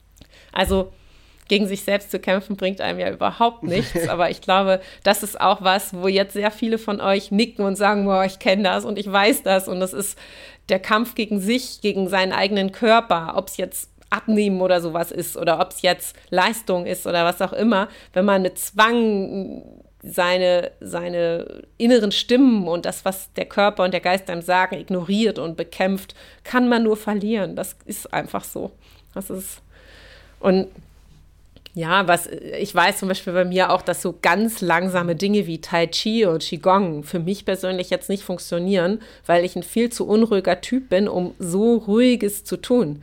Also 0.51 0.91
gegen 1.47 1.67
sich 1.67 1.83
selbst 1.83 2.09
zu 2.09 2.19
kämpfen 2.19 2.55
bringt 2.55 2.81
einem 2.81 2.99
ja 2.99 3.11
überhaupt 3.11 3.63
nichts. 3.63 4.07
Aber 4.07 4.29
ich 4.29 4.41
glaube, 4.41 4.81
das 5.03 5.23
ist 5.23 5.39
auch 5.39 5.61
was, 5.61 5.93
wo 5.93 6.07
jetzt 6.07 6.33
sehr 6.33 6.51
viele 6.51 6.77
von 6.77 7.01
euch 7.01 7.31
nicken 7.31 7.65
und 7.65 7.75
sagen, 7.75 8.05
boah, 8.05 8.25
ich 8.25 8.39
kenne 8.39 8.63
das 8.63 8.85
und 8.85 8.97
ich 8.97 9.11
weiß 9.11 9.43
das. 9.43 9.67
Und 9.67 9.79
das 9.79 9.93
ist 9.93 10.17
der 10.69 10.79
Kampf 10.79 11.15
gegen 11.15 11.39
sich, 11.39 11.81
gegen 11.81 12.07
seinen 12.07 12.31
eigenen 12.31 12.71
Körper, 12.71 13.33
ob 13.35 13.49
es 13.49 13.57
jetzt 13.57 13.89
Abnehmen 14.13 14.61
oder 14.61 14.79
sowas 14.79 15.11
ist 15.11 15.35
oder 15.37 15.59
ob 15.59 15.71
es 15.71 15.81
jetzt 15.81 16.15
Leistung 16.29 16.85
ist 16.85 17.07
oder 17.07 17.25
was 17.25 17.41
auch 17.41 17.53
immer, 17.53 17.89
wenn 18.13 18.25
man 18.25 18.43
mit 18.43 18.57
Zwang 18.57 19.63
seine, 20.03 20.71
seine 20.81 21.63
inneren 21.77 22.11
Stimmen 22.11 22.67
und 22.67 22.85
das, 22.85 23.05
was 23.05 23.31
der 23.33 23.45
Körper 23.45 23.83
und 23.83 23.93
der 23.93 24.01
Geist 24.01 24.29
einem 24.29 24.41
sagen, 24.41 24.77
ignoriert 24.77 25.39
und 25.39 25.55
bekämpft, 25.55 26.13
kann 26.43 26.67
man 26.67 26.83
nur 26.83 26.97
verlieren. 26.97 27.55
Das 27.55 27.77
ist 27.85 28.13
einfach 28.13 28.43
so. 28.43 28.71
Das 29.13 29.29
ist. 29.29 29.61
Und 30.41 30.67
ja, 31.73 32.07
was 32.07 32.27
ich 32.27 32.75
weiß 32.75 32.99
zum 32.99 33.07
Beispiel 33.07 33.33
bei 33.33 33.45
mir 33.45 33.71
auch, 33.71 33.81
dass 33.81 34.01
so 34.01 34.15
ganz 34.21 34.61
langsame 34.61 35.15
Dinge 35.15 35.47
wie 35.47 35.61
Tai 35.61 35.87
Chi 35.87 36.25
und 36.25 36.43
Qigong 36.43 37.03
für 37.03 37.19
mich 37.19 37.45
persönlich 37.45 37.89
jetzt 37.89 38.09
nicht 38.09 38.23
funktionieren, 38.23 39.01
weil 39.25 39.43
ich 39.43 39.55
ein 39.55 39.63
viel 39.63 39.89
zu 39.89 40.05
unruhiger 40.05 40.61
Typ 40.61 40.89
bin, 40.89 41.07
um 41.07 41.33
so 41.39 41.77
ruhiges 41.77 42.43
zu 42.43 42.57
tun. 42.57 43.01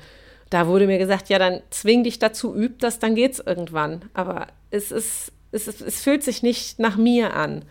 Da 0.50 0.66
wurde 0.66 0.86
mir 0.86 0.98
gesagt, 0.98 1.28
ja, 1.28 1.38
dann 1.38 1.62
zwing 1.70 2.04
dich 2.04 2.18
dazu, 2.18 2.54
üb 2.54 2.80
das, 2.80 2.98
dann 2.98 3.14
geht's 3.14 3.38
irgendwann. 3.38 4.10
Aber 4.14 4.48
es 4.70 4.90
ist, 4.90 5.32
es, 5.52 5.68
ist, 5.68 5.80
es 5.80 6.02
fühlt 6.02 6.22
sich 6.22 6.42
nicht 6.42 6.78
nach 6.78 6.96
mir 6.96 7.34
an. 7.34 7.64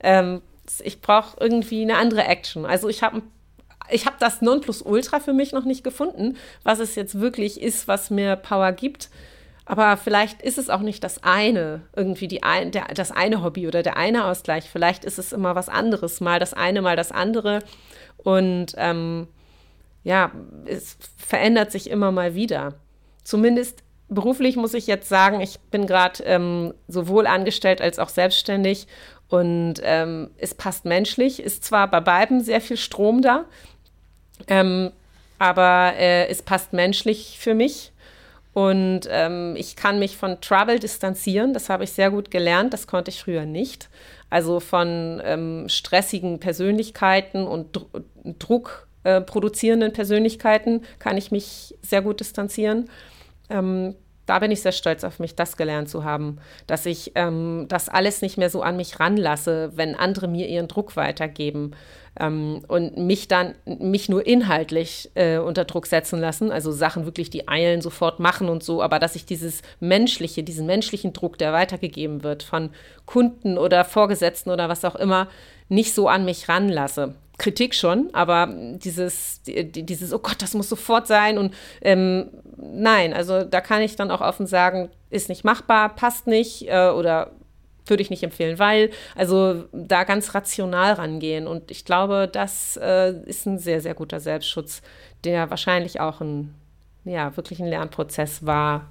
Ähm, 0.00 0.42
ich 0.82 1.00
brauche 1.00 1.36
irgendwie 1.40 1.82
eine 1.82 1.96
andere 1.96 2.24
Action. 2.24 2.66
Also 2.66 2.88
ich 2.88 3.02
habe 3.02 3.22
ich 3.90 4.06
habe 4.06 4.16
das 4.18 4.40
Nonplusultra 4.40 5.20
für 5.20 5.34
mich 5.34 5.52
noch 5.52 5.64
nicht 5.64 5.84
gefunden, 5.84 6.38
was 6.62 6.78
es 6.78 6.94
jetzt 6.94 7.20
wirklich 7.20 7.60
ist, 7.60 7.86
was 7.86 8.10
mir 8.10 8.36
Power 8.36 8.72
gibt. 8.72 9.10
Aber 9.66 9.96
vielleicht 9.96 10.42
ist 10.42 10.58
es 10.58 10.68
auch 10.68 10.80
nicht 10.80 11.04
das 11.04 11.22
eine, 11.22 11.82
irgendwie 11.96 12.28
die 12.28 12.42
ein, 12.42 12.70
der, 12.70 12.86
das 12.94 13.10
eine 13.10 13.42
Hobby 13.42 13.66
oder 13.66 13.82
der 13.82 13.96
eine 13.96 14.26
Ausgleich. 14.26 14.68
Vielleicht 14.70 15.04
ist 15.04 15.18
es 15.18 15.32
immer 15.32 15.54
was 15.54 15.68
anderes, 15.68 16.20
mal 16.20 16.38
das 16.38 16.52
eine, 16.52 16.82
mal 16.82 16.96
das 16.96 17.12
andere. 17.12 17.60
Und 18.18 18.74
ähm, 18.76 19.26
ja, 20.04 20.30
es 20.66 20.96
verändert 21.16 21.72
sich 21.72 21.90
immer 21.90 22.12
mal 22.12 22.34
wieder. 22.34 22.74
Zumindest 23.24 23.82
beruflich 24.08 24.56
muss 24.56 24.74
ich 24.74 24.86
jetzt 24.86 25.08
sagen, 25.08 25.40
ich 25.40 25.58
bin 25.70 25.86
gerade 25.86 26.22
ähm, 26.24 26.74
sowohl 26.88 27.26
angestellt 27.26 27.80
als 27.80 27.98
auch 27.98 28.10
selbstständig 28.10 28.86
und 29.28 29.74
ähm, 29.82 30.30
es 30.36 30.54
passt 30.54 30.84
menschlich. 30.84 31.42
Ist 31.42 31.64
zwar 31.64 31.90
bei 31.90 32.00
beiden 32.00 32.42
sehr 32.42 32.60
viel 32.60 32.76
Strom 32.76 33.22
da, 33.22 33.46
ähm, 34.46 34.92
aber 35.38 35.94
äh, 35.96 36.28
es 36.28 36.42
passt 36.42 36.72
menschlich 36.72 37.38
für 37.40 37.54
mich. 37.54 37.90
Und 38.52 39.08
ähm, 39.10 39.56
ich 39.56 39.74
kann 39.74 39.98
mich 39.98 40.16
von 40.16 40.40
Trouble 40.40 40.78
distanzieren. 40.78 41.52
Das 41.54 41.68
habe 41.68 41.82
ich 41.82 41.90
sehr 41.90 42.10
gut 42.12 42.30
gelernt. 42.30 42.72
Das 42.72 42.86
konnte 42.86 43.10
ich 43.10 43.20
früher 43.20 43.46
nicht. 43.46 43.88
Also 44.30 44.60
von 44.60 45.20
ähm, 45.24 45.68
stressigen 45.68 46.38
Persönlichkeiten 46.38 47.48
und 47.48 47.74
Dr 47.74 48.02
Druck 48.38 48.86
äh, 49.04 49.20
produzierenden 49.20 49.92
Persönlichkeiten 49.92 50.82
kann 50.98 51.16
ich 51.16 51.30
mich 51.30 51.74
sehr 51.82 52.02
gut 52.02 52.20
distanzieren. 52.20 52.90
Ähm, 53.48 53.94
da 54.26 54.38
bin 54.38 54.50
ich 54.50 54.62
sehr 54.62 54.72
stolz 54.72 55.04
auf 55.04 55.18
mich, 55.18 55.34
das 55.34 55.56
gelernt 55.56 55.88
zu 55.88 56.04
haben, 56.04 56.38
dass 56.66 56.86
ich 56.86 57.12
ähm, 57.14 57.66
das 57.68 57.88
alles 57.88 58.22
nicht 58.22 58.38
mehr 58.38 58.48
so 58.48 58.62
an 58.62 58.76
mich 58.76 58.98
ranlasse, 58.98 59.72
wenn 59.74 59.94
andere 59.94 60.28
mir 60.28 60.48
ihren 60.48 60.68
Druck 60.68 60.96
weitergeben 60.96 61.72
ähm, 62.18 62.64
und 62.68 62.96
mich 62.96 63.28
dann 63.28 63.54
mich 63.66 64.08
nur 64.08 64.26
inhaltlich 64.26 65.10
äh, 65.14 65.38
unter 65.38 65.64
Druck 65.64 65.86
setzen 65.86 66.20
lassen, 66.20 66.50
also 66.50 66.72
Sachen 66.72 67.04
wirklich, 67.04 67.28
die 67.28 67.48
eilen, 67.48 67.82
sofort 67.82 68.18
machen 68.18 68.48
und 68.48 68.62
so, 68.62 68.82
aber 68.82 68.98
dass 68.98 69.16
ich 69.16 69.26
dieses 69.26 69.60
menschliche, 69.80 70.42
diesen 70.42 70.66
menschlichen 70.66 71.12
Druck, 71.12 71.36
der 71.36 71.52
weitergegeben 71.52 72.22
wird 72.22 72.42
von 72.42 72.70
Kunden 73.04 73.58
oder 73.58 73.84
Vorgesetzten 73.84 74.50
oder 74.50 74.68
was 74.68 74.84
auch 74.84 74.96
immer, 74.96 75.28
nicht 75.68 75.94
so 75.94 76.08
an 76.08 76.24
mich 76.24 76.48
ranlasse. 76.48 77.14
Kritik 77.38 77.74
schon, 77.74 78.10
aber 78.12 78.48
dieses, 78.52 79.40
dieses, 79.44 80.12
oh 80.12 80.18
Gott, 80.18 80.40
das 80.40 80.54
muss 80.54 80.68
sofort 80.68 81.06
sein 81.06 81.36
und 81.36 81.52
ähm, 81.80 82.30
nein, 82.56 83.12
also 83.12 83.42
da 83.42 83.60
kann 83.60 83.82
ich 83.82 83.96
dann 83.96 84.10
auch 84.10 84.20
offen 84.20 84.46
sagen, 84.46 84.88
ist 85.10 85.28
nicht 85.28 85.44
machbar, 85.44 85.94
passt 85.96 86.26
nicht 86.26 86.68
äh, 86.68 86.90
oder 86.90 87.32
würde 87.86 88.02
ich 88.02 88.10
nicht 88.10 88.22
empfehlen, 88.22 88.58
weil, 88.58 88.90
also 89.16 89.64
da 89.72 90.04
ganz 90.04 90.34
rational 90.34 90.94
rangehen 90.94 91.46
und 91.46 91.70
ich 91.70 91.84
glaube, 91.84 92.28
das 92.32 92.78
äh, 92.80 93.12
ist 93.26 93.46
ein 93.46 93.58
sehr, 93.58 93.80
sehr 93.80 93.94
guter 93.94 94.20
Selbstschutz, 94.20 94.80
der 95.24 95.50
wahrscheinlich 95.50 96.00
auch 96.00 96.20
ein, 96.20 96.54
ja, 97.04 97.36
wirklich 97.36 97.60
ein 97.60 97.66
Lernprozess 97.68 98.46
war. 98.46 98.86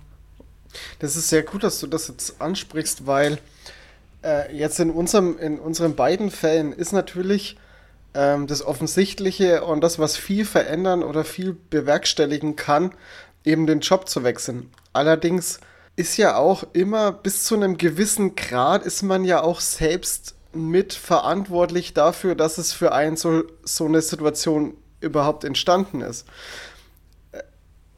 Das 1.00 1.16
ist 1.16 1.30
sehr 1.30 1.44
gut, 1.44 1.64
dass 1.64 1.80
du 1.80 1.88
das 1.88 2.08
jetzt 2.10 2.42
ansprichst, 2.42 3.08
weil 3.08 3.40
äh, 4.24 4.56
jetzt 4.56 4.80
in 4.80 4.92
unserem, 4.92 5.38
in 5.40 5.60
unseren 5.60 5.96
beiden 5.96 6.30
Fällen 6.30 6.74
ist 6.74 6.92
natürlich 6.92 7.58
ähm, 8.14 8.48
das 8.48 8.66
Offensichtliche 8.66 9.64
und 9.64 9.82
das, 9.82 10.00
was 10.00 10.18
viel 10.18 10.46
verändern 10.46 11.04
oder 11.04 11.24
viel 11.24 11.56
bewerkstelligen 11.70 12.56
kann, 12.56 12.94
eben 13.44 13.68
den 13.68 13.80
Job 13.80 14.08
zu 14.08 14.24
wechseln. 14.24 14.72
Allerdings 14.94 15.60
ist 15.96 16.18
ja 16.18 16.38
auch 16.38 16.64
immer 16.74 17.12
bis 17.12 17.44
zu 17.44 17.56
einem 17.56 17.78
gewissen 17.78 18.36
Grad 18.36 18.84
ist 18.84 19.04
man 19.04 19.24
ja 19.24 19.42
auch 19.42 19.60
selbst 19.60 20.36
mitverantwortlich 20.54 21.94
dafür, 21.94 22.36
dass 22.36 22.58
es 22.58 22.74
für 22.74 22.94
einen 22.94 23.18
so, 23.18 23.44
so 23.64 23.86
eine 23.86 24.02
Situation 24.02 24.76
überhaupt 25.02 25.44
entstanden 25.44 26.02
ist. 26.02 26.26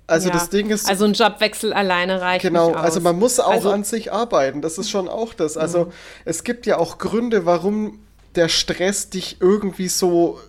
Also 0.07 0.27
ja, 0.27 0.33
das 0.35 0.49
Ding 0.49 0.69
ist. 0.69 0.87
Also 0.87 1.05
ein 1.05 1.13
Jobwechsel 1.13 1.73
alleine 1.73 2.21
reicht 2.21 2.43
genau, 2.43 2.67
nicht. 2.67 2.75
Genau, 2.75 2.85
also 2.85 3.01
man 3.01 3.17
muss 3.17 3.39
auch 3.39 3.49
also, 3.49 3.71
an 3.71 3.83
sich 3.83 4.11
arbeiten. 4.11 4.61
Das 4.61 4.77
ist 4.77 4.89
schon 4.89 5.07
auch 5.07 5.33
das. 5.33 5.57
Also 5.57 5.85
mhm. 5.85 5.91
es 6.25 6.43
gibt 6.43 6.65
ja 6.65 6.77
auch 6.77 6.99
Gründe, 6.99 7.45
warum 7.45 7.99
der 8.35 8.49
Stress 8.49 9.09
dich 9.09 9.37
irgendwie 9.39 9.87
so 9.87 10.39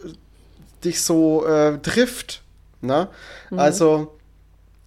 dich 0.84 1.02
so 1.02 1.46
äh, 1.46 1.78
trifft. 1.78 2.42
Ne? 2.80 3.08
Mhm. 3.50 3.58
Also 3.58 4.12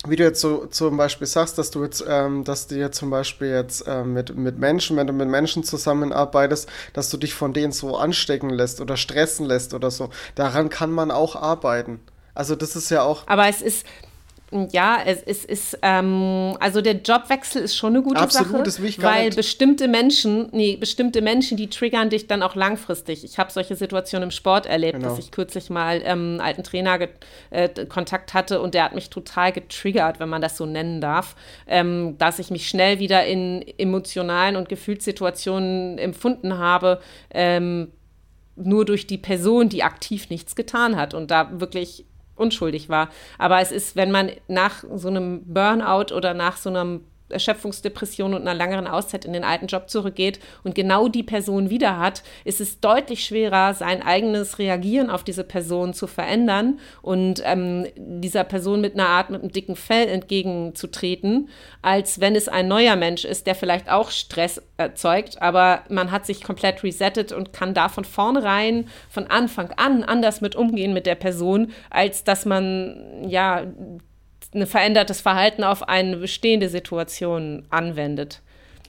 wie 0.08 0.16
du 0.16 0.24
jetzt 0.24 0.40
so 0.40 0.66
zum 0.68 0.96
Beispiel 0.96 1.28
sagst, 1.28 1.58
dass 1.58 1.72
du 1.72 1.84
jetzt, 1.84 2.04
ähm, 2.08 2.46
dass 2.46 2.68
dir 2.68 2.92
zum 2.92 3.10
Beispiel 3.10 3.50
jetzt 3.50 3.84
ähm, 3.86 4.14
mit, 4.14 4.36
mit 4.36 4.58
Menschen, 4.58 4.96
wenn 4.96 5.08
du 5.08 5.14
mit 5.14 5.28
Menschen 5.28 5.66
zusammenarbeitest, 5.66 6.70
dass 6.94 7.10
du 7.10 7.18
dich 7.18 7.34
von 7.34 7.52
denen 7.52 7.74
so 7.74 7.98
anstecken 7.98 8.50
lässt 8.50 8.80
oder 8.80 8.96
stressen 8.96 9.46
lässt 9.46 9.74
oder 9.74 9.92
so. 9.92 10.10
Daran 10.36 10.70
kann 10.70 10.92
man 10.92 11.12
auch 11.12 11.36
arbeiten. 11.36 12.00
Also 12.34 12.56
das 12.56 12.78
ist 12.78 12.90
ja 12.90 13.02
auch. 13.02 13.28
Aber 13.28 13.50
es 13.50 13.62
ist, 13.62 13.86
ja, 14.72 14.98
es, 15.06 15.22
es 15.24 15.46
ist, 15.46 15.80
ähm, 15.84 16.56
also 16.60 16.82
der 16.82 16.96
Jobwechsel 16.96 17.62
ist 17.62 17.76
schon 17.76 17.94
eine 17.94 18.04
gute 18.04 18.20
Absolut, 18.20 18.52
Sache, 18.52 18.64
das 18.64 18.82
will 18.82 18.90
ich 18.90 18.98
gar 18.98 19.14
weil 19.14 19.26
nicht. 19.26 19.38
bestimmte 19.38 19.88
Menschen, 19.88 20.50
nee, 20.52 20.76
bestimmte 20.76 21.22
Menschen, 21.22 21.56
die 21.56 21.70
triggern 21.70 22.10
dich 22.10 22.26
dann 22.26 22.42
auch 22.42 22.56
langfristig. 22.56 23.24
Ich 23.24 23.38
habe 23.38 23.52
solche 23.52 23.76
Situationen 23.76 24.30
im 24.30 24.32
Sport 24.32 24.66
erlebt, 24.66 25.00
genau. 25.00 25.10
dass 25.10 25.20
ich 25.20 25.32
kürzlich 25.32 25.70
mal 25.70 26.02
ähm, 26.04 26.10
einen 26.10 26.42
alten 26.42 26.64
Trainer 26.64 27.00
äh, 27.52 27.70
Kontakt 27.86 28.34
hatte 28.34 28.60
und 28.62 28.74
der 28.74 28.86
hat 28.86 28.96
mich 28.96 29.12
total 29.12 29.52
getriggert, 29.52 30.20
wenn 30.20 30.30
man 30.30 30.42
das 30.42 30.58
so 30.58 30.66
nennen 30.66 31.00
darf, 31.00 31.36
ähm, 31.68 32.18
dass 32.18 32.40
ich 32.40 32.50
mich 32.50 32.68
schnell 32.68 33.00
wieder 33.00 33.26
in 33.28 33.64
emotionalen 33.78 34.56
und 34.56 34.68
Gefühlssituationen 34.68 36.00
empfunden 36.00 36.58
habe, 36.58 37.00
ähm, 37.32 37.92
nur 38.56 38.84
durch 38.84 39.08
die 39.08 39.18
Person, 39.18 39.70
die 39.70 39.84
aktiv 39.84 40.30
nichts 40.30 40.56
getan 40.56 40.96
hat 40.96 41.14
und 41.14 41.32
da 41.32 41.60
wirklich 41.60 42.06
unschuldig 42.40 42.90
war. 42.90 43.10
Aber 43.38 43.60
es 43.60 43.72
ist, 43.72 43.96
wenn 43.96 44.12
man 44.12 44.32
nach 44.48 44.84
so 44.96 45.08
einem 45.10 45.44
Burnout 45.46 46.14
oder 46.14 46.34
nach 46.34 46.58
so 46.58 46.70
einem 46.70 47.02
Erschöpfungsdepression 47.30 48.34
und 48.34 48.42
einer 48.42 48.54
langeren 48.54 48.88
Auszeit 48.88 49.26
in 49.26 49.34
den 49.34 49.44
alten 49.44 49.68
Job 49.68 49.90
zurückgeht 49.90 50.40
und 50.64 50.76
genau 50.76 51.08
die 51.08 51.24
Person 51.24 51.70
wieder 51.70 52.00
hat, 52.00 52.24
ist 52.44 52.62
es 52.62 52.80
deutlich 52.80 53.24
schwerer, 53.24 53.74
sein 53.74 54.02
eigenes 54.02 54.60
Reagieren 54.60 55.10
auf 55.10 55.24
diese 55.24 55.44
Person 55.44 55.94
zu 55.94 56.08
verändern 56.08 56.80
und 57.02 57.42
ähm, 57.46 57.88
dieser 57.96 58.44
Person 58.44 58.82
mit 58.82 58.94
einer 58.94 59.08
Art, 59.08 59.30
mit 59.30 59.42
einem 59.42 59.52
dicken 59.52 59.76
Fell 59.76 60.08
entgegenzutreten, 60.08 61.50
als 61.82 62.20
wenn 62.20 62.36
es 62.36 62.48
ein 62.48 62.68
neuer 62.68 62.96
Mensch 62.96 63.26
ist, 63.26 63.48
der 63.48 63.56
vielleicht 63.56 63.90
auch 63.90 64.12
Stress 64.12 64.62
erzeugt, 64.78 65.42
aber 65.42 65.84
man 65.90 66.12
hat 66.12 66.26
sich 66.26 66.44
komplett 66.44 66.84
resettet 66.84 67.32
und 67.32 67.54
kann 67.54 67.74
da 67.74 67.90
von 67.90 68.06
vornherein, 68.06 68.88
von 69.10 69.28
Anfang 69.28 69.72
an 69.78 70.04
anders 70.04 70.42
mit 70.42 70.56
umgehen 70.56 70.94
mit 70.94 71.06
der 71.06 71.16
Person, 71.16 71.72
als 71.90 72.24
dass 72.24 72.46
man 72.46 73.26
ja 73.28 73.66
ein 74.54 74.66
verändertes 74.66 75.22
Verhalten 75.22 75.64
auf 75.64 75.88
eine 75.88 76.18
bestehende 76.18 76.70
Situation 76.70 77.66
anwendet. 77.70 78.42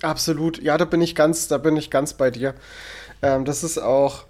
Absolut, 0.03 0.63
ja, 0.63 0.79
da 0.79 0.87
bin 0.87 1.03
ich 1.03 1.15
ganz, 1.15 1.49
da 1.49 1.59
bin 1.59 1.77
ich 1.77 1.91
ganz 1.91 2.15
bei 2.15 2.31
dir. 2.31 2.55
Ähm, 3.23 3.45
das 3.45 3.63
ist 3.63 3.79
auch, 3.79 4.25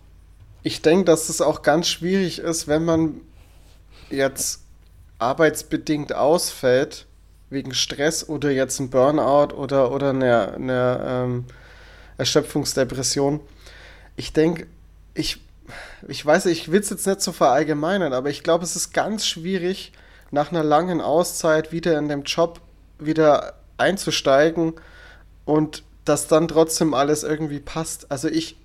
ich 0.63 0.83
denke, 0.83 1.05
dass 1.05 1.29
es 1.29 1.41
auch 1.41 1.63
ganz 1.63 1.89
schwierig 1.89 2.41
ist, 2.41 2.67
wenn 2.67 2.85
man 2.85 3.21
jetzt 4.11 4.63
arbeitsbedingt 5.19 6.15
ausfällt, 6.15 7.07
wegen 7.51 7.75
Stress 7.75 8.29
oder 8.29 8.51
jetzt 8.51 8.79
ein 8.81 8.91
Burnout 8.91 9.55
oder, 9.55 9.93
oder 9.93 10.11
eine, 10.11 10.55
eine 10.55 11.07
ähm, 11.07 11.45
Erschöpfungsdepression. 12.17 13.41
Ich 14.17 14.33
denke, 14.33 14.67
ich, 15.15 15.41
ich 16.09 16.25
weiß, 16.25 16.47
ich 16.47 16.71
will 16.71 16.81
es 16.81 16.91
jetzt 16.91 17.07
nicht 17.07 17.21
so 17.21 17.33
verallgemeinern, 17.33 18.13
aber 18.13 18.31
ich 18.31 18.43
glaube, 18.43 18.65
es 18.65 18.77
ist 18.77 18.93
ganz 18.93 19.27
schwierig, 19.27 19.93
nach 20.31 20.51
einer 20.51 20.65
langen 20.65 21.01
Auszeit 21.01 21.73
wieder 21.73 21.99
in 21.99 22.09
dem 22.09 22.23
Job 22.23 22.61
wieder 22.99 23.55
einzusteigen 23.77 24.75
und 25.45 25.83
dass 26.05 26.29
dann 26.29 26.49
trotzdem 26.49 26.95
alles 26.95 27.23
irgendwie 27.23 27.61
passt. 27.61 28.11
Also 28.11 28.29
ich, 28.29 28.57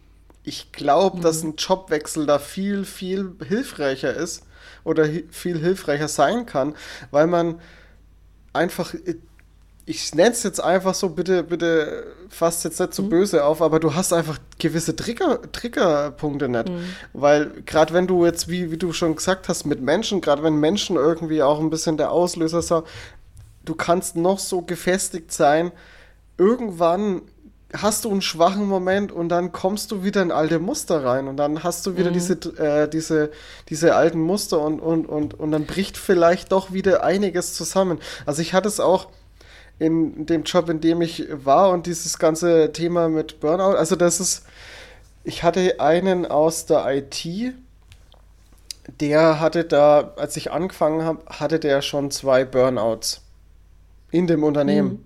ich 0.44 0.72
glaube, 0.72 1.18
mhm. 1.18 1.22
dass 1.22 1.44
ein 1.44 1.56
Jobwechsel 1.56 2.26
da 2.26 2.40
viel, 2.40 2.86
viel 2.86 3.36
hilfreicher 3.46 4.14
ist 4.14 4.44
oder 4.84 5.04
hi 5.06 5.28
viel 5.32 5.60
hilfreicher 5.60 6.08
sein 6.08 6.46
kann, 6.46 6.76
weil 7.12 7.28
man 7.28 7.60
einfach 8.54 8.94
ich 9.88 10.16
nenne 10.16 10.32
es 10.32 10.42
jetzt 10.44 10.64
einfach 10.64 10.96
so, 10.96 11.10
bitte, 11.10 11.44
bitte 11.44 12.06
fasst 12.30 12.64
jetzt 12.64 12.80
nicht 12.80 12.94
so 12.94 13.04
mhm. 13.04 13.10
böse 13.10 13.46
auf, 13.46 13.62
aber 13.62 13.80
du 13.80 13.94
hast 13.94 14.14
einfach 14.14 14.40
gewisse 14.58 14.96
Trigger, 14.96 15.40
Triggerpunkte 15.52 16.50
nicht. 16.50 16.70
Mhm. 16.70 16.86
Weil 17.14 17.52
gerade 17.66 17.94
wenn 17.94 18.08
du 18.08 18.26
jetzt, 18.26 18.48
wie, 18.48 18.72
wie 18.72 18.78
du 18.78 18.94
schon 18.94 19.16
gesagt 19.16 19.48
hast, 19.48 19.66
mit 19.66 19.82
Menschen, 19.82 20.22
gerade 20.22 20.42
wenn 20.42 20.56
Menschen 20.56 20.96
irgendwie 20.96 21.44
auch 21.44 21.60
ein 21.60 21.70
bisschen 21.70 21.98
der 21.98 22.12
Auslöser 22.12 22.64
sind, 22.64 22.84
du 23.64 23.76
kannst 23.76 24.16
noch 24.16 24.40
so 24.40 24.64
gefestigt 24.64 25.32
sein, 25.32 25.72
irgendwann 26.38 27.22
hast 27.74 28.06
du 28.06 28.12
einen 28.12 28.22
schwachen 28.22 28.68
Moment 28.68 29.12
und 29.12 29.30
dann 29.30 29.52
kommst 29.52 29.92
du 29.92 30.04
wieder 30.04 30.22
in 30.22 30.32
alte 30.32 30.60
Muster 30.60 31.04
rein 31.04 31.28
und 31.28 31.38
dann 31.38 31.64
hast 31.64 31.86
du 31.86 31.96
wieder 31.98 32.10
mhm. 32.10 32.14
diese, 32.14 32.34
äh, 32.58 32.90
diese, 32.90 33.30
diese 33.70 33.96
alten 33.96 34.20
Muster 34.20 34.60
und, 34.62 34.80
und, 34.80 35.06
und, 35.06 35.34
und 35.36 35.52
dann 35.52 35.66
bricht 35.66 35.98
vielleicht 35.98 36.52
doch 36.52 36.74
wieder 36.74 37.04
einiges 37.04 37.54
zusammen. 37.54 38.00
Also 38.26 38.42
ich 38.42 38.54
hatte 38.54 38.68
es 38.68 38.80
auch 38.80 39.10
in 39.80 40.26
dem 40.26 40.44
Job, 40.44 40.70
in 40.70 40.82
dem 40.82 41.02
ich 41.02 41.28
war 41.32 41.70
und 41.70 41.86
dieses 41.86 42.18
ganze 42.18 42.72
Thema 42.72 43.10
mit 43.10 43.40
Burnout. 43.40 43.76
Also 43.78 43.96
das 43.96 44.20
ist, 44.20 44.46
ich 45.24 45.44
hatte 45.44 45.80
einen 45.80 46.26
aus 46.26 46.66
der 46.66 46.86
IT, 46.88 47.26
der 49.00 49.40
hatte 49.40 49.64
da, 49.64 50.14
als 50.16 50.38
ich 50.38 50.52
angefangen 50.52 51.04
habe, 51.04 51.26
hatte 51.28 51.60
der 51.60 51.82
schon 51.82 52.12
zwei 52.12 52.46
Burnouts 52.46 53.22
in 54.12 54.28
dem 54.28 54.44
Unternehmen. 54.44 54.90
Mhm. 54.90 55.06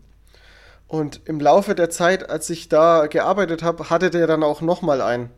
Und 0.88 1.22
im 1.26 1.40
Laufe 1.40 1.76
der 1.76 1.90
Zeit, 1.90 2.30
als 2.30 2.50
ich 2.50 2.68
da 2.68 3.08
gearbeitet 3.08 3.62
habe, 3.64 3.90
hatte 3.90 4.10
der 4.10 4.28
dann 4.28 4.44
auch 4.44 4.62
nochmal 4.62 5.02
einen. 5.02 5.30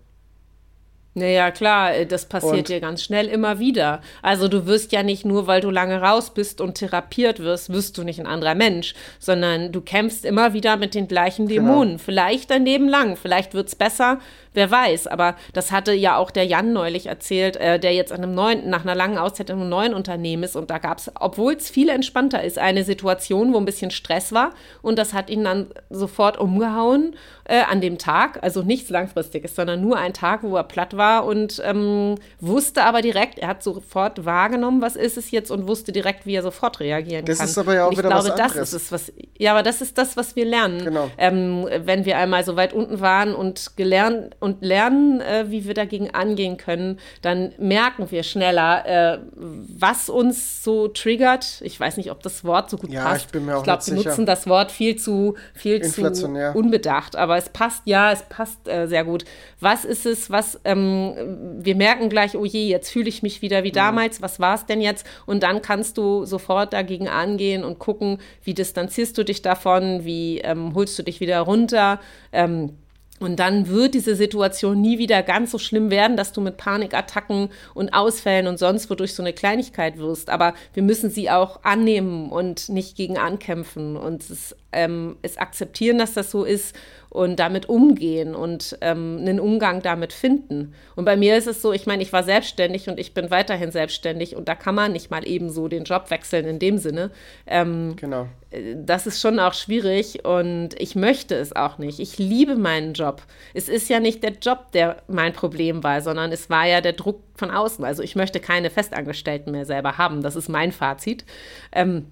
Naja, 1.13 1.51
klar, 1.51 1.93
äh, 1.93 2.05
das 2.05 2.25
passiert 2.25 2.69
dir 2.69 2.79
ganz 2.79 3.03
schnell 3.03 3.27
immer 3.27 3.59
wieder. 3.59 4.01
Also 4.21 4.47
du 4.47 4.65
wirst 4.65 4.93
ja 4.93 5.03
nicht 5.03 5.25
nur, 5.25 5.45
weil 5.45 5.59
du 5.59 5.69
lange 5.69 6.01
raus 6.01 6.33
bist 6.33 6.61
und 6.61 6.75
therapiert 6.75 7.39
wirst, 7.39 7.71
wirst 7.71 7.97
du 7.97 8.03
nicht 8.03 8.19
ein 8.21 8.27
anderer 8.27 8.55
Mensch, 8.55 8.93
sondern 9.19 9.73
du 9.73 9.81
kämpfst 9.81 10.23
immer 10.23 10.53
wieder 10.53 10.77
mit 10.77 10.95
den 10.95 11.07
gleichen. 11.07 11.47
Dämonen. 11.47 11.93
Genau. 11.93 12.03
Vielleicht 12.03 12.49
dein 12.49 12.65
Leben 12.65 12.87
lang, 12.87 13.17
vielleicht 13.17 13.53
wird 13.53 13.67
es 13.67 13.75
besser, 13.75 14.19
wer 14.53 14.71
weiß. 14.71 15.07
Aber 15.07 15.35
das 15.51 15.71
hatte 15.71 15.91
ja 15.91 16.15
auch 16.15 16.31
der 16.31 16.45
Jan 16.45 16.71
neulich 16.71 17.07
erzählt, 17.07 17.57
äh, 17.57 17.77
der 17.77 17.93
jetzt 17.93 18.13
an 18.13 18.23
einem 18.23 18.33
neuen, 18.33 18.69
nach 18.69 18.83
einer 18.83 18.95
langen 18.95 19.17
Auszeit 19.17 19.49
in 19.49 19.59
einem 19.59 19.69
neuen 19.69 19.93
Unternehmen 19.93 20.43
ist. 20.43 20.55
Und 20.55 20.69
da 20.69 20.77
gab 20.77 20.99
es, 20.99 21.11
obwohl 21.19 21.55
es 21.55 21.69
viel 21.69 21.89
entspannter 21.89 22.41
ist, 22.41 22.57
eine 22.57 22.85
Situation, 22.85 23.53
wo 23.53 23.57
ein 23.57 23.65
bisschen 23.65 23.91
Stress 23.91 24.31
war. 24.31 24.51
Und 24.81 24.97
das 24.97 25.13
hat 25.13 25.29
ihn 25.29 25.43
dann 25.43 25.67
sofort 25.89 26.37
umgehauen 26.37 27.15
äh, 27.45 27.61
an 27.61 27.81
dem 27.81 27.97
Tag. 27.97 28.39
Also 28.41 28.61
nichts 28.63 28.89
Langfristiges, 28.89 29.55
sondern 29.55 29.81
nur 29.81 29.97
ein 29.97 30.13
Tag, 30.13 30.43
wo 30.43 30.55
er 30.55 30.63
platt 30.63 30.97
war 30.97 31.25
und 31.25 31.61
ähm, 31.65 32.15
wusste 32.39 32.83
aber 32.83 33.01
direkt, 33.01 33.39
er 33.39 33.49
hat 33.49 33.63
sofort 33.63 34.25
wahrgenommen, 34.25 34.81
was 34.81 34.95
ist 34.95 35.17
es 35.17 35.31
jetzt 35.31 35.51
und 35.51 35.67
wusste 35.67 35.91
direkt, 35.91 36.25
wie 36.25 36.35
er 36.35 36.43
sofort 36.43 36.79
reagieren 36.79 37.25
das 37.25 37.37
kann. 37.37 37.45
Das 37.45 37.51
ist 37.51 37.57
aber 37.57 37.75
ja 37.75 37.85
auch 37.85 37.91
ich 37.91 37.97
wieder 37.97 38.09
glaube, 38.09 38.29
was 38.29 38.31
anderes. 38.31 38.53
Das 38.53 38.73
ist 38.73 38.83
es, 38.83 38.91
was, 38.91 39.13
ja, 39.37 39.51
aber 39.51 39.63
das 39.63 39.81
ist 39.81 39.97
das, 39.97 40.17
was 40.17 40.35
wir 40.35 40.45
lernen. 40.45 40.83
Genau. 40.85 41.09
Ähm, 41.17 41.67
wenn 41.83 42.05
wir 42.05 42.17
einmal 42.17 42.43
so 42.43 42.55
weit 42.55 42.73
unten 42.73 42.99
waren 43.01 43.33
und 43.33 43.77
gelernt 43.77 44.35
und 44.39 44.61
lernen, 44.61 45.21
äh, 45.21 45.45
wie 45.49 45.65
wir 45.65 45.73
dagegen 45.73 46.13
angehen 46.13 46.57
können, 46.57 46.99
dann 47.21 47.53
merken 47.57 48.11
wir 48.11 48.23
schneller, 48.23 48.85
äh, 48.85 49.19
was 49.35 50.09
uns 50.09 50.63
so 50.63 50.87
triggert. 50.87 51.61
Ich 51.61 51.79
weiß 51.79 51.97
nicht, 51.97 52.11
ob 52.11 52.21
das 52.23 52.43
Wort 52.43 52.69
so 52.69 52.77
gut 52.77 52.91
ja, 52.91 53.03
passt. 53.03 53.25
Ich 53.25 53.31
bin 53.31 53.45
mir 53.45 53.55
auch 53.55 53.59
ich 53.59 53.63
glaube, 53.63 53.85
wir 53.85 53.93
nutzen 53.93 54.25
das 54.25 54.47
Wort 54.47 54.71
viel 54.71 54.95
zu, 54.95 55.35
viel 55.53 55.81
zu 55.81 56.27
unbedacht. 56.53 57.15
Aber 57.15 57.30
es 57.37 57.49
passt, 57.49 57.83
ja, 57.85 58.11
es 58.11 58.23
passt 58.23 58.67
äh, 58.67 58.87
sehr 58.87 59.03
gut. 59.03 59.25
Was 59.59 59.85
ist 59.85 60.05
es, 60.05 60.29
was, 60.29 60.59
ähm, 60.65 61.59
wir 61.59 61.75
merken 61.75 62.09
gleich, 62.09 62.35
oh 62.35 62.45
je, 62.45 62.67
jetzt 62.67 62.91
fühle 62.91 63.09
ich 63.09 63.23
mich 63.23 63.41
wieder 63.41 63.63
wie 63.63 63.69
mhm. 63.69 63.75
damals, 63.75 64.21
was 64.21 64.39
war 64.39 64.55
es 64.55 64.65
denn 64.65 64.81
jetzt? 64.81 65.05
Und 65.25 65.43
dann 65.43 65.61
kannst 65.61 65.97
du 65.97 66.25
sofort 66.25 66.73
dagegen 66.73 67.07
angehen 67.07 67.63
und 67.63 67.79
gucken, 67.79 68.19
wie 68.43 68.53
distanzierst 68.53 69.17
du 69.17 69.23
dich 69.23 69.41
davon, 69.41 70.05
wie 70.05 70.39
ähm, 70.39 70.73
holst 70.73 70.97
du 70.99 71.03
dich 71.03 71.19
wieder 71.19 71.39
runter. 71.41 71.99
Ähm, 72.31 72.77
und 73.21 73.35
dann 73.39 73.67
wird 73.67 73.93
diese 73.93 74.15
Situation 74.15 74.81
nie 74.81 74.97
wieder 74.97 75.21
ganz 75.21 75.51
so 75.51 75.59
schlimm 75.59 75.91
werden, 75.91 76.17
dass 76.17 76.33
du 76.33 76.41
mit 76.41 76.57
Panikattacken 76.57 77.49
und 77.75 77.93
Ausfällen 77.93 78.47
und 78.47 78.57
sonst 78.57 78.89
wodurch 78.89 79.13
so 79.13 79.21
eine 79.21 79.31
Kleinigkeit 79.31 79.99
wirst. 79.99 80.31
Aber 80.31 80.55
wir 80.73 80.81
müssen 80.81 81.11
sie 81.11 81.29
auch 81.29 81.63
annehmen 81.63 82.31
und 82.31 82.69
nicht 82.69 82.97
gegen 82.97 83.19
ankämpfen 83.19 83.95
und 83.95 84.27
es, 84.27 84.55
ähm, 84.71 85.17
es 85.21 85.37
akzeptieren, 85.37 85.97
dass 85.97 86.13
das 86.13 86.31
so 86.31 86.43
ist 86.43 86.75
und 87.11 87.39
damit 87.39 87.67
umgehen 87.67 88.35
und 88.35 88.77
ähm, 88.79 89.17
einen 89.19 89.41
Umgang 89.41 89.81
damit 89.81 90.13
finden. 90.13 90.73
Und 90.95 91.03
bei 91.03 91.17
mir 91.17 91.35
ist 91.35 91.45
es 91.45 91.61
so, 91.61 91.73
ich 91.73 91.85
meine, 91.85 92.01
ich 92.01 92.13
war 92.13 92.23
selbstständig 92.23 92.87
und 92.87 92.97
ich 92.97 93.13
bin 93.13 93.29
weiterhin 93.29 93.69
selbstständig 93.69 94.37
und 94.37 94.47
da 94.47 94.55
kann 94.55 94.75
man 94.75 94.93
nicht 94.93 95.11
mal 95.11 95.27
eben 95.27 95.49
so 95.49 95.67
den 95.67 95.83
Job 95.83 96.09
wechseln 96.09 96.45
in 96.45 96.57
dem 96.57 96.77
Sinne. 96.77 97.11
Ähm, 97.47 97.97
genau. 97.97 98.29
Äh, 98.49 98.75
das 98.77 99.07
ist 99.07 99.19
schon 99.19 99.39
auch 99.39 99.53
schwierig 99.53 100.23
und 100.23 100.69
ich 100.79 100.95
möchte 100.95 101.35
es 101.35 101.53
auch 101.53 101.77
nicht. 101.79 101.99
Ich 101.99 102.17
liebe 102.17 102.55
meinen 102.55 102.93
Job. 102.93 103.23
Es 103.53 103.67
ist 103.67 103.89
ja 103.89 103.99
nicht 103.99 104.23
der 104.23 104.35
Job, 104.41 104.71
der 104.71 105.03
mein 105.09 105.33
Problem 105.33 105.83
war, 105.83 105.99
sondern 105.99 106.31
es 106.31 106.49
war 106.49 106.65
ja 106.65 106.79
der 106.79 106.93
Druck 106.93 107.21
von 107.35 107.51
außen. 107.51 107.83
Also 107.83 108.03
ich 108.03 108.15
möchte 108.15 108.39
keine 108.39 108.69
Festangestellten 108.69 109.51
mehr 109.51 109.65
selber 109.65 109.97
haben. 109.97 110.21
Das 110.23 110.37
ist 110.37 110.47
mein 110.47 110.71
Fazit. 110.71 111.25
Ähm, 111.73 112.05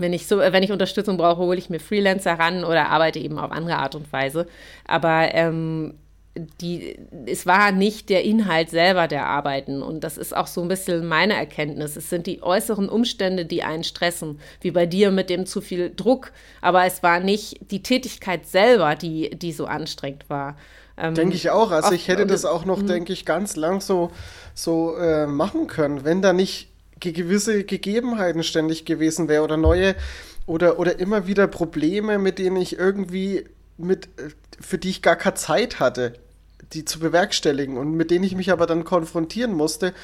wenn 0.00 0.12
ich 0.12 0.26
so, 0.26 0.38
wenn 0.38 0.62
ich 0.62 0.72
Unterstützung 0.72 1.16
brauche, 1.16 1.42
hole 1.42 1.58
ich 1.58 1.70
mir 1.70 1.80
Freelancer 1.80 2.38
ran 2.38 2.64
oder 2.64 2.88
arbeite 2.88 3.18
eben 3.18 3.38
auf 3.38 3.52
andere 3.52 3.76
Art 3.76 3.94
und 3.94 4.12
Weise. 4.12 4.46
Aber 4.86 5.34
ähm, 5.34 5.94
die, 6.60 6.96
es 7.26 7.44
war 7.44 7.72
nicht 7.72 8.08
der 8.08 8.24
Inhalt 8.24 8.70
selber 8.70 9.08
der 9.08 9.26
Arbeiten. 9.26 9.82
Und 9.82 10.04
das 10.04 10.16
ist 10.16 10.36
auch 10.36 10.46
so 10.46 10.62
ein 10.62 10.68
bisschen 10.68 11.06
meine 11.06 11.34
Erkenntnis. 11.34 11.96
Es 11.96 12.08
sind 12.08 12.26
die 12.26 12.42
äußeren 12.42 12.88
Umstände, 12.88 13.44
die 13.44 13.62
einen 13.62 13.84
stressen, 13.84 14.40
wie 14.60 14.70
bei 14.70 14.86
dir 14.86 15.10
mit 15.10 15.28
dem 15.28 15.46
zu 15.46 15.60
viel 15.60 15.92
Druck. 15.94 16.32
Aber 16.60 16.84
es 16.84 17.02
war 17.02 17.20
nicht 17.20 17.70
die 17.70 17.82
Tätigkeit 17.82 18.46
selber, 18.46 18.94
die, 18.94 19.30
die 19.30 19.52
so 19.52 19.66
anstrengend 19.66 20.30
war. 20.30 20.56
Ähm, 20.96 21.14
denke 21.14 21.34
ich 21.34 21.50
auch. 21.50 21.72
Also 21.72 21.92
ich 21.92 22.08
hätte 22.08 22.26
das 22.26 22.44
auch 22.44 22.64
noch, 22.64 22.82
mhm. 22.82 22.86
denke 22.86 23.12
ich, 23.12 23.24
ganz 23.24 23.56
lang 23.56 23.80
so, 23.80 24.10
so 24.54 24.96
äh, 24.96 25.26
machen 25.26 25.66
können, 25.66 26.04
wenn 26.04 26.22
da 26.22 26.32
nicht 26.32 26.69
gewisse 27.00 27.64
Gegebenheiten 27.64 28.42
ständig 28.42 28.84
gewesen 28.84 29.28
wäre 29.28 29.42
oder 29.42 29.56
neue 29.56 29.96
oder, 30.46 30.78
oder 30.78 30.98
immer 30.98 31.26
wieder 31.26 31.46
Probleme, 31.46 32.18
mit 32.18 32.38
denen 32.38 32.56
ich 32.56 32.78
irgendwie 32.78 33.44
mit, 33.78 34.08
für 34.60 34.78
die 34.78 34.90
ich 34.90 35.02
gar 35.02 35.16
keine 35.16 35.34
Zeit 35.34 35.80
hatte, 35.80 36.14
die 36.72 36.84
zu 36.84 36.98
bewerkstelligen 36.98 37.76
und 37.76 37.92
mit 37.94 38.10
denen 38.10 38.24
ich 38.24 38.36
mich 38.36 38.52
aber 38.52 38.66
dann 38.66 38.84
konfrontieren 38.84 39.52
musste 39.52 39.94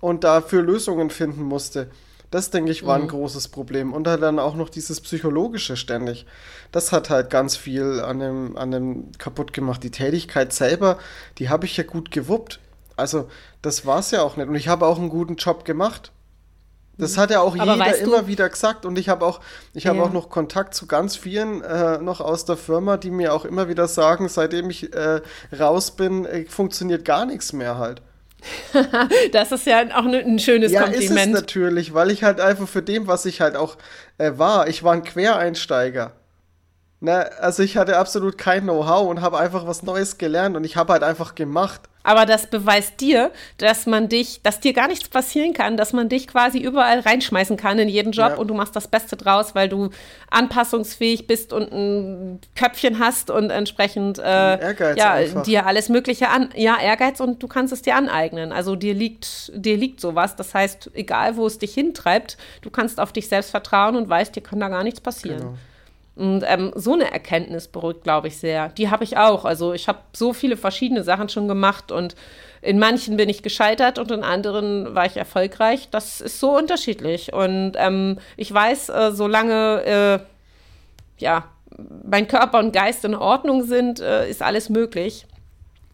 und 0.00 0.24
dafür 0.24 0.62
Lösungen 0.62 1.10
finden 1.10 1.42
musste. 1.42 1.90
Das, 2.30 2.50
denke 2.50 2.72
ich, 2.72 2.84
war 2.84 2.96
ein 2.96 3.02
mhm. 3.02 3.08
großes 3.08 3.46
Problem. 3.46 3.92
Und 3.92 4.04
dann 4.04 4.40
auch 4.40 4.56
noch 4.56 4.68
dieses 4.68 5.00
Psychologische 5.00 5.76
ständig. 5.76 6.26
Das 6.72 6.90
hat 6.90 7.08
halt 7.08 7.30
ganz 7.30 7.56
viel 7.56 8.00
an 8.00 8.18
dem, 8.18 8.56
an 8.56 8.72
dem 8.72 9.12
kaputt 9.18 9.52
gemacht. 9.52 9.84
Die 9.84 9.92
Tätigkeit 9.92 10.52
selber, 10.52 10.98
die 11.38 11.48
habe 11.48 11.66
ich 11.66 11.76
ja 11.76 11.84
gut 11.84 12.10
gewuppt. 12.10 12.58
Also, 12.96 13.28
das 13.62 13.86
war 13.86 14.00
es 14.00 14.10
ja 14.10 14.22
auch 14.22 14.36
nicht. 14.36 14.48
Und 14.48 14.56
ich 14.56 14.66
habe 14.66 14.84
auch 14.86 14.98
einen 14.98 15.10
guten 15.10 15.36
Job 15.36 15.64
gemacht. 15.64 16.10
Das 16.96 17.18
hat 17.18 17.30
ja 17.30 17.40
auch 17.40 17.58
Aber 17.58 17.74
jeder 17.74 17.98
immer 17.98 18.26
wieder 18.28 18.48
gesagt 18.48 18.86
und 18.86 18.98
ich 18.98 19.08
habe 19.08 19.24
auch, 19.26 19.40
ich 19.72 19.86
habe 19.86 19.98
ja. 19.98 20.04
auch 20.04 20.12
noch 20.12 20.30
Kontakt 20.30 20.74
zu 20.74 20.86
ganz 20.86 21.16
vielen 21.16 21.62
äh, 21.62 21.98
noch 21.98 22.20
aus 22.20 22.44
der 22.44 22.56
Firma, 22.56 22.96
die 22.96 23.10
mir 23.10 23.34
auch 23.34 23.44
immer 23.44 23.68
wieder 23.68 23.88
sagen, 23.88 24.28
seitdem 24.28 24.70
ich 24.70 24.94
äh, 24.94 25.20
raus 25.58 25.90
bin, 25.92 26.24
äh, 26.24 26.44
funktioniert 26.44 27.04
gar 27.04 27.26
nichts 27.26 27.52
mehr 27.52 27.78
halt. 27.78 28.00
das 29.32 29.52
ist 29.52 29.66
ja 29.66 29.82
auch 29.96 30.04
ne, 30.04 30.18
ein 30.18 30.38
schönes 30.38 30.70
ja, 30.70 30.82
Kompliment. 30.82 31.10
Ja, 31.10 31.22
ist 31.22 31.26
es 31.26 31.32
natürlich, 31.32 31.94
weil 31.94 32.10
ich 32.10 32.22
halt 32.22 32.40
einfach 32.40 32.68
für 32.68 32.82
dem, 32.82 33.06
was 33.06 33.24
ich 33.24 33.40
halt 33.40 33.56
auch 33.56 33.76
äh, 34.18 34.32
war, 34.36 34.68
ich 34.68 34.82
war 34.82 34.92
ein 34.92 35.02
Quereinsteiger. 35.02 36.12
Ne, 37.00 37.30
also 37.40 37.62
ich 37.62 37.76
hatte 37.76 37.96
absolut 37.96 38.38
kein 38.38 38.62
Know-how 38.62 39.08
und 39.08 39.20
habe 39.20 39.38
einfach 39.38 39.66
was 39.66 39.82
Neues 39.82 40.18
gelernt 40.18 40.56
und 40.56 40.64
ich 40.64 40.76
habe 40.76 40.92
halt 40.92 41.02
einfach 41.02 41.34
gemacht. 41.34 41.82
Aber 42.04 42.26
das 42.26 42.46
beweist 42.46 43.00
dir, 43.00 43.32
dass 43.56 43.86
man 43.86 44.08
dich, 44.08 44.42
dass 44.42 44.60
dir 44.60 44.74
gar 44.74 44.88
nichts 44.88 45.08
passieren 45.08 45.54
kann, 45.54 45.76
dass 45.78 45.94
man 45.94 46.10
dich 46.10 46.28
quasi 46.28 46.58
überall 46.58 47.00
reinschmeißen 47.00 47.56
kann 47.56 47.78
in 47.78 47.88
jeden 47.88 48.12
Job 48.12 48.32
ja. 48.32 48.34
und 48.36 48.46
du 48.48 48.54
machst 48.54 48.76
das 48.76 48.88
Beste 48.88 49.16
draus, 49.16 49.54
weil 49.54 49.70
du 49.70 49.88
anpassungsfähig 50.30 51.26
bist 51.26 51.54
und 51.54 51.72
ein 51.72 52.40
Köpfchen 52.54 52.98
hast 52.98 53.30
und 53.30 53.48
entsprechend 53.48 54.18
äh, 54.18 54.22
Ehrgeiz 54.22 54.98
ja, 54.98 55.14
einfach. 55.14 55.42
dir 55.44 55.66
alles 55.66 55.88
Mögliche 55.88 56.28
an, 56.28 56.50
ja, 56.54 56.78
Ehrgeiz 56.78 57.20
und 57.20 57.42
du 57.42 57.48
kannst 57.48 57.72
es 57.72 57.80
dir 57.80 57.96
aneignen. 57.96 58.52
Also 58.52 58.76
dir 58.76 58.92
liegt, 58.92 59.50
dir 59.54 59.78
liegt 59.78 59.98
sowas. 60.00 60.36
Das 60.36 60.52
heißt, 60.52 60.90
egal 60.92 61.36
wo 61.36 61.46
es 61.46 61.58
dich 61.58 61.72
hintreibt, 61.72 62.36
du 62.60 62.68
kannst 62.68 63.00
auf 63.00 63.12
dich 63.12 63.28
selbst 63.28 63.50
vertrauen 63.50 63.96
und 63.96 64.10
weißt, 64.10 64.36
dir 64.36 64.42
kann 64.42 64.60
da 64.60 64.68
gar 64.68 64.84
nichts 64.84 65.00
passieren. 65.00 65.38
Genau. 65.38 65.54
Und 66.16 66.44
ähm, 66.46 66.72
so 66.76 66.92
eine 66.92 67.10
Erkenntnis 67.10 67.66
beruhigt, 67.66 68.04
glaube 68.04 68.28
ich, 68.28 68.38
sehr. 68.38 68.68
Die 68.68 68.88
habe 68.88 69.02
ich 69.02 69.16
auch. 69.16 69.44
Also 69.44 69.72
ich 69.72 69.88
habe 69.88 69.98
so 70.12 70.32
viele 70.32 70.56
verschiedene 70.56 71.02
Sachen 71.02 71.28
schon 71.28 71.48
gemacht 71.48 71.90
und 71.90 72.14
in 72.62 72.78
manchen 72.78 73.16
bin 73.16 73.28
ich 73.28 73.42
gescheitert 73.42 73.98
und 73.98 74.10
in 74.10 74.22
anderen 74.22 74.94
war 74.94 75.06
ich 75.06 75.16
erfolgreich. 75.16 75.88
Das 75.90 76.20
ist 76.20 76.38
so 76.38 76.56
unterschiedlich. 76.56 77.32
Und 77.32 77.72
ähm, 77.76 78.18
ich 78.36 78.52
weiß, 78.52 78.88
äh, 78.90 79.12
solange 79.12 79.82
äh, 79.84 81.22
ja, 81.22 81.44
mein 82.04 82.28
Körper 82.28 82.60
und 82.60 82.72
Geist 82.72 83.04
in 83.04 83.14
Ordnung 83.14 83.64
sind, 83.64 84.00
äh, 84.00 84.28
ist 84.28 84.40
alles 84.40 84.70
möglich. 84.70 85.26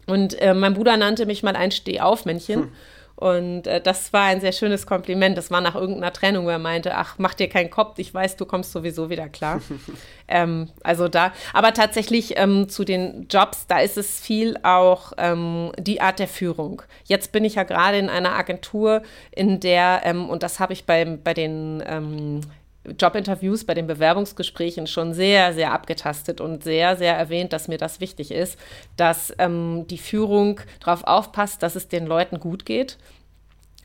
Und 0.06 0.40
äh, 0.40 0.54
mein 0.54 0.74
Bruder 0.74 0.96
nannte 0.96 1.24
mich 1.24 1.42
mal 1.42 1.56
ein 1.56 1.70
Stehaufmännchen. 1.70 2.62
Hm. 2.62 2.72
Und 3.20 3.66
äh, 3.66 3.82
das 3.82 4.14
war 4.14 4.24
ein 4.24 4.40
sehr 4.40 4.52
schönes 4.52 4.86
Kompliment. 4.86 5.36
Das 5.36 5.50
war 5.50 5.60
nach 5.60 5.74
irgendeiner 5.74 6.12
Trennung, 6.12 6.46
wo 6.46 6.48
er 6.48 6.58
meinte, 6.58 6.94
ach, 6.96 7.16
mach 7.18 7.34
dir 7.34 7.50
keinen 7.50 7.68
Kopf, 7.68 7.98
ich 7.98 8.12
weiß, 8.14 8.36
du 8.36 8.46
kommst 8.46 8.72
sowieso 8.72 9.10
wieder 9.10 9.28
klar. 9.28 9.60
ähm, 10.28 10.70
also 10.82 11.06
da, 11.06 11.32
aber 11.52 11.74
tatsächlich 11.74 12.38
ähm, 12.38 12.70
zu 12.70 12.82
den 12.82 13.26
Jobs, 13.28 13.66
da 13.66 13.80
ist 13.80 13.98
es 13.98 14.20
viel 14.20 14.56
auch 14.62 15.12
ähm, 15.18 15.70
die 15.78 16.00
Art 16.00 16.18
der 16.18 16.28
Führung. 16.28 16.80
Jetzt 17.04 17.30
bin 17.30 17.44
ich 17.44 17.56
ja 17.56 17.64
gerade 17.64 17.98
in 17.98 18.08
einer 18.08 18.32
Agentur, 18.32 19.02
in 19.32 19.60
der, 19.60 20.00
ähm, 20.04 20.30
und 20.30 20.42
das 20.42 20.58
habe 20.58 20.72
ich 20.72 20.86
bei, 20.86 21.04
bei 21.04 21.34
den 21.34 21.82
ähm, 21.86 22.40
Jobinterviews, 22.84 23.64
bei 23.64 23.74
den 23.74 23.86
Bewerbungsgesprächen 23.86 24.86
schon 24.86 25.12
sehr, 25.12 25.52
sehr 25.52 25.72
abgetastet 25.72 26.40
und 26.40 26.64
sehr, 26.64 26.96
sehr 26.96 27.14
erwähnt, 27.14 27.52
dass 27.52 27.68
mir 27.68 27.78
das 27.78 28.00
wichtig 28.00 28.30
ist, 28.30 28.58
dass 28.96 29.34
ähm, 29.38 29.86
die 29.88 29.98
Führung 29.98 30.60
darauf 30.80 31.04
aufpasst, 31.04 31.62
dass 31.62 31.76
es 31.76 31.88
den 31.88 32.06
Leuten 32.06 32.40
gut 32.40 32.64
geht, 32.64 32.96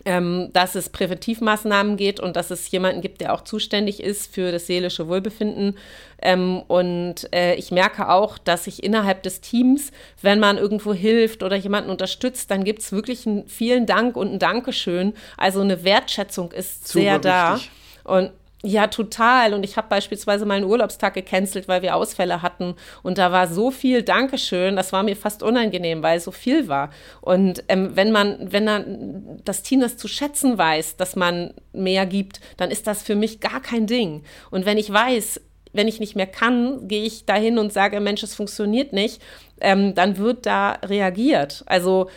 ähm, 0.05 0.49
dass 0.53 0.75
es 0.75 0.89
Präventivmaßnahmen 0.89 1.97
geht 1.97 2.19
und 2.21 2.35
dass 2.37 2.51
es 2.51 2.69
jemanden 2.71 3.01
gibt, 3.01 3.19
der 3.19 3.33
auch 3.33 3.41
zuständig 3.43 4.01
ist 4.01 4.33
für 4.33 4.51
das 4.51 4.67
seelische 4.67 5.09
Wohlbefinden. 5.09 5.77
Ähm, 6.21 6.61
und 6.67 7.33
äh, 7.33 7.55
ich 7.55 7.71
merke 7.71 8.09
auch, 8.09 8.37
dass 8.37 8.65
sich 8.65 8.83
innerhalb 8.83 9.23
des 9.23 9.41
Teams, 9.41 9.91
wenn 10.21 10.39
man 10.39 10.57
irgendwo 10.57 10.93
hilft 10.93 11.43
oder 11.43 11.55
jemanden 11.55 11.89
unterstützt, 11.89 12.49
dann 12.49 12.63
gibt 12.63 12.81
es 12.81 12.91
wirklich 12.91 13.27
einen 13.27 13.47
vielen 13.47 13.87
Dank 13.87 14.15
und 14.15 14.33
ein 14.33 14.39
Dankeschön. 14.39 15.13
Also 15.37 15.59
eine 15.59 15.83
Wertschätzung 15.83 16.51
ist 16.53 16.87
Super 16.87 17.03
sehr 17.03 17.19
da. 17.19 17.55
Wichtig. 17.55 17.71
Und 18.03 18.31
ja, 18.63 18.87
total. 18.87 19.53
Und 19.53 19.63
ich 19.63 19.77
habe 19.77 19.87
beispielsweise 19.89 20.45
mal 20.45 20.55
einen 20.55 20.65
Urlaubstag 20.65 21.13
gecancelt, 21.13 21.67
weil 21.67 21.81
wir 21.81 21.95
Ausfälle 21.95 22.41
hatten. 22.41 22.75
Und 23.03 23.17
da 23.17 23.31
war 23.31 23.47
so 23.47 23.69
viel 23.69 24.01
Dankeschön, 24.01 24.75
das 24.75 24.91
war 24.91 25.03
mir 25.03 25.15
fast 25.15 25.43
unangenehm, 25.43 26.01
weil 26.01 26.19
so 26.19 26.31
viel 26.31 26.67
war. 26.67 26.89
Und 27.21 27.63
ähm, 27.67 27.95
wenn 27.95 28.11
man, 28.11 28.51
wenn 28.51 28.65
dann 28.65 29.41
das 29.43 29.61
Team 29.61 29.81
das 29.81 29.97
zu 29.97 30.07
schätzen 30.07 30.57
weiß, 30.57 30.97
dass 30.97 31.15
man 31.15 31.53
mehr 31.73 32.05
gibt, 32.05 32.39
dann 32.57 32.71
ist 32.71 32.87
das 32.87 33.03
für 33.03 33.15
mich 33.15 33.39
gar 33.39 33.61
kein 33.61 33.85
Ding. 33.87 34.23
Und 34.49 34.65
wenn 34.65 34.77
ich 34.77 34.91
weiß, 34.91 35.41
wenn 35.73 35.87
ich 35.87 35.99
nicht 35.99 36.15
mehr 36.15 36.27
kann, 36.27 36.87
gehe 36.87 37.03
ich 37.03 37.25
dahin 37.25 37.59
und 37.59 37.71
sage, 37.73 37.99
Mensch, 37.99 38.23
es 38.23 38.33
funktioniert 38.33 38.93
nicht, 38.93 39.21
ähm, 39.61 39.93
dann 39.93 40.17
wird 40.17 40.45
da 40.45 40.79
reagiert. 40.83 41.63
Also 41.67 42.09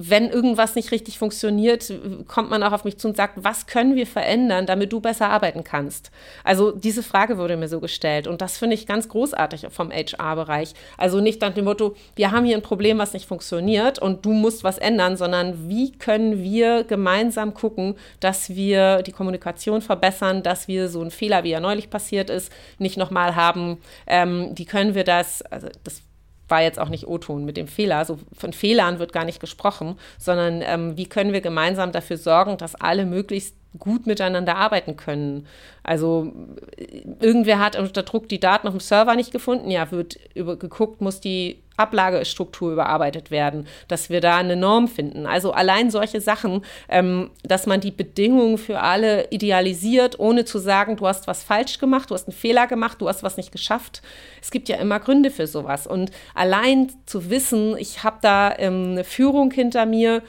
wenn 0.00 0.30
irgendwas 0.30 0.74
nicht 0.74 0.90
richtig 0.92 1.18
funktioniert, 1.18 1.92
kommt 2.28 2.50
man 2.50 2.62
auch 2.62 2.72
auf 2.72 2.84
mich 2.84 2.98
zu 2.98 3.08
und 3.08 3.16
sagt, 3.16 3.34
was 3.42 3.66
können 3.66 3.96
wir 3.96 4.06
verändern, 4.06 4.66
damit 4.66 4.92
du 4.92 5.00
besser 5.00 5.28
arbeiten 5.28 5.64
kannst? 5.64 6.10
Also 6.44 6.70
diese 6.70 7.02
Frage 7.02 7.36
wurde 7.36 7.56
mir 7.56 7.68
so 7.68 7.80
gestellt 7.80 8.26
und 8.26 8.40
das 8.40 8.58
finde 8.58 8.74
ich 8.74 8.86
ganz 8.86 9.08
großartig 9.08 9.66
vom 9.70 9.90
HR-Bereich. 9.90 10.74
Also 10.96 11.20
nicht 11.20 11.40
nach 11.40 11.52
dem 11.52 11.64
Motto, 11.64 11.96
wir 12.16 12.30
haben 12.30 12.44
hier 12.44 12.56
ein 12.56 12.62
Problem, 12.62 12.98
was 12.98 13.12
nicht 13.12 13.26
funktioniert 13.26 13.98
und 13.98 14.24
du 14.24 14.32
musst 14.32 14.64
was 14.64 14.78
ändern, 14.78 15.16
sondern 15.16 15.68
wie 15.68 15.92
können 15.92 16.42
wir 16.42 16.84
gemeinsam 16.84 17.52
gucken, 17.52 17.96
dass 18.20 18.50
wir 18.50 19.02
die 19.02 19.12
Kommunikation 19.12 19.82
verbessern, 19.82 20.42
dass 20.42 20.68
wir 20.68 20.88
so 20.88 21.00
einen 21.00 21.10
Fehler, 21.10 21.44
wie 21.44 21.52
er 21.52 21.60
neulich 21.60 21.90
passiert 21.90 22.30
ist, 22.30 22.52
nicht 22.78 22.96
nochmal 22.96 23.36
haben. 23.36 23.78
Ähm, 24.06 24.52
wie 24.54 24.64
können 24.64 24.94
wir 24.94 25.04
das, 25.04 25.42
also 25.42 25.68
das 25.84 26.02
war 26.50 26.62
jetzt 26.62 26.78
auch 26.78 26.88
nicht 26.88 27.06
O-Ton 27.06 27.44
mit 27.44 27.56
dem 27.56 27.68
Fehler. 27.68 28.04
So 28.04 28.18
von 28.36 28.52
Fehlern 28.52 28.98
wird 28.98 29.12
gar 29.12 29.24
nicht 29.24 29.40
gesprochen, 29.40 29.96
sondern 30.18 30.62
ähm, 30.62 30.96
wie 30.96 31.06
können 31.06 31.32
wir 31.32 31.40
gemeinsam 31.40 31.92
dafür 31.92 32.16
sorgen, 32.16 32.58
dass 32.58 32.74
alle 32.74 33.06
möglichst 33.06 33.56
gut 33.78 34.06
miteinander 34.06 34.56
arbeiten 34.56 34.96
können. 34.96 35.46
Also 35.82 36.32
irgendwer 37.20 37.60
hat 37.60 37.78
unter 37.78 38.02
Druck 38.02 38.28
die 38.28 38.40
Daten 38.40 38.66
auf 38.66 38.74
dem 38.74 38.80
Server 38.80 39.14
nicht 39.14 39.30
gefunden, 39.30 39.70
ja, 39.70 39.90
wird 39.92 40.18
über, 40.34 40.56
geguckt, 40.56 41.00
muss 41.00 41.20
die 41.20 41.62
Ablagestruktur 41.80 42.72
überarbeitet 42.72 43.30
werden, 43.30 43.66
dass 43.88 44.10
wir 44.10 44.20
da 44.20 44.36
eine 44.36 44.56
Norm 44.56 44.86
finden. 44.86 45.26
Also 45.26 45.52
allein 45.52 45.90
solche 45.90 46.20
Sachen, 46.20 46.64
ähm, 46.88 47.30
dass 47.42 47.66
man 47.66 47.80
die 47.80 47.90
Bedingungen 47.90 48.58
für 48.58 48.80
alle 48.80 49.28
idealisiert, 49.30 50.18
ohne 50.18 50.44
zu 50.44 50.58
sagen, 50.58 50.96
du 50.96 51.06
hast 51.06 51.26
was 51.26 51.42
falsch 51.42 51.78
gemacht, 51.78 52.10
du 52.10 52.14
hast 52.14 52.28
einen 52.28 52.36
Fehler 52.36 52.66
gemacht, 52.66 53.00
du 53.00 53.08
hast 53.08 53.22
was 53.22 53.36
nicht 53.36 53.52
geschafft. 53.52 54.02
Es 54.40 54.50
gibt 54.50 54.68
ja 54.68 54.76
immer 54.76 55.00
Gründe 55.00 55.30
für 55.30 55.46
sowas. 55.46 55.86
Und 55.86 56.10
allein 56.34 56.92
zu 57.06 57.30
wissen, 57.30 57.76
ich 57.78 58.04
habe 58.04 58.18
da 58.22 58.54
ähm, 58.58 58.92
eine 58.92 59.04
Führung 59.04 59.50
hinter 59.50 59.86
mir, 59.86 60.22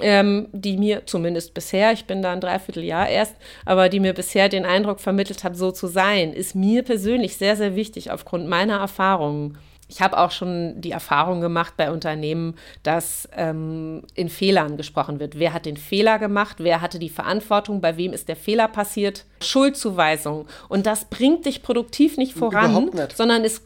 ähm, 0.00 0.48
die 0.52 0.76
mir 0.76 1.06
zumindest 1.06 1.54
bisher, 1.54 1.92
ich 1.92 2.04
bin 2.06 2.22
da 2.22 2.32
ein 2.32 2.40
Dreivierteljahr 2.40 3.08
erst, 3.08 3.36
aber 3.64 3.88
die 3.88 4.00
mir 4.00 4.14
bisher 4.14 4.48
den 4.48 4.64
Eindruck 4.64 5.00
vermittelt 5.00 5.44
hat, 5.44 5.56
so 5.56 5.70
zu 5.72 5.86
sein, 5.86 6.32
ist 6.32 6.54
mir 6.54 6.82
persönlich 6.82 7.36
sehr, 7.36 7.56
sehr 7.56 7.76
wichtig 7.76 8.10
aufgrund 8.10 8.48
meiner 8.48 8.78
Erfahrungen. 8.78 9.58
Ich 9.90 10.00
habe 10.00 10.18
auch 10.18 10.30
schon 10.30 10.80
die 10.80 10.92
Erfahrung 10.92 11.40
gemacht 11.40 11.74
bei 11.76 11.90
Unternehmen, 11.90 12.54
dass 12.84 13.28
ähm, 13.36 14.02
in 14.14 14.28
Fehlern 14.28 14.76
gesprochen 14.76 15.18
wird. 15.18 15.38
Wer 15.38 15.52
hat 15.52 15.66
den 15.66 15.76
Fehler 15.76 16.20
gemacht? 16.20 16.56
Wer 16.60 16.80
hatte 16.80 17.00
die 17.00 17.08
Verantwortung? 17.08 17.80
Bei 17.80 17.96
wem 17.96 18.12
ist 18.12 18.28
der 18.28 18.36
Fehler 18.36 18.68
passiert? 18.68 19.24
Schuldzuweisung. 19.42 20.46
Und 20.68 20.86
das 20.86 21.06
bringt 21.06 21.44
dich 21.44 21.64
produktiv 21.64 22.16
nicht 22.18 22.34
voran, 22.34 22.84
nicht. 22.94 23.16
sondern 23.16 23.44
es 23.44 23.62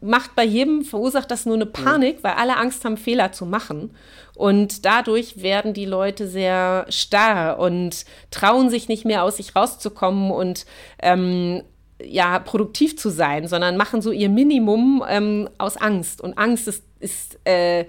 macht 0.00 0.34
bei 0.34 0.44
jedem, 0.44 0.82
verursacht 0.82 1.30
das 1.30 1.46
nur 1.46 1.54
eine 1.54 1.66
Panik, 1.66 2.18
weil 2.22 2.32
alle 2.32 2.56
Angst 2.56 2.84
haben, 2.84 2.96
Fehler 2.96 3.32
zu 3.32 3.46
machen. 3.46 3.94
Und 4.34 4.84
dadurch 4.84 5.42
werden 5.42 5.74
die 5.74 5.86
Leute 5.86 6.26
sehr 6.26 6.86
starr 6.88 7.58
und 7.58 8.04
trauen 8.30 8.68
sich 8.68 8.88
nicht 8.88 9.04
mehr 9.04 9.22
aus 9.22 9.36
sich 9.36 9.54
rauszukommen 9.54 10.30
und 10.32 10.66
ähm, 11.00 11.62
ja, 12.02 12.38
produktiv 12.38 12.96
zu 12.96 13.10
sein, 13.10 13.48
sondern 13.48 13.76
machen 13.76 14.02
so 14.02 14.10
ihr 14.12 14.28
Minimum 14.28 15.04
ähm, 15.08 15.48
aus 15.58 15.76
Angst. 15.76 16.20
Und 16.20 16.38
Angst 16.38 16.68
ist, 16.68 16.84
ist 17.00 17.38
äh, 17.44 17.86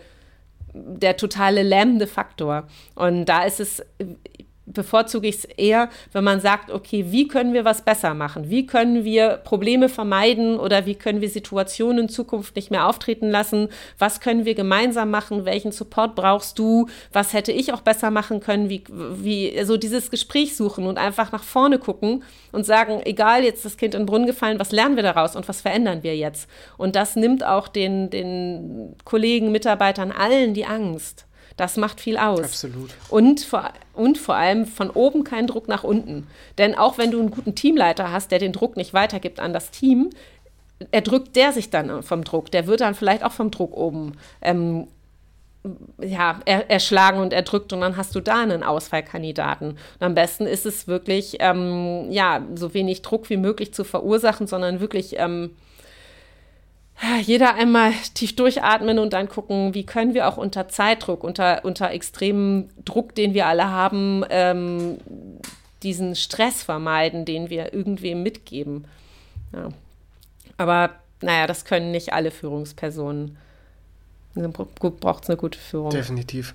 der 0.73 1.17
totale 1.17 1.63
lähmende 1.63 2.07
Faktor. 2.07 2.67
Und 2.95 3.25
da 3.25 3.43
ist 3.43 3.59
es 3.59 3.83
bevorzuge 4.73 5.27
ich 5.27 5.37
es 5.37 5.45
eher, 5.45 5.89
wenn 6.11 6.23
man 6.23 6.39
sagt, 6.39 6.71
okay, 6.71 7.05
wie 7.09 7.27
können 7.27 7.53
wir 7.53 7.65
was 7.65 7.81
besser 7.81 8.13
machen? 8.13 8.49
Wie 8.49 8.65
können 8.65 9.03
wir 9.03 9.37
Probleme 9.37 9.89
vermeiden 9.89 10.59
oder 10.59 10.85
wie 10.85 10.95
können 10.95 11.21
wir 11.21 11.29
Situationen 11.29 12.03
in 12.03 12.09
Zukunft 12.09 12.55
nicht 12.55 12.71
mehr 12.71 12.87
auftreten 12.87 13.29
lassen? 13.29 13.69
Was 13.97 14.19
können 14.19 14.45
wir 14.45 14.55
gemeinsam 14.55 15.11
machen? 15.11 15.45
Welchen 15.45 15.71
Support 15.71 16.15
brauchst 16.15 16.59
du? 16.59 16.87
Was 17.11 17.33
hätte 17.33 17.51
ich 17.51 17.73
auch 17.73 17.81
besser 17.81 18.11
machen 18.11 18.39
können? 18.39 18.69
Wie, 18.69 18.83
wie, 18.89 19.57
also 19.57 19.77
dieses 19.77 20.11
Gespräch 20.11 20.55
suchen 20.55 20.85
und 20.85 20.97
einfach 20.97 21.31
nach 21.31 21.43
vorne 21.43 21.79
gucken 21.79 22.23
und 22.51 22.65
sagen, 22.65 23.01
egal, 23.05 23.43
jetzt 23.43 23.57
ist 23.57 23.65
das 23.65 23.77
Kind 23.77 23.93
in 23.93 24.01
den 24.01 24.05
Brunnen 24.05 24.27
gefallen, 24.27 24.59
was 24.59 24.71
lernen 24.71 24.95
wir 24.95 25.03
daraus 25.03 25.35
und 25.35 25.47
was 25.47 25.61
verändern 25.61 26.03
wir 26.03 26.15
jetzt? 26.15 26.49
Und 26.77 26.95
das 26.95 27.15
nimmt 27.15 27.43
auch 27.43 27.67
den, 27.67 28.09
den 28.09 28.95
Kollegen, 29.03 29.51
Mitarbeitern, 29.51 30.11
allen 30.11 30.53
die 30.53 30.65
Angst. 30.65 31.25
Das 31.59 31.75
macht 31.75 31.99
viel 31.99 32.17
aus. 32.17 32.39
Absolut. 32.39 32.91
Und 33.09 33.41
vor, 33.41 33.73
und 33.93 34.17
vor 34.17 34.35
allem 34.35 34.65
von 34.65 34.89
oben 34.89 35.25
kein 35.25 35.45
Druck 35.45 35.67
nach 35.67 35.83
unten. 35.83 36.25
Denn 36.57 36.73
auch 36.73 36.97
wenn 36.97 37.11
du 37.11 37.19
einen 37.19 37.31
guten 37.31 37.53
Teamleiter 37.53 38.13
hast, 38.13 38.31
der 38.31 38.39
den 38.39 38.53
Druck 38.53 38.77
nicht 38.77 38.93
weitergibt 38.93 39.41
an 39.41 39.51
das 39.51 39.69
Team, 39.69 40.09
erdrückt 40.91 41.35
der 41.35 41.51
sich 41.51 41.69
dann 41.69 42.01
vom 42.01 42.23
Druck. 42.23 42.49
Der 42.51 42.65
wird 42.65 42.79
dann 42.79 42.95
vielleicht 42.95 43.25
auch 43.25 43.33
vom 43.33 43.51
Druck 43.51 43.75
oben 43.75 44.13
ähm, 44.41 44.87
ja, 46.01 46.39
er, 46.45 46.69
erschlagen 46.69 47.19
und 47.19 47.33
erdrückt 47.33 47.73
und 47.73 47.81
dann 47.81 47.97
hast 47.97 48.15
du 48.15 48.21
da 48.21 48.41
einen 48.41 48.63
Ausfallkandidaten. 48.63 49.71
Und 49.71 49.77
am 49.99 50.15
besten 50.15 50.45
ist 50.47 50.65
es 50.65 50.87
wirklich, 50.87 51.35
ähm, 51.41 52.09
ja, 52.09 52.41
so 52.55 52.73
wenig 52.73 53.01
Druck 53.01 53.29
wie 53.29 53.35
möglich 53.35 53.73
zu 53.73 53.83
verursachen, 53.83 54.47
sondern 54.47 54.79
wirklich 54.79 55.15
ähm, 55.17 55.51
jeder 57.21 57.55
einmal 57.55 57.93
tief 58.13 58.35
durchatmen 58.35 58.99
und 58.99 59.13
dann 59.13 59.29
gucken, 59.29 59.73
wie 59.73 59.85
können 59.85 60.13
wir 60.13 60.27
auch 60.27 60.37
unter 60.37 60.67
Zeitdruck, 60.67 61.23
unter, 61.23 61.63
unter 61.63 61.91
extremem 61.91 62.69
Druck, 62.83 63.15
den 63.15 63.33
wir 63.33 63.47
alle 63.47 63.69
haben, 63.69 64.25
ähm, 64.29 64.97
diesen 65.81 66.15
Stress 66.15 66.61
vermeiden, 66.63 67.25
den 67.25 67.49
wir 67.49 67.73
irgendwem 67.73 68.21
mitgeben. 68.23 68.85
Ja. 69.53 69.69
Aber 70.57 70.91
naja, 71.21 71.47
das 71.47 71.65
können 71.65 71.91
nicht 71.91 72.13
alle 72.13 72.31
Führungspersonen. 72.31 73.37
Braucht 74.35 75.23
es 75.23 75.29
eine 75.29 75.37
gute 75.37 75.57
Führung. 75.57 75.89
Definitiv. 75.89 76.53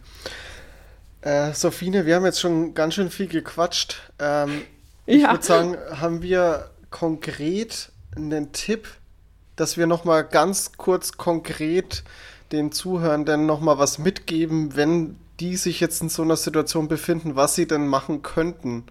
Äh, 1.22 1.52
Sophine, 1.52 2.06
wir 2.06 2.16
haben 2.16 2.24
jetzt 2.24 2.40
schon 2.40 2.74
ganz 2.74 2.94
schön 2.94 3.10
viel 3.10 3.28
gequatscht. 3.28 4.12
Ähm, 4.18 4.62
ja. 5.06 5.16
Ich 5.16 5.22
würde 5.22 5.42
sagen, 5.42 5.76
haben 5.90 6.22
wir 6.22 6.70
konkret 6.90 7.90
einen 8.14 8.52
Tipp, 8.52 8.88
dass 9.56 9.76
wir 9.76 9.86
noch 9.86 10.04
mal 10.04 10.22
ganz 10.22 10.72
kurz 10.76 11.16
konkret 11.16 12.04
den 12.52 12.72
Zuhörenden 12.72 13.46
noch 13.46 13.60
mal 13.60 13.78
was 13.78 13.98
mitgeben, 13.98 14.76
wenn 14.76 15.16
die 15.40 15.56
sich 15.56 15.80
jetzt 15.80 16.00
in 16.02 16.08
so 16.08 16.22
einer 16.22 16.36
Situation 16.36 16.88
befinden, 16.88 17.36
was 17.36 17.54
sie 17.54 17.66
denn 17.66 17.86
machen 17.86 18.22
könnten. 18.22 18.84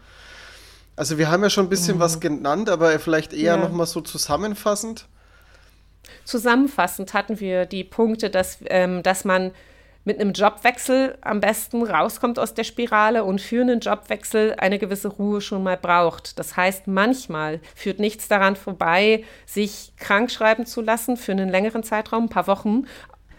Also 0.95 1.17
wir 1.17 1.31
haben 1.31 1.41
ja 1.43 1.49
schon 1.49 1.65
ein 1.67 1.69
bisschen 1.69 1.97
mhm. 1.97 2.01
was 2.01 2.19
genannt, 2.19 2.69
aber 2.69 2.97
vielleicht 2.99 3.33
eher 3.33 3.55
ja. 3.55 3.57
noch 3.57 3.71
mal 3.71 3.85
so 3.85 4.01
zusammenfassend. 4.01 5.07
Zusammenfassend 6.25 7.13
hatten 7.13 7.39
wir 7.39 7.65
die 7.65 7.83
Punkte, 7.83 8.29
dass, 8.29 8.57
ähm, 8.65 9.03
dass 9.03 9.25
man 9.25 9.51
mit 10.05 10.19
einem 10.19 10.33
Jobwechsel 10.33 11.17
am 11.21 11.39
besten 11.39 11.83
rauskommt 11.83 12.39
aus 12.39 12.53
der 12.53 12.63
Spirale 12.63 13.23
und 13.23 13.41
für 13.41 13.61
einen 13.61 13.79
Jobwechsel 13.79 14.55
eine 14.57 14.79
gewisse 14.79 15.07
Ruhe 15.07 15.41
schon 15.41 15.63
mal 15.63 15.77
braucht. 15.77 16.37
Das 16.39 16.57
heißt, 16.57 16.87
manchmal 16.87 17.59
führt 17.75 17.99
nichts 17.99 18.27
daran 18.27 18.55
vorbei, 18.55 19.23
sich 19.45 19.93
krank 19.97 20.31
schreiben 20.31 20.65
zu 20.65 20.81
lassen 20.81 21.17
für 21.17 21.31
einen 21.31 21.49
längeren 21.49 21.83
Zeitraum, 21.83 22.25
ein 22.25 22.29
paar 22.29 22.47
Wochen, 22.47 22.85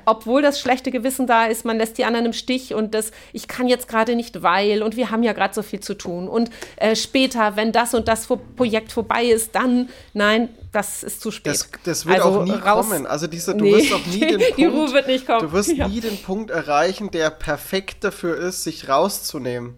obwohl 0.04 0.42
das 0.42 0.60
schlechte 0.60 0.90
Gewissen 0.90 1.26
da 1.26 1.46
ist, 1.46 1.64
man 1.64 1.78
lässt 1.78 1.98
die 1.98 2.04
anderen 2.04 2.26
im 2.26 2.32
Stich 2.32 2.74
und 2.74 2.94
das, 2.94 3.10
ich 3.32 3.48
kann 3.48 3.68
jetzt 3.68 3.88
gerade 3.88 4.16
nicht, 4.16 4.42
weil 4.42 4.82
und 4.82 4.96
wir 4.96 5.10
haben 5.10 5.22
ja 5.22 5.32
gerade 5.32 5.54
so 5.54 5.62
viel 5.62 5.80
zu 5.80 5.94
tun 5.94 6.28
und 6.28 6.50
äh, 6.76 6.96
später, 6.96 7.56
wenn 7.56 7.72
das 7.72 7.94
und 7.94 8.08
das 8.08 8.28
Projekt 8.56 8.92
vorbei 8.92 9.24
ist, 9.24 9.54
dann, 9.54 9.88
nein, 10.12 10.48
das 10.72 11.02
ist 11.02 11.20
zu 11.20 11.30
spät. 11.30 11.52
Das, 11.52 11.68
das 11.84 12.06
wird 12.06 12.20
also 12.20 12.40
auch 12.40 12.44
nie 12.44 12.52
raus, 12.52 12.88
kommen. 12.88 13.06
Also 13.06 13.26
diese, 13.26 13.54
du 13.54 13.64
nee, 13.64 13.74
wirst 13.74 13.92
auch 13.92 14.06
nie 14.06 14.20
den 14.20 14.38
Punkt, 14.40 14.54
die 14.58 14.64
Ruhe 14.64 14.92
wird 14.92 15.06
nicht 15.06 15.26
kommen. 15.26 15.40
Du 15.40 15.52
wirst 15.52 15.72
ja. 15.72 15.88
nie 15.88 16.00
den 16.00 16.20
Punkt 16.22 16.50
erreichen, 16.50 17.10
der 17.10 17.30
perfekt 17.30 18.04
dafür 18.04 18.36
ist, 18.36 18.64
sich 18.64 18.88
rauszunehmen 18.88 19.76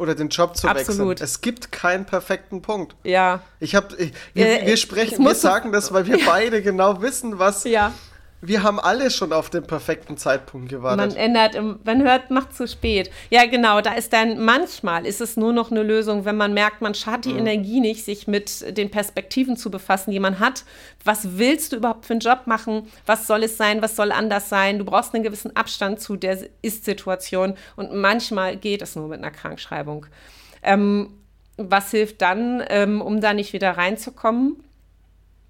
oder 0.00 0.14
den 0.14 0.30
Job 0.30 0.56
zu 0.56 0.66
Absolut. 0.66 1.10
wechseln. 1.10 1.24
Es 1.24 1.42
gibt 1.42 1.72
keinen 1.72 2.06
perfekten 2.06 2.62
Punkt. 2.62 2.96
Ja. 3.04 3.42
Ich 3.60 3.74
habe, 3.74 3.96
wir, 4.32 4.62
äh, 4.62 4.66
wir 4.66 4.76
sprechen, 4.78 5.22
wir 5.22 5.34
sagen 5.34 5.72
das, 5.72 5.92
weil 5.92 6.06
wir 6.06 6.18
beide 6.26 6.62
genau 6.62 7.02
wissen, 7.02 7.38
was, 7.38 7.64
ja. 7.64 7.92
Wir 8.42 8.62
haben 8.62 8.80
alle 8.80 9.10
schon 9.10 9.34
auf 9.34 9.50
den 9.50 9.64
perfekten 9.64 10.16
Zeitpunkt 10.16 10.70
gewartet. 10.70 10.98
Man 10.98 11.16
ändert, 11.16 11.84
man 11.84 12.02
hört, 12.02 12.30
macht 12.30 12.56
zu 12.56 12.66
spät. 12.66 13.10
Ja, 13.28 13.44
genau, 13.44 13.82
da 13.82 13.92
ist 13.92 14.14
dann 14.14 14.42
manchmal 14.42 15.04
ist 15.04 15.20
es 15.20 15.36
nur 15.36 15.52
noch 15.52 15.70
eine 15.70 15.82
Lösung, 15.82 16.24
wenn 16.24 16.36
man 16.36 16.54
merkt, 16.54 16.80
man 16.80 16.94
hat 16.94 17.26
die 17.26 17.34
mhm. 17.34 17.40
Energie 17.40 17.80
nicht, 17.80 18.04
sich 18.04 18.26
mit 18.26 18.76
den 18.76 18.90
Perspektiven 18.90 19.58
zu 19.58 19.70
befassen, 19.70 20.10
die 20.10 20.20
man 20.20 20.38
hat. 20.38 20.64
Was 21.04 21.36
willst 21.36 21.72
du 21.72 21.76
überhaupt 21.76 22.06
für 22.06 22.14
einen 22.14 22.20
Job 22.20 22.46
machen? 22.46 22.88
Was 23.04 23.26
soll 23.26 23.42
es 23.42 23.58
sein? 23.58 23.82
Was 23.82 23.94
soll 23.94 24.10
anders 24.10 24.48
sein? 24.48 24.78
Du 24.78 24.84
brauchst 24.86 25.14
einen 25.14 25.22
gewissen 25.22 25.54
Abstand 25.54 26.00
zu 26.00 26.16
der 26.16 26.38
Ist-Situation 26.62 27.54
und 27.76 27.94
manchmal 27.94 28.56
geht 28.56 28.80
es 28.80 28.96
nur 28.96 29.08
mit 29.08 29.18
einer 29.18 29.32
Krankschreibung. 29.32 30.06
Ähm, 30.62 31.10
was 31.58 31.90
hilft 31.90 32.22
dann, 32.22 32.64
ähm, 32.70 33.02
um 33.02 33.20
da 33.20 33.34
nicht 33.34 33.52
wieder 33.52 33.72
reinzukommen? 33.72 34.56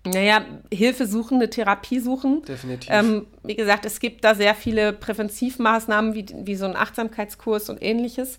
Naja, 0.05 0.45
Hilfe 0.73 1.07
suchen, 1.07 1.37
eine 1.37 1.51
Therapie 1.51 2.01
suchen. 2.01 2.43
Definitiv. 2.43 2.89
Ähm, 2.91 3.27
wie 3.43 3.55
gesagt, 3.55 3.85
es 3.85 4.01
gibt 4.01 4.25
da 4.25 4.35
sehr 4.35 4.55
viele 4.55 4.93
Präventivmaßnahmen, 4.95 6.15
wie, 6.15 6.27
wie 6.45 6.57
so 6.57 6.65
ein 6.65 6.77
Achtsamkeitskurs 6.77 7.69
und 7.69 7.83
ähnliches. 7.83 8.39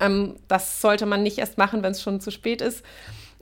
Ähm, 0.00 0.36
das 0.46 0.80
sollte 0.80 1.06
man 1.06 1.22
nicht 1.22 1.38
erst 1.38 1.58
machen, 1.58 1.82
wenn 1.82 1.92
es 1.92 2.02
schon 2.02 2.20
zu 2.20 2.30
spät 2.30 2.60
ist. 2.60 2.84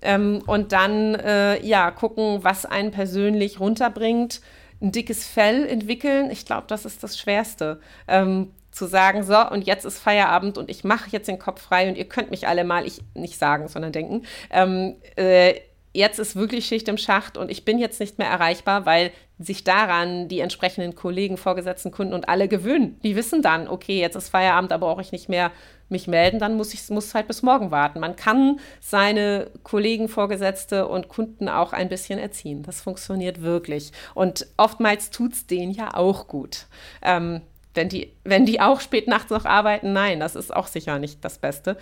Ähm, 0.00 0.42
und 0.46 0.72
dann, 0.72 1.14
äh, 1.14 1.62
ja, 1.64 1.90
gucken, 1.90 2.42
was 2.42 2.64
einen 2.64 2.90
persönlich 2.90 3.60
runterbringt. 3.60 4.40
Ein 4.80 4.92
dickes 4.92 5.26
Fell 5.26 5.66
entwickeln, 5.66 6.30
ich 6.30 6.46
glaube, 6.46 6.64
das 6.68 6.86
ist 6.86 7.02
das 7.02 7.18
Schwerste. 7.18 7.80
Ähm, 8.08 8.52
zu 8.70 8.86
sagen, 8.86 9.24
so, 9.24 9.36
und 9.50 9.66
jetzt 9.66 9.84
ist 9.84 9.98
Feierabend 9.98 10.56
und 10.56 10.70
ich 10.70 10.84
mache 10.84 11.10
jetzt 11.10 11.28
den 11.28 11.38
Kopf 11.38 11.60
frei 11.60 11.88
und 11.88 11.98
ihr 11.98 12.08
könnt 12.08 12.30
mich 12.30 12.46
alle 12.46 12.64
mal, 12.64 12.86
ich 12.86 13.00
nicht 13.14 13.36
sagen, 13.36 13.68
sondern 13.68 13.92
denken, 13.92 14.22
ähm, 14.50 14.96
äh, 15.16 15.54
jetzt 15.92 16.18
ist 16.18 16.36
wirklich 16.36 16.66
Schicht 16.66 16.88
im 16.88 16.98
Schacht 16.98 17.36
und 17.36 17.50
ich 17.50 17.64
bin 17.64 17.78
jetzt 17.78 18.00
nicht 18.00 18.18
mehr 18.18 18.28
erreichbar, 18.28 18.86
weil 18.86 19.10
sich 19.38 19.64
daran 19.64 20.28
die 20.28 20.40
entsprechenden 20.40 20.94
Kollegen, 20.94 21.36
Vorgesetzten, 21.36 21.90
Kunden 21.90 22.12
und 22.12 22.28
alle 22.28 22.46
gewöhnen. 22.46 23.00
Die 23.02 23.16
wissen 23.16 23.42
dann, 23.42 23.68
okay, 23.68 23.98
jetzt 23.98 24.16
ist 24.16 24.28
Feierabend, 24.28 24.70
da 24.70 24.76
brauche 24.76 25.00
ich 25.00 25.12
nicht 25.12 25.28
mehr 25.28 25.50
mich 25.88 26.06
melden, 26.06 26.38
dann 26.38 26.56
muss 26.56 26.72
ich 26.72 26.88
muss 26.90 27.14
halt 27.14 27.26
bis 27.26 27.42
morgen 27.42 27.70
warten. 27.70 28.00
Man 28.00 28.16
kann 28.16 28.60
seine 28.80 29.50
Kollegen, 29.64 30.08
Vorgesetzte 30.08 30.86
und 30.86 31.08
Kunden 31.08 31.48
auch 31.48 31.72
ein 31.72 31.88
bisschen 31.88 32.18
erziehen. 32.18 32.62
Das 32.62 32.80
funktioniert 32.80 33.42
wirklich. 33.42 33.90
Und 34.14 34.46
oftmals 34.56 35.10
tut 35.10 35.32
es 35.32 35.46
denen 35.46 35.72
ja 35.72 35.94
auch 35.94 36.28
gut. 36.28 36.66
Ähm, 37.02 37.40
wenn 37.74 37.88
die, 37.88 38.12
wenn 38.24 38.46
die 38.46 38.60
auch 38.60 38.80
spät 38.80 39.06
nachts 39.06 39.30
noch 39.30 39.44
arbeiten, 39.44 39.92
nein, 39.92 40.20
das 40.20 40.34
ist 40.34 40.54
auch 40.54 40.66
sicher 40.66 40.98
nicht 40.98 41.24
das 41.24 41.38
Beste. 41.38 41.76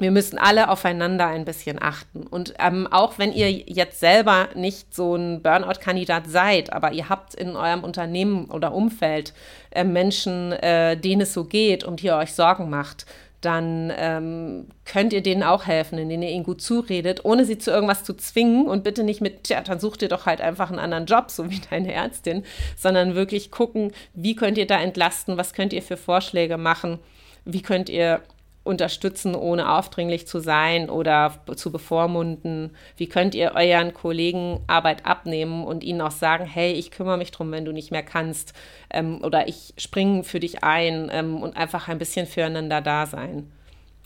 Wir 0.00 0.10
müssen 0.10 0.38
alle 0.38 0.68
aufeinander 0.68 1.26
ein 1.26 1.44
bisschen 1.44 1.80
achten. 1.80 2.26
Und 2.26 2.54
ähm, 2.58 2.86
auch 2.90 3.18
wenn 3.18 3.32
ihr 3.32 3.50
jetzt 3.50 4.00
selber 4.00 4.48
nicht 4.54 4.94
so 4.94 5.14
ein 5.14 5.42
Burnout-Kandidat 5.42 6.28
seid, 6.28 6.72
aber 6.72 6.92
ihr 6.92 7.08
habt 7.08 7.34
in 7.34 7.56
eurem 7.56 7.84
Unternehmen 7.84 8.46
oder 8.46 8.72
Umfeld 8.72 9.34
äh, 9.70 9.84
Menschen, 9.84 10.52
äh, 10.52 10.96
denen 10.96 11.22
es 11.22 11.32
so 11.32 11.44
geht 11.44 11.84
und 11.84 12.02
ihr 12.02 12.16
euch 12.16 12.32
Sorgen 12.32 12.70
macht, 12.70 13.06
dann 13.40 13.90
ähm, 13.96 14.68
könnt 14.84 15.12
ihr 15.12 15.22
denen 15.22 15.42
auch 15.42 15.66
helfen, 15.66 15.98
indem 15.98 16.22
ihr 16.22 16.30
ihnen 16.30 16.44
gut 16.44 16.60
zuredet, 16.60 17.24
ohne 17.24 17.46
sie 17.46 17.56
zu 17.56 17.70
irgendwas 17.70 18.04
zu 18.04 18.14
zwingen. 18.14 18.66
Und 18.66 18.84
bitte 18.84 19.02
nicht 19.02 19.22
mit, 19.22 19.48
ja, 19.48 19.62
dann 19.62 19.80
sucht 19.80 20.02
ihr 20.02 20.08
doch 20.08 20.26
halt 20.26 20.42
einfach 20.42 20.68
einen 20.68 20.78
anderen 20.78 21.06
Job, 21.06 21.30
so 21.30 21.50
wie 21.50 21.60
deine 21.70 21.92
Ärztin, 21.92 22.44
sondern 22.76 23.14
wirklich 23.14 23.50
gucken, 23.50 23.92
wie 24.12 24.36
könnt 24.36 24.58
ihr 24.58 24.66
da 24.66 24.78
entlasten, 24.78 25.38
was 25.38 25.54
könnt 25.54 25.72
ihr 25.72 25.82
für 25.82 25.96
Vorschläge 25.96 26.58
machen, 26.58 26.98
wie 27.46 27.62
könnt 27.62 27.88
ihr 27.88 28.20
unterstützen, 28.70 29.34
ohne 29.34 29.70
aufdringlich 29.70 30.26
zu 30.26 30.38
sein 30.38 30.88
oder 30.88 31.34
zu 31.56 31.70
bevormunden? 31.70 32.70
Wie 32.96 33.08
könnt 33.08 33.34
ihr 33.34 33.52
euren 33.54 33.92
Kollegen 33.92 34.60
Arbeit 34.66 35.04
abnehmen 35.04 35.64
und 35.64 35.84
ihnen 35.84 36.00
auch 36.00 36.10
sagen, 36.10 36.46
hey, 36.46 36.72
ich 36.72 36.90
kümmere 36.90 37.18
mich 37.18 37.32
drum, 37.32 37.52
wenn 37.52 37.64
du 37.66 37.72
nicht 37.72 37.90
mehr 37.90 38.02
kannst 38.02 38.54
ähm, 38.90 39.22
oder 39.22 39.48
ich 39.48 39.74
springe 39.76 40.24
für 40.24 40.40
dich 40.40 40.64
ein 40.64 41.10
ähm, 41.12 41.42
und 41.42 41.56
einfach 41.56 41.88
ein 41.88 41.98
bisschen 41.98 42.26
füreinander 42.26 42.80
da 42.80 43.04
sein? 43.06 43.50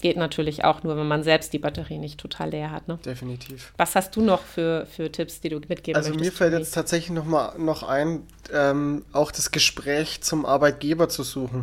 Geht 0.00 0.16
natürlich 0.16 0.64
auch 0.64 0.82
nur, 0.82 0.96
wenn 0.96 1.06
man 1.06 1.22
selbst 1.22 1.52
die 1.52 1.58
Batterie 1.58 1.98
nicht 1.98 2.18
total 2.18 2.50
leer 2.50 2.72
hat. 2.72 2.88
Ne? 2.88 2.98
Definitiv. 3.04 3.72
Was 3.76 3.94
hast 3.94 4.16
du 4.16 4.22
noch 4.22 4.42
für, 4.42 4.86
für 4.86 5.10
Tipps, 5.10 5.40
die 5.40 5.50
du 5.50 5.60
mitgeben 5.60 5.96
also 5.96 6.10
möchtest? 6.10 6.10
Also 6.10 6.24
mir 6.24 6.32
fällt 6.32 6.52
jetzt 6.52 6.74
tatsächlich 6.74 7.12
noch 7.12 7.24
mal 7.24 7.56
noch 7.58 7.84
ein, 7.84 8.22
ähm, 8.52 9.04
auch 9.12 9.30
das 9.30 9.50
Gespräch 9.50 10.20
zum 10.22 10.44
Arbeitgeber 10.44 11.08
zu 11.08 11.22
suchen. 11.22 11.62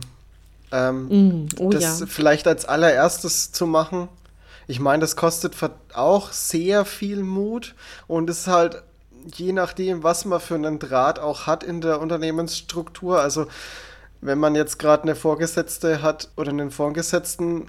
Ähm, 0.71 1.07
mm, 1.07 1.49
oh, 1.59 1.69
das 1.69 1.99
ja. 2.01 2.05
vielleicht 2.05 2.47
als 2.47 2.65
allererstes 2.65 3.51
zu 3.51 3.67
machen. 3.67 4.07
Ich 4.67 4.79
meine, 4.79 5.01
das 5.01 5.15
kostet 5.15 5.55
auch 5.93 6.31
sehr 6.31 6.85
viel 6.85 7.23
Mut 7.23 7.75
und 8.07 8.29
ist 8.29 8.47
halt 8.47 8.83
je 9.35 9.51
nachdem, 9.53 10.03
was 10.03 10.25
man 10.25 10.39
für 10.39 10.55
einen 10.55 10.79
Draht 10.79 11.19
auch 11.19 11.47
hat 11.47 11.63
in 11.63 11.81
der 11.81 11.99
Unternehmensstruktur. 11.99 13.21
Also 13.21 13.47
wenn 14.21 14.39
man 14.39 14.55
jetzt 14.55 14.79
gerade 14.79 15.03
eine 15.03 15.15
Vorgesetzte 15.15 16.01
hat 16.01 16.29
oder 16.37 16.49
einen 16.49 16.71
Vorgesetzten, 16.71 17.67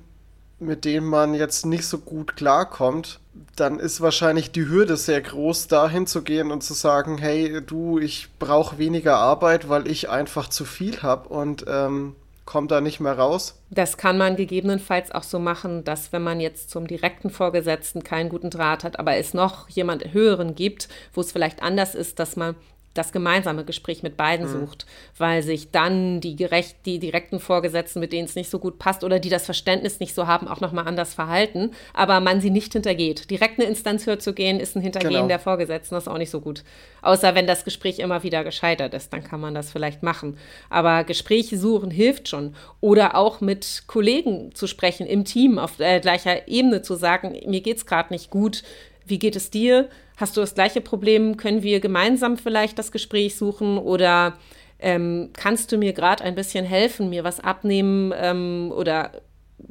mit 0.58 0.84
dem 0.84 1.04
man 1.04 1.34
jetzt 1.34 1.66
nicht 1.66 1.86
so 1.86 1.98
gut 1.98 2.36
klarkommt, 2.36 3.20
dann 3.56 3.78
ist 3.78 4.00
wahrscheinlich 4.00 4.52
die 4.52 4.68
Hürde 4.68 4.96
sehr 4.96 5.20
groß, 5.20 5.68
dahin 5.68 6.06
zu 6.06 6.22
gehen 6.22 6.50
und 6.50 6.62
zu 6.62 6.74
sagen, 6.74 7.18
hey, 7.18 7.60
du, 7.66 7.98
ich 7.98 8.28
brauche 8.38 8.78
weniger 8.78 9.16
Arbeit, 9.16 9.68
weil 9.68 9.88
ich 9.88 10.08
einfach 10.08 10.48
zu 10.48 10.64
viel 10.64 11.02
habe 11.02 11.28
und 11.28 11.64
ähm, 11.66 12.14
kommt 12.44 12.70
da 12.70 12.80
nicht 12.80 13.00
mehr 13.00 13.18
raus? 13.18 13.60
Das 13.70 13.96
kann 13.96 14.18
man 14.18 14.36
gegebenenfalls 14.36 15.12
auch 15.12 15.22
so 15.22 15.38
machen, 15.38 15.84
dass 15.84 16.12
wenn 16.12 16.22
man 16.22 16.40
jetzt 16.40 16.70
zum 16.70 16.86
direkten 16.86 17.30
Vorgesetzten 17.30 18.02
keinen 18.02 18.28
guten 18.28 18.50
Draht 18.50 18.84
hat, 18.84 18.98
aber 18.98 19.16
es 19.16 19.34
noch 19.34 19.68
jemand 19.68 20.12
Höheren 20.12 20.54
gibt, 20.54 20.88
wo 21.14 21.20
es 21.20 21.32
vielleicht 21.32 21.62
anders 21.62 21.94
ist, 21.94 22.18
dass 22.18 22.36
man 22.36 22.56
das 22.94 23.12
gemeinsame 23.12 23.64
Gespräch 23.64 24.02
mit 24.02 24.16
beiden 24.16 24.46
mhm. 24.46 24.66
sucht, 24.66 24.86
weil 25.16 25.42
sich 25.42 25.70
dann 25.70 26.20
die, 26.20 26.36
gerecht, 26.36 26.76
die 26.84 26.98
direkten 26.98 27.40
Vorgesetzten, 27.40 28.00
mit 28.00 28.12
denen 28.12 28.26
es 28.26 28.34
nicht 28.34 28.50
so 28.50 28.58
gut 28.58 28.78
passt 28.78 29.04
oder 29.04 29.18
die 29.18 29.30
das 29.30 29.44
Verständnis 29.44 30.00
nicht 30.00 30.14
so 30.14 30.26
haben, 30.26 30.48
auch 30.48 30.60
nochmal 30.60 30.86
anders 30.86 31.14
verhalten, 31.14 31.70
aber 31.94 32.20
man 32.20 32.40
sie 32.40 32.50
nicht 32.50 32.72
hintergeht. 32.72 33.30
Direkt 33.30 33.58
eine 33.58 33.68
Instanz 33.68 34.06
höher 34.06 34.18
zu 34.18 34.32
gehen, 34.34 34.60
ist 34.60 34.76
ein 34.76 34.82
Hintergehen 34.82 35.12
genau. 35.12 35.28
der 35.28 35.38
Vorgesetzten, 35.38 35.94
das 35.94 36.04
ist 36.04 36.08
auch 36.08 36.18
nicht 36.18 36.30
so 36.30 36.40
gut. 36.40 36.64
Außer 37.00 37.34
wenn 37.34 37.46
das 37.46 37.64
Gespräch 37.64 37.98
immer 37.98 38.22
wieder 38.22 38.44
gescheitert 38.44 38.94
ist, 38.94 39.12
dann 39.12 39.24
kann 39.24 39.40
man 39.40 39.54
das 39.54 39.72
vielleicht 39.72 40.02
machen. 40.02 40.36
Aber 40.70 41.04
Gespräche 41.04 41.58
suchen 41.58 41.90
hilft 41.90 42.28
schon. 42.28 42.54
Oder 42.80 43.16
auch 43.16 43.40
mit 43.40 43.84
Kollegen 43.86 44.54
zu 44.54 44.66
sprechen, 44.66 45.06
im 45.06 45.24
Team 45.24 45.58
auf 45.58 45.80
äh, 45.80 46.00
gleicher 46.00 46.48
Ebene 46.48 46.82
zu 46.82 46.94
sagen, 46.94 47.36
mir 47.46 47.60
geht 47.60 47.78
es 47.78 47.86
gerade 47.86 48.12
nicht 48.12 48.30
gut, 48.30 48.62
wie 49.06 49.18
geht 49.18 49.36
es 49.36 49.50
dir? 49.50 49.88
Hast 50.16 50.36
du 50.36 50.40
das 50.40 50.54
gleiche 50.54 50.80
Problem? 50.80 51.36
Können 51.36 51.62
wir 51.62 51.80
gemeinsam 51.80 52.36
vielleicht 52.36 52.78
das 52.78 52.92
Gespräch 52.92 53.36
suchen 53.36 53.78
oder 53.78 54.38
ähm, 54.78 55.30
kannst 55.32 55.72
du 55.72 55.78
mir 55.78 55.92
gerade 55.92 56.24
ein 56.24 56.34
bisschen 56.34 56.64
helfen, 56.64 57.10
mir 57.10 57.24
was 57.24 57.40
abnehmen 57.40 58.12
ähm, 58.16 58.72
oder 58.74 59.12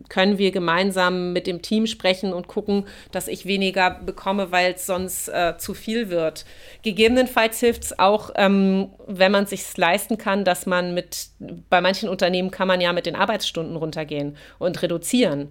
können 0.09 0.37
wir 0.37 0.51
gemeinsam 0.51 1.33
mit 1.33 1.47
dem 1.47 1.61
Team 1.61 1.87
sprechen 1.87 2.33
und 2.33 2.47
gucken, 2.47 2.85
dass 3.11 3.27
ich 3.27 3.45
weniger 3.45 3.91
bekomme, 3.91 4.51
weil 4.51 4.73
es 4.73 4.85
sonst 4.85 5.27
äh, 5.27 5.57
zu 5.57 5.73
viel 5.73 6.09
wird. 6.09 6.45
Gegebenenfalls 6.81 7.59
hilft 7.59 7.83
es 7.83 7.99
auch, 7.99 8.31
ähm, 8.35 8.89
wenn 9.07 9.31
man 9.31 9.45
sich 9.45 9.75
leisten 9.77 10.17
kann, 10.17 10.45
dass 10.45 10.65
man 10.65 10.93
mit, 10.93 11.27
bei 11.69 11.81
manchen 11.81 12.09
Unternehmen 12.09 12.51
kann 12.51 12.67
man 12.67 12.81
ja 12.81 12.93
mit 12.93 13.05
den 13.05 13.15
Arbeitsstunden 13.15 13.75
runtergehen 13.75 14.37
und 14.59 14.81
reduzieren. 14.81 15.49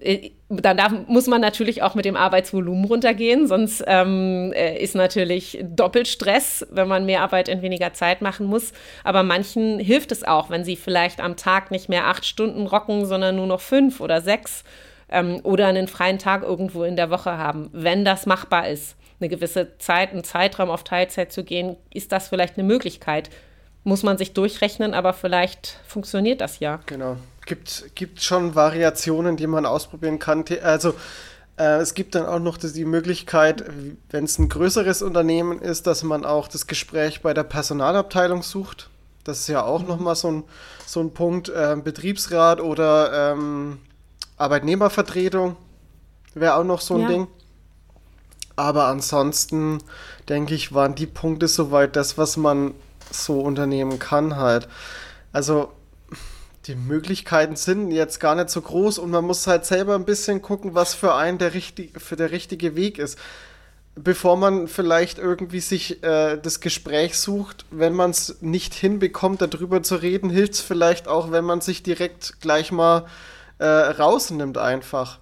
Äh, 0.00 0.30
dann 0.50 0.78
darf, 0.78 0.92
muss 1.08 1.26
man 1.26 1.40
natürlich 1.42 1.82
auch 1.82 1.94
mit 1.94 2.06
dem 2.06 2.16
Arbeitsvolumen 2.16 2.86
runtergehen, 2.86 3.46
sonst 3.46 3.84
ähm, 3.86 4.52
äh, 4.54 4.78
ist 4.82 4.94
natürlich 4.94 5.58
doppelt 5.62 6.08
Stress, 6.08 6.66
wenn 6.70 6.88
man 6.88 7.04
mehr 7.04 7.20
Arbeit 7.20 7.48
in 7.48 7.60
weniger 7.60 7.92
Zeit 7.92 8.22
machen 8.22 8.46
muss. 8.46 8.72
Aber 9.04 9.22
manchen 9.22 9.78
hilft 9.78 10.10
es 10.10 10.24
auch, 10.24 10.48
wenn 10.48 10.64
sie 10.64 10.76
vielleicht 10.76 11.20
am 11.20 11.36
Tag 11.36 11.70
nicht 11.70 11.88
mehr 11.88 12.06
acht 12.06 12.24
Stunden 12.24 12.66
rocken, 12.66 13.04
sondern 13.04 13.36
nur 13.36 13.46
noch 13.46 13.60
fünf 13.60 14.00
oder 14.00 14.22
sechs 14.22 14.64
ähm, 15.10 15.40
oder 15.42 15.66
einen 15.66 15.88
freien 15.88 16.18
Tag 16.18 16.42
irgendwo 16.42 16.84
in 16.84 16.96
der 16.96 17.10
Woche 17.10 17.36
haben, 17.36 17.68
wenn 17.72 18.04
das 18.04 18.24
machbar 18.24 18.68
ist. 18.68 18.96
Eine 19.20 19.28
gewisse 19.28 19.76
Zeit, 19.78 20.12
einen 20.12 20.24
Zeitraum 20.24 20.70
auf 20.70 20.84
Teilzeit 20.84 21.32
zu 21.32 21.44
gehen, 21.44 21.76
ist 21.92 22.12
das 22.12 22.28
vielleicht 22.28 22.56
eine 22.56 22.66
Möglichkeit. 22.66 23.30
Muss 23.84 24.02
man 24.02 24.18
sich 24.18 24.32
durchrechnen, 24.32 24.92
aber 24.92 25.12
vielleicht 25.14 25.80
funktioniert 25.86 26.40
das 26.40 26.58
ja. 26.58 26.80
Genau 26.86 27.16
gibt, 27.48 27.96
gibt 27.96 28.22
schon 28.22 28.54
Variationen, 28.54 29.36
die 29.36 29.48
man 29.48 29.66
ausprobieren 29.66 30.20
kann. 30.20 30.44
Also 30.62 30.94
äh, 31.56 31.78
es 31.78 31.94
gibt 31.94 32.14
dann 32.14 32.26
auch 32.26 32.38
noch 32.38 32.58
die 32.58 32.84
Möglichkeit, 32.84 33.64
wenn 34.10 34.24
es 34.24 34.38
ein 34.38 34.48
größeres 34.48 35.02
Unternehmen 35.02 35.60
ist, 35.60 35.88
dass 35.88 36.04
man 36.04 36.24
auch 36.24 36.46
das 36.46 36.68
Gespräch 36.68 37.22
bei 37.22 37.34
der 37.34 37.42
Personalabteilung 37.42 38.42
sucht. 38.42 38.90
Das 39.24 39.40
ist 39.40 39.48
ja 39.48 39.64
auch 39.64 39.82
mhm. 39.82 39.88
nochmal 39.88 40.14
so 40.14 40.30
ein, 40.30 40.44
so 40.86 41.00
ein 41.00 41.12
Punkt. 41.12 41.48
Äh, 41.48 41.76
Betriebsrat 41.82 42.60
oder 42.60 43.32
ähm, 43.32 43.78
Arbeitnehmervertretung 44.36 45.56
wäre 46.34 46.54
auch 46.54 46.64
noch 46.64 46.80
so 46.80 46.94
ein 46.94 47.00
ja. 47.00 47.08
Ding. 47.08 47.26
Aber 48.54 48.86
ansonsten, 48.86 49.78
denke 50.28 50.54
ich, 50.54 50.74
waren 50.74 50.94
die 50.94 51.06
Punkte 51.06 51.48
soweit 51.48 51.96
das, 51.96 52.18
was 52.18 52.36
man 52.36 52.74
so 53.10 53.40
unternehmen 53.40 53.98
kann 53.98 54.36
halt. 54.36 54.68
Also 55.32 55.72
die 56.68 56.74
Möglichkeiten 56.74 57.56
sind 57.56 57.90
jetzt 57.90 58.20
gar 58.20 58.34
nicht 58.34 58.50
so 58.50 58.60
groß 58.60 58.98
und 58.98 59.10
man 59.10 59.24
muss 59.24 59.46
halt 59.46 59.64
selber 59.64 59.94
ein 59.94 60.04
bisschen 60.04 60.42
gucken, 60.42 60.74
was 60.74 60.94
für 60.94 61.14
einen 61.14 61.38
der, 61.38 61.54
richtig, 61.54 62.00
für 62.00 62.16
der 62.16 62.30
richtige 62.30 62.76
Weg 62.76 62.98
ist. 62.98 63.18
Bevor 63.94 64.36
man 64.36 64.68
vielleicht 64.68 65.18
irgendwie 65.18 65.60
sich 65.60 66.04
äh, 66.04 66.36
das 66.36 66.60
Gespräch 66.60 67.18
sucht, 67.18 67.64
wenn 67.70 67.94
man 67.94 68.10
es 68.10 68.36
nicht 68.42 68.74
hinbekommt, 68.74 69.42
darüber 69.42 69.82
zu 69.82 69.96
reden, 69.96 70.30
hilft 70.30 70.54
es 70.54 70.60
vielleicht 70.60 71.08
auch, 71.08 71.32
wenn 71.32 71.44
man 71.44 71.60
sich 71.60 71.82
direkt 71.82 72.40
gleich 72.40 72.70
mal 72.70 73.06
äh, 73.58 73.66
rausnimmt 73.66 74.58
einfach. 74.58 75.18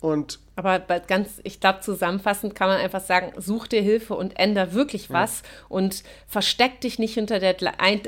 Und 0.00 0.38
aber 0.54 0.80
ganz, 0.80 1.40
ich 1.44 1.60
glaube, 1.60 1.80
zusammenfassend 1.80 2.54
kann 2.54 2.68
man 2.68 2.78
einfach 2.78 3.00
sagen, 3.00 3.32
such 3.38 3.68
dir 3.68 3.80
Hilfe 3.80 4.14
und 4.14 4.38
änder 4.38 4.74
wirklich 4.74 5.10
was 5.10 5.40
ja. 5.40 5.48
und 5.68 6.02
versteck 6.26 6.80
dich 6.82 6.98
nicht 6.98 7.14
hinter, 7.14 7.38
der, 7.38 7.56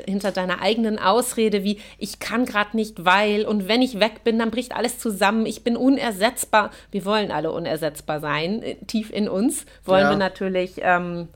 hinter 0.05 0.31
deiner 0.31 0.61
eigenen 0.61 0.99
Ausrede 0.99 1.63
wie, 1.63 1.81
ich 1.97 2.19
kann 2.19 2.45
gerade 2.45 2.77
nicht, 2.77 3.03
weil 3.03 3.45
und 3.45 3.67
wenn 3.67 3.81
ich 3.81 3.99
weg 3.99 4.23
bin, 4.23 4.37
dann 4.37 4.51
bricht 4.51 4.75
alles 4.75 4.99
zusammen, 4.99 5.47
ich 5.47 5.63
bin 5.63 5.75
unersetzbar. 5.75 6.69
Wir 6.91 7.03
wollen 7.03 7.31
alle 7.31 7.51
unersetzbar 7.51 8.19
sein, 8.19 8.61
äh, 8.61 8.75
tief 8.85 9.11
in 9.11 9.27
uns 9.27 9.65
wollen 9.83 10.03
ja. 10.03 10.09
wir 10.11 10.17
natürlich. 10.17 10.75
Ähm, 10.77 11.29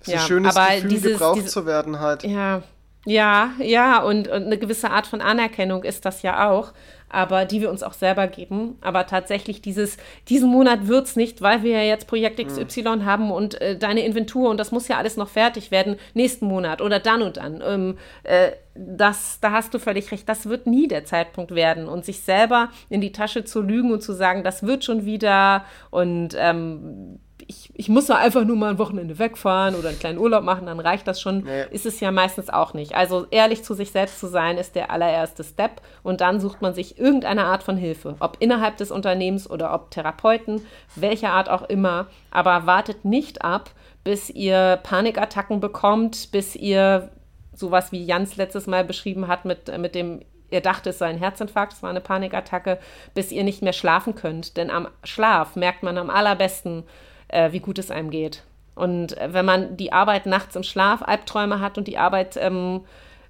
es 0.00 0.08
ist 0.08 0.14
ja, 0.14 0.20
ein 0.20 0.26
schönes 0.26 0.56
aber 0.56 0.74
Gefühl, 0.74 0.88
dieses, 0.88 1.12
gebraucht 1.12 1.36
dieses, 1.36 1.52
zu 1.52 1.66
werden 1.66 2.00
halt. 2.00 2.22
Ja, 2.22 2.62
ja, 3.04 3.52
ja, 3.60 4.02
und, 4.02 4.26
und 4.26 4.46
eine 4.46 4.58
gewisse 4.58 4.90
Art 4.90 5.06
von 5.06 5.20
Anerkennung 5.20 5.84
ist 5.84 6.04
das 6.04 6.22
ja 6.22 6.50
auch 6.50 6.72
aber 7.08 7.44
die 7.44 7.60
wir 7.60 7.70
uns 7.70 7.82
auch 7.82 7.92
selber 7.92 8.26
geben. 8.26 8.76
Aber 8.80 9.06
tatsächlich 9.06 9.62
dieses, 9.62 9.96
diesen 10.28 10.50
Monat 10.50 10.88
wird 10.88 11.06
es 11.06 11.16
nicht, 11.16 11.40
weil 11.42 11.62
wir 11.62 11.72
ja 11.72 11.82
jetzt 11.82 12.06
Projekt 12.06 12.44
XY 12.44 12.82
mhm. 12.82 13.04
haben 13.04 13.30
und 13.30 13.60
äh, 13.60 13.78
deine 13.78 14.04
Inventur 14.04 14.50
und 14.50 14.58
das 14.58 14.72
muss 14.72 14.88
ja 14.88 14.98
alles 14.98 15.16
noch 15.16 15.28
fertig 15.28 15.70
werden, 15.70 15.96
nächsten 16.14 16.46
Monat 16.46 16.80
oder 16.80 17.00
dann 17.00 17.22
und 17.22 17.36
dann. 17.36 17.62
Ähm, 17.66 17.98
äh, 18.24 18.52
das, 18.74 19.38
da 19.40 19.52
hast 19.52 19.72
du 19.72 19.78
völlig 19.78 20.12
recht, 20.12 20.28
das 20.28 20.46
wird 20.48 20.66
nie 20.66 20.88
der 20.88 21.04
Zeitpunkt 21.04 21.54
werden. 21.54 21.88
Und 21.88 22.04
sich 22.04 22.20
selber 22.20 22.70
in 22.90 23.00
die 23.00 23.12
Tasche 23.12 23.44
zu 23.44 23.62
lügen 23.62 23.92
und 23.92 24.02
zu 24.02 24.12
sagen, 24.12 24.44
das 24.44 24.64
wird 24.64 24.84
schon 24.84 25.06
wieder 25.06 25.64
und 25.90 26.36
ähm, 26.38 27.20
ich, 27.46 27.70
ich 27.74 27.88
muss 27.88 28.06
da 28.06 28.16
einfach 28.16 28.44
nur 28.44 28.56
mal 28.56 28.70
ein 28.70 28.78
Wochenende 28.78 29.18
wegfahren 29.18 29.74
oder 29.74 29.90
einen 29.90 29.98
kleinen 29.98 30.18
Urlaub 30.18 30.42
machen, 30.42 30.66
dann 30.66 30.80
reicht 30.80 31.06
das 31.06 31.20
schon. 31.20 31.44
Nee. 31.44 31.64
Ist 31.70 31.86
es 31.86 32.00
ja 32.00 32.10
meistens 32.10 32.50
auch 32.50 32.74
nicht. 32.74 32.94
Also 32.94 33.26
ehrlich 33.30 33.62
zu 33.62 33.74
sich 33.74 33.90
selbst 33.90 34.18
zu 34.18 34.26
sein, 34.26 34.58
ist 34.58 34.74
der 34.74 34.90
allererste 34.90 35.44
Step. 35.44 35.80
Und 36.02 36.20
dann 36.20 36.40
sucht 36.40 36.62
man 36.62 36.74
sich 36.74 36.98
irgendeine 36.98 37.44
Art 37.44 37.62
von 37.62 37.76
Hilfe. 37.76 38.16
Ob 38.20 38.36
innerhalb 38.40 38.76
des 38.78 38.90
Unternehmens 38.90 39.48
oder 39.48 39.74
ob 39.74 39.90
Therapeuten, 39.90 40.62
welcher 40.94 41.30
Art 41.30 41.48
auch 41.48 41.62
immer. 41.62 42.06
Aber 42.30 42.66
wartet 42.66 43.04
nicht 43.04 43.42
ab, 43.42 43.70
bis 44.02 44.30
ihr 44.30 44.78
Panikattacken 44.82 45.60
bekommt, 45.60 46.30
bis 46.32 46.56
ihr 46.56 47.10
sowas 47.52 47.92
wie 47.92 48.04
Jans 48.04 48.36
letztes 48.36 48.66
Mal 48.66 48.84
beschrieben 48.84 49.28
hat 49.28 49.44
mit, 49.44 49.76
mit 49.78 49.94
dem 49.94 50.20
ihr 50.50 50.60
dachtet, 50.60 50.92
es 50.92 50.98
sei 50.98 51.06
ein 51.06 51.18
Herzinfarkt, 51.18 51.72
es 51.72 51.82
war 51.82 51.90
eine 51.90 52.00
Panikattacke, 52.00 52.78
bis 53.14 53.32
ihr 53.32 53.44
nicht 53.44 53.62
mehr 53.62 53.72
schlafen 53.72 54.14
könnt. 54.14 54.56
Denn 54.56 54.70
am 54.70 54.88
Schlaf 55.02 55.56
merkt 55.56 55.82
man 55.82 55.98
am 55.98 56.10
allerbesten, 56.10 56.84
äh, 57.28 57.52
wie 57.52 57.60
gut 57.60 57.78
es 57.78 57.90
einem 57.90 58.10
geht. 58.10 58.42
Und 58.74 59.16
äh, 59.18 59.32
wenn 59.32 59.44
man 59.44 59.76
die 59.76 59.92
Arbeit 59.92 60.26
nachts 60.26 60.56
im 60.56 60.62
Schlaf, 60.62 61.02
Albträume 61.02 61.60
hat 61.60 61.78
und 61.78 61.88
die 61.88 61.98
Arbeit 61.98 62.36
ähm, 62.36 62.82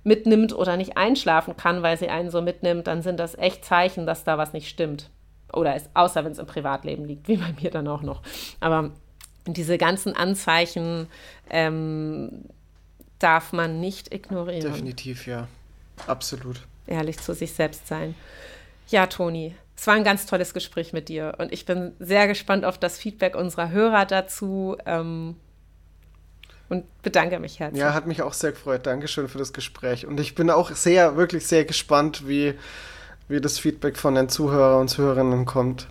mitnimmt 0.04 0.52
oder 0.52 0.76
nicht 0.76 0.96
einschlafen 0.96 1.56
kann, 1.56 1.82
weil 1.82 1.96
sie 1.96 2.08
einen 2.08 2.30
so 2.30 2.42
mitnimmt, 2.42 2.86
dann 2.86 3.02
sind 3.02 3.18
das 3.18 3.36
echt 3.36 3.64
Zeichen, 3.64 4.06
dass 4.06 4.24
da 4.24 4.38
was 4.38 4.52
nicht 4.52 4.68
stimmt. 4.68 5.10
Oder 5.52 5.74
es, 5.74 5.88
außer 5.94 6.24
wenn 6.24 6.32
es 6.32 6.38
im 6.38 6.46
Privatleben 6.46 7.04
liegt, 7.04 7.28
wie 7.28 7.36
bei 7.36 7.54
mir 7.60 7.70
dann 7.70 7.88
auch 7.88 8.02
noch. 8.02 8.22
Aber 8.60 8.90
diese 9.46 9.78
ganzen 9.78 10.14
Anzeichen 10.14 11.06
ähm, 11.50 12.44
darf 13.18 13.52
man 13.52 13.80
nicht 13.80 14.12
ignorieren. 14.12 14.72
Definitiv, 14.72 15.26
ja. 15.26 15.48
Absolut. 16.06 16.60
Ehrlich 16.86 17.18
zu 17.18 17.34
sich 17.34 17.52
selbst 17.52 17.86
sein. 17.86 18.14
Ja, 18.88 19.06
Toni, 19.06 19.54
es 19.76 19.86
war 19.86 19.94
ein 19.94 20.04
ganz 20.04 20.26
tolles 20.26 20.54
Gespräch 20.54 20.92
mit 20.92 21.08
dir 21.08 21.34
und 21.38 21.52
ich 21.52 21.66
bin 21.66 21.92
sehr 21.98 22.26
gespannt 22.26 22.64
auf 22.64 22.78
das 22.78 22.98
Feedback 22.98 23.36
unserer 23.36 23.70
Hörer 23.70 24.06
dazu 24.06 24.76
ähm, 24.86 25.36
und 26.68 26.84
bedanke 27.02 27.38
mich 27.38 27.60
herzlich. 27.60 27.80
Ja, 27.80 27.92
hat 27.92 28.06
mich 28.06 28.22
auch 28.22 28.32
sehr 28.32 28.52
gefreut. 28.52 28.86
Dankeschön 28.86 29.28
für 29.28 29.38
das 29.38 29.52
Gespräch. 29.52 30.06
Und 30.06 30.18
ich 30.18 30.34
bin 30.34 30.50
auch 30.50 30.70
sehr, 30.72 31.16
wirklich 31.16 31.46
sehr 31.46 31.64
gespannt, 31.64 32.26
wie, 32.26 32.54
wie 33.28 33.40
das 33.40 33.58
Feedback 33.58 33.98
von 33.98 34.14
den 34.14 34.28
Zuhörern 34.28 34.80
und 34.80 34.88
Zuhörerinnen 34.88 35.44
kommt. 35.44 35.86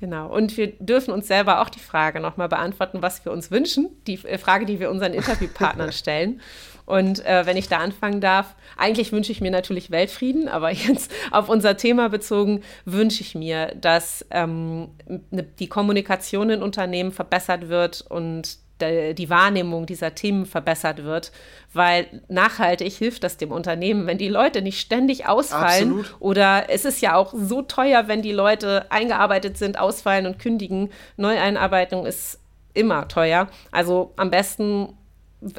Genau. 0.00 0.28
Und 0.28 0.56
wir 0.56 0.72
dürfen 0.78 1.12
uns 1.12 1.26
selber 1.26 1.60
auch 1.60 1.70
die 1.70 1.80
Frage 1.80 2.20
nochmal 2.20 2.48
beantworten, 2.48 3.02
was 3.02 3.24
wir 3.24 3.32
uns 3.32 3.50
wünschen. 3.50 3.88
Die 4.06 4.16
Frage, 4.16 4.66
die 4.66 4.80
wir 4.80 4.90
unseren 4.90 5.14
Interviewpartnern 5.14 5.92
stellen. 5.92 6.40
Und 6.88 7.24
äh, 7.26 7.44
wenn 7.44 7.58
ich 7.58 7.68
da 7.68 7.80
anfangen 7.80 8.22
darf, 8.22 8.54
eigentlich 8.78 9.12
wünsche 9.12 9.30
ich 9.30 9.42
mir 9.42 9.50
natürlich 9.50 9.90
Weltfrieden, 9.90 10.48
aber 10.48 10.70
jetzt 10.72 11.12
auf 11.30 11.50
unser 11.50 11.76
Thema 11.76 12.08
bezogen 12.08 12.62
wünsche 12.86 13.20
ich 13.20 13.34
mir, 13.34 13.74
dass 13.78 14.24
ähm, 14.30 14.88
ne, 15.30 15.42
die 15.42 15.68
Kommunikation 15.68 16.48
in 16.48 16.62
Unternehmen 16.62 17.12
verbessert 17.12 17.68
wird 17.68 18.06
und 18.08 18.56
die 18.80 19.28
Wahrnehmung 19.28 19.86
dieser 19.86 20.14
Themen 20.14 20.46
verbessert 20.46 21.02
wird, 21.02 21.32
weil 21.72 22.22
nachhaltig 22.28 22.92
hilft 22.92 23.24
das 23.24 23.36
dem 23.36 23.50
Unternehmen, 23.50 24.06
wenn 24.06 24.18
die 24.18 24.28
Leute 24.28 24.62
nicht 24.62 24.80
ständig 24.80 25.26
ausfallen 25.26 25.98
Absolut. 25.98 26.16
oder 26.20 26.66
es 26.68 26.84
ist 26.84 27.02
ja 27.02 27.16
auch 27.16 27.34
so 27.34 27.62
teuer, 27.62 28.06
wenn 28.06 28.22
die 28.22 28.30
Leute 28.30 28.86
eingearbeitet 28.92 29.58
sind, 29.58 29.80
ausfallen 29.80 30.26
und 30.26 30.38
kündigen. 30.38 30.90
Neueinarbeitung 31.16 32.06
ist 32.06 32.38
immer 32.72 33.08
teuer. 33.08 33.48
Also 33.72 34.12
am 34.16 34.30
besten 34.30 34.94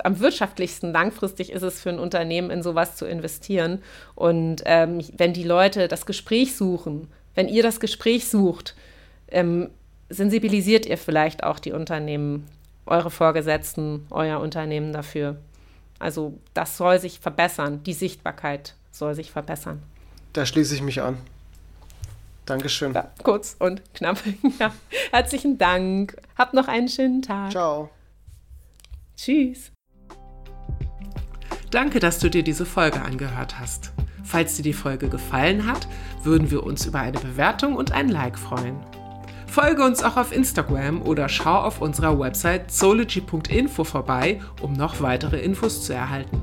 am 0.04 0.20
wirtschaftlichsten 0.20 0.92
langfristig 0.92 1.52
ist 1.52 1.62
es 1.62 1.82
für 1.82 1.90
ein 1.90 2.00
Unternehmen, 2.00 2.50
in 2.50 2.64
sowas 2.64 2.96
zu 2.96 3.06
investieren. 3.06 3.82
Und 4.16 4.64
ähm, 4.66 5.02
wenn 5.18 5.34
die 5.34 5.44
Leute 5.44 5.88
das 5.88 6.06
Gespräch 6.06 6.56
suchen, 6.56 7.08
wenn 7.36 7.48
ihr 7.48 7.64
das 7.64 7.80
Gespräch 7.80 8.28
sucht, 8.28 8.76
ähm, 9.30 9.70
sensibilisiert 10.10 10.86
ihr 10.86 10.98
vielleicht 10.98 11.44
auch 11.44 11.60
die 11.60 11.72
Unternehmen, 11.72 12.48
eure 12.86 13.12
Vorgesetzten, 13.12 14.06
euer 14.10 14.40
Unternehmen 14.40 14.92
dafür. 14.92 15.38
Also 16.00 16.38
das 16.54 16.78
soll 16.78 17.00
sich 17.00 17.20
verbessern, 17.20 17.84
die 17.84 17.94
Sichtbarkeit 17.94 18.76
soll 18.92 19.16
sich 19.16 19.32
verbessern. 19.32 19.84
Da 20.34 20.46
schließe 20.46 20.76
ich 20.76 20.82
mich 20.82 21.02
an. 21.02 21.18
Dankeschön. 22.46 22.94
Ja, 22.94 23.12
kurz 23.24 23.56
und 23.60 23.82
knapp. 23.94 24.18
Ja. 24.60 24.74
Herzlichen 25.12 25.58
Dank. 25.58 26.18
Habt 26.36 26.54
noch 26.54 26.68
einen 26.68 26.88
schönen 26.88 27.22
Tag. 27.22 27.52
Ciao. 27.52 27.90
Tschüss. 29.20 29.74
Danke, 31.72 32.00
dass 32.00 32.20
du 32.20 32.30
dir 32.30 32.42
diese 32.42 32.66
Folge 32.66 33.02
angehört 33.02 33.60
hast. 33.60 33.92
Falls 34.24 34.56
dir 34.56 34.64
die 34.64 34.74
Folge 34.74 35.10
gefallen 35.10 35.66
hat, 35.66 35.90
würden 36.24 36.52
wir 36.52 36.64
uns 36.64 36.86
über 36.86 37.00
eine 37.00 37.20
Bewertung 37.20 37.76
und 37.76 37.92
ein 37.92 38.08
Like 38.08 38.40
freuen. 38.40 38.78
Folge 39.46 39.84
uns 39.84 40.04
auch 40.04 40.16
auf 40.16 40.32
Instagram 40.32 41.02
oder 41.02 41.28
schau 41.28 41.58
auf 41.58 41.82
unserer 41.82 42.18
Website 42.18 42.72
zoology.info 42.72 43.84
vorbei, 43.84 44.40
um 44.62 44.72
noch 44.72 45.02
weitere 45.02 45.42
Infos 45.42 45.84
zu 45.84 45.94
erhalten. 45.94 46.42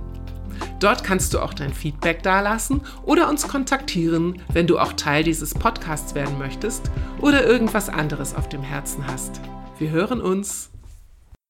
Dort 0.79 1.03
kannst 1.03 1.33
du 1.33 1.41
auch 1.41 1.55
dein 1.55 1.73
Feedback 1.73 2.23
dalassen 2.23 2.83
oder 3.05 3.31
uns 3.31 3.49
kontaktieren, 3.49 4.43
wenn 4.53 4.67
du 4.67 4.79
auch 4.79 4.93
Teil 4.93 5.25
dieses 5.25 5.55
Podcasts 5.55 6.15
werden 6.15 6.39
möchtest 6.39 6.91
oder 7.23 7.47
irgendwas 7.47 7.89
anderes 7.89 8.35
auf 8.35 8.51
dem 8.51 8.63
Herzen 8.63 9.07
hast. 9.07 9.41
Wir 9.79 9.91
hören 9.91 10.21
uns. 10.21 10.76